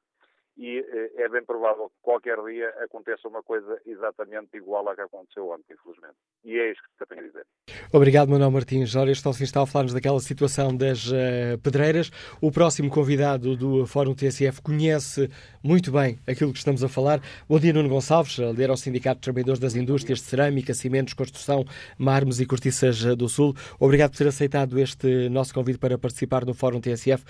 e 0.55 0.79
eh, 0.79 1.23
é 1.23 1.29
bem 1.29 1.43
provável 1.43 1.89
que 1.89 1.95
qualquer 2.01 2.37
dia 2.43 2.69
aconteça 2.83 3.27
uma 3.27 3.41
coisa 3.41 3.79
exatamente 3.85 4.55
igual 4.55 4.87
à 4.87 4.95
que 4.95 5.01
aconteceu 5.01 5.49
ontem, 5.49 5.73
infelizmente. 5.73 6.15
E 6.43 6.57
é 6.59 6.71
isto 6.71 6.83
que 6.97 7.03
eu 7.03 7.07
tenho 7.07 7.21
a 7.21 7.27
dizer. 7.27 7.45
Obrigado, 7.91 8.29
Manuel 8.29 8.51
Martins. 8.51 8.95
Ora, 8.95 9.09
este 9.11 9.27
está 9.43 9.61
a 9.61 9.65
falar-nos 9.65 9.93
daquela 9.93 10.19
situação 10.19 10.75
das 10.75 11.07
uh, 11.07 11.57
pedreiras. 11.63 12.11
O 12.41 12.51
próximo 12.51 12.89
convidado 12.89 13.55
do 13.55 13.85
Fórum 13.87 14.13
TSF 14.13 14.61
conhece 14.61 15.29
muito 15.63 15.91
bem 15.91 16.19
aquilo 16.27 16.51
que 16.51 16.59
estamos 16.59 16.83
a 16.83 16.89
falar. 16.89 17.19
Bom 17.47 17.59
dia, 17.59 17.73
Nuno 17.73 17.89
Gonçalves, 17.89 18.37
líder 18.37 18.69
ao 18.69 18.77
Sindicato 18.77 19.15
de 19.15 19.21
Trabalhadores 19.21 19.59
das 19.59 19.75
Indústrias 19.75 20.19
de 20.19 20.25
Cerâmica, 20.25 20.73
Cimentos, 20.73 21.13
Construção, 21.13 21.65
Mármores 21.97 22.39
e 22.39 22.45
Cortiças 22.45 23.03
do 23.15 23.27
Sul. 23.27 23.55
Obrigado 23.79 24.11
por 24.11 24.17
ter 24.17 24.27
aceitado 24.27 24.79
este 24.79 25.29
nosso 25.29 25.53
convite 25.53 25.79
para 25.79 25.97
participar 25.97 26.45
no 26.45 26.53
Fórum 26.53 26.79
TSF. 26.79 27.23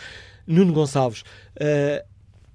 Nuno 0.45 0.73
Gonçalves, 0.73 1.21
uh, 1.21 2.12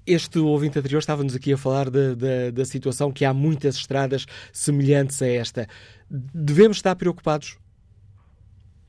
este 0.09 0.39
ouvinte 0.39 0.79
anterior 0.79 0.99
estava-nos 0.99 1.37
aqui 1.37 1.53
a 1.53 1.59
falar 1.59 1.91
de, 1.91 2.17
de, 2.17 2.51
da 2.51 2.65
situação 2.65 3.13
que 3.13 3.27
há 3.27 3.35
muitas 3.35 3.75
estradas 3.75 4.25
semelhantes 4.55 5.21
a 5.21 5.27
esta. 5.27 5.67
Devemos 6.11 6.79
estar 6.79 6.97
preocupados? 6.97 7.59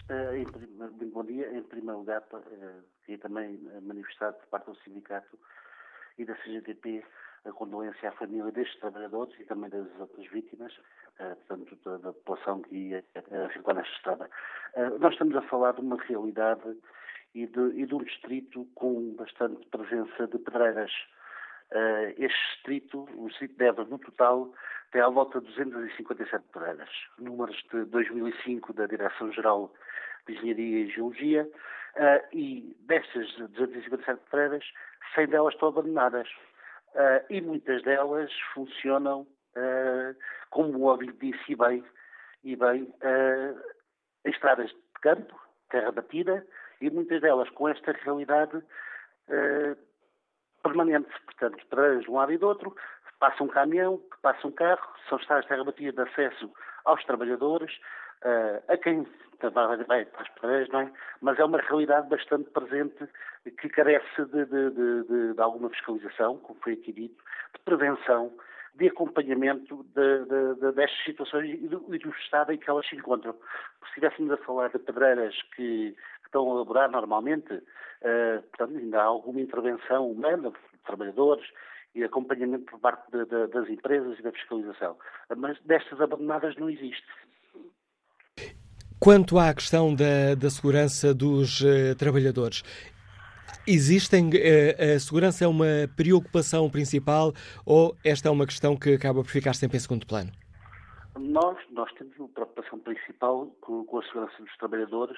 Uh, 0.09 1.05
bom 1.11 1.25
dia. 1.25 1.51
Em 1.51 1.61
primeiro 1.63 1.99
lugar, 1.99 2.23
uh, 2.31 2.83
queria 3.05 3.19
também 3.21 3.59
manifestar 3.81 4.31
por 4.31 4.47
parte 4.47 4.71
do 4.71 4.77
sindicato 4.77 5.37
e 6.17 6.23
da 6.23 6.35
CGTP 6.35 7.03
a 7.43 7.51
condolência 7.51 8.09
à 8.09 8.11
família 8.13 8.51
destes 8.51 8.79
trabalhadores 8.79 9.37
e 9.39 9.43
também 9.43 9.69
das 9.69 9.87
outras 9.99 10.25
vítimas, 10.31 10.71
uh, 11.19 11.35
portanto, 11.47 11.77
da, 11.83 11.97
da, 11.97 12.13
população 12.13 12.61
que 12.61 12.75
ia 12.75 13.03
circular 13.51 13.75
nesta 13.75 13.93
estrada. 13.95 14.29
Nós 15.01 15.11
estamos 15.11 15.35
a 15.35 15.41
falar 15.41 15.73
de 15.73 15.81
uma 15.81 16.01
realidade 16.01 16.61
e 17.33 17.45
de, 17.45 17.59
e 17.75 17.85
de 17.85 17.95
um 17.95 18.03
distrito 18.03 18.67
com 18.75 19.13
bastante 19.15 19.65
presença 19.67 20.27
de 20.27 20.37
pedreiras. 20.39 20.91
Uh, 21.71 22.09
este 22.17 22.37
distrito, 22.53 23.07
o 23.15 23.27
distrito 23.27 23.55
de 23.57 23.65
Évora, 23.65 23.87
no 23.87 23.99
total, 23.99 24.51
tem 24.91 25.01
à 25.01 25.09
volta 25.09 25.39
de 25.39 25.47
257 25.47 26.43
pedreiras. 26.51 26.89
Números 27.19 27.55
de 27.71 27.85
2005 27.85 28.73
da 28.73 28.87
Direção-Geral 28.87 29.71
de 30.27 30.33
Engenharia 30.33 30.85
e 30.85 30.89
Geologia. 30.89 31.49
Uh, 31.95 32.35
e 32.35 32.77
destas 32.81 33.31
257 33.35 34.19
pedreiras, 34.29 34.65
100 35.13 35.27
delas 35.27 35.53
estão 35.53 35.69
abandonadas. 35.69 36.27
Uh, 36.95 37.23
e 37.29 37.41
muitas 37.41 37.83
delas 37.83 38.31
funcionam, 38.53 39.27
como 40.49 40.77
o 40.77 40.81
ouvinte 40.83 41.17
disse, 41.19 41.51
e 41.51 41.55
bem, 41.55 41.83
e 42.43 42.55
bem 42.55 42.93
em 44.25 44.29
estradas 44.29 44.69
de 44.69 45.01
campo, 45.01 45.39
terra 45.69 45.91
batida, 45.91 46.45
e 46.81 46.89
muitas 46.89 47.21
delas 47.21 47.49
com 47.51 47.67
esta 47.67 47.91
realidade 47.91 48.57
uh, 48.57 49.77
permanente. 50.63 51.09
Portanto, 51.25 51.65
para 51.67 51.99
de 51.99 52.09
um 52.09 52.15
lado 52.15 52.31
e 52.31 52.37
do 52.37 52.47
outro, 52.47 52.75
passa 53.19 53.43
um 53.43 53.47
caminhão, 53.47 54.01
passa 54.21 54.47
um 54.47 54.51
carro, 54.51 54.87
são 55.07 55.17
estradas 55.17 55.45
de 55.45 55.49
terra 55.49 55.63
batida 55.63 56.03
de 56.03 56.09
acesso 56.09 56.51
aos 56.85 57.03
trabalhadores, 57.05 57.75
uh, 58.23 58.63
a 58.71 58.77
quem 58.77 59.05
vai 59.41 60.05
para 60.05 60.21
as 60.21 60.29
pedreiras, 60.29 60.69
não 60.69 60.81
é? 60.81 60.91
Mas 61.21 61.39
é 61.39 61.45
uma 61.45 61.59
realidade 61.59 62.09
bastante 62.09 62.49
presente 62.49 63.07
que 63.57 63.69
carece 63.69 64.25
de, 64.25 64.45
de, 64.45 64.71
de, 64.71 65.33
de 65.33 65.41
alguma 65.41 65.69
fiscalização, 65.69 66.37
como 66.39 66.59
foi 66.61 66.73
aqui 66.73 66.91
dito, 66.91 67.23
de 67.53 67.59
prevenção, 67.63 68.33
de 68.75 68.87
acompanhamento 68.87 69.83
de, 69.95 70.25
de, 70.25 70.55
de, 70.55 70.71
destas 70.73 71.03
situações 71.03 71.49
e 71.49 71.67
do, 71.67 71.83
e 71.93 71.97
do, 71.97 72.09
estado 72.09 72.51
em 72.51 72.57
que 72.57 72.69
elas 72.69 72.87
se 72.87 72.95
encontram. 72.95 73.33
Se 73.33 73.87
estivéssemos 73.87 74.31
a 74.31 74.37
falar 74.37 74.69
de 74.69 74.79
pedreiras 74.79 75.35
que, 75.55 75.95
estão 76.29 76.51
a 76.51 76.55
elaborar 76.55 76.89
normalmente, 76.89 77.53
uh, 77.53 78.41
portanto, 78.55 78.77
ainda 78.77 79.01
há 79.01 79.05
alguma 79.05 79.41
intervenção 79.41 80.09
humana 80.09 80.51
de 80.51 80.79
trabalhadores 80.85 81.45
e 81.95 82.03
acompanhamento 82.03 82.65
por 82.65 82.79
parte 82.79 83.11
de, 83.11 83.25
de, 83.25 83.47
das 83.47 83.67
empresas 83.67 84.17
e 84.19 84.21
da 84.21 84.31
fiscalização. 84.31 84.95
Mas 85.35 85.59
destas 85.63 85.99
abandonadas 85.99 86.55
não 86.57 86.69
existe. 86.69 87.07
Quanto 88.99 89.39
à 89.39 89.53
questão 89.53 89.95
da, 89.95 90.35
da 90.35 90.49
segurança 90.49 91.13
dos 91.13 91.61
uh, 91.61 91.95
trabalhadores, 91.97 92.63
existem 93.67 94.29
uh, 94.29 94.95
a 94.95 94.99
segurança 94.99 95.45
é 95.45 95.47
uma 95.47 95.87
preocupação 95.95 96.69
principal 96.69 97.33
ou 97.65 97.95
esta 98.03 98.27
é 98.29 98.31
uma 98.31 98.45
questão 98.45 98.77
que 98.77 98.93
acaba 98.93 99.23
por 99.23 99.29
ficar 99.29 99.55
sempre 99.55 99.77
em 99.77 99.79
segundo 99.79 100.05
plano? 100.05 100.31
Nós, 101.17 101.57
nós 101.71 101.91
temos 101.93 102.17
uma 102.17 102.29
preocupação 102.29 102.79
principal 102.79 103.47
com, 103.61 103.83
com 103.85 103.99
a 103.99 104.03
segurança 104.03 104.35
dos 104.41 104.57
trabalhadores 104.57 105.17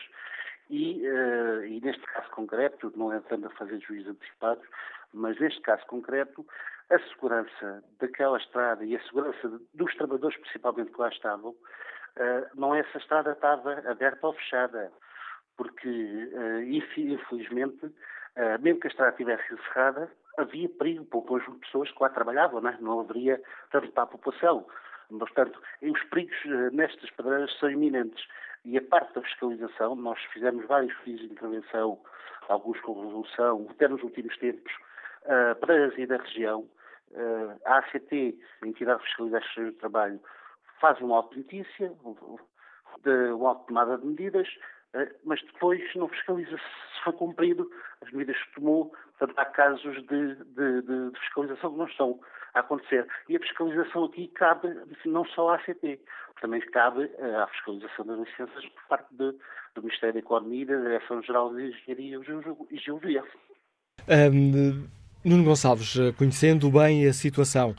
e, 0.72 1.06
uh, 1.06 1.66
e, 1.66 1.82
neste 1.82 2.02
caso 2.04 2.30
concreto, 2.32 2.94
não 2.96 3.14
entrando 3.14 3.46
a 3.46 3.50
fazer 3.52 3.78
juízes 3.82 4.08
antecipados, 4.08 4.66
mas 5.14 5.38
neste 5.38 5.60
caso 5.62 5.86
concreto, 5.86 6.46
a 6.90 6.98
segurança 7.10 7.84
daquela 8.00 8.38
estrada 8.38 8.86
e 8.86 8.96
a 8.96 9.04
segurança 9.04 9.60
dos 9.74 9.94
trabalhadores, 9.96 10.38
principalmente 10.40 10.92
que 10.92 11.02
lá 11.02 11.10
estavam, 11.10 11.50
uh, 11.52 12.48
não 12.56 12.74
é 12.74 12.84
se 12.84 12.98
a 12.98 13.00
estrada 13.02 13.34
estava 13.34 13.80
aberta 13.86 14.26
ou 14.26 14.34
fechada, 14.34 14.90
porque, 15.58 15.90
uh, 15.90 16.62
infelizmente, 16.64 17.94
mesmo 18.62 18.80
que 18.80 18.88
a 18.88 18.90
estrada 18.90 19.12
estivesse 19.12 19.54
encerrada, 19.54 20.10
havia 20.38 20.70
perigo 20.70 21.04
para 21.04 21.20
o 21.20 21.24
conjunto 21.24 21.56
de 21.56 21.66
pessoas 21.66 21.92
que 21.92 22.02
lá 22.02 22.08
trabalhavam, 22.08 22.62
não, 22.62 22.70
é? 22.70 22.78
não 22.80 23.00
haveria 23.02 23.42
tanto 23.70 23.92
para 23.92 24.04
a 24.04 24.08
população. 24.08 24.66
Portanto, 25.10 25.62
os 25.82 26.02
perigos 26.06 26.38
nestas 26.72 27.10
pedreiras 27.12 27.52
são 27.60 27.70
iminentes. 27.70 28.26
E 28.64 28.78
a 28.78 28.82
parte 28.82 29.14
da 29.14 29.22
fiscalização, 29.22 29.96
nós 29.96 30.20
fizemos 30.34 30.66
vários 30.68 30.96
pedidos 31.00 31.28
de 31.28 31.34
intervenção, 31.34 32.00
alguns 32.48 32.80
com 32.82 33.02
resolução, 33.02 33.68
até 33.70 33.88
nos 33.88 34.04
últimos 34.04 34.38
tempos, 34.38 34.72
uh, 35.24 35.56
para 35.60 35.86
a 35.88 36.06
da 36.06 36.18
região. 36.18 36.62
Uh, 37.12 37.60
a 37.66 37.80
ACT, 37.80 38.40
a 38.62 38.68
Entidade 38.68 39.00
de 39.00 39.08
Fiscalização 39.08 39.66
do 39.66 39.74
Trabalho, 39.74 40.22
faz 40.80 41.00
uma 41.02 41.18
auto-notícia, 41.18 41.92
uma 43.04 43.50
auto-tomada 43.50 43.98
de 43.98 44.06
medidas, 44.06 44.48
uh, 44.94 45.12
mas 45.24 45.42
depois 45.42 45.82
não 45.96 46.08
fiscaliza 46.08 46.56
se 46.58 47.04
foi 47.04 47.14
cumprido 47.14 47.70
as 48.02 48.12
medidas 48.12 48.40
que 48.44 48.56
tomou. 48.56 48.94
Portanto, 49.18 49.40
há 49.40 49.46
casos 49.46 49.96
de, 50.06 50.36
de, 50.36 50.82
de 50.84 51.20
fiscalização 51.20 51.72
que 51.72 51.78
não 51.80 51.88
estão 51.88 52.20
a 52.54 52.60
acontecer. 52.60 53.08
E 53.30 53.36
a 53.36 53.40
fiscalização 53.40 54.06
aqui 54.06 54.28
cabe 54.30 54.68
não 55.06 55.26
só 55.26 55.50
à 55.50 55.56
ACT, 55.56 56.00
também 56.42 56.62
cabe 56.72 57.10
eh, 57.18 57.36
à 57.36 57.48
fiscalização 57.48 58.06
das 58.06 58.20
licenças 58.20 58.66
por 58.66 58.84
parte 58.90 59.08
de, 59.12 59.32
do 59.76 59.82
Ministério 59.84 60.14
da 60.14 60.20
Economia 60.20 60.66
da 60.66 60.78
Direção-Geral 60.78 61.54
de 61.56 61.68
Engenharia 61.68 62.20
e 62.72 62.78
Geologia. 62.78 63.24
Um, 64.10 64.88
Nuno 65.24 65.44
Gonçalves, 65.44 65.96
eh, 65.98 66.12
conhecendo 66.18 66.70
bem 66.72 67.08
a 67.08 67.14
situação, 67.14 67.76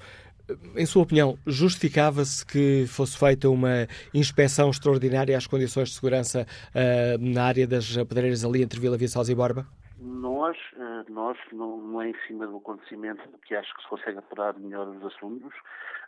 em 0.76 0.86
sua 0.86 1.02
opinião, 1.02 1.38
justificava-se 1.46 2.44
que 2.46 2.84
fosse 2.88 3.18
feita 3.18 3.48
uma 3.48 3.88
inspeção 4.12 4.70
extraordinária 4.70 5.36
às 5.36 5.46
condições 5.46 5.88
de 5.88 5.94
segurança 5.94 6.46
uh, 6.74 7.18
na 7.18 7.44
área 7.44 7.66
das 7.66 7.96
pedreiras 7.96 8.44
ali 8.44 8.62
entre 8.62 8.78
Vila 8.78 8.96
Viçosa 8.96 9.32
e 9.32 9.34
Borba? 9.34 9.66
Nós, 10.04 10.56
uh, 10.72 11.04
nós 11.08 11.38
não, 11.52 11.76
não, 11.76 12.02
é 12.02 12.08
em 12.08 12.16
cima 12.26 12.44
do 12.46 12.56
acontecimento 12.56 13.22
que 13.46 13.54
acho 13.54 13.72
que 13.76 13.82
se 13.82 13.88
consegue 13.88 14.18
apurar 14.18 14.58
melhor 14.58 14.88
os 14.88 15.04
assuntos. 15.04 15.54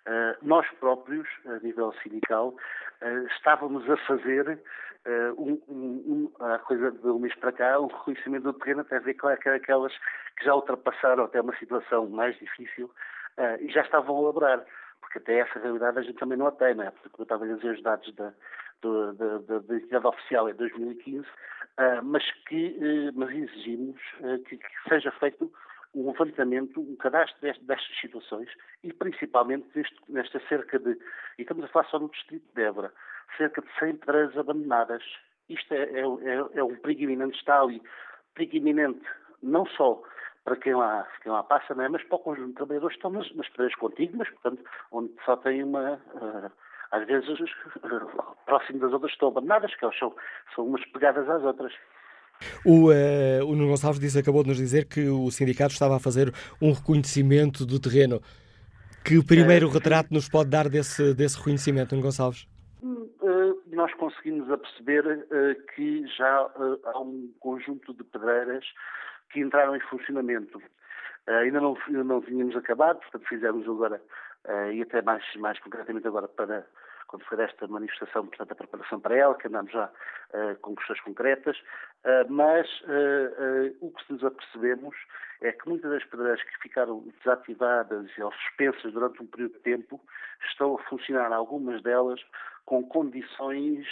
Uh, 0.07 0.37
nós 0.43 0.69
próprios, 0.81 1.29
a 1.47 1.61
nível 1.61 1.95
sindical, 2.03 2.57
estávamos 3.37 3.89
a 3.89 3.97
fazer 3.99 4.59
um, 5.37 5.61
um, 5.69 6.33
a 6.41 6.59
coisa 6.61 6.91
de 6.91 7.07
um 7.07 7.19
mês 7.19 7.35
para 7.35 7.53
cá, 7.53 7.79
um 7.79 7.87
reconhecimento 7.87 8.45
do 8.45 8.53
terreno, 8.55 8.81
até 8.81 8.99
ver 8.99 9.15
claro, 9.15 9.39
que 9.39 9.49
aquelas 9.49 9.93
que 10.39 10.45
já 10.45 10.55
ultrapassaram 10.55 11.25
até 11.25 11.41
uma 11.41 11.55
situação 11.57 12.09
mais 12.09 12.39
difícil 12.39 12.91
e 13.61 13.69
já 13.71 13.83
estavam 13.83 14.17
a 14.17 14.23
elaborar, 14.23 14.65
porque 15.03 15.19
até 15.19 15.41
essa 15.41 15.59
realidade 15.59 15.99
a 15.99 16.03
gente 16.03 16.19
também 16.19 16.39
não 16.39 16.47
a 16.47 16.53
tem, 16.53 16.75
não 16.75 16.85
é? 16.85 16.91
Porque 16.91 17.21
eu 17.21 17.25
estava 17.25 17.45
a 17.45 17.49
dizer 17.49 17.75
os 17.75 17.83
dados 17.83 18.15
da, 18.15 18.33
da, 18.89 19.39
da, 19.39 19.59
da 19.59 19.77
entidade 19.77 20.07
oficial 20.07 20.49
é 20.49 20.53
2015, 20.55 21.21
uh, 21.21 21.25
mas 22.03 22.23
que 22.47 22.77
uh, 22.79 23.13
mas 23.15 23.31
exigimos 23.31 24.01
que, 24.49 24.57
que, 24.57 24.89
seja 24.89 25.11
feito 25.13 25.51
um 25.95 26.07
levantamento, 26.11 26.81
um 26.81 26.97
cadastro 26.97 27.41
destas, 27.41 27.81
situações 28.01 28.51
e 28.83 28.93
principalmente 28.93 29.67
neste, 29.75 29.97
nesta 30.09 30.41
cerca 30.49 30.79
de, 30.79 30.99
e 31.39 31.43
estamos 31.43 31.65
a 31.65 31.69
falar 31.69 31.87
só 31.87 31.99
no 31.99 32.11
distrito 32.11 32.45
de 32.55 32.63
Évora, 32.63 32.93
cerca 33.37 33.63
de 33.63 33.69
100 33.79 33.97
pedreiras 33.97 34.37
abandonadas. 34.37 35.03
Isto 35.49 35.73
é, 35.75 35.83
é, 35.83 36.01
é, 36.01 36.59
é 36.59 36.65
um 36.65 36.75
perigo 36.77 37.03
iminente, 37.03 37.39
está 37.39 37.61
ali, 37.61 37.81
perigo 38.35 38.57
iminente 38.57 39.05
não 39.43 39.67
só 39.67 40.03
para 40.45 40.57
quem 40.57 40.75
lá, 40.75 41.07
quem 41.23 41.33
lá 41.33 41.43
passa, 41.43 41.75
não 41.75 41.85
é? 41.85 41.89
mas 41.89 42.03
para 42.05 42.17
o 42.17 42.19
conjunto 42.19 42.49
de 42.49 42.55
trabalhadores 42.55 42.97
que 42.97 42.99
estão 42.99 43.11
nas, 43.11 43.57
nas 43.57 43.75
contíguas, 43.77 44.29
portanto, 44.29 44.63
onde 44.93 45.13
só 45.25 45.37
tem 45.37 45.63
uma. 45.63 45.95
Uh, 46.15 46.53
às 46.95 47.07
vezes, 47.07 47.29
uh, 47.29 48.37
próximo 48.47 48.79
das 48.81 48.93
outras 48.93 49.13
estão 49.13 49.29
abandonadas, 49.29 49.75
que 49.75 49.85
elas 49.85 49.99
são, 49.99 50.15
são 50.55 50.67
umas 50.67 50.85
pegadas 50.87 51.29
às 51.29 51.43
outras. 51.43 51.73
O, 52.65 52.91
uh, 52.91 53.47
o 53.47 53.55
Nuno 53.55 53.69
Gonçalves 53.69 54.01
disse, 54.01 54.19
acabou 54.19 54.43
de 54.43 54.49
nos 54.49 54.59
dizer 54.59 54.87
que 54.87 55.09
o 55.09 55.31
sindicato 55.31 55.73
estava 55.73 55.97
a 55.97 56.01
fazer 56.01 56.33
um 56.61 56.73
reconhecimento 56.73 57.65
do 57.65 57.81
terreno. 57.81 58.21
Que 59.05 59.23
primeiro 59.23 59.69
retrato 59.69 60.13
nos 60.13 60.29
pode 60.29 60.51
dar 60.51 60.69
desse, 60.69 61.15
desse 61.15 61.37
reconhecimento, 61.37 61.95
Nuno 61.95 62.07
Gonçalves? 62.07 62.47
nós 63.75 63.93
conseguimos 63.95 64.51
aperceber 64.51 65.05
uh, 65.07 65.75
que 65.75 66.07
já 66.07 66.47
uh, 66.47 66.81
há 66.85 67.01
um 67.01 67.31
conjunto 67.41 67.93
de 67.93 68.05
pedreiras 68.05 68.65
que 69.31 69.41
entraram 69.41 69.77
em 69.77 69.81
funcionamento. 69.81 70.59
Uh, 71.29 71.33
ainda 71.43 71.61
não, 71.61 71.77
não 71.89 72.23
tínhamos 72.23 72.57
acabado, 72.57 73.01
portanto 73.01 73.29
fizemos 73.29 73.69
agora, 73.69 74.01
uh, 74.47 74.73
e 74.73 74.83
até 74.83 75.03
mais, 75.03 75.25
mais 75.37 75.59
concretamente 75.61 76.07
agora 76.07 76.29
para 76.29 76.67
quando 77.07 77.25
foi 77.27 77.37
desta 77.37 77.69
manifestação, 77.69 78.27
portanto, 78.27 78.53
a 78.53 78.57
preparação 78.57 78.99
para 78.99 79.15
ela, 79.15 79.35
que 79.37 79.47
andamos 79.47 79.71
já 79.71 79.87
uh, 79.87 80.59
com 80.61 80.75
questões 80.75 81.01
concretas, 81.03 81.57
mas 82.29 82.69
o 83.81 83.91
que 83.91 84.13
nos 84.13 84.25
apercebemos 84.25 84.95
é 85.41 85.53
que 85.53 85.69
muitas 85.69 85.91
das 85.91 86.05
pedreiras 86.05 86.43
que 86.43 86.59
ficaram 86.61 87.05
desativadas 87.19 88.11
ou 88.19 88.33
suspensas 88.33 88.93
durante 88.93 89.23
um 89.23 89.27
período 89.27 89.53
de 89.53 89.61
tempo 89.61 90.01
estão 90.51 90.75
a 90.75 90.83
funcionar, 90.85 91.33
algumas 91.33 91.83
delas, 91.83 92.21
com 92.67 92.83
condições 92.83 93.87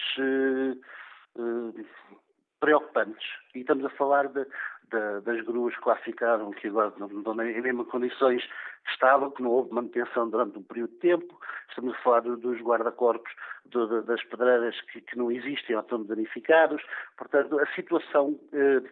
preocupantes. 2.62 3.29
E 3.55 3.61
estamos 3.61 3.85
a 3.85 3.91
falar 3.91 4.29
de, 4.29 4.45
de, 4.45 5.20
das 5.24 5.45
gruas 5.45 5.77
que 5.77 5.89
lá 5.89 5.97
ficaram, 5.97 6.53
que 6.53 6.69
agora 6.69 6.93
não 6.97 7.09
estão 7.09 7.43
em 7.43 7.61
mesmas 7.61 7.89
condições 7.89 8.49
estavam, 8.91 9.31
que 9.31 9.43
não 9.43 9.51
houve 9.51 9.73
manutenção 9.73 10.29
durante 10.29 10.59
um 10.59 10.63
período 10.63 10.91
de 10.93 10.99
tempo. 10.99 11.41
Estamos 11.69 11.95
a 11.95 11.99
falar 11.99 12.21
dos 12.21 12.61
guarda-corpos 12.61 13.33
das 14.07 14.23
pedreiras 14.25 14.81
que, 14.83 15.01
que, 15.01 15.17
não 15.17 15.31
existem 15.31 15.77
ou 15.77 15.83
estão 15.83 16.03
danificados. 16.05 16.83
Portanto, 17.17 17.59
a 17.59 17.67
situação, 17.75 18.39
eh, 18.53 18.83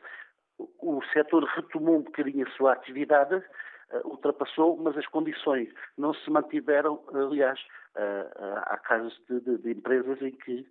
o 0.81 1.03
setor 1.13 1.45
retomou 1.45 1.99
um 1.99 2.03
bocadinho 2.03 2.47
a 2.47 2.51
sua 2.53 2.73
atividade, 2.73 3.43
eh, 3.91 4.01
ultrapassou, 4.05 4.77
mas 4.77 4.97
as 4.97 5.07
condições 5.07 5.69
não 5.99 6.15
se 6.15 6.31
mantiveram. 6.31 7.03
Aliás, 7.13 7.61
eh, 7.97 8.27
há 8.67 8.77
casos 8.79 9.21
de, 9.29 9.41
de, 9.41 9.59
de 9.59 9.71
empresas 9.73 10.21
em 10.23 10.33
que 10.33 10.67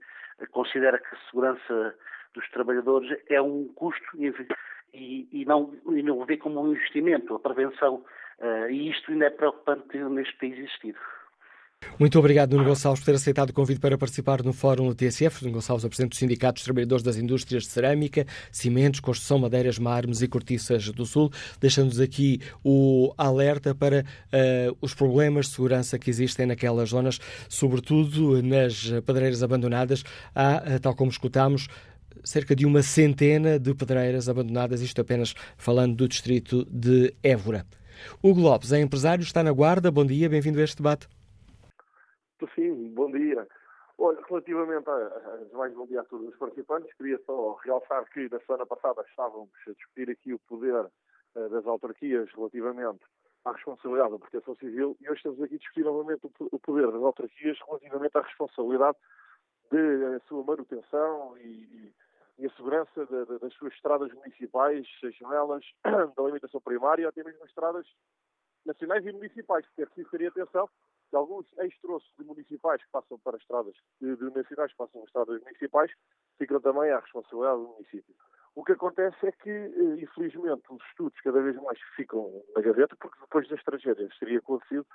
considera 0.51 0.97
que 0.97 1.15
a 1.15 1.19
segurança 1.29 1.95
dos 2.33 2.49
trabalhadores 2.51 3.19
é 3.27 3.41
um 3.41 3.67
custo 3.73 4.03
e, 4.93 5.27
e, 5.31 5.45
não, 5.45 5.73
e 5.91 6.01
não 6.01 6.25
vê 6.25 6.37
como 6.37 6.61
um 6.61 6.71
investimento, 6.71 7.35
a 7.35 7.39
prevenção. 7.39 8.03
Uh, 8.41 8.69
e 8.69 8.89
isto 8.89 9.11
ainda 9.11 9.25
é 9.25 9.29
preocupante 9.29 9.97
neste 9.97 10.35
país 10.37 10.57
existir. 10.57 10.95
Muito 11.97 12.17
obrigado, 12.17 12.53
Nuno 12.53 12.63
Gonçalves, 12.63 13.01
por 13.01 13.07
ter 13.07 13.15
aceitado 13.15 13.49
o 13.49 13.53
convite 13.53 13.79
para 13.79 13.97
participar 13.97 14.41
no 14.43 14.53
Fórum 14.53 14.87
do 14.87 14.95
TSF. 14.95 15.43
Nuno 15.43 15.55
Gonçalves, 15.55 15.83
é 15.83 15.87
Presidente 15.89 16.11
do 16.11 16.15
Sindicato 16.15 16.53
dos 16.53 16.63
Trabalhadores 16.63 17.03
das 17.03 17.17
Indústrias 17.17 17.63
de 17.63 17.69
Cerâmica, 17.69 18.25
Cimentos, 18.51 19.01
Construção, 19.01 19.39
Madeiras, 19.39 19.77
Mármores 19.77 20.21
e 20.21 20.27
Cortiças 20.27 20.89
do 20.91 21.05
Sul, 21.05 21.29
deixando-nos 21.59 21.99
aqui 21.99 22.39
o 22.63 23.13
alerta 23.17 23.75
para 23.75 24.01
uh, 24.01 24.77
os 24.79 24.93
problemas 24.93 25.47
de 25.47 25.53
segurança 25.53 25.99
que 25.99 26.09
existem 26.09 26.45
naquelas 26.45 26.89
zonas, 26.89 27.19
sobretudo 27.49 28.41
nas 28.41 28.91
pedreiras 29.05 29.43
abandonadas. 29.43 30.03
Há, 30.33 30.63
uh, 30.75 30.79
tal 30.79 30.95
como 30.95 31.11
escutámos, 31.11 31.67
cerca 32.23 32.55
de 32.55 32.65
uma 32.65 32.81
centena 32.81 33.59
de 33.59 33.73
pedreiras 33.73 34.29
abandonadas, 34.29 34.81
isto 34.81 35.01
apenas 35.01 35.33
falando 35.57 35.95
do 35.95 36.07
distrito 36.07 36.65
de 36.69 37.13
Évora. 37.21 37.65
Hugo 38.23 38.41
Lopes 38.41 38.71
é 38.71 38.79
empresário, 38.79 39.23
está 39.23 39.43
na 39.43 39.51
Guarda. 39.51 39.91
Bom 39.91 40.05
dia, 40.05 40.29
bem-vindo 40.29 40.59
a 40.59 40.63
este 40.63 40.77
debate. 40.77 41.07
Sim, 42.55 42.93
bom 42.93 43.11
dia. 43.11 43.47
Olha, 43.97 44.17
relativamente 44.29 44.89
a, 44.89 45.57
mais 45.57 45.73
bom 45.73 45.85
dia 45.85 45.99
a 45.99 46.05
todos 46.05 46.29
os 46.29 46.35
participantes, 46.37 46.93
queria 46.95 47.19
só 47.25 47.59
realçar 47.65 48.05
que 48.11 48.29
na 48.31 48.39
semana 48.39 48.65
passada 48.65 49.03
estávamos 49.09 49.49
a 49.67 49.71
discutir 49.71 50.09
aqui 50.09 50.33
o 50.33 50.39
poder 50.39 50.85
uh, 51.35 51.49
das 51.49 51.65
autarquias 51.65 52.29
relativamente 52.33 53.01
à 53.43 53.51
responsabilidade 53.51 54.11
da 54.11 54.19
proteção 54.19 54.55
civil 54.55 54.95
e 55.01 55.09
hoje 55.09 55.17
estamos 55.17 55.41
aqui 55.41 55.55
a 55.55 55.57
discutir 55.57 55.83
novamente 55.83 56.21
o, 56.39 56.59
poder 56.59 56.91
das 56.91 57.01
autarquias 57.01 57.57
relativamente 57.67 58.17
à 58.17 58.21
responsabilidade 58.21 58.97
de 59.69 60.15
a 60.15 60.19
sua 60.27 60.43
manutenção 60.43 61.37
e 61.37 61.91
a 62.45 62.55
segurança 62.55 63.05
de, 63.05 63.25
de, 63.25 63.39
das 63.39 63.53
suas 63.53 63.73
estradas 63.73 64.11
municipais, 64.13 64.87
sejam 64.99 65.33
elas 65.33 65.63
da 65.83 66.23
limitação 66.23 66.61
primária, 66.61 67.07
até 67.07 67.23
mesmo 67.23 67.45
estradas 67.45 67.85
nacionais 68.65 69.05
e 69.05 69.11
municipais, 69.11 69.65
porque 69.67 69.83
é 69.83 69.85
preciso 69.85 70.09
ter 70.09 70.27
atenção 70.27 70.69
que 71.09 71.15
alguns 71.15 71.45
ex-troços 71.57 72.11
de 72.17 72.23
municipais 72.23 72.83
que 72.83 72.91
passam 72.91 73.17
para 73.19 73.37
estradas, 73.37 73.73
de, 73.99 74.15
de 74.15 74.23
nacionais 74.25 74.71
que 74.71 74.77
passam 74.77 75.01
para 75.01 75.07
estradas 75.07 75.41
municipais, 75.41 75.91
ficam 76.37 76.61
também 76.61 76.91
à 76.91 76.99
responsabilidade 76.99 77.61
do 77.61 77.67
município. 77.69 78.15
O 78.55 78.63
que 78.63 78.73
acontece 78.73 79.27
é 79.27 79.31
que, 79.31 79.49
eh, 79.49 80.01
infelizmente, 80.01 80.63
os 80.69 80.83
estudos 80.89 81.19
cada 81.21 81.41
vez 81.41 81.55
mais 81.57 81.79
ficam 81.95 82.43
na 82.55 82.61
gaveta, 82.61 82.95
porque 82.99 83.19
depois 83.19 83.47
das 83.47 83.63
tragédias 83.63 84.17
teria 84.19 84.39
acontecido, 84.39 84.85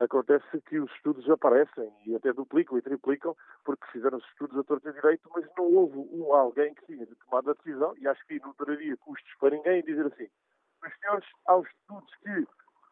acontece 0.00 0.60
que 0.62 0.78
os 0.78 0.90
estudos 0.92 1.28
aparecem 1.30 1.92
e 2.06 2.14
até 2.14 2.32
duplicam 2.32 2.76
e 2.76 2.82
triplicam, 2.82 3.36
porque 3.64 3.86
fizeram 3.92 4.18
os 4.18 4.24
estudos 4.26 4.58
a 4.58 4.64
torta 4.64 4.92
direito, 4.92 5.30
mas 5.34 5.46
não 5.56 5.64
houve 5.64 5.98
um, 5.98 6.32
alguém 6.34 6.74
que 6.74 6.86
tinha 6.86 7.06
tomado 7.24 7.50
a 7.50 7.54
decisão, 7.54 7.94
e 7.98 8.08
acho 8.08 8.26
que 8.26 8.40
não 8.40 8.52
traria 8.54 8.96
custos 8.96 9.32
para 9.38 9.56
ninguém, 9.56 9.82
dizer 9.82 10.06
assim, 10.06 10.28
mas 10.80 10.92
senhores, 10.98 11.28
há 11.46 11.56
os 11.56 11.68
estudos 11.68 12.14
que 12.16 12.46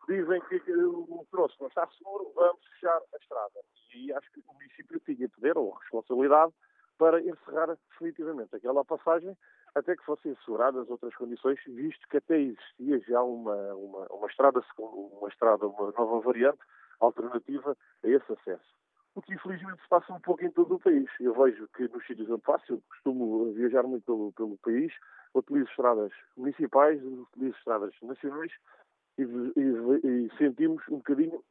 dizem 0.08 0.40
que 0.42 0.72
o 0.72 1.26
troço 1.30 1.56
não 1.60 1.68
está 1.68 1.86
seguro, 1.98 2.32
vamos 2.34 2.64
fechar 2.74 2.96
a 2.96 3.16
estrada. 3.16 3.60
E 3.92 3.98
aí 3.98 4.12
acho 4.12 4.30
que 4.32 4.40
o 4.40 4.52
município 4.52 5.00
tinha 5.00 5.28
poder 5.28 5.58
ou 5.58 5.72
responsabilidade 5.72 6.52
para 6.96 7.20
encerrar 7.20 7.76
definitivamente 7.90 8.54
aquela 8.54 8.84
passagem 8.84 9.36
até 9.74 9.96
que 9.96 10.04
fossem 10.04 10.32
asseguradas 10.32 10.88
outras 10.90 11.14
condições, 11.14 11.58
visto 11.66 12.06
que 12.08 12.16
até 12.16 12.38
existia 12.38 12.98
já 13.00 13.22
uma, 13.22 13.74
uma, 13.74 14.06
uma 14.10 14.26
estrada, 14.26 14.62
uma 14.78 15.28
estrada, 15.28 15.66
uma 15.66 15.92
nova 15.92 16.20
variante 16.20 16.60
alternativa 17.00 17.76
a 18.04 18.08
esse 18.08 18.32
acesso. 18.32 18.80
O 19.14 19.22
que 19.22 19.34
infelizmente 19.34 19.82
se 19.82 19.88
passa 19.88 20.12
um 20.12 20.20
pouco 20.20 20.44
em 20.44 20.50
todo 20.50 20.76
o 20.76 20.80
país. 20.80 21.08
Eu 21.18 21.34
vejo 21.34 21.68
que 21.76 21.88
nos 21.88 22.06
sítios 22.06 22.30
onde 22.30 22.42
faço, 22.42 22.74
eu 22.74 22.82
costumo 22.88 23.52
viajar 23.52 23.82
muito 23.82 24.04
pelo, 24.04 24.32
pelo 24.32 24.56
país, 24.58 24.92
utilizo 25.34 25.68
estradas 25.68 26.12
municipais, 26.36 27.02
utilizo 27.02 27.56
estradas 27.56 27.92
nacionais 28.02 28.52
e, 29.18 29.22
e, 29.22 30.26
e 30.26 30.36
sentimos 30.38 30.82
um 30.88 30.98
bocadinho 30.98 31.42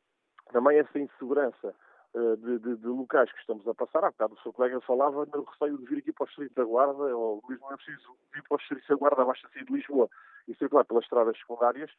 também 0.51 0.79
essa 0.79 0.97
insegurança 0.97 1.75
uh, 2.13 2.37
de, 2.37 2.59
de, 2.59 2.75
de, 2.77 2.87
locais 2.87 3.31
que 3.31 3.39
estamos 3.39 3.67
a 3.67 3.73
passar. 3.73 4.03
Há 4.03 4.11
bocado 4.11 4.33
o 4.33 4.41
seu 4.41 4.53
colega 4.53 4.81
falava 4.81 5.25
no 5.25 5.43
receio 5.43 5.77
de 5.77 5.85
vir 5.85 5.99
aqui 5.99 6.11
para 6.11 6.23
o 6.23 6.27
Distrito 6.27 6.55
da 6.55 6.63
Guarda, 6.63 7.15
ou 7.15 7.43
mesmo 7.47 7.71
é 7.71 7.75
preciso 7.75 8.17
vir 8.33 8.43
para 8.43 8.55
o 8.55 8.57
Distrito 8.57 8.87
da 8.87 8.95
Guarda, 8.95 9.25
basta 9.25 9.49
sair 9.49 9.65
de 9.65 9.73
Lisboa 9.73 10.09
e 10.47 10.55
circular 10.55 10.85
pelas 10.85 11.03
estradas 11.03 11.37
secundárias, 11.37 11.91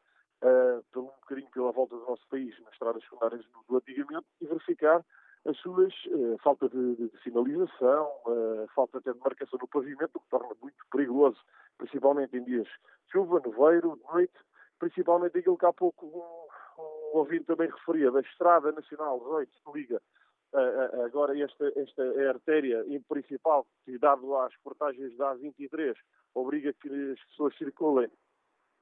uh, 0.43 0.83
pelo, 0.93 1.07
um 1.07 1.21
bocadinho 1.21 1.51
pela 1.51 1.73
volta 1.73 1.97
do 1.97 2.05
nosso 2.07 2.27
país, 2.29 2.59
nas 2.61 2.73
estradas 2.73 3.03
secundárias 3.05 3.45
do, 3.69 3.77
antigamente, 3.77 4.27
e 4.41 4.47
verificar 4.47 5.05
as 5.47 5.57
suas 5.59 5.93
uh, 6.07 6.37
falta 6.43 6.69
de, 6.69 6.97
de, 6.97 7.09
de 7.09 7.23
sinalização, 7.23 8.11
uh, 8.27 8.69
falta 8.75 8.99
até 8.99 9.13
de 9.13 9.19
marcação 9.19 9.59
no 9.61 9.69
pavimento, 9.69 10.11
o 10.15 10.21
que 10.21 10.29
torna 10.29 10.55
muito 10.61 10.85
perigoso, 10.91 11.39
principalmente 11.79 12.37
em 12.37 12.45
dias 12.45 12.67
de 12.67 13.13
chuva, 13.13 13.41
nevoeiro, 13.41 13.97
de 13.97 14.13
noite, 14.13 14.35
principalmente 14.79 15.39
aquilo 15.39 15.57
que 15.57 15.67
há 15.67 15.73
pouco 15.73 16.07
um, 16.07 16.83
um 16.83 17.19
ouvinte 17.19 17.45
também 17.45 17.71
referia, 17.71 18.11
da 18.11 18.21
Estrada 18.21 18.73
Nacional 18.73 19.19
18, 19.19 19.51
que 19.65 19.79
liga 19.79 20.03
uh, 20.53 21.03
agora 21.05 21.39
esta, 21.39 21.73
esta 21.75 22.03
é 22.03 22.27
a 22.27 22.31
artéria 22.31 22.85
principal, 23.09 23.67
que 23.85 23.99
dado 23.99 24.37
às 24.37 24.55
portagens 24.59 25.17
da 25.17 25.35
A23, 25.35 25.95
obriga 26.35 26.73
que 26.75 26.89
as 27.13 27.25
pessoas 27.31 27.57
circulem 27.57 28.11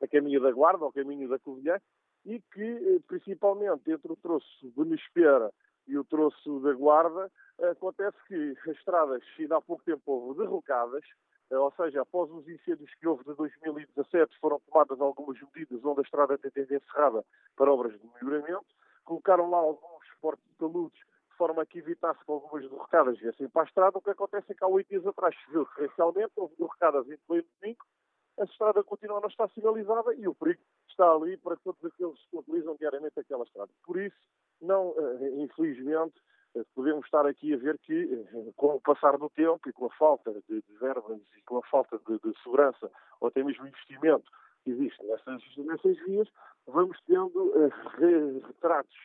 a 0.00 0.08
caminho 0.08 0.40
da 0.40 0.50
Guarda, 0.52 0.84
ao 0.84 0.92
caminho 0.92 1.28
da 1.28 1.38
Covilhã, 1.38 1.78
e 2.24 2.40
que, 2.52 2.62
eh, 2.62 3.00
principalmente 3.06 3.90
entre 3.90 4.12
o 4.12 4.16
troço 4.16 4.46
de 4.62 4.84
Nespera 4.84 5.50
e 5.86 5.96
o 5.96 6.04
troço 6.04 6.60
da 6.60 6.72
Guarda, 6.72 7.30
acontece 7.70 8.16
que 8.26 8.54
as 8.66 8.76
estradas, 8.76 9.22
ainda 9.38 9.56
há 9.56 9.60
pouco 9.60 9.82
tempo 9.84 10.02
houve 10.06 10.40
derrocadas, 10.40 11.02
eh, 11.50 11.58
ou 11.58 11.72
seja, 11.72 12.02
após 12.02 12.30
os 12.30 12.46
incêndios 12.48 12.92
que 12.94 13.06
houve 13.06 13.24
de 13.24 13.34
2017, 13.34 14.38
foram 14.40 14.60
tomadas 14.60 15.00
algumas 15.00 15.40
medidas 15.40 15.84
onde 15.84 16.00
a 16.00 16.02
estrada 16.02 16.38
tem 16.38 16.50
sido 16.50 16.74
encerrada 16.74 17.24
para 17.56 17.72
obras 17.72 17.98
de 17.98 18.06
melhoramento, 18.22 18.66
colocaram 19.04 19.50
lá 19.50 19.58
alguns 19.58 20.06
portos 20.20 20.44
de 20.44 20.54
taludes 20.56 20.98
de 20.98 21.36
forma 21.36 21.62
a 21.62 21.66
que 21.66 21.78
evitasse 21.78 22.22
que 22.24 22.30
algumas 22.30 22.68
derrocadas 22.68 23.18
viessem 23.18 23.48
para 23.48 23.62
a 23.62 23.64
estrada. 23.64 23.96
O 23.96 24.02
que 24.02 24.10
acontece 24.10 24.52
é 24.52 24.54
que 24.54 24.64
há 24.64 24.66
oito 24.66 24.88
dias 24.88 25.06
atrás 25.06 25.34
choveu 25.36 25.66
torrencialmente, 25.66 26.32
houve 26.36 26.54
derrocadas 26.56 27.08
em 27.08 27.16
pleno 27.26 27.46
domingo, 27.60 27.84
a 28.38 28.44
estrada 28.44 28.82
continua 28.82 29.18
a 29.18 29.20
não 29.20 29.28
estar 29.28 29.48
sinalizada 29.50 30.14
e 30.14 30.26
o 30.28 30.34
perigo 30.34 30.60
está 30.88 31.10
ali 31.10 31.36
para 31.36 31.56
todos 31.56 31.84
aqueles 31.84 32.18
que 32.30 32.36
utilizam 32.36 32.76
diariamente 32.76 33.18
aquela 33.18 33.44
estrada. 33.44 33.70
Por 33.84 33.98
isso, 34.00 34.16
não, 34.60 34.94
eh, 34.98 35.42
infelizmente, 35.42 36.14
eh, 36.54 36.64
podemos 36.74 37.04
estar 37.04 37.26
aqui 37.26 37.54
a 37.54 37.56
ver 37.56 37.78
que, 37.78 38.04
eh, 38.12 38.52
com 38.56 38.76
o 38.76 38.80
passar 38.80 39.16
do 39.18 39.28
tempo 39.30 39.68
e 39.68 39.72
com 39.72 39.86
a 39.86 39.90
falta 39.90 40.32
de, 40.48 40.62
verbas 40.80 41.20
e 41.36 41.42
com 41.42 41.58
a 41.58 41.62
falta 41.62 41.98
de, 41.98 42.18
de, 42.18 42.42
segurança 42.42 42.90
ou 43.20 43.28
até 43.28 43.42
mesmo 43.42 43.66
investimento 43.66 44.30
que 44.64 44.70
existe 44.70 45.04
nessas, 45.04 45.56
nessas 45.58 45.96
vias, 46.04 46.28
vamos 46.66 46.98
tendo 47.06 47.52
uh, 47.56 47.72
retratos, 48.46 48.96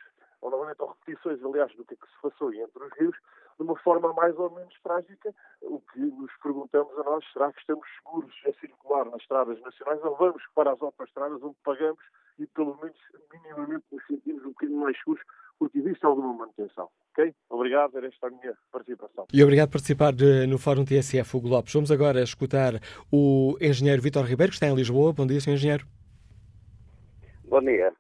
ou 0.42 0.52
novamente 0.52 0.82
ou 0.82 0.90
repetições, 0.90 1.44
aliás, 1.44 1.74
do 1.76 1.86
que, 1.86 1.94
é 1.94 1.98
que 1.98 2.08
se 2.08 2.22
passou 2.22 2.54
entre 2.54 2.84
os 2.84 2.92
rios, 2.94 3.18
de 3.58 3.64
uma 3.64 3.76
forma 3.78 4.14
mais 4.14 4.38
ou 4.38 4.50
menos 4.52 4.74
trágica. 4.82 5.34
O 5.62 5.80
que 5.80 6.00
nos 6.00 6.32
perguntamos 6.42 6.98
a 7.00 7.04
nós, 7.04 7.26
será 7.32 7.52
que 7.52 7.60
estamos 7.60 7.88
seguros 7.98 8.34
a 8.48 8.54
circular 8.60 9.06
nas 9.06 9.22
estradas 9.22 9.60
nacionais 9.62 10.04
ou 10.04 10.16
vamos 10.16 10.44
para 10.56 10.72
as 10.72 10.82
autoestradas 10.82 11.42
onde 11.42 11.56
pagamos 11.64 12.04
e 12.40 12.48
pelo 12.48 12.78
menos 12.82 12.98
minimamente 13.32 13.86
nos 13.92 14.06
sentimos 14.08 14.44
um 14.44 14.50
bocadinho 14.50 14.80
mais 14.80 14.98
seguros 14.98 15.24
porque 15.60 15.80
existe 15.80 16.06
alguma 16.06 16.34
manutenção. 16.34 16.90
Ok? 17.12 17.34
Obrigado, 17.50 17.98
era 17.98 18.08
esta 18.08 18.28
a 18.28 18.30
minha 18.30 18.58
participação. 18.72 19.28
E 19.32 19.44
obrigado 19.44 19.70
por 19.70 19.74
participar 19.74 20.12
de, 20.12 20.48
no 20.48 20.58
Fórum 20.58 20.84
TSF, 20.84 21.38
Hugo 21.38 21.48
Lopes. 21.48 21.74
Vamos 21.74 21.92
agora 21.92 22.22
escutar 22.22 22.74
o 23.12 23.56
engenheiro 23.62 24.02
Vitor 24.02 24.26
Ribeiro, 24.26 24.52
que 24.52 24.56
está 24.56 24.68
em 24.68 24.76
Lisboa. 24.76 25.14
Bom 25.14 25.28
dia, 25.28 25.40
senhor 25.40 25.56
engenheiro. 25.56 25.86
Bom 27.46 27.62
dia. 27.62 27.94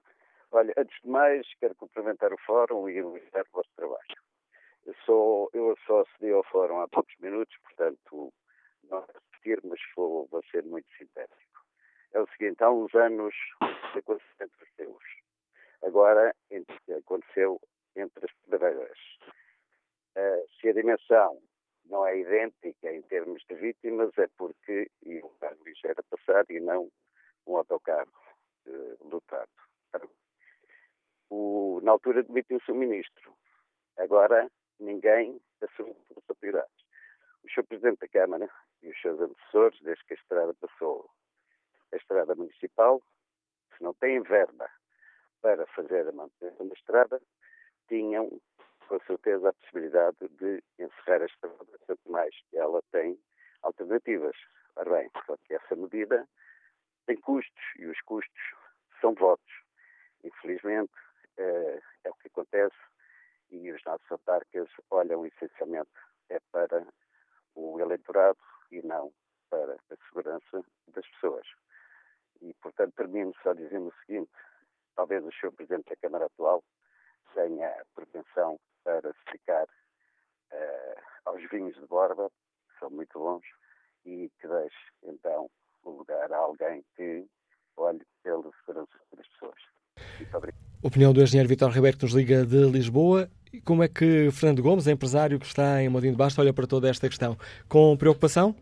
Olha, 0.51 0.73
antes 0.77 0.95
de 1.03 1.09
mais, 1.09 1.47
quero 1.59 1.75
cumprimentar 1.75 2.31
o 2.33 2.37
Fórum 2.45 2.89
e 2.89 2.97
elogiar 2.97 3.43
o 3.51 3.57
vosso 3.57 3.69
trabalho. 3.75 4.23
Eu, 4.85 4.93
sou, 5.05 5.49
eu 5.53 5.77
só 5.85 6.01
acedi 6.01 6.31
ao 6.31 6.43
Fórum 6.43 6.81
há 6.81 6.87
poucos 6.87 7.15
minutos, 7.19 7.55
portanto, 7.63 8.33
não 8.89 8.97
assistir, 8.99 9.59
mas 9.63 9.79
vou, 9.95 10.27
vou 10.27 10.43
ser 10.51 10.63
muito 10.63 10.87
sintético. 10.97 11.63
É 12.13 12.19
o 12.19 12.27
seguinte, 12.27 12.63
há 12.63 12.69
uns 12.69 12.93
anos 12.93 13.33
aconteceu 13.95 14.45
entre 14.45 14.63
os 14.63 14.71
teus. 14.75 15.03
Agora 15.83 16.35
aconteceu 16.97 17.59
entre 17.95 18.25
as 18.25 18.31
pedreiras. 18.45 18.99
Uh, 20.15 20.47
se 20.59 20.69
a 20.69 20.73
dimensão 20.73 21.41
não 21.85 22.05
é 22.05 22.17
idêntica 22.17 22.91
em 22.91 23.01
termos 23.03 23.43
de 23.49 23.55
vítimas, 23.55 24.11
é 24.17 24.27
porque 24.37 24.89
e 25.03 25.23
um 25.23 25.29
carro 25.39 25.57
ligeiro 25.65 25.99
a 25.99 26.17
passar 26.17 26.45
e 26.49 26.59
não 26.59 26.89
um 27.47 27.57
autocarro 27.57 28.11
uh, 28.67 29.07
lotado. 29.07 29.49
O, 31.29 31.79
na 31.83 31.91
altura 31.91 32.23
demitiu-se 32.23 32.71
o 32.71 32.75
ministro. 32.75 33.35
Agora 33.97 34.49
ninguém 35.03 35.39
assume 35.61 35.95
responsabilidades. 36.09 36.85
O 37.43 37.49
Sr. 37.49 37.63
Presidente 37.67 37.99
da 37.99 38.07
Câmara 38.07 38.49
e 38.81 38.89
os 38.89 39.01
seus 39.01 39.19
antecessores, 39.19 39.79
desde 39.81 40.03
que 40.05 40.13
a 40.13 40.17
estrada 40.17 40.53
passou 40.55 41.09
a 41.91 41.97
estrada 41.97 42.35
municipal, 42.35 43.01
se 43.77 43.83
não 43.83 43.93
têm 43.95 44.21
verba 44.21 44.69
para 45.41 45.67
fazer 45.67 46.07
a 46.07 46.11
manutenção 46.11 46.67
da 46.67 46.73
estrada, 46.73 47.21
tinham 47.87 48.41
com 48.87 48.99
certeza 49.01 49.49
a 49.49 49.53
possibilidade 49.53 50.17
de 50.39 50.63
encerrar 50.79 51.21
a 51.21 51.25
estrada, 51.25 51.79
tanto 51.85 52.11
mais 52.11 52.33
que 52.49 52.57
ela 52.57 52.81
tem 52.91 53.19
alternativas. 53.61 54.35
Ora 54.75 54.89
bem, 54.89 55.11
só 55.25 55.35
que 55.37 55.53
essa 55.53 55.75
medida 55.75 56.27
tem 57.05 57.17
custos 57.17 57.63
e 57.77 57.85
os 57.85 57.99
custos 58.01 58.41
são 59.01 59.13
votos. 59.13 59.53
Infelizmente, 60.23 60.93
é, 61.37 61.81
é 62.05 62.09
o 62.09 62.15
que 62.15 62.27
acontece 62.27 62.75
e 63.53 63.71
os 63.71 63.81
nossos 63.85 64.11
autarcas 64.11 64.67
olham 64.89 65.25
essencialmente 65.25 65.91
é 66.29 66.39
para 66.51 66.85
o 67.55 67.79
eleitorado 67.79 68.39
e 68.71 68.81
não 68.81 69.13
para 69.49 69.75
a 69.75 69.95
segurança 70.07 70.65
das 70.87 71.07
pessoas. 71.11 71.47
E, 72.41 72.53
portanto, 72.55 72.95
termino 72.95 73.33
só 73.43 73.53
dizendo 73.53 73.89
o 73.89 74.05
seguinte: 74.05 74.31
talvez 74.95 75.23
o 75.23 75.31
Sr. 75.31 75.51
Presidente 75.51 75.89
da 75.89 75.95
Câmara 75.97 76.25
atual 76.25 76.63
tenha 77.35 77.85
pretensão 77.93 78.59
para 78.83 79.13
se 79.13 79.31
ficar 79.31 79.65
uh, 79.65 81.01
aos 81.25 81.47
vinhos 81.49 81.75
de 81.75 81.85
borba, 81.85 82.31
que 82.69 82.79
são 82.79 82.89
muito 82.89 83.19
bons, 83.19 83.45
e 84.05 84.31
que 84.39 84.47
deixe, 84.47 84.91
então, 85.03 85.49
o 85.83 85.91
lugar 85.91 86.31
a 86.33 86.37
alguém 86.37 86.83
que 86.95 87.27
olhe 87.77 88.05
pela 88.23 88.51
segurança 88.59 88.99
das 89.15 89.27
pessoas. 89.27 89.61
Muito 90.17 90.37
obrigado. 90.37 90.63
Opinião 91.03 91.13
do 91.13 91.21
engenheiro 91.21 91.49
Vitor 91.49 91.69
Ribeiro, 91.69 91.97
que 91.97 92.03
nos 92.05 92.13
liga 92.13 92.45
de 92.45 92.63
Lisboa. 92.71 93.27
Como 93.65 93.83
é 93.83 93.89
que 93.89 94.31
Fernando 94.31 94.63
Gomes, 94.63 94.87
empresário 94.87 95.37
que 95.37 95.45
está 95.45 95.83
em 95.83 95.89
Modinho 95.89 96.13
de 96.13 96.17
Basto, 96.17 96.39
olha 96.39 96.53
para 96.53 96.65
toda 96.65 96.87
esta 96.87 97.09
questão? 97.09 97.35
Com 97.67 97.97
preocupação? 97.97 98.55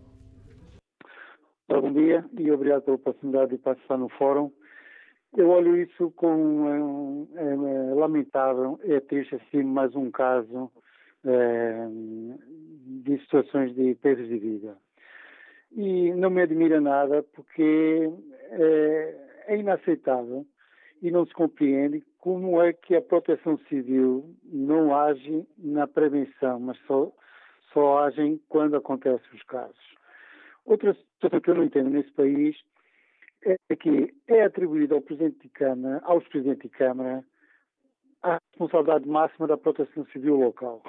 Bom 1.69 1.93
dia 1.93 2.25
e 2.39 2.49
obrigado 2.49 2.81
pela 2.81 2.95
oportunidade 2.95 3.51
de 3.51 3.59
participar 3.59 3.99
no 3.99 4.09
fórum. 4.09 4.51
Eu 5.37 5.51
olho 5.51 5.77
isso 5.77 6.09
com 6.15 7.27
é, 7.35 7.41
é, 7.43 7.93
lamentável, 7.93 8.79
é 8.85 8.99
triste 8.99 9.35
assim 9.35 9.61
mais 9.61 9.95
um 9.95 10.09
caso 10.09 10.71
é, 11.23 11.85
de 13.03 13.19
situações 13.19 13.75
de 13.75 13.93
perdas 14.01 14.27
de 14.27 14.39
vida. 14.39 14.75
E 15.73 16.11
não 16.15 16.31
me 16.31 16.41
admira 16.41 16.81
nada 16.81 17.23
porque 17.35 18.09
é, 18.49 19.15
é 19.45 19.57
inaceitável 19.57 20.43
e 21.03 21.11
não 21.11 21.23
se 21.27 21.33
compreende 21.33 22.03
como 22.21 22.61
é 22.61 22.71
que 22.71 22.95
a 22.95 23.01
proteção 23.01 23.57
civil 23.67 24.35
não 24.43 24.95
age 24.95 25.45
na 25.57 25.87
prevenção, 25.87 26.59
mas 26.59 26.77
só, 26.85 27.11
só 27.73 28.05
agem 28.05 28.39
quando 28.47 28.77
acontecem 28.77 29.27
os 29.33 29.43
casos. 29.43 29.97
Outra 30.63 30.93
situação 30.93 31.41
que 31.41 31.49
eu 31.49 31.55
não 31.55 31.63
entendo 31.63 31.89
nesse 31.89 32.11
país 32.11 32.55
é 33.43 33.75
que 33.75 34.13
é 34.27 34.43
atribuída 34.43 34.93
ao 34.93 35.01
Presidente 35.01 35.39
de 35.39 35.49
Câmara, 35.49 35.99
aos 36.03 36.25
Presidentes 36.27 36.69
de 36.69 36.77
Câmara, 36.77 37.25
a 38.21 38.37
responsabilidade 38.51 39.07
máxima 39.09 39.47
da 39.47 39.57
proteção 39.57 40.05
civil 40.13 40.35
local. 40.35 40.83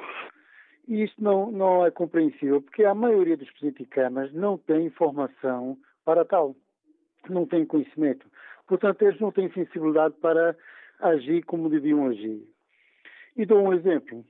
E 0.86 1.02
isto 1.02 1.24
não, 1.24 1.50
não 1.50 1.86
é 1.86 1.90
compreensível, 1.90 2.60
porque 2.60 2.84
a 2.84 2.94
maioria 2.94 3.38
dos 3.38 3.50
Presidentes 3.52 3.86
de 3.86 3.90
Câmaras 3.90 4.32
não 4.34 4.58
tem 4.58 4.84
informação 4.84 5.78
para 6.04 6.26
tal, 6.26 6.54
não 7.30 7.46
tem 7.46 7.64
conhecimento. 7.64 8.26
Portanto, 8.66 9.00
eles 9.00 9.18
não 9.18 9.32
têm 9.32 9.50
sensibilidade 9.52 10.14
para 10.20 10.54
agir 11.02 11.42
como 11.44 11.68
deviam 11.68 12.06
agir. 12.06 12.42
E 13.36 13.44
dou 13.44 13.62
um 13.62 13.72
exemplo. 13.74 14.24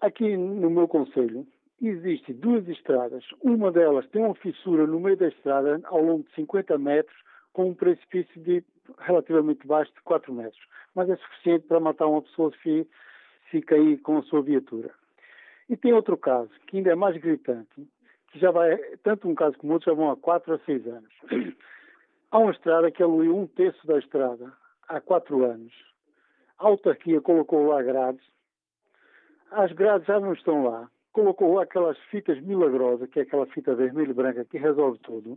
Aqui 0.00 0.36
no 0.36 0.68
meu 0.68 0.88
conselho 0.88 1.46
existem 1.80 2.34
duas 2.34 2.66
estradas. 2.68 3.24
Uma 3.40 3.70
delas 3.70 4.06
tem 4.08 4.24
uma 4.24 4.34
fissura 4.34 4.86
no 4.86 5.00
meio 5.00 5.16
da 5.16 5.28
estrada, 5.28 5.80
ao 5.84 6.02
longo 6.02 6.24
de 6.24 6.34
50 6.34 6.76
metros, 6.78 7.16
com 7.52 7.70
um 7.70 7.74
precipício 7.74 8.40
de 8.40 8.64
relativamente 8.98 9.66
baixo 9.66 9.92
de 9.94 10.00
4 10.02 10.32
metros. 10.32 10.62
Mas 10.94 11.08
é 11.08 11.16
suficiente 11.16 11.66
para 11.66 11.80
matar 11.80 12.06
uma 12.06 12.22
pessoa 12.22 12.52
se, 12.62 12.86
se 13.50 13.60
cair 13.62 13.98
com 13.98 14.18
a 14.18 14.22
sua 14.22 14.42
viatura. 14.42 14.90
E 15.68 15.76
tem 15.76 15.92
outro 15.92 16.16
caso, 16.16 16.50
que 16.66 16.76
ainda 16.76 16.90
é 16.90 16.94
mais 16.94 17.16
gritante, 17.16 17.86
que 18.30 18.38
já 18.38 18.50
vai, 18.50 18.76
tanto 19.02 19.28
um 19.28 19.34
caso 19.34 19.56
como 19.58 19.74
outro, 19.74 19.90
já 19.90 19.96
vão 19.96 20.10
há 20.10 20.16
4 20.16 20.54
a 20.54 20.58
6 20.60 20.86
anos. 20.86 21.12
Há 22.30 22.38
uma 22.38 22.50
estrada 22.52 22.90
que 22.90 23.02
aluiu 23.02 23.36
um 23.36 23.46
terço 23.46 23.86
da 23.86 23.98
estrada 23.98 24.50
há 24.88 24.98
4 25.02 25.44
anos. 25.44 25.91
A 26.62 26.66
autarquia 26.68 27.20
colocou 27.20 27.66
lá 27.66 27.82
grades. 27.82 28.24
As 29.50 29.72
grades 29.72 30.06
já 30.06 30.20
não 30.20 30.32
estão 30.32 30.62
lá. 30.62 30.88
Colocou 31.12 31.54
lá 31.54 31.64
aquelas 31.64 31.98
fitas 32.04 32.40
milagrosas, 32.40 33.10
que 33.10 33.18
é 33.18 33.22
aquela 33.22 33.46
fita 33.46 33.74
vermelha 33.74 34.10
e 34.12 34.14
branca 34.14 34.44
que 34.44 34.58
resolve 34.58 35.00
tudo. 35.00 35.36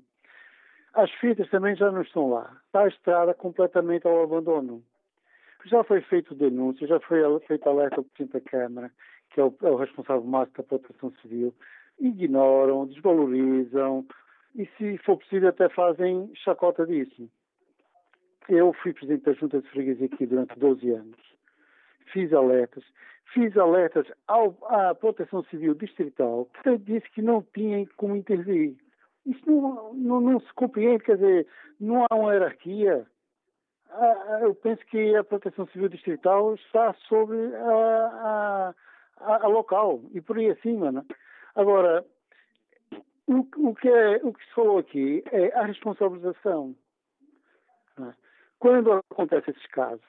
As 0.94 1.10
fitas 1.14 1.50
também 1.50 1.76
já 1.76 1.92
não 1.92 2.04
estão 2.04 2.30
lá. 2.30 2.56
Está 2.68 2.84
a 2.84 2.88
estrada 2.88 3.34
completamente 3.34 4.06
ao 4.06 4.22
abandono. 4.22 4.84
Já 5.66 5.84
foi 5.84 6.00
feito 6.02 6.36
denúncia, 6.36 6.86
já 6.86 7.00
foi 7.00 7.24
feito 7.48 7.68
alerta 7.68 8.02
ao 8.02 8.04
Presidente 8.04 8.34
da 8.34 8.42
Câmara, 8.48 8.92
que 9.32 9.42
é 9.42 9.44
o, 9.44 9.52
é 9.64 9.70
o 9.72 9.78
responsável 9.78 10.24
máximo 10.24 10.58
da 10.58 10.64
proteção 10.64 11.12
civil. 11.24 11.52
Ignoram, 12.00 12.86
desvalorizam 12.86 14.06
e, 14.54 14.68
se 14.78 15.00
for 15.00 15.18
possível, 15.18 15.50
até 15.50 15.70
fazem 15.70 16.32
chacota 16.36 16.86
disso. 16.86 17.28
Eu 18.50 18.74
fui 18.74 18.94
Presidente 18.94 19.24
da 19.24 19.34
Junta 19.34 19.62
de 19.62 19.70
Freguesia 19.70 20.06
aqui 20.06 20.26
durante 20.26 20.58
12 20.60 20.90
anos. 20.92 21.20
Fiz 22.12 22.32
alertas. 22.34 22.84
Fiz 23.34 23.58
alertas 23.58 24.06
ao, 24.28 24.56
à 24.66 24.94
Proteção 24.94 25.44
Civil 25.46 25.74
Distrital, 25.74 26.48
que 26.64 26.78
disse 26.78 27.10
que 27.12 27.22
não 27.22 27.42
tinha 27.54 27.86
como 27.98 28.16
intervir. 28.16 28.78
Isso 29.26 29.42
não, 29.50 29.94
não, 29.94 30.22
não, 30.22 30.40
se 30.40 30.54
compreende, 30.54 31.04
quer 31.04 31.16
dizer, 31.16 31.48
não 31.80 32.06
há 32.10 32.16
uma 32.16 32.32
hierarquia. 32.32 33.06
Ah, 33.90 34.40
eu 34.42 34.54
penso 34.54 34.86
que 34.86 35.16
a 35.16 35.24
proteção 35.24 35.66
civil 35.68 35.90
distrital 35.90 36.54
está 36.56 36.94
sobre 37.08 37.38
a, 37.56 38.74
a, 39.20 39.36
a 39.44 39.48
local 39.48 40.02
e 40.14 40.22
por 40.22 40.38
aí 40.38 40.52
acima. 40.52 40.92
Né? 40.92 41.04
Agora, 41.56 42.06
o, 43.26 43.40
o, 43.70 43.76
que 43.76 43.88
é, 43.88 44.18
o 44.24 44.32
que 44.34 44.46
se 44.46 44.54
falou 44.54 44.78
aqui 44.78 45.24
é 45.32 45.52
a 45.58 45.66
responsabilização. 45.66 46.76
Né? 47.98 48.14
Quando 48.60 48.92
acontecem 48.94 49.54
esses 49.54 49.68
casos, 49.68 50.06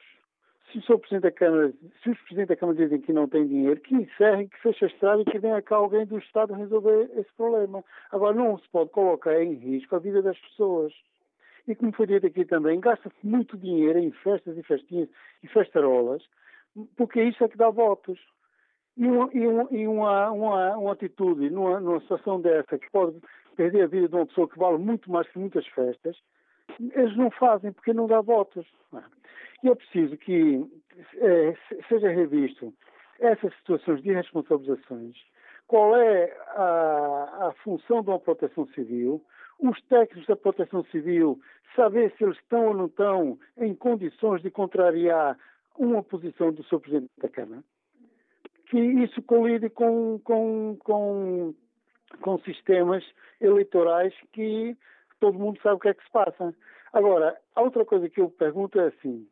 se 0.73 0.93
o. 0.93 0.99
Presidente 0.99 1.23
da 1.23 1.31
Câmara, 1.31 1.73
se 2.03 2.11
os 2.11 2.19
Presidentes 2.23 2.49
da 2.49 2.57
Câmara 2.57 2.79
dizem 2.79 3.01
que 3.01 3.13
não 3.13 3.29
têm 3.29 3.47
dinheiro, 3.47 3.81
que 3.81 3.95
encerrem, 3.95 4.49
que 4.49 4.61
feche 4.61 4.85
a 4.85 4.89
estrada 4.89 5.23
e 5.23 5.25
que 5.25 5.39
venha 5.39 5.63
cá 5.63 5.77
alguém 5.77 6.05
do 6.05 6.19
Estado 6.19 6.55
resolver 6.55 7.11
esse 7.17 7.33
problema. 7.37 7.85
Agora, 8.11 8.35
não 8.35 8.59
se 8.59 8.69
pode 8.69 8.91
colocar 8.91 9.41
em 9.41 9.55
risco 9.55 9.95
a 9.95 9.99
vida 9.99 10.23
das 10.23 10.39
pessoas. 10.39 10.93
E 11.69 11.75
como 11.75 11.93
foi 11.93 12.07
dito 12.07 12.27
aqui 12.27 12.45
também, 12.45 12.81
gasta-se 12.81 13.17
muito 13.23 13.57
dinheiro 13.57 13.99
em 13.99 14.11
festas 14.11 14.57
e 14.57 14.63
festinhas 14.63 15.09
e 15.43 15.49
festarolas, 15.49 16.23
porque 16.97 17.23
isso 17.23 17.43
é 17.43 17.49
que 17.49 17.57
dá 17.57 17.71
votos. 17.71 18.21
E, 18.97 19.07
uma, 19.07 19.29
e, 19.35 19.47
uma, 19.47 19.69
e 19.71 19.87
uma, 19.87 20.31
uma, 20.31 20.77
uma, 20.77 20.93
atitude 20.93 21.51
numa, 21.51 21.81
numa 21.81 22.01
situação 22.01 22.41
dessa 22.41 22.79
que 22.79 22.91
pode 22.91 23.21
perder 23.55 23.83
a 23.83 23.87
vida 23.87 24.09
de 24.09 24.15
uma 24.15 24.27
pessoa 24.27 24.49
que 24.49 24.59
vale 24.59 24.79
muito 24.79 25.11
mais 25.11 25.29
que 25.29 25.39
muitas 25.39 25.67
festas, 25.67 26.17
eles 26.81 27.17
não 27.17 27.31
fazem 27.31 27.73
porque 27.73 27.93
não 27.93 28.07
dá 28.07 28.21
votos. 28.21 28.67
E 29.63 29.69
é 29.69 29.75
preciso 29.75 30.17
que 30.17 30.65
é, 31.17 31.55
seja 31.89 32.09
revisto 32.09 32.73
essas 33.19 33.55
situações 33.57 34.03
de 34.03 34.13
responsabilizações, 34.13 35.17
qual 35.67 35.97
é 35.97 36.37
a, 36.49 37.49
a, 37.49 37.53
função 37.65 38.03
de 38.03 38.11
uma 38.11 38.21
proteção 38.21 38.67
civil, 38.69 39.23
os 39.59 39.81
técnicos 39.85 40.27
da 40.27 40.37
proteção 40.37 40.85
civil 40.85 41.41
saber 41.75 42.13
se 42.17 42.25
eles 42.25 42.37
estão 42.37 42.69
ou 42.69 42.75
não 42.75 42.87
estão 42.87 43.39
em 43.57 43.75
condições 43.75 44.43
de 44.43 44.51
contrariar 44.51 45.39
uma 45.79 46.03
posição 46.03 46.53
do 46.53 46.63
seu 46.65 46.81
Presidente 46.81 47.11
da 47.19 47.29
Câmara, 47.29 47.63
que 48.69 48.79
isso 48.79 49.23
colide 49.23 49.71
com, 49.71 50.19
com, 50.23 50.77
com, 50.83 51.55
com 52.21 52.39
sistemas 52.41 53.05
eleitorais 53.41 54.15
que 54.33 54.77
todo 55.21 55.39
mundo 55.39 55.61
sabe 55.63 55.77
o 55.77 55.81
que 55.81 55.89
é 55.89 55.95
que 55.95 56.05
se 56.05 56.11
passa. 56.11 56.55
Agora, 56.93 57.37
a 57.55 57.63
outra 57.63 57.85
coisa 57.85 58.09
que 58.09 58.21
eu 58.21 58.31
pergunto 58.31 58.81
é 58.81 58.89
assim: 58.89 59.27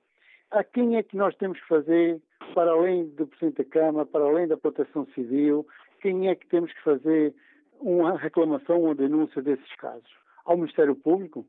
a 0.51 0.63
quem 0.63 0.97
é 0.97 1.03
que 1.03 1.17
nós 1.17 1.35
temos 1.37 1.61
que 1.61 1.67
fazer, 1.67 2.21
para 2.55 2.71
além 2.71 3.09
do 3.11 3.27
Presidente 3.27 3.65
da 3.65 3.71
Câmara, 3.71 4.07
para 4.07 4.25
além 4.25 4.47
da 4.47 4.57
Proteção 4.57 5.07
Civil, 5.15 5.67
quem 6.01 6.29
é 6.29 6.35
que 6.35 6.47
temos 6.47 6.73
que 6.73 6.83
fazer 6.83 7.35
uma 7.81 8.17
reclamação, 8.17 8.83
uma 8.83 8.95
denúncia 8.95 9.43
desses 9.43 9.75
casos? 9.77 10.11
Ao 10.45 10.57
Ministério 10.57 10.95
Público? 10.95 11.47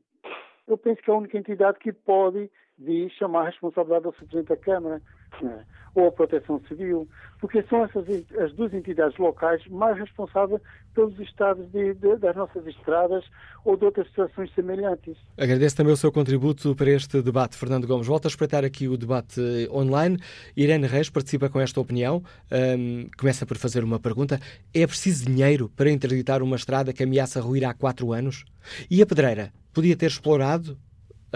Eu 0.66 0.76
penso 0.76 1.00
que 1.02 1.10
é 1.10 1.14
a 1.14 1.18
única 1.18 1.38
entidade 1.38 1.78
que 1.78 1.92
pode 1.92 2.50
vir 2.78 3.10
chamar 3.12 3.42
a 3.42 3.46
responsabilidade 3.46 4.06
ao 4.06 4.12
Presidente 4.12 4.48
da 4.48 4.56
Câmara 4.56 5.00
né? 5.40 5.64
ou 5.94 6.08
a 6.08 6.12
Proteção 6.12 6.60
Civil, 6.68 7.08
porque 7.40 7.62
são 7.64 7.84
essas 7.84 8.06
as 8.38 8.52
duas 8.52 8.72
entidades 8.74 9.16
locais 9.18 9.66
mais 9.68 9.98
responsáveis 9.98 10.60
pelos 10.94 11.18
estados 11.18 11.66
de, 11.72 11.94
de, 11.94 12.16
das 12.16 12.36
nossas 12.36 12.66
estradas 12.66 13.24
ou 13.64 13.76
de 13.76 13.84
outras 13.86 14.06
situações 14.08 14.52
semelhantes. 14.54 15.16
Agradeço 15.38 15.76
também 15.76 15.92
o 15.92 15.96
seu 15.96 16.12
contributo 16.12 16.74
para 16.74 16.90
este 16.90 17.22
debate, 17.22 17.56
Fernando 17.56 17.86
Gomes. 17.86 18.06
Volto 18.06 18.26
a 18.26 18.28
espreitar 18.28 18.64
aqui 18.64 18.88
o 18.88 18.96
debate 18.96 19.40
online. 19.70 20.18
Irene 20.54 20.86
Reis 20.86 21.08
participa 21.08 21.48
com 21.48 21.60
esta 21.60 21.80
opinião. 21.80 22.22
Um, 22.52 23.08
começa 23.16 23.46
por 23.46 23.56
fazer 23.56 23.82
uma 23.82 23.98
pergunta. 23.98 24.38
É 24.74 24.86
preciso 24.86 25.24
dinheiro 25.24 25.70
para 25.74 25.90
interditar 25.90 26.42
uma 26.42 26.56
estrada 26.56 26.92
que 26.92 27.02
ameaça 27.02 27.40
ruir 27.40 27.64
há 27.64 27.72
quatro 27.72 28.12
anos? 28.12 28.44
E 28.90 29.00
a 29.00 29.06
pedreira 29.06 29.52
podia 29.72 29.96
ter 29.96 30.06
explorado 30.06 30.78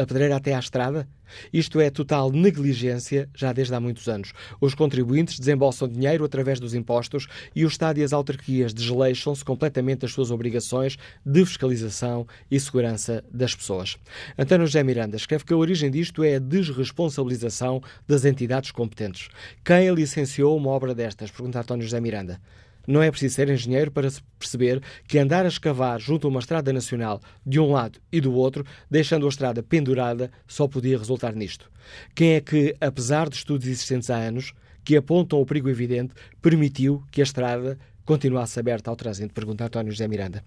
a 0.00 0.06
pedreira 0.06 0.36
até 0.36 0.54
à 0.54 0.58
estrada? 0.58 1.06
Isto 1.52 1.80
é 1.80 1.90
total 1.90 2.30
negligência 2.32 3.28
já 3.34 3.52
desde 3.52 3.74
há 3.74 3.80
muitos 3.80 4.08
anos. 4.08 4.32
Os 4.60 4.74
contribuintes 4.74 5.38
desembolsam 5.38 5.88
dinheiro 5.88 6.24
através 6.24 6.58
dos 6.58 6.74
impostos 6.74 7.26
e 7.54 7.64
o 7.64 7.68
Estado 7.68 7.98
e 7.98 8.02
as 8.02 8.12
autarquias 8.12 8.74
desleixam-se 8.74 9.44
completamente 9.44 10.00
das 10.00 10.12
suas 10.12 10.30
obrigações 10.30 10.96
de 11.24 11.44
fiscalização 11.44 12.26
e 12.50 12.58
segurança 12.58 13.22
das 13.30 13.54
pessoas. 13.54 13.96
António 14.38 14.66
José 14.66 14.82
Miranda 14.82 15.16
escreve 15.16 15.44
que 15.44 15.52
a 15.52 15.56
origem 15.56 15.90
disto 15.90 16.24
é 16.24 16.36
a 16.36 16.40
desresponsabilização 16.40 17.82
das 18.08 18.24
entidades 18.24 18.70
competentes. 18.70 19.28
Quem 19.64 19.92
licenciou 19.94 20.56
uma 20.56 20.70
obra 20.70 20.94
destas? 20.94 21.30
Pergunta 21.30 21.60
António 21.60 21.84
José 21.84 22.00
Miranda. 22.00 22.40
Não 22.86 23.02
é 23.02 23.10
preciso 23.10 23.34
ser 23.34 23.48
engenheiro 23.48 23.90
para 23.90 24.08
perceber 24.38 24.82
que 25.06 25.18
andar 25.18 25.44
a 25.44 25.48
escavar 25.48 26.00
junto 26.00 26.26
a 26.26 26.30
uma 26.30 26.40
estrada 26.40 26.72
nacional 26.72 27.20
de 27.44 27.60
um 27.60 27.72
lado 27.72 28.00
e 28.10 28.20
do 28.20 28.32
outro, 28.32 28.64
deixando 28.90 29.26
a 29.26 29.28
estrada 29.28 29.62
pendurada, 29.62 30.30
só 30.46 30.66
podia 30.66 30.98
resultar 30.98 31.34
nisto. 31.34 31.70
Quem 32.14 32.34
é 32.34 32.40
que, 32.40 32.74
apesar 32.80 33.28
de 33.28 33.36
estudos 33.36 33.66
existentes 33.66 34.10
há 34.10 34.16
anos, 34.16 34.52
que 34.84 34.96
apontam 34.96 35.40
o 35.40 35.46
perigo 35.46 35.68
evidente, 35.68 36.14
permitiu 36.40 37.02
que 37.10 37.20
a 37.20 37.24
estrada 37.24 37.78
continuasse 38.04 38.58
aberta 38.58 38.90
ao 38.90 38.96
trânsito? 38.96 39.34
Pergunta 39.34 39.64
António 39.64 39.92
José 39.92 40.08
Miranda. 40.08 40.42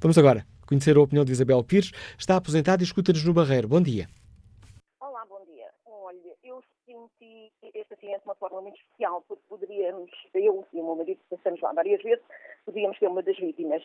Vamos 0.00 0.16
agora 0.16 0.46
conhecer 0.66 0.96
a 0.96 1.00
opinião 1.00 1.24
de 1.24 1.32
Isabel 1.32 1.62
Pires. 1.62 1.90
Está 2.18 2.36
aposentada 2.36 2.82
e 2.82 2.86
escuta-nos 2.86 3.24
no 3.24 3.34
Barreiro. 3.34 3.68
Bom 3.68 3.82
dia 3.82 4.08
senti 7.22 7.52
este 7.62 7.94
acidente 7.94 8.20
de 8.20 8.28
uma 8.28 8.34
forma 8.34 8.60
muito 8.60 8.78
especial, 8.78 9.22
porque 9.28 9.42
poderíamos, 9.48 10.10
eu 10.34 10.66
e 10.72 10.80
o 10.80 10.84
meu 10.84 10.96
marido 10.96 11.20
passamos 11.30 11.60
lá 11.60 11.72
várias 11.72 12.02
vezes, 12.02 12.24
podíamos 12.66 12.98
ser 12.98 13.06
uma 13.06 13.22
das 13.22 13.36
vítimas. 13.36 13.82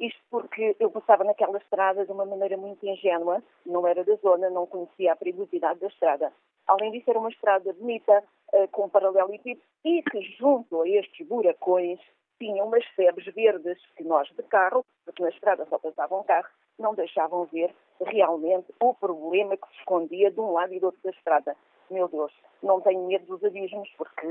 Isto 0.00 0.20
porque 0.30 0.76
eu 0.80 0.90
passava 0.90 1.22
naquela 1.22 1.58
estrada 1.58 2.04
de 2.04 2.10
uma 2.10 2.26
maneira 2.26 2.56
muito 2.56 2.84
ingênua, 2.84 3.42
não 3.64 3.86
era 3.86 4.04
da 4.04 4.14
zona, 4.16 4.50
não 4.50 4.66
conhecia 4.66 5.12
a 5.12 5.16
perigosidade 5.16 5.80
da 5.80 5.86
estrada. 5.86 6.32
Além 6.66 6.90
disso, 6.90 7.08
era 7.08 7.18
uma 7.18 7.30
estrada 7.30 7.72
bonita, 7.72 8.24
uh, 8.52 8.68
com 8.68 8.88
paralelepípedo, 8.88 9.62
e 9.84 10.02
que 10.02 10.20
junto 10.38 10.82
a 10.82 10.88
estes 10.88 11.26
buracões 11.26 12.00
tinha 12.38 12.64
umas 12.64 12.84
febres 12.96 13.32
verdes 13.34 13.78
que 13.96 14.02
nós 14.02 14.28
de 14.30 14.42
carro, 14.44 14.84
porque 15.04 15.22
na 15.22 15.28
estrada 15.28 15.66
só 15.66 15.78
passava 15.78 16.18
um 16.18 16.24
carro, 16.24 16.48
não 16.78 16.94
deixavam 16.94 17.44
ver 17.44 17.72
realmente 18.04 18.72
o 18.80 18.94
problema 18.94 19.56
que 19.56 19.68
se 19.68 19.78
escondia 19.78 20.30
de 20.30 20.40
um 20.40 20.52
lado 20.52 20.72
e 20.74 20.80
do 20.80 20.86
outro 20.86 21.00
da 21.04 21.10
estrada 21.10 21.56
meu 21.92 22.08
Deus, 22.08 22.32
não 22.62 22.80
tenho 22.80 23.06
medo 23.06 23.26
dos 23.26 23.44
abismos, 23.44 23.88
porque 23.96 24.26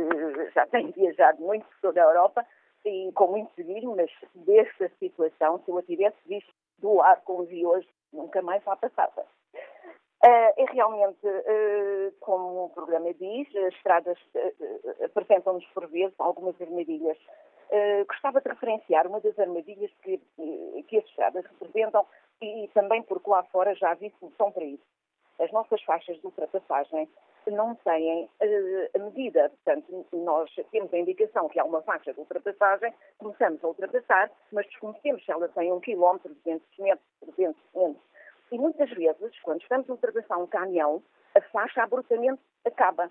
já 0.54 0.66
tenho 0.68 0.92
viajado 0.94 1.42
muito 1.42 1.66
por 1.66 1.82
toda 1.82 2.02
a 2.02 2.06
Europa 2.06 2.46
e 2.86 3.12
com 3.14 3.28
muito 3.28 3.54
civismo, 3.54 3.96
mas 3.96 4.12
desta 4.34 4.90
situação, 5.00 5.62
se 5.64 5.70
eu 5.72 5.78
a 5.78 5.84
tivesse 5.84 6.18
visto 6.26 6.52
do 6.80 7.00
ar 7.02 7.22
como 7.22 7.44
vi 7.44 7.66
hoje, 7.66 7.88
nunca 8.12 8.42
mais 8.42 8.64
lá 8.66 8.76
passava. 8.76 9.26
Uh, 10.24 10.54
é 10.56 10.66
realmente, 10.72 11.26
uh, 11.26 12.14
como 12.20 12.66
o 12.66 12.70
programa 12.70 13.12
diz, 13.14 13.48
as 13.56 13.74
estradas 13.74 14.18
uh, 14.36 15.06
apresentam-nos 15.06 15.66
por 15.68 15.88
vezes 15.88 16.14
algumas 16.20 16.60
armadilhas. 16.62 17.18
gostava 18.08 18.40
de 18.40 18.50
referenciar 18.50 19.08
uma 19.08 19.20
das 19.20 19.38
armadilhas 19.40 19.92
que, 20.04 20.20
que 20.88 20.98
as 20.98 21.06
estradas 21.06 21.44
representam 21.46 22.06
e 22.40 22.70
também 22.74 23.02
porque 23.02 23.30
lá 23.30 23.44
fora 23.46 23.74
já 23.74 23.96
vi 23.96 24.14
solução 24.20 24.52
para 24.52 24.64
isso. 24.64 24.84
As 25.40 25.52
nossas 25.52 25.82
faixas 25.84 26.20
de 26.20 26.26
ultrapassagem 26.26 27.10
não 27.50 27.74
têm 27.76 28.30
a 28.94 29.00
medida. 29.00 29.50
Portanto, 29.50 30.06
nós 30.14 30.54
temos 30.72 30.94
a 30.94 30.98
indicação 30.98 31.50
que 31.50 31.60
há 31.60 31.64
uma 31.64 31.82
faixa 31.82 32.14
de 32.14 32.20
ultrapassagem, 32.20 32.94
começamos 33.18 33.64
a 33.64 33.68
ultrapassar, 33.68 34.30
mas 34.52 34.68
desconhecemos 34.68 35.26
se 35.26 35.32
ela 35.32 35.50
tem 35.50 35.72
um 35.72 35.80
quilómetro, 35.80 36.36
200 36.36 36.68
metros, 36.78 37.08
300 37.22 37.62
metros 37.74 38.12
e 38.52 38.58
muitas 38.58 38.90
vezes, 38.90 39.40
quando 39.44 39.62
estamos 39.62 39.90
a 39.90 39.94
ultrapassar 39.94 40.38
um 40.38 40.48
caminhão, 40.48 41.02
a 41.34 41.42
faixa 41.42 41.84
abruptamente 41.84 42.42
acaba. 42.66 43.10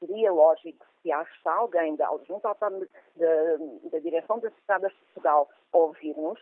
Seria 0.00 0.32
lógico, 0.32 0.84
se 1.02 1.10
está 1.10 1.54
alguém 1.54 1.94
da, 1.94 2.08
junto 2.26 2.42
da, 2.42 2.54
da 2.58 3.98
Direção 4.00 4.40
das 4.40 4.52
Estradas 4.54 4.90
de 4.92 4.98
Portugal 4.98 5.48
ouvir-nos, 5.72 6.40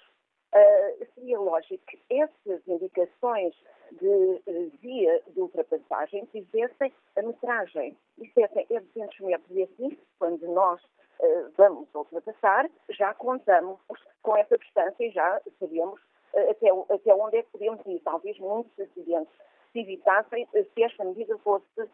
uh, 0.54 1.06
seria 1.14 1.38
lógico 1.38 1.82
que 1.86 2.00
essas 2.10 2.66
indicações 2.66 3.54
de 3.92 4.06
uh, 4.06 4.72
via 4.80 5.22
de 5.28 5.40
ultrapassagem 5.40 6.26
tivessem 6.26 6.92
a 7.16 7.22
metragem. 7.22 7.96
Dissessem 8.16 8.66
é 8.70 8.80
200 8.80 9.20
metros 9.20 9.56
e 9.56 9.62
assim, 9.62 9.98
quando 10.18 10.46
nós 10.48 10.82
uh, 10.82 11.52
vamos 11.56 11.88
ultrapassar, 11.94 12.68
já 12.90 13.14
contamos 13.14 13.78
com 14.22 14.36
essa 14.36 14.56
distância 14.58 15.04
e 15.04 15.10
já 15.10 15.40
sabemos 15.58 16.00
até, 16.50 16.68
até 16.94 17.14
onde 17.14 17.38
é 17.38 17.42
que 17.42 17.50
podemos 17.50 17.84
ir. 17.86 18.00
Talvez 18.00 18.38
muitos 18.38 18.78
acidentes 18.78 19.32
se 19.72 19.80
evitassem 19.80 20.46
se 20.52 20.82
esta 20.82 21.04
medida 21.04 21.36
fosse 21.38 21.88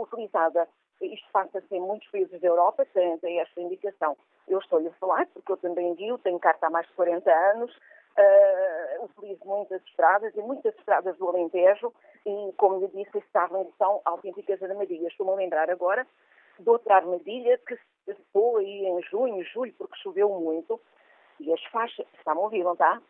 utilizada. 0.00 0.68
Isto 1.00 1.28
passa-se 1.32 1.74
em 1.74 1.80
muitos 1.80 2.08
países 2.10 2.40
da 2.40 2.46
Europa, 2.46 2.86
têm 2.86 3.40
esta 3.40 3.60
indicação. 3.60 4.16
Eu 4.48 4.58
estou-lhe 4.58 4.88
a 4.88 4.92
falar, 4.92 5.26
porque 5.26 5.52
eu 5.52 5.56
também 5.56 5.94
guio, 5.94 6.18
tenho 6.18 6.38
carta 6.38 6.66
há 6.66 6.70
mais 6.70 6.86
de 6.86 6.92
40 6.94 7.30
anos, 7.30 7.70
uh, 8.18 9.04
utilizo 9.04 9.44
muitas 9.44 9.82
estradas 9.84 10.34
e 10.34 10.40
muitas 10.40 10.74
estradas 10.76 11.16
do 11.18 11.28
Alentejo 11.28 11.92
e, 12.26 12.52
como 12.56 12.80
lhe 12.80 12.88
disse, 12.88 13.18
estavam 13.18 13.70
são 13.78 14.00
autênticas 14.04 14.62
armadilhas. 14.62 15.12
Estou-me 15.12 15.32
a 15.32 15.36
lembrar 15.36 15.70
agora 15.70 16.06
de 16.58 16.68
outra 16.68 16.96
armadilha 16.96 17.58
que 17.66 17.76
se 17.76 18.14
passou 18.14 18.58
aí 18.58 18.86
em 18.86 19.02
junho, 19.02 19.44
julho, 19.44 19.72
porque 19.78 19.96
choveu 20.02 20.28
muito, 20.28 20.80
e 21.38 21.52
as 21.52 21.62
faixas, 21.66 22.06
está-me 22.18 22.40
a 22.40 22.42
ouvir, 22.42 22.64
não 22.64 22.72
está? 22.72 23.00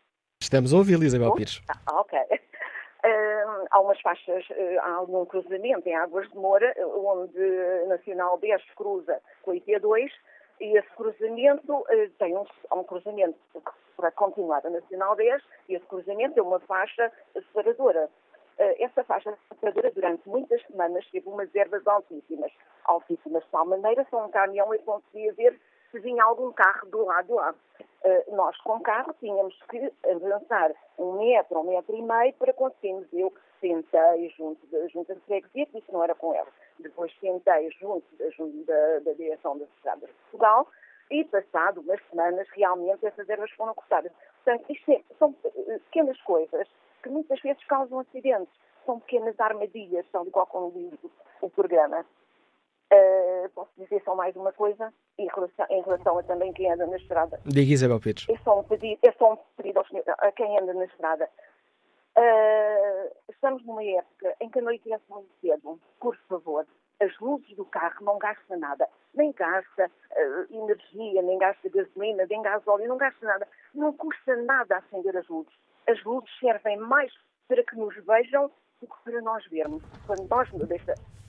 Estamos 0.41 0.73
a 0.73 0.77
ouvir, 0.77 1.01
Isabel 1.01 1.33
Pires. 1.33 1.61
Ah, 1.67 2.01
ok. 2.01 2.19
Uh, 2.19 3.65
há 3.71 3.79
umas 3.79 3.99
faixas, 4.01 4.45
uh, 4.49 4.79
há 4.81 4.91
algum 4.95 5.25
cruzamento 5.25 5.87
em 5.87 5.95
Águas 5.95 6.29
de 6.29 6.35
Moura, 6.35 6.73
onde 6.77 7.39
Nacional 7.87 8.37
10 8.37 8.61
cruza 8.75 9.19
com 9.41 9.51
a 9.51 9.55
IP2 9.55 10.11
e 10.59 10.77
esse 10.77 10.89
cruzamento 10.95 11.73
uh, 11.73 12.09
tem 12.17 12.35
um, 12.35 12.45
um 12.73 12.83
cruzamento 12.83 13.37
para 13.95 14.11
continuar 14.11 14.65
a 14.65 14.69
Nacional 14.69 15.15
10 15.15 15.41
e 15.67 15.75
esse 15.75 15.85
cruzamento 15.85 16.39
é 16.39 16.43
uma 16.43 16.59
faixa 16.61 17.11
separadora. 17.33 18.09
essa 18.57 19.03
faixa 19.03 19.37
separadora 19.49 19.91
durante 19.91 20.27
muitas 20.27 20.61
semanas 20.67 21.05
teve 21.11 21.27
umas 21.27 21.53
ervas 21.53 21.85
altíssimas. 21.85 22.51
Altíssimas 22.85 23.43
de 23.43 23.49
tal 23.49 23.65
maneira, 23.65 24.05
só 24.09 24.25
um 24.25 24.31
caminhão 24.31 24.73
eu 24.73 24.79
conseguia 24.81 25.33
ver 25.33 25.59
se 25.91 25.99
vinha 25.99 26.23
algum 26.23 26.51
carro 26.51 26.87
do 26.89 27.05
lado 27.05 27.35
lá. 27.35 27.53
Uh, 28.03 28.35
nós, 28.35 28.55
com 28.61 28.79
carro, 28.79 29.13
tínhamos 29.19 29.57
que 29.69 29.91
avançar 30.09 30.71
um 30.97 31.13
metro, 31.19 31.59
um 31.59 31.63
metro 31.63 31.95
e 31.95 32.01
meio 32.01 32.33
para 32.33 32.53
conseguirmos. 32.53 33.07
Eu 33.11 33.33
tentei 33.59 34.29
junto 34.37 34.65
da 34.67 34.87
Junta 34.87 35.15
de 35.15 35.21
Freguesia, 35.21 35.65
que 35.65 35.79
isso 35.79 35.91
não 35.91 36.03
era 36.03 36.15
com 36.15 36.33
ela. 36.33 36.47
Depois 36.79 37.13
tentei 37.19 37.69
junto 37.71 38.05
da, 38.17 38.29
junto 38.29 38.63
da, 38.65 38.99
da 38.99 39.13
Direção 39.13 39.57
das 39.57 39.67
Estradas 39.75 40.09
de 40.09 40.15
Portugal 40.15 40.67
e, 41.11 41.23
passado 41.25 41.81
umas 41.81 41.99
semanas, 42.09 42.47
realmente 42.51 43.05
essas 43.05 43.27
ervas 43.27 43.51
foram 43.51 43.73
cortadas. 43.73 44.11
Portanto, 44.43 44.65
isto 44.69 44.91
é, 44.91 45.01
são 45.17 45.35
eh, 45.43 45.79
pequenas 45.85 46.19
coisas 46.21 46.67
que 47.01 47.09
muitas 47.09 47.41
vezes 47.41 47.63
causam 47.65 47.99
acidentes. 47.99 48.53
São 48.85 48.99
pequenas 48.99 49.39
armadilhas, 49.39 50.05
tal 50.11 50.25
e 50.25 50.31
qual 50.31 50.47
como 50.47 50.71
diz 50.71 50.93
o 51.41 51.49
programa. 51.49 52.05
Uh, 52.91 53.47
posso 53.49 53.69
dizer 53.77 54.01
só 54.03 54.15
mais 54.15 54.35
uma 54.35 54.51
coisa 54.51 54.91
em 55.17 55.27
relação, 55.27 55.65
em 55.69 55.81
relação, 55.83 56.17
a 56.17 56.23
também 56.23 56.51
quem 56.53 56.71
anda 56.71 56.87
na 56.87 56.97
estrada. 56.97 57.39
Diga 57.45 57.71
Isabel 57.71 57.99
Pires. 57.99 58.25
É 58.27 58.37
só 58.37 58.59
um 58.59 58.63
pedido, 58.63 58.99
é 59.03 59.11
só 59.11 59.33
um 59.33 59.37
pedido 59.55 59.85
senhor, 59.87 60.03
a 60.07 60.31
quem 60.31 60.57
anda 60.57 60.73
na 60.73 60.85
estrada. 60.85 61.29
Uh, 62.17 63.15
estamos 63.29 63.63
numa 63.63 63.83
época 63.83 64.35
em 64.41 64.49
que 64.49 64.57
anoitece 64.57 65.03
muito 65.07 65.29
cedo. 65.39 65.79
Por 65.99 66.17
favor, 66.27 66.65
as 66.99 67.17
luzes 67.19 67.55
do 67.55 67.63
carro 67.65 68.03
não 68.03 68.17
gastam 68.17 68.57
nada. 68.57 68.89
Nem 69.13 69.31
gasta 69.33 69.85
uh, 69.85 70.53
energia, 70.53 71.21
nem 71.21 71.37
gasta 71.37 71.69
gasolina, 71.69 72.25
nem 72.27 72.41
gasóleo, 72.41 72.87
não 72.87 72.97
gasta 72.97 73.25
nada. 73.25 73.47
Não 73.73 73.93
custa 73.93 74.35
nada 74.35 74.77
acender 74.77 75.15
as 75.15 75.27
luzes. 75.27 75.53
As 75.87 76.03
luzes 76.03 76.29
servem 76.39 76.77
mais 76.77 77.13
para 77.47 77.63
que 77.63 77.75
nos 77.75 77.95
vejam 78.03 78.51
do 78.81 78.87
que 78.87 79.03
para 79.03 79.21
nós 79.21 79.45
vermos. 79.47 79.83
Quando 80.07 80.27
nós, 80.27 80.49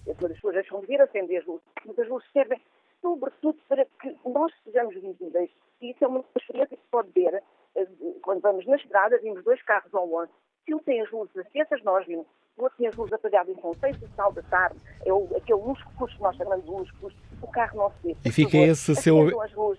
deixa, 0.04 0.26
as 0.26 0.32
pessoas 0.32 0.54
deixam 0.54 0.80
de 0.80 0.86
ver, 0.86 1.00
acender 1.00 1.40
as 1.40 1.46
luzes, 1.46 1.64
mas 1.86 1.98
as 1.98 2.08
luzes 2.08 2.28
servem 2.32 2.60
sobretudo 3.00 3.58
para 3.68 3.84
que 4.00 4.16
nós 4.26 4.52
sejamos 4.64 4.94
visíveis. 4.94 5.50
E 5.80 5.90
isso 5.90 6.04
é 6.04 6.08
uma 6.08 6.24
experiência 6.36 6.76
que 6.76 6.82
se 6.82 6.90
pode 6.90 7.10
ver 7.12 7.42
eh, 7.76 7.86
quando 8.22 8.40
vamos 8.40 8.66
na 8.66 8.76
estrada, 8.76 9.18
vimos 9.18 9.42
dois 9.44 9.62
carros 9.62 9.92
ao 9.94 10.06
longe. 10.06 10.30
Se 10.64 10.74
um 10.74 10.78
tem 10.80 11.00
as 11.00 11.10
luzes 11.10 11.36
acesas, 11.36 11.82
nós 11.82 12.06
vimos. 12.06 12.26
O 12.56 12.64
outro 12.64 12.76
tem 12.76 12.88
as 12.88 12.96
luzes 12.96 13.12
apagadas 13.14 13.58
são 13.60 13.74
seis 13.74 13.96
e 13.96 14.08
tal 14.16 14.32
da 14.32 14.42
tarde. 14.42 14.76
É 15.06 15.12
o, 15.12 15.24
aquele 15.34 15.60
lusco-fusco 15.60 16.16
que 16.16 16.22
nós 16.22 16.36
chamamos 16.36 16.64
de 16.64 16.70
lusco 16.70 17.12
O 17.40 17.46
carro 17.50 17.78
não 17.78 17.90
se 17.90 18.08
vê. 18.08 18.16
E 18.24 18.30
fica 18.30 18.56
esse, 18.58 18.94
seu, 18.94 19.14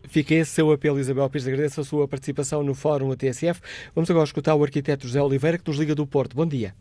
fica 0.10 0.34
esse 0.34 0.52
seu 0.52 0.72
apelo, 0.72 1.00
Isabel 1.00 1.30
Pires. 1.30 1.48
Agradeço 1.48 1.82
a 1.82 1.84
sua 1.84 2.08
participação 2.08 2.64
no 2.64 2.74
Fórum 2.74 3.12
ATSF. 3.12 3.62
Vamos 3.94 4.10
agora 4.10 4.24
escutar 4.24 4.56
o 4.56 4.64
arquiteto 4.64 5.06
José 5.06 5.22
Oliveira, 5.22 5.60
que 5.60 5.68
nos 5.68 5.78
liga 5.78 5.94
do 5.94 6.08
Porto. 6.08 6.36
Bom 6.36 6.48
dia. 6.48 6.74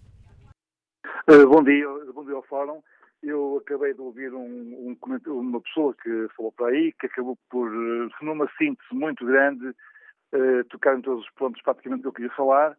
Uh, 1.29 1.47
bom 1.47 1.63
dia, 1.63 1.87
bom 2.15 2.25
dia 2.25 2.35
ao 2.35 2.43
Fórum. 2.43 2.81
Eu 3.23 3.59
acabei 3.59 3.93
de 3.93 4.01
ouvir 4.01 4.33
um, 4.33 4.97
um, 4.97 4.97
uma 5.27 5.61
pessoa 5.61 5.95
que 5.95 6.29
falou 6.37 6.53
para 6.53 6.69
aí, 6.69 6.93
que 6.93 7.07
acabou 7.07 7.37
por, 7.51 7.69
eh, 7.69 8.09
numa 8.23 8.49
síntese 8.57 8.95
muito 8.95 9.27
grande, 9.27 9.69
uh, 9.69 10.65
tocar 10.71 10.97
em 10.97 11.03
todos 11.03 11.25
os 11.25 11.31
pontos 11.33 11.61
praticamente 11.61 12.03
que 12.03 12.09
eu 12.09 12.13
queria 12.13 12.31
falar, 12.31 12.77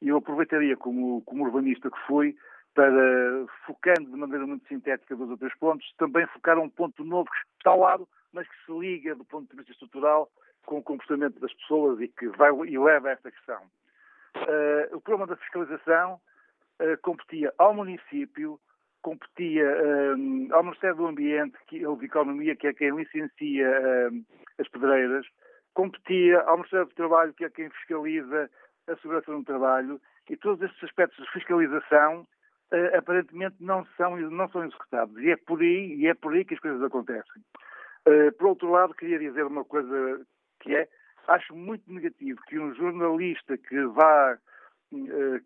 e 0.00 0.08
eu 0.08 0.16
aproveitaria, 0.16 0.76
como, 0.76 1.20
como 1.22 1.44
urbanista 1.44 1.90
que 1.90 2.06
fui, 2.06 2.34
para, 2.74 3.46
focando 3.66 4.10
de 4.10 4.16
maneira 4.16 4.46
muito 4.46 4.66
sintética 4.66 5.14
dois 5.14 5.30
ou 5.30 5.36
três 5.36 5.54
pontos, 5.58 5.86
também 5.98 6.26
focar 6.28 6.58
um 6.58 6.70
ponto 6.70 7.04
novo 7.04 7.30
que 7.30 7.36
está 7.58 7.70
ao 7.70 7.80
lado, 7.80 8.08
mas 8.32 8.48
que 8.48 8.54
se 8.64 8.72
liga 8.72 9.14
do 9.14 9.24
ponto 9.24 9.50
de 9.50 9.56
vista 9.56 9.72
estrutural 9.72 10.30
com 10.64 10.78
o 10.78 10.82
comportamento 10.82 11.38
das 11.38 11.52
pessoas 11.54 12.00
e 12.00 12.08
que 12.08 12.28
vai 12.28 12.50
e 12.66 12.78
leva 12.78 13.08
a 13.08 13.12
esta 13.12 13.30
questão. 13.30 13.62
Uh, 14.36 14.96
o 14.96 15.00
problema 15.00 15.26
da 15.26 15.36
fiscalização 15.36 16.14
uh, 16.80 16.98
competia 17.02 17.52
ao 17.58 17.74
município, 17.74 18.58
competia 19.02 19.66
um, 20.16 20.48
ao 20.52 20.62
Ministério 20.62 20.96
do 20.96 21.06
Ambiente 21.06 21.58
que, 21.66 21.84
ou 21.84 21.96
de 21.96 22.06
Economia, 22.06 22.56
que 22.56 22.68
é 22.68 22.72
quem 22.72 22.94
licencia 22.94 24.10
um, 24.10 24.24
as 24.58 24.68
pedreiras, 24.68 25.26
competia 25.74 26.40
ao 26.42 26.56
Ministério 26.56 26.86
do 26.86 26.94
Trabalho, 26.94 27.34
que 27.34 27.44
é 27.44 27.50
quem 27.50 27.68
fiscaliza 27.70 28.50
a 28.88 28.96
segurança 28.96 29.30
no 29.30 29.44
trabalho, 29.44 30.00
e 30.28 30.36
todos 30.36 30.62
estes 30.62 30.82
aspectos 30.84 31.24
de 31.24 31.32
fiscalização 31.32 32.26
uh, 32.72 32.96
aparentemente 32.96 33.56
não 33.60 33.84
são, 33.96 34.16
não 34.16 34.48
são 34.48 34.64
executados. 34.64 35.16
E 35.18 35.30
é 35.30 35.36
por 35.36 35.60
aí, 35.60 35.94
e 35.96 36.06
é 36.06 36.14
por 36.14 36.32
aí 36.32 36.44
que 36.44 36.54
as 36.54 36.60
coisas 36.60 36.82
acontecem. 36.82 37.42
Uh, 38.06 38.32
por 38.38 38.48
outro 38.48 38.70
lado, 38.70 38.94
queria 38.94 39.18
dizer 39.18 39.44
uma 39.44 39.64
coisa 39.64 40.24
que 40.60 40.74
é, 40.74 40.88
acho 41.28 41.54
muito 41.54 41.92
negativo 41.92 42.40
que 42.48 42.58
um 42.58 42.74
jornalista 42.74 43.56
que 43.58 43.84
vá 43.86 44.38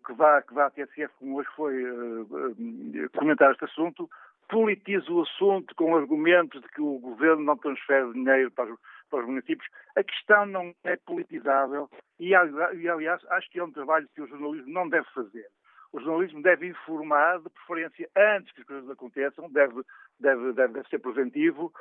que 0.05 0.13
vá, 0.13 0.41
que 0.41 0.53
vá 0.53 0.65
à 0.65 0.69
TSF, 0.69 1.13
como 1.19 1.37
hoje 1.37 1.49
foi, 1.55 1.83
uh, 1.83 3.09
comentar 3.15 3.51
este 3.51 3.65
assunto, 3.65 4.09
politiza 4.49 5.11
o 5.11 5.21
assunto 5.21 5.73
com 5.75 5.95
argumentos 5.95 6.61
de 6.61 6.67
que 6.69 6.81
o 6.81 6.99
governo 6.99 7.43
não 7.43 7.57
transfere 7.57 8.11
dinheiro 8.13 8.51
para 8.51 8.73
os, 8.73 8.79
para 9.09 9.19
os 9.19 9.25
municípios. 9.25 9.67
A 9.95 10.03
questão 10.03 10.45
não 10.45 10.73
é 10.83 10.97
politizável 10.97 11.89
e, 12.19 12.33
aliás, 12.35 13.21
acho 13.29 13.49
que 13.49 13.59
é 13.59 13.63
um 13.63 13.71
trabalho 13.71 14.07
que 14.13 14.21
o 14.21 14.27
jornalismo 14.27 14.71
não 14.71 14.87
deve 14.87 15.07
fazer. 15.13 15.47
O 15.93 15.99
jornalismo 15.99 16.41
deve 16.41 16.67
informar, 16.67 17.39
de 17.39 17.49
preferência 17.49 18.09
antes 18.15 18.51
que 18.53 18.61
as 18.61 18.67
coisas 18.67 18.89
aconteçam, 18.89 19.49
deve, 19.49 19.81
deve, 20.19 20.51
deve, 20.53 20.73
deve 20.73 20.89
ser 20.89 20.99
preventivo, 20.99 21.71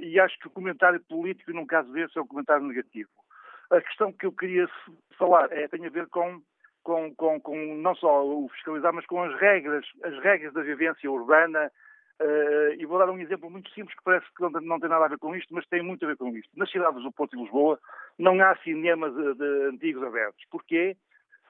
e 0.00 0.20
acho 0.20 0.38
que 0.38 0.46
o 0.46 0.50
comentário 0.50 1.00
político, 1.00 1.52
num 1.52 1.66
caso 1.66 1.90
desse, 1.90 2.18
é 2.18 2.20
um 2.20 2.26
comentário 2.26 2.64
negativo. 2.64 3.10
A 3.72 3.80
questão 3.80 4.12
que 4.12 4.26
eu 4.26 4.32
queria 4.32 4.68
falar 5.18 5.50
é, 5.50 5.66
tem 5.68 5.84
a 5.86 5.90
ver 5.90 6.06
com, 6.08 6.40
com, 6.82 7.14
com, 7.14 7.40
com 7.40 7.56
não 7.76 7.94
só 7.94 8.24
o 8.24 8.48
fiscalizar, 8.50 8.92
mas 8.92 9.06
com 9.06 9.22
as 9.22 9.34
regras, 9.40 9.84
as 10.04 10.18
regras 10.22 10.52
da 10.52 10.62
vivência 10.62 11.10
urbana. 11.10 11.70
Uh, 12.20 12.74
e 12.78 12.86
vou 12.86 12.98
dar 12.98 13.10
um 13.10 13.18
exemplo 13.18 13.50
muito 13.50 13.68
simples 13.70 13.96
que 13.96 14.04
parece 14.04 14.26
que 14.36 14.42
não, 14.42 14.50
não, 14.50 14.78
tem 14.78 14.88
nada 14.88 15.06
a 15.06 15.08
ver 15.08 15.18
com 15.18 15.34
isto, 15.34 15.52
mas 15.52 15.66
tem 15.66 15.82
muito 15.82 16.04
a 16.04 16.08
ver 16.08 16.16
com 16.16 16.28
isto. 16.36 16.50
Nas 16.56 16.70
cidades 16.70 17.02
do 17.02 17.10
Porto 17.10 17.34
e 17.34 17.40
Lisboa 17.40 17.80
não 18.16 18.40
há 18.40 18.54
cinemas 18.58 19.12
de, 19.12 19.34
de 19.34 19.68
antigos 19.70 20.04
abertos. 20.04 20.44
Porquê? 20.48 20.96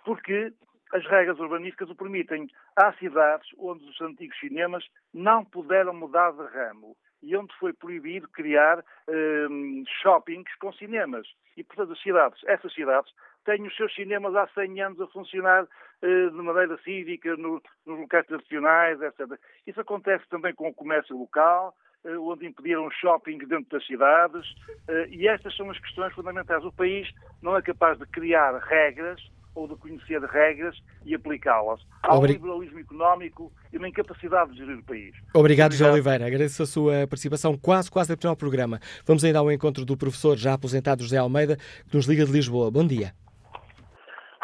porque 0.04 0.52
as 0.92 1.04
regras 1.06 1.38
urbanísticas 1.38 1.90
o 1.90 1.96
permitem. 1.96 2.48
Há 2.76 2.92
cidades 2.94 3.48
onde 3.58 3.84
os 3.88 4.00
antigos 4.00 4.38
cinemas 4.38 4.84
não 5.12 5.44
puderam 5.44 5.94
mudar 5.94 6.32
de 6.32 6.44
ramo 6.44 6.96
e 7.22 7.36
onde 7.36 7.54
foi 7.58 7.72
proibido 7.72 8.28
criar 8.28 8.84
um, 9.08 9.84
shoppings 10.02 10.52
com 10.56 10.72
cinemas. 10.72 11.26
E, 11.56 11.62
portanto, 11.62 11.92
as 11.92 12.02
cidades, 12.02 12.40
essas 12.46 12.74
cidades 12.74 13.12
têm 13.44 13.66
os 13.66 13.76
seus 13.76 13.94
cinemas 13.94 14.34
há 14.34 14.46
100 14.48 14.82
anos 14.82 15.00
a 15.00 15.06
funcionar 15.06 15.64
uh, 15.64 16.30
de 16.30 16.36
maneira 16.36 16.76
cívica, 16.78 17.36
no, 17.36 17.62
nos 17.86 18.00
locais 18.00 18.26
tradicionais, 18.26 19.00
etc. 19.00 19.38
Isso 19.66 19.80
acontece 19.80 20.28
também 20.28 20.54
com 20.54 20.68
o 20.68 20.74
comércio 20.74 21.16
local, 21.16 21.74
uh, 22.04 22.30
onde 22.30 22.46
impediram 22.46 22.90
shopping 22.90 23.38
dentro 23.38 23.70
das 23.70 23.86
cidades, 23.86 24.50
uh, 24.88 25.06
e 25.08 25.28
estas 25.28 25.54
são 25.56 25.70
as 25.70 25.78
questões 25.78 26.12
fundamentais. 26.14 26.64
O 26.64 26.72
país 26.72 27.08
não 27.40 27.56
é 27.56 27.62
capaz 27.62 27.98
de 27.98 28.06
criar 28.06 28.58
regras 28.58 29.20
ou 29.54 29.68
de 29.68 29.76
conhecer 29.76 30.20
regras 30.22 30.76
e 31.04 31.14
aplicá-las. 31.14 31.80
Há 32.02 32.18
um 32.18 32.24
liberalismo 32.24 32.78
económico 32.78 33.52
e 33.72 33.78
uma 33.78 33.88
incapacidade 33.88 34.52
de 34.52 34.58
gerir 34.58 34.78
o 34.78 34.84
país. 34.84 35.14
Obrigado, 35.34 35.72
José 35.72 35.90
Oliveira. 35.90 36.26
Agradeço 36.26 36.62
a 36.62 36.66
sua 36.66 37.06
participação 37.08 37.56
quase, 37.56 37.90
quase 37.90 38.12
a 38.12 38.16
terminar 38.16 38.34
o 38.34 38.38
programa. 38.38 38.80
Vamos 39.06 39.24
ainda 39.24 39.38
ao 39.38 39.50
encontro 39.50 39.84
do 39.84 39.96
professor 39.96 40.36
já 40.36 40.54
aposentado 40.54 41.02
José 41.02 41.18
Almeida, 41.18 41.56
que 41.88 41.96
nos 41.96 42.06
liga 42.06 42.24
de 42.24 42.32
Lisboa. 42.32 42.70
Bom 42.70 42.86
dia. 42.86 43.12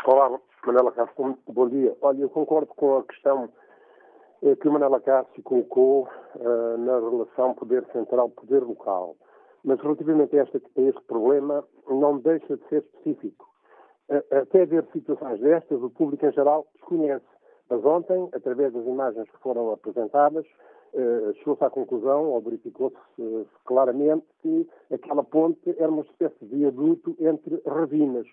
Olá, 0.07 0.39
Manela 0.67 0.93
Cássio. 0.93 1.39
Bom 1.47 1.69
dia. 1.69 1.97
Olha, 2.03 2.23
eu 2.23 2.29
concordo 2.29 2.67
com 2.69 2.99
a 2.99 3.05
questão 3.05 3.51
eh, 4.43 4.57
que 4.57 4.69
o 4.69 4.73
Manela 4.73 5.01
Cássio 5.01 5.43
colocou 5.43 6.09
uh, 6.37 6.79
na 6.79 6.99
relação 6.99 7.55
poder 7.55 7.85
central-poder 7.93 8.63
local. 8.63 9.17
Mas 9.65 9.81
relativamente 9.81 10.39
a 10.39 10.45
este, 10.45 10.57
a 10.57 10.81
este 10.81 11.01
problema, 11.03 11.65
não 11.89 12.19
deixa 12.19 12.57
de 12.57 12.69
ser 12.69 12.85
específico 12.85 13.48
até 14.31 14.65
ver 14.65 14.87
situações 14.93 15.41
destas, 15.41 15.83
o 15.83 15.91
público 15.91 16.25
em 16.25 16.33
geral 16.33 16.67
desconhece. 16.75 17.25
Mas 17.69 17.85
ontem, 17.85 18.29
através 18.33 18.73
das 18.73 18.87
imagens 18.87 19.29
que 19.31 19.39
foram 19.39 19.71
apresentadas, 19.71 20.47
uh, 20.95 21.35
chegou-se 21.35 21.63
à 21.63 21.71
conclusão, 21.71 22.31
ou 22.31 22.41
verificou-se 22.41 22.97
uh, 23.19 23.47
claramente, 23.65 24.25
que 24.41 24.67
aquela 24.91 25.23
ponte 25.23 25.75
era 25.79 25.91
uma 25.91 26.03
espécie 26.03 26.47
de 26.47 26.57
viaduto 26.57 27.15
entre 27.21 27.61
ravinas. 27.67 28.27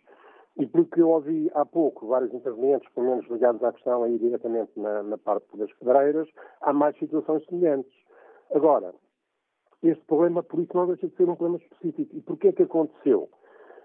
E 0.57 0.65
porque 0.65 1.01
eu 1.01 1.09
ouvi 1.09 1.51
há 1.53 1.65
pouco 1.65 2.07
vários 2.07 2.33
intervenientes, 2.33 2.89
pelo 2.93 3.07
menos 3.07 3.29
ligados 3.29 3.61
à 3.61 3.73
questão 3.73 4.03
aí 4.03 4.17
diretamente 4.17 4.71
na, 4.77 5.03
na 5.03 5.17
parte 5.17 5.45
das 5.57 5.71
pedreiras, 5.73 6.29
há 6.61 6.71
mais 6.71 6.97
situações 6.97 7.45
semelhantes. 7.45 7.91
Agora, 8.53 8.93
este 9.83 10.03
problema, 10.05 10.41
por 10.41 10.61
isso, 10.61 10.71
não 10.73 10.87
deixa 10.87 11.09
de 11.09 11.15
ser 11.17 11.29
um 11.29 11.35
problema 11.35 11.57
específico. 11.57 12.15
E 12.15 12.21
porquê 12.21 12.47
é 12.47 12.53
que 12.53 12.63
aconteceu? 12.63 13.29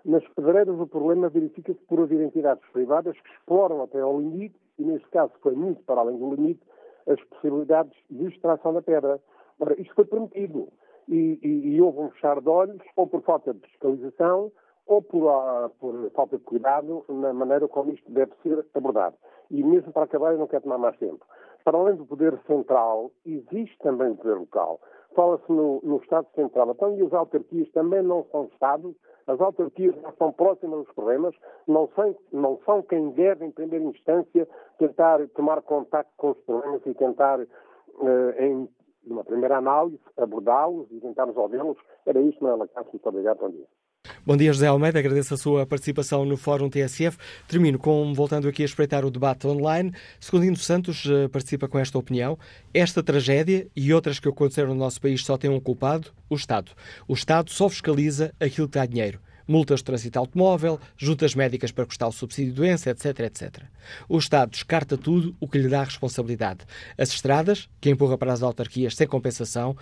Nas 0.04 0.26
pedreiras 0.28 0.80
o 0.80 0.86
problema 0.86 1.28
verifica-se 1.28 1.80
por 1.86 2.00
haver 2.00 2.20
entidades 2.20 2.64
privadas 2.72 3.18
que 3.20 3.30
exploram 3.32 3.82
até 3.82 4.00
ao 4.00 4.18
limite, 4.18 4.56
e 4.78 4.84
neste 4.84 5.08
caso 5.10 5.32
foi 5.42 5.54
muito 5.54 5.82
para 5.84 6.00
além 6.00 6.16
do 6.16 6.34
limite, 6.34 6.60
as 7.06 7.22
possibilidades 7.24 7.92
de 8.10 8.26
extração 8.26 8.72
da 8.72 8.82
pedra. 8.82 9.20
Ora, 9.58 9.80
isto 9.80 9.94
foi 9.94 10.04
permitido 10.06 10.68
e, 11.08 11.38
e, 11.42 11.74
e 11.74 11.82
houve 11.82 12.00
um 12.00 12.10
fechar 12.10 12.40
de 12.40 12.48
olhos, 12.48 12.80
ou 12.96 13.06
por 13.06 13.22
falta 13.22 13.52
de 13.52 13.60
fiscalização, 13.60 14.50
ou 14.86 15.02
por, 15.02 15.24
uh, 15.24 15.68
por, 15.78 16.10
falta 16.12 16.38
de 16.38 16.44
cuidado 16.44 17.04
na 17.08 17.32
maneira 17.32 17.68
como 17.68 17.92
isto 17.92 18.10
deve 18.10 18.32
ser 18.42 18.66
abordado. 18.74 19.16
E 19.50 19.62
mesmo 19.62 19.92
para 19.92 20.04
acabar, 20.04 20.32
eu 20.32 20.38
não 20.38 20.46
quero 20.46 20.62
tomar 20.62 20.78
mais 20.78 20.96
tempo. 20.96 21.24
Para 21.64 21.76
além 21.76 21.96
do 21.96 22.06
poder 22.06 22.38
central, 22.46 23.10
existe 23.24 23.76
também 23.78 24.10
o 24.10 24.16
poder 24.16 24.38
local. 24.38 24.80
Fala-se 25.14 25.50
no, 25.50 25.80
no 25.82 25.96
Estado 25.98 26.26
Central. 26.34 26.70
Então, 26.70 26.96
e 26.96 27.02
as 27.02 27.12
autarquias 27.12 27.70
também 27.72 28.02
não 28.02 28.24
são 28.30 28.44
Estados? 28.44 28.94
As 29.26 29.40
autarquias 29.40 29.94
não 30.02 30.10
estão 30.10 30.32
próximas 30.32 30.84
dos 30.84 30.94
problemas, 30.94 31.34
não 31.66 31.88
são, 31.94 32.16
não 32.32 32.58
são 32.64 32.82
quem 32.82 33.10
deve, 33.10 33.44
em 33.44 33.50
primeira 33.50 33.84
instância, 33.84 34.48
tentar 34.78 35.26
tomar 35.34 35.62
contato 35.62 36.08
com 36.16 36.30
os 36.30 36.38
problemas 36.38 36.80
e 36.86 36.94
tentar, 36.94 37.40
uh, 37.40 38.30
em 38.38 38.68
uma 39.06 39.24
primeira 39.24 39.58
análise, 39.58 40.00
abordá-los 40.16 40.90
e 40.90 41.00
tentar 41.00 41.26
resolvê-los. 41.26 41.78
Era 42.06 42.20
isto, 42.20 42.42
Manuela 42.42 42.68
Castro. 42.68 42.92
Muito 42.92 43.08
obrigado. 43.08 43.38
Bom 43.38 43.50
dia. 43.50 43.79
Bom 44.30 44.36
dia, 44.36 44.52
José 44.52 44.66
Almeida. 44.66 44.98
Agradeço 44.98 45.34
a 45.34 45.36
sua 45.36 45.66
participação 45.66 46.24
no 46.24 46.36
Fórum 46.36 46.68
TSF. 46.68 47.18
Termino 47.48 47.78
com, 47.78 48.14
voltando 48.14 48.46
aqui 48.46 48.62
a 48.62 48.64
espreitar 48.64 49.04
o 49.04 49.10
debate 49.10 49.46
online. 49.46 49.92
Segundino 50.20 50.56
Santos 50.56 51.04
uh, 51.06 51.28
participa 51.30 51.66
com 51.66 51.78
esta 51.78 51.98
opinião. 51.98 52.38
Esta 52.72 53.02
tragédia 53.02 53.66
e 53.74 53.92
outras 53.92 54.20
que 54.20 54.28
aconteceram 54.28 54.68
no 54.68 54.76
nosso 54.76 55.00
país 55.00 55.24
só 55.24 55.36
têm 55.36 55.50
um 55.50 55.58
culpado, 55.58 56.12
o 56.28 56.36
Estado. 56.36 56.70
O 57.08 57.14
Estado 57.14 57.50
só 57.50 57.68
fiscaliza 57.68 58.32
aquilo 58.38 58.68
que 58.68 58.78
dá 58.78 58.86
dinheiro. 58.86 59.18
Multas 59.48 59.80
de 59.80 59.86
trânsito 59.86 60.18
automóvel, 60.18 60.78
juntas 60.96 61.34
médicas 61.34 61.72
para 61.72 61.84
custar 61.84 62.08
o 62.08 62.12
subsídio 62.12 62.52
de 62.52 62.56
doença, 62.56 62.90
etc, 62.90 63.20
etc. 63.20 63.64
O 64.08 64.16
Estado 64.16 64.50
descarta 64.50 64.96
tudo 64.96 65.34
o 65.40 65.48
que 65.48 65.58
lhe 65.58 65.68
dá 65.68 65.82
responsabilidade. 65.82 66.60
As 66.96 67.08
estradas, 67.08 67.68
que 67.80 67.90
empurra 67.90 68.16
para 68.16 68.32
as 68.32 68.44
autarquias 68.44 68.94
sem 68.94 69.08
compensação, 69.08 69.76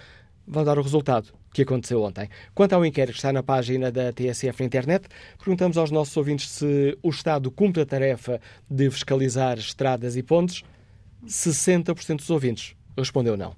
vão 0.48 0.64
dar 0.64 0.78
o 0.78 0.82
resultado 0.82 1.28
que 1.52 1.62
aconteceu 1.62 2.02
ontem. 2.02 2.28
Quanto 2.54 2.72
ao 2.72 2.84
inquérito 2.84 3.12
que 3.12 3.18
está 3.18 3.32
na 3.32 3.42
página 3.42 3.92
da 3.92 4.12
TSF 4.12 4.60
na 4.60 4.66
internet, 4.66 5.08
perguntamos 5.38 5.76
aos 5.76 5.90
nossos 5.90 6.16
ouvintes 6.16 6.48
se 6.48 6.96
o 7.02 7.10
Estado 7.10 7.50
cumpre 7.50 7.82
a 7.82 7.86
tarefa 7.86 8.40
de 8.68 8.90
fiscalizar 8.90 9.58
estradas 9.58 10.16
e 10.16 10.22
pontes. 10.22 10.62
60% 11.26 12.16
dos 12.16 12.30
ouvintes 12.30 12.74
respondeu 12.96 13.36
não. 13.36 13.54